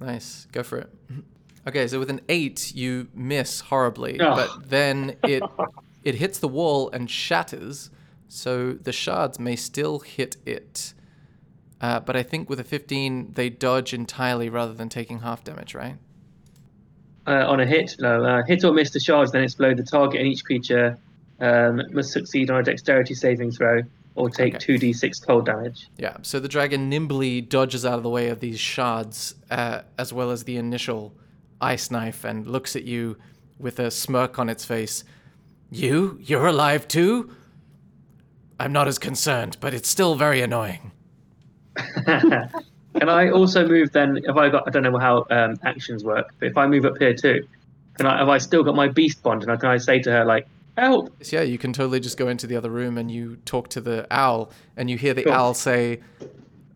Nice. 0.01 0.47
Go 0.53 0.63
for 0.63 0.79
it. 0.79 0.91
Okay, 1.69 1.89
so 1.89 1.99
with 1.99 2.11
an 2.11 2.21
eight, 2.29 2.73
you 2.77 3.09
miss 3.13 3.59
horribly, 3.59 4.21
Oh. 4.21 4.37
but 4.37 4.71
then 4.71 5.17
it 5.25 5.43
it 6.05 6.15
hits 6.15 6.39
the 6.39 6.47
wall 6.47 6.89
and 6.91 7.11
shatters. 7.11 7.91
So 8.29 8.73
the 8.73 8.93
shards 8.93 9.39
may 9.39 9.57
still 9.57 10.01
hit 10.01 10.37
it. 10.45 10.93
Uh, 11.81 12.01
but 12.01 12.17
I 12.17 12.23
think 12.23 12.49
with 12.49 12.59
a 12.59 12.65
15, 12.65 13.33
they 13.35 13.51
dodge 13.51 13.93
entirely 13.93 14.49
rather 14.49 14.73
than 14.73 14.89
taking 14.89 15.21
half 15.21 15.45
damage, 15.45 15.75
right? 15.75 15.97
Uh, 17.27 17.45
on 17.49 17.61
a 17.61 17.67
hit, 17.67 17.97
no, 17.99 18.25
uh, 18.25 18.43
hit 18.47 18.65
or 18.65 18.73
miss 18.73 18.91
the 18.91 19.01
shards, 19.01 19.33
then 19.33 19.43
explode. 19.43 19.77
The 19.77 19.83
target 19.83 20.21
and 20.21 20.29
each 20.29 20.45
creature 20.45 20.97
um, 21.41 21.83
must 21.93 22.13
succeed 22.13 22.51
on 22.51 22.61
a 22.61 22.63
dexterity 22.63 23.15
saving 23.15 23.51
throw 23.51 23.83
or 24.15 24.31
take 24.31 24.55
Okay. 24.55 24.79
2d6 24.79 25.27
cold 25.27 25.47
damage. 25.47 25.89
Yeah. 25.99 26.17
So 26.23 26.41
the 26.41 26.49
dragon 26.49 26.89
nimbly 26.89 27.41
dodges 27.41 27.85
out 27.85 27.95
of 27.95 28.03
the 28.03 28.09
way 28.09 28.29
of 28.29 28.41
these 28.41 28.59
shards, 28.59 29.35
uh, 29.51 29.83
as 29.99 30.13
well 30.13 30.31
as 30.31 30.45
the 30.45 30.57
initial 30.57 31.15
ice 31.61 31.91
knife, 31.91 32.25
and 32.25 32.47
looks 32.47 32.77
at 32.77 32.85
you 32.85 33.19
with 33.59 33.79
a 33.79 33.91
smirk 33.91 34.39
on 34.39 34.49
its 34.49 34.65
face. 34.65 35.05
You? 35.71 36.19
You're 36.23 36.47
alive 36.47 36.87
too? 36.89 37.31
I'm 38.59 38.73
not 38.73 38.89
as 38.89 38.99
concerned, 38.99 39.57
but 39.61 39.75
it's 39.75 39.89
still 39.89 40.15
very 40.15 40.41
annoying. 40.41 40.93
Can 42.07 43.11
I 43.11 43.31
also 43.31 43.67
move 43.69 43.93
then? 43.93 44.19
If 44.25 44.37
I 44.37 44.49
got, 44.49 44.65
I 44.67 44.71
don't 44.71 44.83
know 44.83 44.97
how 44.99 45.27
um, 45.31 45.57
actions 45.65 46.03
work, 46.03 46.29
but 46.39 46.47
if 46.49 46.57
I 46.57 46.67
move 46.67 46.87
up 46.87 46.97
here 46.99 47.13
too, 47.13 47.47
can 47.99 48.07
I? 48.07 48.19
Have 48.19 48.31
I 48.31 48.39
still 48.39 48.63
got 48.63 48.75
my 48.75 48.89
beast 48.89 49.23
bond? 49.23 49.43
And 49.43 49.53
I 49.53 49.57
can 49.57 49.69
I 49.69 49.77
say 49.77 49.99
to 50.01 50.11
her 50.11 50.25
like, 50.25 50.47
"Help!" 50.79 51.15
Yeah, 51.31 51.43
you 51.43 51.59
can 51.59 51.75
totally 51.75 52.01
just 52.01 52.17
go 52.17 52.29
into 52.29 52.47
the 52.47 52.57
other 52.57 52.71
room 52.71 52.97
and 52.97 53.11
you 53.11 53.37
talk 53.45 53.69
to 53.71 53.83
the 53.83 54.07
owl, 54.11 54.51
and 54.79 54.89
you 54.89 54.97
hear 54.97 55.13
the 55.13 55.25
Cool. 55.25 55.33
owl 55.35 55.53
say, 55.55 56.01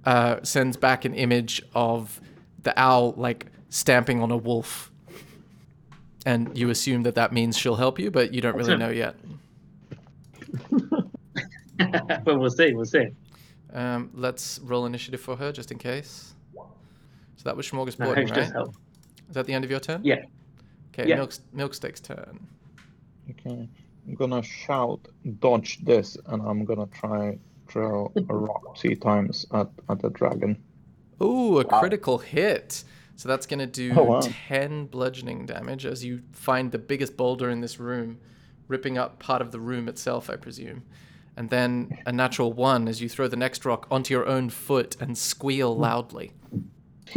uh, 0.04 0.42
sends 0.42 0.76
back 0.76 1.06
an 1.06 1.14
image 1.14 1.62
of 1.74 2.20
the 2.64 2.78
owl 2.78 3.14
like 3.16 3.46
stamping 3.70 4.20
on 4.22 4.30
a 4.30 4.36
wolf, 4.36 4.90
and 6.26 6.56
you 6.56 6.68
assume 6.68 7.02
that 7.04 7.14
that 7.14 7.32
means 7.32 7.56
she'll 7.56 7.76
help 7.76 7.98
you, 7.98 8.10
but 8.10 8.34
you 8.34 8.42
don't 8.42 8.56
really 8.56 8.76
know 8.76 8.90
yet. 8.90 9.14
well, 12.24 12.38
we'll 12.38 12.50
see. 12.50 12.72
We'll 12.72 12.84
see. 12.84 13.08
Um, 13.72 14.10
let's 14.14 14.58
roll 14.62 14.86
initiative 14.86 15.20
for 15.20 15.36
her 15.36 15.52
just 15.52 15.70
in 15.70 15.78
case. 15.78 16.34
So 16.54 17.44
that 17.44 17.56
was 17.56 17.72
No, 17.72 17.84
Smorgasbord, 17.84 18.18
H 18.18 18.28
does 18.28 18.36
right? 18.38 18.52
help. 18.52 18.74
Is 19.28 19.34
that 19.34 19.46
the 19.46 19.54
end 19.54 19.64
of 19.64 19.70
your 19.70 19.80
turn? 19.80 20.00
Yeah. 20.04 20.24
Okay, 20.92 21.08
Yeah. 21.08 21.16
Milk, 21.16 21.32
Milksteak's 21.54 22.00
turn. 22.00 22.46
Okay. 23.30 23.68
I'm 24.06 24.14
gonna 24.14 24.42
shout, 24.42 25.00
dodge 25.38 25.78
this, 25.84 26.16
and 26.26 26.42
I'm 26.42 26.64
gonna 26.64 26.86
try 26.86 27.38
throw 27.68 28.12
a 28.16 28.34
rock 28.34 28.76
three 28.76 28.96
times 28.96 29.46
at, 29.52 29.68
at 29.88 30.00
the 30.02 30.10
dragon. 30.10 30.60
Ooh, 31.22 31.58
a 31.60 31.64
critical 31.64 32.18
hit. 32.18 32.82
So 33.14 33.28
that's 33.28 33.46
going 33.46 33.58
to 33.60 33.66
do 33.66 33.92
Oh, 33.96 34.02
wow. 34.04 34.20
10 34.22 34.86
bludgeoning 34.86 35.44
damage 35.46 35.84
as 35.84 36.02
you 36.04 36.22
find 36.32 36.72
the 36.72 36.78
biggest 36.78 37.16
boulder 37.18 37.50
in 37.50 37.60
this 37.60 37.78
room, 37.78 38.18
ripping 38.66 38.96
up 38.96 39.18
part 39.18 39.42
of 39.42 39.52
the 39.52 39.60
room 39.60 39.88
itself, 39.88 40.30
I 40.30 40.36
presume. 40.36 40.82
And 41.40 41.48
then 41.48 41.96
a 42.04 42.12
natural 42.12 42.52
one 42.52 42.86
as 42.86 43.00
you 43.00 43.08
throw 43.08 43.26
the 43.26 43.34
next 43.34 43.64
rock 43.64 43.86
onto 43.90 44.12
your 44.12 44.26
own 44.26 44.50
foot 44.50 44.94
and 45.00 45.16
squeal 45.16 45.74
loudly. 45.74 46.32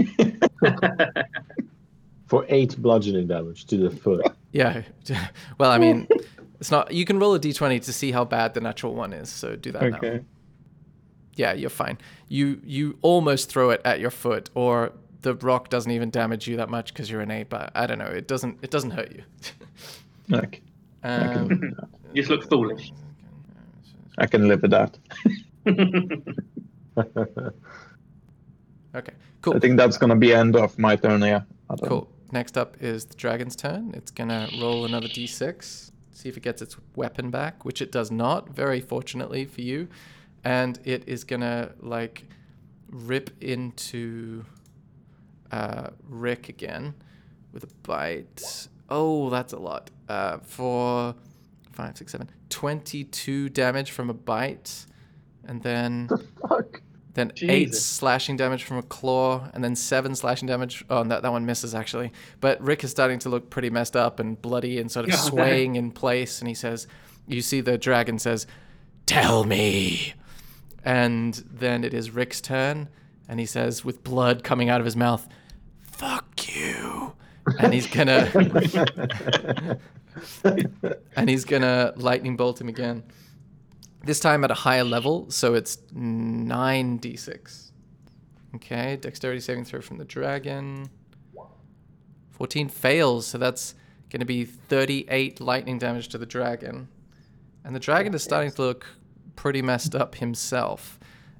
For 2.27 2.45
eight 2.47 2.81
bludgeoning 2.81 3.27
damage 3.27 3.65
to 3.65 3.75
the 3.75 3.89
foot. 3.89 4.25
Yeah. 4.53 4.83
well, 5.57 5.71
I 5.71 5.77
mean, 5.77 6.07
it's 6.57 6.71
not. 6.71 6.93
You 6.93 7.03
can 7.03 7.19
roll 7.19 7.35
a 7.35 7.39
d20 7.39 7.83
to 7.83 7.91
see 7.91 8.13
how 8.13 8.23
bad 8.23 8.53
the 8.53 8.61
natural 8.61 8.95
one 8.95 9.11
is. 9.11 9.27
So 9.27 9.57
do 9.57 9.73
that 9.73 9.81
now. 9.81 9.97
Okay. 9.97 10.21
Yeah, 11.35 11.51
you're 11.51 11.69
fine. 11.69 11.97
You 12.29 12.61
you 12.63 12.97
almost 13.01 13.49
throw 13.49 13.71
it 13.71 13.81
at 13.83 13.99
your 13.99 14.09
foot, 14.09 14.49
or 14.55 14.93
the 15.21 15.35
rock 15.35 15.67
doesn't 15.67 15.91
even 15.91 16.11
damage 16.11 16.47
you 16.47 16.55
that 16.55 16.69
much 16.69 16.93
because 16.93 17.11
you're 17.11 17.19
an 17.19 17.29
ape. 17.29 17.49
But 17.49 17.73
I 17.75 17.87
don't 17.87 17.99
know. 17.99 18.05
It 18.05 18.29
doesn't. 18.29 18.59
It 18.61 18.71
doesn't 18.71 18.91
hurt 18.91 19.11
you. 19.11 19.23
Okay. 20.33 20.61
Um, 21.05 21.75
You 22.13 22.21
just 22.21 22.29
look 22.29 22.49
foolish. 22.49 22.93
I 24.17 24.27
can 24.27 24.47
live 24.47 24.61
with 24.61 24.71
that. 24.71 24.97
okay. 28.95 29.13
Cool. 29.41 29.55
I 29.55 29.59
think 29.59 29.77
that's 29.77 29.97
gonna 29.97 30.15
be 30.15 30.33
end 30.33 30.55
of 30.55 30.77
my 30.77 30.95
turn. 30.95 31.21
Yeah. 31.21 31.41
Cool. 31.83 32.09
Next 32.31 32.57
up 32.57 32.77
is 32.81 33.05
the 33.05 33.15
dragon's 33.15 33.55
turn. 33.55 33.91
It's 33.93 34.11
gonna 34.11 34.49
roll 34.59 34.85
another 34.85 35.07
d6, 35.07 35.91
see 36.11 36.29
if 36.29 36.37
it 36.37 36.43
gets 36.43 36.61
its 36.61 36.77
weapon 36.95 37.29
back, 37.29 37.65
which 37.65 37.81
it 37.81 37.91
does 37.91 38.11
not, 38.11 38.49
very 38.49 38.81
fortunately 38.81 39.45
for 39.45 39.61
you. 39.61 39.87
And 40.43 40.79
it 40.83 41.03
is 41.07 41.23
gonna 41.23 41.71
like 41.79 42.25
rip 42.89 43.31
into 43.41 44.45
uh, 45.51 45.89
Rick 46.07 46.49
again 46.49 46.95
with 47.51 47.63
a 47.63 47.73
bite. 47.83 48.67
Oh, 48.89 49.29
that's 49.29 49.53
a 49.53 49.59
lot. 49.59 49.89
Uh, 50.09 50.37
for 50.39 51.15
five, 51.73 51.97
six, 51.97 52.11
seven, 52.11 52.29
22 52.49 53.49
damage 53.49 53.91
from 53.91 54.09
a 54.09 54.13
bite, 54.13 54.85
and 55.45 55.61
then 55.61 56.07
Fuck. 56.47 56.81
then 57.13 57.31
eight 57.41 57.75
slashing 57.75 58.37
damage 58.37 58.63
from 58.63 58.77
a 58.77 58.83
claw, 58.83 59.49
and 59.53 59.63
then 59.63 59.75
seven 59.75 60.15
slashing 60.15 60.47
damage. 60.47 60.85
Oh, 60.89 61.01
and 61.01 61.11
that, 61.11 61.23
that 61.23 61.31
one 61.31 61.45
misses 61.45 61.75
actually. 61.75 62.11
But 62.39 62.61
Rick 62.61 62.83
is 62.83 62.91
starting 62.91 63.19
to 63.19 63.29
look 63.29 63.49
pretty 63.49 63.69
messed 63.69 63.95
up 63.95 64.19
and 64.19 64.41
bloody 64.41 64.79
and 64.79 64.91
sort 64.91 65.05
of 65.05 65.11
no. 65.11 65.17
swaying 65.17 65.75
in 65.75 65.91
place. 65.91 66.39
And 66.39 66.47
he 66.47 66.53
says, 66.53 66.87
You 67.27 67.41
see 67.41 67.61
the 67.61 67.77
dragon 67.77 68.19
says, 68.19 68.47
Tell 69.05 69.43
me. 69.43 70.13
And 70.85 71.33
then 71.49 71.83
it 71.83 71.93
is 71.93 72.11
Rick's 72.11 72.41
turn. 72.41 72.89
And 73.27 73.39
he 73.39 73.45
says, 73.45 73.85
with 73.85 74.03
blood 74.03 74.43
coming 74.43 74.69
out 74.69 74.81
of 74.81 74.85
his 74.85 74.95
mouth, 74.95 75.27
Fuck 75.81 76.55
you. 76.55 77.13
And 77.59 77.73
he's 77.73 77.87
gonna 77.87 78.29
and 81.15 81.29
he's 81.29 81.45
gonna 81.45 81.93
lightning 81.95 82.35
bolt 82.35 82.59
him 82.59 82.69
again. 82.69 83.03
This 84.03 84.19
time 84.19 84.43
at 84.43 84.51
a 84.51 84.55
higher 84.55 84.83
level, 84.83 85.29
so 85.31 85.53
it's 85.53 85.77
9d6. 85.95 87.71
Okay, 88.55 88.97
dexterity 88.97 89.39
saving 89.39 89.65
throw 89.65 89.81
from 89.81 89.97
the 89.97 90.05
dragon. 90.05 90.89
14 92.31 92.67
fails, 92.67 93.25
so 93.25 93.37
that's 93.37 93.75
to 94.19 94.25
be 94.25 94.45
38 94.45 95.41
lightning 95.41 95.79
damage 95.79 96.09
to 96.09 96.17
the 96.17 96.25
dragon. 96.25 96.87
And 97.63 97.75
the 97.75 97.79
dragon 97.79 98.13
is 98.13 98.23
starting 98.23 98.51
to 98.51 98.61
look 98.61 98.85
pretty 99.35 99.61
messed 99.61 99.95
up 99.95 100.15
himself. 100.15 100.99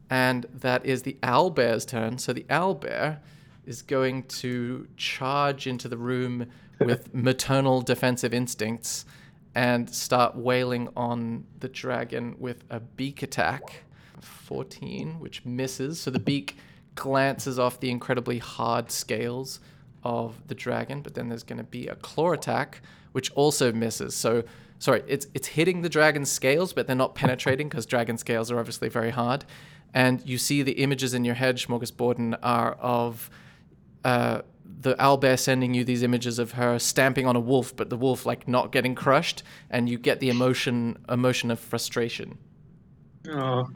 And 0.10 0.46
that 0.52 0.86
is 0.86 1.04
the 1.04 1.18
owlbear's 1.22 1.86
turn. 1.86 2.18
So 2.18 2.34
the 2.34 2.46
owlbear 2.50 3.20
is 3.66 3.82
going 3.82 4.24
to 4.24 4.88
charge 4.98 5.68
into 5.68 5.88
the 5.88 5.98
room 5.98 6.48
with 6.86 7.14
maternal 7.14 7.82
defensive 7.82 8.34
instincts 8.34 9.06
and 9.56 9.90
start 9.90 10.36
wailing 10.36 10.90
on 10.96 11.46
the 11.60 11.70
dragon 11.70 12.36
with 12.40 12.64
a 12.70 12.80
beak 12.80 13.22
attack. 13.22 13.84
14, 14.22 15.20
which 15.20 15.46
misses. 15.46 16.00
So 16.00 16.10
the 16.10 16.20
beak 16.20 16.58
glances 16.96 17.60
off 17.60 17.80
the 17.80 17.90
incredibly 17.90 18.40
hard 18.40 18.92
scales 18.92 19.60
of 20.04 20.48
the 20.48 20.56
dragon, 20.56 21.02
but 21.02 21.14
then 21.14 21.30
there's 21.30 21.44
going 21.44 21.58
to 21.58 21.64
be 21.64 21.88
a 21.88 21.96
claw 21.96 22.32
attack, 22.32 22.82
which 23.12 23.32
also 23.34 23.72
misses. 23.72 24.16
So, 24.16 24.44
sorry, 24.80 25.04
it's 25.08 25.28
it's 25.34 25.48
hitting 25.48 25.82
the 25.82 25.90
dragon's 25.90 26.32
scales, 26.32 26.74
but 26.74 26.88
they're 26.88 26.96
not 26.96 27.16
penetrating 27.16 27.70
because 27.70 27.86
dragon 27.86 28.18
scales 28.18 28.52
are 28.52 28.60
obviously 28.60 28.90
very 28.90 29.12
hard. 29.12 29.46
And 29.94 30.26
you 30.26 30.38
see 30.38 30.64
the 30.64 30.74
images 30.74 31.14
in 31.14 31.24
your 31.24 31.36
head, 31.36 31.58
Smorgasborden, 31.58 32.38
are 32.42 32.74
of 32.74 33.30
uh, 34.04 34.42
the 34.66 34.96
owlbear 34.96 35.40
sending 35.40 35.74
you 35.74 35.84
these 35.84 36.04
images 36.04 36.40
of 36.40 36.54
her 36.54 36.78
stamping 36.80 37.26
on 37.26 37.36
a 37.36 37.40
wolf, 37.40 37.76
but 37.76 37.90
the 37.90 37.98
wolf 37.98 38.26
like 38.26 38.48
not 38.48 38.72
getting 38.72 38.96
crushed, 38.96 39.44
and 39.70 39.90
you 39.90 39.98
get 39.98 40.20
the 40.20 40.30
emotion 40.30 40.98
emotion 41.10 41.52
of 41.52 41.60
frustration. 41.60 42.38
Oh, 43.30 43.70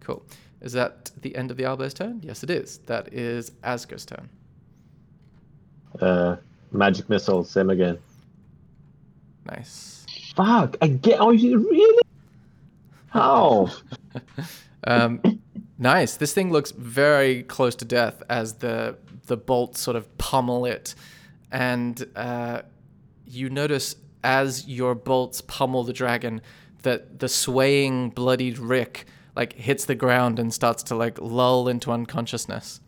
Cool. 0.00 0.24
Is 0.60 0.72
that 0.74 1.10
the 1.20 1.34
end 1.34 1.50
of 1.50 1.56
the 1.56 1.64
owlbear's 1.64 1.94
turn? 1.94 2.20
Yes, 2.22 2.44
it 2.44 2.50
is. 2.50 2.78
That 2.86 3.12
is 3.12 3.50
Asker's 3.64 4.06
turn. 4.06 4.28
Uh, 6.00 6.36
magic 6.70 7.08
missile, 7.08 7.42
same 7.42 7.70
again. 7.70 7.98
Nice. 9.46 10.06
Fuck! 10.36 10.76
I 10.80 10.88
get. 10.88 11.20
Oh, 11.20 11.30
you 11.30 11.58
really? 11.58 12.02
How? 13.08 13.70
Um, 14.88 15.20
nice. 15.78 16.16
This 16.16 16.32
thing 16.32 16.52
looks 16.52 16.70
very 16.70 17.42
close 17.42 17.74
to 17.76 17.84
death 17.84 18.22
as 18.30 18.54
the 18.54 18.96
the 19.26 19.36
bolts 19.36 19.80
sort 19.80 19.96
of 19.96 20.16
pummel 20.18 20.64
it, 20.64 20.94
and 21.50 22.06
uh, 22.16 22.62
you 23.26 23.50
notice 23.50 23.96
as 24.24 24.66
your 24.66 24.94
bolts 24.94 25.40
pummel 25.40 25.84
the 25.84 25.92
dragon 25.92 26.40
that 26.82 27.18
the 27.20 27.28
swaying, 27.28 28.10
bloodied 28.10 28.58
Rick 28.58 29.06
like 29.34 29.52
hits 29.52 29.84
the 29.84 29.94
ground 29.94 30.38
and 30.38 30.52
starts 30.52 30.82
to 30.84 30.94
like 30.94 31.18
lull 31.20 31.68
into 31.68 31.92
unconsciousness. 31.92 32.80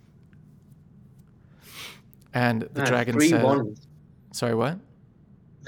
And 2.33 2.63
the 2.63 2.83
ah, 2.83 2.87
dragon 2.87 3.15
three 3.15 3.29
says, 3.29 3.45
ones. 3.45 3.87
"Sorry, 4.33 4.55
what?" 4.55 4.79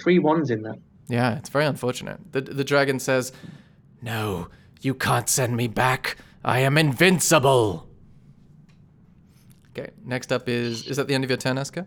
Three 0.01 0.19
ones 0.19 0.51
in 0.51 0.63
there. 0.63 0.77
Yeah, 1.11 1.37
it's 1.37 1.49
very 1.49 1.67
unfortunate. 1.67 2.21
The, 2.31 2.41
the 2.41 2.63
dragon 2.63 3.01
says, 3.01 3.33
No, 4.01 4.47
you 4.81 4.95
can't 4.95 5.29
send 5.29 5.57
me 5.57 5.67
back. 5.67 6.17
I 6.45 6.61
am 6.61 6.79
invincible. 6.79 7.89
Okay, 9.71 9.91
next 10.05 10.33
up 10.33 10.49
is. 10.49 10.87
Is 10.87 10.97
that 10.97 11.07
the 11.07 11.15
end 11.15 11.25
of 11.25 11.31
your 11.31 11.37
turn, 11.37 11.57
Eska? 11.57 11.87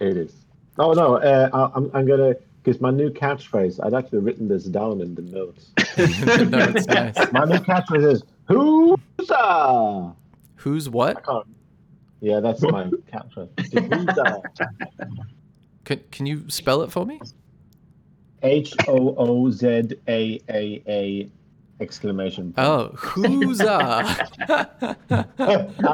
It 0.00 0.16
is. 0.16 0.32
Oh 0.78 0.92
no! 0.92 1.16
Uh, 1.16 1.48
I, 1.52 1.76
I'm 1.76 1.90
I'm 1.94 2.06
gonna 2.06 2.34
because 2.62 2.80
my 2.80 2.90
new 2.90 3.10
catchphrase. 3.10 3.84
I'd 3.84 3.94
actually 3.94 4.18
written 4.18 4.48
this 4.48 4.64
down 4.64 5.00
in 5.00 5.14
the 5.14 5.22
notes. 5.22 5.70
no, 6.50 6.66
nice. 6.66 7.16
my 7.32 7.44
new 7.44 7.58
catchphrase 7.58 8.12
is 8.12 8.22
"Who's 8.48 8.98
Who's 10.56 10.88
what? 10.90 11.24
Yeah, 12.20 12.40
that's 12.40 12.62
my 12.62 12.90
catchphrase. 13.12 13.50
Can, 15.84 16.00
can 16.10 16.26
you 16.26 16.50
spell 16.50 16.82
it 16.82 16.90
for 16.90 17.06
me? 17.06 17.20
H 18.42 18.74
O 18.88 19.14
O 19.16 19.50
Z 19.52 19.92
A 20.08 20.40
A 20.48 20.82
A 20.88 21.30
exclamation. 21.80 22.52
point. 22.52 22.66
Oh, 22.66 22.88
who'za? 22.96 23.76
I 24.48 24.96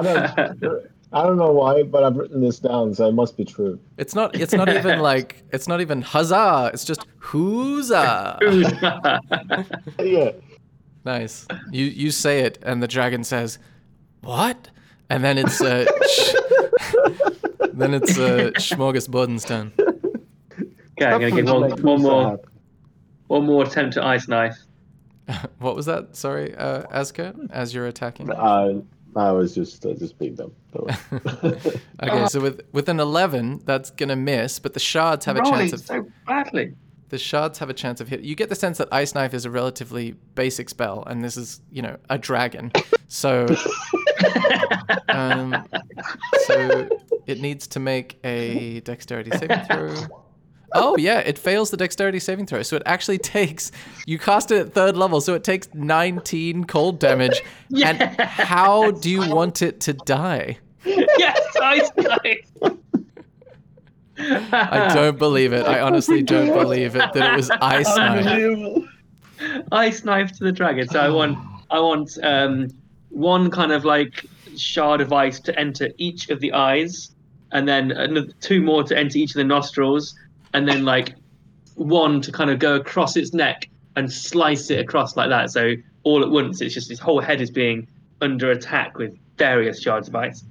don't, 0.02 0.86
I 1.14 1.22
don't 1.22 1.36
know 1.36 1.52
why, 1.52 1.82
but 1.82 2.04
I've 2.04 2.16
written 2.16 2.40
this 2.40 2.58
down, 2.58 2.94
so 2.94 3.08
it 3.08 3.12
must 3.12 3.36
be 3.36 3.44
true. 3.44 3.78
it's 3.98 4.14
not. 4.14 4.34
It's 4.34 4.52
not 4.52 4.68
even 4.68 5.00
like. 5.10 5.42
It's 5.52 5.68
not 5.68 5.80
even 5.80 6.00
huzzah. 6.02 6.70
It's 6.72 6.84
just 6.84 7.06
who'za. 7.18 8.38
Yeah. 9.98 10.30
Nice. 11.04 11.46
You 11.70 11.84
you 11.86 12.10
say 12.10 12.40
it, 12.40 12.58
and 12.62 12.82
the 12.82 12.88
dragon 12.88 13.24
says, 13.24 13.58
"What?" 14.22 14.68
And 15.10 15.22
then 15.22 15.36
it's 15.36 15.60
uh, 15.60 15.84
sh- 16.08 16.34
then 17.72 17.92
it's 17.94 18.16
uh, 18.18 18.52
Smorgasborden's 18.56 19.44
turn. 19.44 19.72
Okay, 19.78 21.06
I'm 21.06 21.20
gonna 21.20 21.30
give 21.32 21.46
one, 21.46 21.70
one 21.82 22.02
more 22.02 22.40
one 23.26 23.44
more 23.46 23.64
attempt 23.64 23.96
at 23.96 24.04
ice 24.04 24.28
knife. 24.28 24.56
What 25.58 25.76
was 25.76 25.86
that? 25.86 26.16
Sorry, 26.16 26.54
uh, 26.54 26.82
Asker, 26.90 27.32
as 27.50 27.72
you're 27.74 27.86
attacking. 27.86 28.32
I, 28.32 28.82
I 29.14 29.30
was 29.32 29.54
just 29.54 29.84
uh, 29.86 29.94
just 29.94 30.18
being 30.18 30.34
them. 30.36 30.52
Okay, 32.02 32.26
so 32.28 32.40
with 32.40 32.62
with 32.72 32.88
an 32.88 32.98
eleven, 32.98 33.60
that's 33.64 33.90
gonna 33.90 34.16
miss, 34.16 34.58
but 34.58 34.74
the 34.74 34.80
shards 34.80 35.24
have 35.26 35.36
a 35.36 35.42
chance 35.42 35.72
of 35.72 35.80
so 35.80 36.06
badly. 36.26 36.74
the 37.10 37.18
shards 37.18 37.58
have 37.58 37.70
a 37.70 37.74
chance 37.74 38.00
of 38.00 38.08
hit. 38.08 38.22
You 38.22 38.34
get 38.34 38.48
the 38.48 38.54
sense 38.56 38.78
that 38.78 38.88
ice 38.90 39.14
knife 39.14 39.34
is 39.34 39.44
a 39.44 39.50
relatively 39.50 40.12
basic 40.34 40.68
spell, 40.70 41.04
and 41.06 41.22
this 41.22 41.36
is 41.36 41.60
you 41.70 41.82
know 41.82 41.96
a 42.10 42.18
dragon, 42.18 42.72
so 43.08 43.46
um, 45.08 45.66
so 46.46 46.88
it 47.26 47.40
needs 47.40 47.66
to 47.68 47.80
make 47.80 48.18
a 48.24 48.80
dexterity 48.80 49.30
saving 49.30 49.60
throw. 49.70 49.94
Oh 50.74 50.96
yeah, 50.96 51.18
it 51.20 51.38
fails 51.38 51.70
the 51.70 51.76
dexterity 51.76 52.18
saving 52.18 52.46
throw, 52.46 52.62
so 52.62 52.76
it 52.76 52.82
actually 52.86 53.18
takes. 53.38 53.72
You 54.06 54.18
cast 54.18 54.50
it 54.50 54.66
at 54.66 54.74
third 54.74 54.96
level, 54.96 55.20
so 55.20 55.34
it 55.34 55.44
takes 55.44 55.68
19 55.74 56.64
cold 56.64 56.98
damage. 56.98 57.42
And 57.84 58.02
how 58.20 58.90
do 58.90 59.10
you 59.10 59.28
want 59.30 59.62
it 59.62 59.80
to 59.80 59.94
die? 59.94 60.58
yes, 60.84 61.40
ice 61.60 61.90
knife. 61.96 62.78
I 64.18 64.90
don't 64.94 65.18
believe 65.18 65.52
it. 65.52 65.66
I 65.66 65.80
honestly 65.80 66.22
don't 66.34 66.52
believe 66.52 66.96
it 66.96 67.12
that 67.12 67.32
it 67.32 67.36
was 67.36 67.50
ice 67.50 67.96
knife. 67.96 68.84
ice 69.72 70.04
knife 70.04 70.32
to 70.32 70.44
the 70.44 70.52
dragon. 70.52 70.88
So 70.88 71.00
I 71.00 71.08
want 71.08 71.38
I 71.70 71.80
want 71.80 72.18
um, 72.22 72.68
one 73.08 73.50
kind 73.50 73.72
of 73.72 73.84
like 73.84 74.26
shard 74.56 75.00
of 75.00 75.12
ice 75.12 75.40
to 75.40 75.58
enter 75.58 75.88
each 75.96 76.28
of 76.28 76.40
the 76.40 76.52
eyes, 76.52 77.10
and 77.52 77.66
then 77.66 77.90
another, 77.92 78.32
two 78.40 78.60
more 78.62 78.84
to 78.84 78.96
enter 78.96 79.18
each 79.18 79.30
of 79.30 79.36
the 79.36 79.44
nostrils, 79.44 80.14
and 80.54 80.68
then 80.68 80.84
like 80.84 81.14
one 81.74 82.20
to 82.20 82.32
kind 82.32 82.50
of 82.50 82.58
go 82.58 82.76
across 82.76 83.16
its 83.16 83.32
neck 83.32 83.68
and 83.96 84.12
slice 84.12 84.70
it 84.70 84.80
across 84.80 85.16
like 85.16 85.28
that. 85.30 85.50
So 85.50 85.74
all 86.02 86.22
at 86.22 86.30
once, 86.30 86.60
it's 86.60 86.74
just 86.74 86.88
his 86.88 86.98
whole 86.98 87.20
head 87.20 87.40
is 87.40 87.50
being 87.50 87.88
under 88.20 88.50
attack 88.50 88.98
with 88.98 89.16
various 89.36 89.80
shards 89.80 90.08
of 90.08 90.14
ice. 90.14 90.44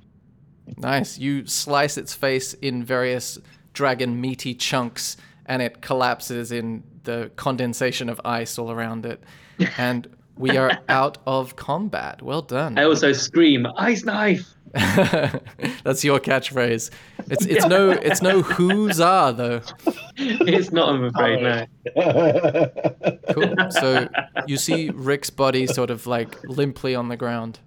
Nice. 0.78 1.18
You 1.18 1.45
slice 1.45 1.98
its 1.98 2.14
face 2.14 2.53
in 2.56 2.84
various 2.84 3.38
dragon 3.73 4.19
meaty 4.19 4.53
chunks, 4.53 5.18
and 5.45 5.61
it 5.61 5.82
collapses 5.82 6.52
in 6.52 6.84
the 7.03 7.32
condensation 7.36 8.10
of 8.10 8.22
ice 8.23 8.57
all 8.57 8.72
around 8.72 9.06
it. 9.06 9.23
And 9.78 10.07
we 10.38 10.57
are 10.57 10.80
out 10.90 11.19
of 11.28 11.56
combat. 11.56 12.23
Well 12.23 12.41
done. 12.41 12.80
I 12.80 12.84
also 12.84 13.14
scream, 13.14 13.68
"Ice 13.78 14.03
knife!" 14.03 14.48
That's 15.84 16.03
your 16.03 16.19
catchphrase. 16.19 16.91
It's 17.27 17.45
it's 17.45 17.65
no 17.65 17.91
it's 17.91 18.22
no 18.22 18.41
who's 18.41 19.02
are 19.02 19.34
though. 19.34 19.61
It's 20.15 20.72
not, 20.72 20.89
I'm 20.89 21.03
afraid. 21.06 21.41
No. 21.41 22.69
Cool. 23.31 23.56
So 23.72 24.10
you 24.45 24.57
see 24.57 24.89
Rick's 24.89 25.30
body 25.30 25.65
sort 25.65 25.89
of 25.89 26.06
like 26.06 26.41
limply 26.43 26.95
on 26.95 27.07
the 27.07 27.15
ground. 27.15 27.60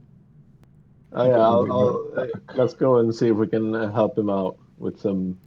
Oh, 1.12 1.26
yeah, 1.26 1.38
I'll, 1.38 1.72
I'll, 1.72 2.12
uh, 2.16 2.26
let's 2.54 2.74
go 2.74 2.98
and 2.98 3.14
see 3.14 3.28
if 3.28 3.36
we 3.36 3.46
can 3.46 3.74
uh, 3.74 3.90
help 3.92 4.18
him 4.18 4.28
out 4.28 4.58
with 4.78 5.00
some 5.00 5.38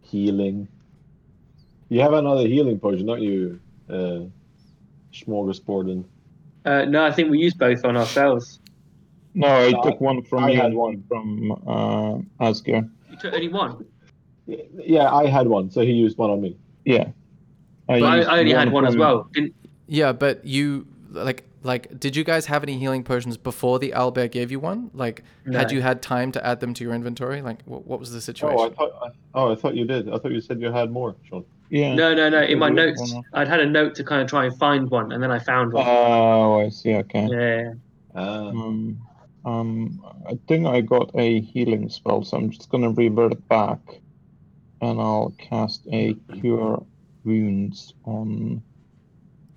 healing. 0.00 0.66
You 1.88 2.00
have 2.00 2.14
another 2.14 2.48
healing 2.48 2.80
potion, 2.80 3.06
don't 3.06 3.22
you, 3.22 3.60
uh, 3.90 4.20
Smorgasborden? 5.12 6.04
Uh, 6.64 6.84
no, 6.86 7.04
I 7.04 7.12
think 7.12 7.30
we 7.30 7.38
use 7.38 7.54
both 7.54 7.84
on 7.84 7.96
ourselves. 7.96 8.60
No, 9.34 9.46
I 9.46 9.70
No, 9.70 9.82
took 9.82 10.00
one 10.00 10.22
from 10.22 10.44
I 10.44 10.50
you 10.50 10.56
had 10.56 10.66
and 10.66 10.76
one 10.76 11.04
from 11.08 11.52
uh, 11.66 12.44
Asker. 12.44 12.88
You 13.10 13.16
took 13.16 13.32
only 13.32 13.48
one. 13.48 13.86
Yeah, 14.46 15.12
I 15.12 15.26
had 15.26 15.46
one, 15.46 15.70
so 15.70 15.80
he 15.82 15.92
used 15.92 16.18
one 16.18 16.30
on 16.30 16.40
me. 16.40 16.56
Yeah. 16.84 17.08
But 17.86 18.02
I, 18.02 18.22
I 18.22 18.38
only 18.40 18.52
had 18.52 18.72
one 18.72 18.86
as 18.86 18.96
well. 18.96 19.28
Didn't, 19.32 19.54
Yeah, 19.86 20.12
but 20.12 20.44
you 20.44 20.86
like 21.10 21.44
like 21.62 21.98
did 22.00 22.16
you 22.16 22.24
guys 22.24 22.46
have 22.46 22.62
any 22.62 22.78
healing 22.78 23.04
potions 23.04 23.36
before 23.36 23.78
the 23.78 23.92
owlbear 23.92 24.30
gave 24.30 24.50
you 24.50 24.58
one? 24.58 24.90
Like 24.94 25.22
had 25.52 25.70
you 25.70 25.82
had 25.82 26.02
time 26.02 26.32
to 26.32 26.46
add 26.46 26.60
them 26.60 26.74
to 26.74 26.84
your 26.84 26.92
inventory? 26.94 27.42
Like 27.42 27.62
what, 27.64 27.86
what 27.86 28.00
was 28.00 28.12
the 28.12 28.20
situation? 28.20 28.58
Oh, 28.58 28.66
I 28.66 28.70
thought. 28.70 28.92
I, 29.02 29.08
oh, 29.34 29.52
I 29.52 29.54
thought 29.54 29.74
you 29.74 29.84
did. 29.84 30.08
I 30.08 30.18
thought 30.18 30.32
you 30.32 30.40
said 30.40 30.60
you 30.60 30.72
had 30.72 30.90
more, 30.90 31.16
Sean. 31.28 31.44
Yeah. 31.70 31.94
no, 31.94 32.14
no, 32.14 32.28
no. 32.28 32.42
In 32.42 32.58
my 32.58 32.68
notes. 32.68 33.14
I'd 33.32 33.48
had 33.48 33.60
a 33.60 33.66
note 33.66 33.94
to 33.94 34.04
kind 34.04 34.20
of 34.20 34.28
try 34.28 34.44
and 34.44 34.58
find 34.58 34.90
one, 34.90 35.12
and 35.12 35.22
then 35.22 35.30
I 35.30 35.38
found 35.38 35.72
one. 35.72 35.86
Oh, 35.86 36.60
I 36.60 36.68
see. 36.68 36.94
Okay. 36.96 37.28
yeah. 37.30 37.72
Ah, 38.14 38.48
Um, 38.48 38.98
um, 39.44 40.04
I 40.28 40.38
think 40.48 40.66
I 40.66 40.80
got 40.80 41.10
a 41.14 41.40
healing 41.40 41.88
spell, 41.88 42.24
so 42.24 42.36
I'm 42.36 42.50
just 42.50 42.70
gonna 42.70 42.90
revert 42.90 43.48
back, 43.48 43.80
and 44.80 45.00
I'll 45.00 45.34
cast 45.38 45.86
a 45.92 46.14
cure 46.40 46.84
wounds 47.24 47.94
on. 48.04 48.62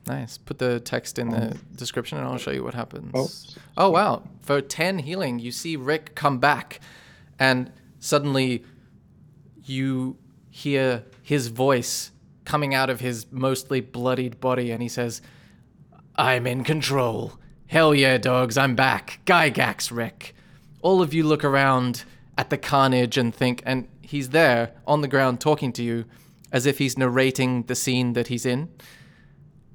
Nice. 0.08 0.38
Put 0.38 0.60
the 0.60 0.80
text 0.80 1.18
in 1.18 1.30
the 1.30 1.58
description 1.76 2.20
and 2.20 2.28
I'll 2.28 2.38
show 2.38 2.52
you 2.52 2.64
what 2.64 2.76
happens. 2.76 3.12
Oh, 3.16 3.86
Oh 3.86 3.90
wow. 3.90 4.22
For 4.42 4.62
10 4.62 5.00
healing, 5.00 5.40
you 5.40 5.52
see 5.52 5.76
Rick 5.76 6.14
come 6.14 6.38
back 6.38 6.80
and 7.40 7.72
suddenly 7.98 8.64
you 9.64 10.18
hear 10.52 11.06
his 11.24 11.48
voice 11.48 12.12
coming 12.44 12.76
out 12.76 12.92
of 12.92 13.00
his 13.00 13.26
mostly 13.32 13.82
bloodied 13.82 14.40
body 14.40 14.70
and 14.70 14.84
he 14.84 14.90
says, 14.90 15.24
I'm 16.16 16.46
in 16.46 16.64
control. 16.64 17.34
Hell 17.68 17.96
yeah, 17.96 18.18
dogs, 18.18 18.58
I'm 18.58 18.76
back. 18.76 19.20
Gygax 19.26 19.92
Rick. 19.92 20.36
All 20.82 21.02
of 21.02 21.14
you 21.14 21.24
look 21.24 21.44
around 21.44 22.04
at 22.38 22.50
the 22.50 22.58
carnage 22.58 23.18
and 23.18 23.34
think, 23.34 23.64
and 23.66 23.88
he's 24.02 24.30
there 24.30 24.72
on 24.86 25.02
the 25.02 25.08
ground 25.08 25.40
talking 25.40 25.74
to 25.74 25.84
you 25.84 26.06
as 26.52 26.66
if 26.66 26.78
he's 26.78 26.98
narrating 26.98 27.64
the 27.64 27.76
scene 27.76 28.14
that 28.14 28.28
he's 28.28 28.46
in 28.46 28.70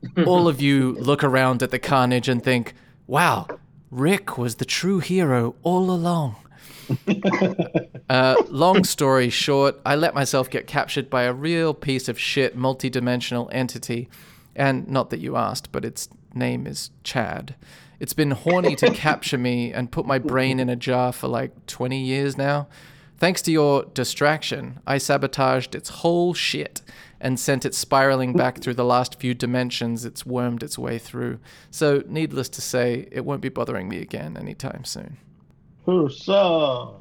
all 0.26 0.48
of 0.48 0.60
you 0.60 0.92
look 0.94 1.22
around 1.22 1.62
at 1.62 1.70
the 1.70 1.78
carnage 1.78 2.28
and 2.28 2.42
think, 2.42 2.74
wow, 3.06 3.46
Rick 3.90 4.38
was 4.38 4.56
the 4.56 4.64
true 4.64 5.00
hero 5.00 5.54
all 5.62 5.90
along. 5.90 6.36
uh, 8.08 8.34
long 8.48 8.84
story 8.84 9.30
short, 9.30 9.80
I 9.84 9.96
let 9.96 10.14
myself 10.14 10.50
get 10.50 10.66
captured 10.66 11.08
by 11.08 11.22
a 11.22 11.32
real 11.32 11.74
piece 11.74 12.08
of 12.08 12.18
shit 12.18 12.56
multi-dimensional 12.56 13.48
entity. 13.52 14.08
And 14.56 14.88
not 14.88 15.10
that 15.10 15.20
you 15.20 15.36
asked, 15.36 15.70
but 15.70 15.84
its 15.84 16.08
name 16.34 16.66
is 16.66 16.90
Chad. 17.04 17.54
It's 17.98 18.14
been 18.14 18.30
horny 18.30 18.76
to 18.76 18.90
capture 18.94 19.38
me 19.38 19.72
and 19.72 19.92
put 19.92 20.06
my 20.06 20.18
brain 20.18 20.58
in 20.58 20.68
a 20.68 20.76
jar 20.76 21.12
for 21.12 21.28
like 21.28 21.66
20 21.66 22.00
years 22.00 22.38
now. 22.38 22.68
Thanks 23.18 23.42
to 23.42 23.52
your 23.52 23.84
distraction, 23.92 24.80
I 24.86 24.96
sabotaged 24.96 25.74
its 25.74 25.90
whole 25.90 26.32
shit 26.32 26.80
and 27.20 27.38
sent 27.38 27.66
it 27.66 27.74
spiraling 27.74 28.32
back 28.32 28.60
through 28.62 28.74
the 28.74 28.84
last 28.84 29.20
few 29.20 29.34
dimensions 29.34 30.06
it's 30.06 30.24
wormed 30.24 30.62
its 30.62 30.78
way 30.78 30.98
through. 30.98 31.38
So, 31.70 32.02
needless 32.08 32.48
to 32.48 32.62
say, 32.62 33.08
it 33.12 33.26
won't 33.26 33.42
be 33.42 33.50
bothering 33.50 33.90
me 33.90 34.00
again 34.00 34.38
anytime 34.38 34.84
soon. 34.84 35.18
Huzzah! 35.84 36.94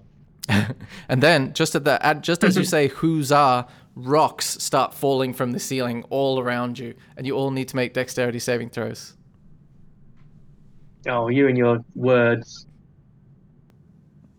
And 1.07 1.23
then, 1.23 1.53
just 1.53 1.75
at 1.75 1.85
the 1.85 2.03
at, 2.05 2.21
just 2.21 2.43
as 2.43 2.57
you 2.57 2.63
say 2.63 2.87
"Huzzah," 2.87 3.67
rocks 3.95 4.61
start 4.61 4.93
falling 4.93 5.33
from 5.33 5.51
the 5.51 5.59
ceiling 5.59 6.03
all 6.09 6.39
around 6.39 6.79
you, 6.79 6.95
and 7.15 7.25
you 7.27 7.35
all 7.35 7.51
need 7.51 7.67
to 7.69 7.75
make 7.75 7.93
dexterity 7.93 8.39
saving 8.39 8.69
throws. 8.69 9.15
Oh, 11.07 11.29
you 11.29 11.47
and 11.47 11.57
your 11.57 11.83
words. 11.95 12.65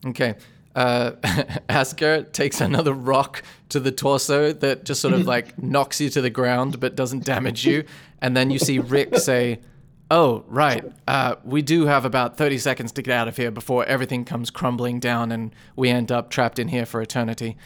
Okay. 0.07 0.35
Uh, 0.75 1.13
Asker 1.69 2.23
takes 2.23 2.61
another 2.61 2.93
rock 2.93 3.43
to 3.71 3.81
the 3.81 3.91
torso 3.91 4.53
that 4.53 4.85
just 4.85 5.01
sort 5.01 5.15
of 5.15 5.27
like 5.27 5.61
knocks 5.63 6.01
you 6.01 6.11
to 6.11 6.21
the 6.21 6.31
ground 6.31 6.81
but 6.81 6.97
doesn't 6.97 7.25
damage 7.25 7.67
you. 7.67 7.85
And 8.21 8.37
then 8.37 8.51
you 8.51 8.59
see 8.59 8.79
Rick 8.79 9.17
say, 9.19 9.61
Oh, 10.13 10.45
right. 10.49 10.85
Uh, 11.07 11.37
we 11.45 11.63
do 11.63 11.87
have 11.87 12.05
about 12.05 12.37
30 12.37 12.59
seconds 12.59 12.91
to 12.93 13.03
get 13.03 13.13
out 13.13 13.29
of 13.29 13.37
here 13.37 13.53
before 13.53 13.85
everything 13.85 14.25
comes 14.25 14.51
crumbling 14.51 14.99
down 14.99 15.31
and 15.31 15.55
we 15.77 15.89
end 15.89 16.11
up 16.11 16.31
trapped 16.31 16.59
in 16.59 16.69
here 16.69 16.85
for 16.85 17.01
eternity. 17.01 17.57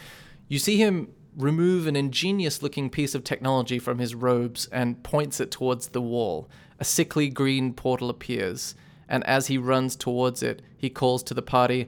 You 0.47 0.59
see 0.59 0.77
him 0.77 1.07
remove 1.35 1.87
an 1.87 1.95
ingenious 1.95 2.61
looking 2.61 2.91
piece 2.91 3.15
of 3.15 3.23
technology 3.23 3.79
from 3.79 3.97
his 3.97 4.13
robes 4.13 4.67
and 4.67 5.01
points 5.03 5.39
it 5.39 5.49
towards 5.49 5.89
the 5.89 6.01
wall. 6.01 6.47
A 6.79 6.85
sickly 6.85 7.29
green 7.29 7.73
portal 7.73 8.11
appears, 8.11 8.75
and 9.09 9.23
as 9.25 9.47
he 9.47 9.57
runs 9.57 9.95
towards 9.95 10.41
it, 10.43 10.61
he 10.77 10.89
calls 10.89 11.23
to 11.23 11.33
the 11.33 11.41
party, 11.41 11.87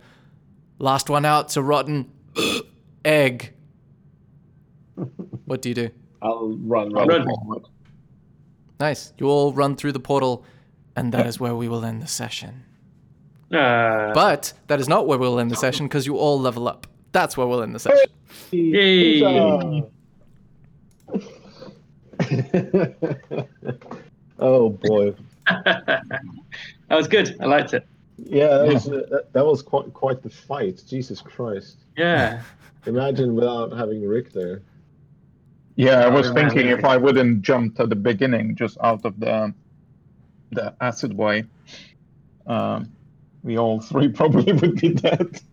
Last 0.79 1.09
one 1.09 1.25
out's 1.25 1.57
a 1.57 1.63
rotten 1.63 2.11
egg. 3.05 3.53
What 5.45 5.61
do 5.63 5.69
you 5.69 5.75
do? 5.75 5.89
I'll 6.21 6.49
run 6.49 6.95
I'll 6.97 7.05
right 7.07 7.17
run. 7.19 7.27
forward. 7.27 7.63
Nice. 8.79 9.11
You 9.17 9.27
all 9.27 9.53
run 9.53 9.75
through 9.75 9.93
the 9.93 9.99
portal, 9.99 10.45
and 10.95 11.11
that 11.13 11.25
is 11.25 11.39
where 11.39 11.55
we 11.55 11.67
will 11.67 11.83
end 11.83 12.01
the 12.03 12.07
session. 12.07 12.63
Uh, 13.51 14.13
But 14.13 14.53
that 14.67 14.79
is 14.79 14.87
not 14.87 15.07
where 15.07 15.17
we'll 15.17 15.39
end 15.39 15.49
the 15.49 15.55
session 15.55 15.87
because 15.87 16.05
you 16.05 16.17
all 16.17 16.39
level 16.39 16.67
up. 16.67 16.85
That's 17.11 17.35
where 17.37 17.47
we'll 17.47 17.63
end 17.63 17.73
the 17.73 17.79
session. 17.79 18.05
yay. 18.51 19.21
Huzzah! 19.21 19.87
oh 24.39 24.69
boy. 24.69 25.15
that 26.89 26.95
was 26.95 27.07
good. 27.07 27.35
I 27.39 27.45
liked 27.45 27.73
it. 27.73 27.87
Yeah, 28.17 28.47
that 28.47 28.73
was 28.73 28.87
uh, 28.87 29.03
that, 29.11 29.33
that 29.33 29.45
was 29.45 29.61
quite 29.61 29.93
quite 29.93 30.21
the 30.21 30.29
fight. 30.29 30.83
Jesus 30.87 31.21
Christ! 31.21 31.77
Yeah. 31.95 32.41
Imagine 32.85 33.35
without 33.35 33.73
having 33.73 34.07
Rick 34.07 34.31
there. 34.31 34.61
Yeah, 35.75 36.05
I 36.05 36.07
was 36.07 36.31
man. 36.31 36.49
thinking 36.49 36.69
if 36.69 36.83
I 36.83 36.97
wouldn't 36.97 37.43
jump 37.43 37.79
at 37.79 37.89
the 37.89 37.95
beginning, 37.95 38.55
just 38.55 38.77
out 38.83 39.05
of 39.05 39.19
the 39.19 39.53
the 40.51 40.73
acid 40.81 41.13
way, 41.13 41.43
um, 42.47 42.91
we 43.43 43.57
all 43.57 43.79
three 43.81 44.07
probably 44.21 44.53
would 44.53 44.79
be 44.79 44.93
dead. 44.93 45.41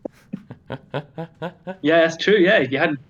Yeah, 1.82 2.00
that's 2.00 2.16
true. 2.16 2.36
Yeah, 2.38 2.60
you 2.60 2.78
hadn't 2.78 3.00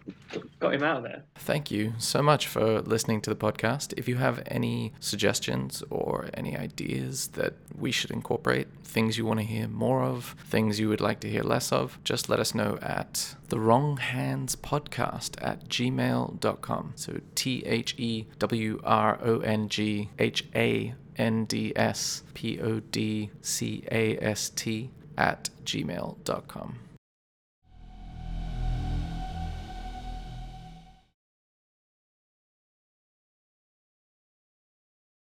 got 0.64 0.74
him 0.74 0.82
out 0.82 0.96
of 0.98 1.02
there. 1.04 1.24
Thank 1.36 1.70
you 1.70 1.92
so 1.98 2.22
much 2.22 2.46
for 2.46 2.80
listening 2.80 3.20
to 3.22 3.30
the 3.30 3.36
podcast. 3.36 3.92
If 3.96 4.08
you 4.08 4.16
have 4.16 4.42
any 4.46 4.92
suggestions 5.00 5.82
or 5.90 6.30
any 6.34 6.56
ideas 6.56 7.28
that 7.28 7.54
we 7.76 7.90
should 7.92 8.10
incorporate, 8.10 8.68
things 8.82 9.18
you 9.18 9.26
want 9.26 9.40
to 9.40 9.46
hear 9.46 9.68
more 9.68 10.02
of, 10.02 10.34
things 10.48 10.80
you 10.80 10.88
would 10.88 11.00
like 11.00 11.20
to 11.20 11.28
hear 11.28 11.42
less 11.42 11.72
of, 11.72 11.98
just 12.04 12.28
let 12.28 12.40
us 12.40 12.54
know 12.54 12.78
at 12.80 13.34
the 13.48 13.58
wrong 13.60 13.98
hands 13.98 14.56
podcast 14.56 15.36
at 15.42 15.68
gmail.com. 15.68 16.92
So 16.96 17.20
T 17.34 17.62
H 17.66 17.94
E 17.98 18.26
W 18.38 18.80
R 18.84 19.18
O 19.22 19.40
N 19.40 19.68
G 19.68 20.10
H 20.18 20.44
A 20.54 20.94
N 21.16 21.44
D 21.44 21.72
S 21.76 22.22
P 22.34 22.60
O 22.60 22.80
D 22.80 23.30
C 23.42 23.84
A 23.90 24.16
S 24.18 24.48
T 24.48 24.90
at 25.16 25.50
gmail.com. 25.64 26.83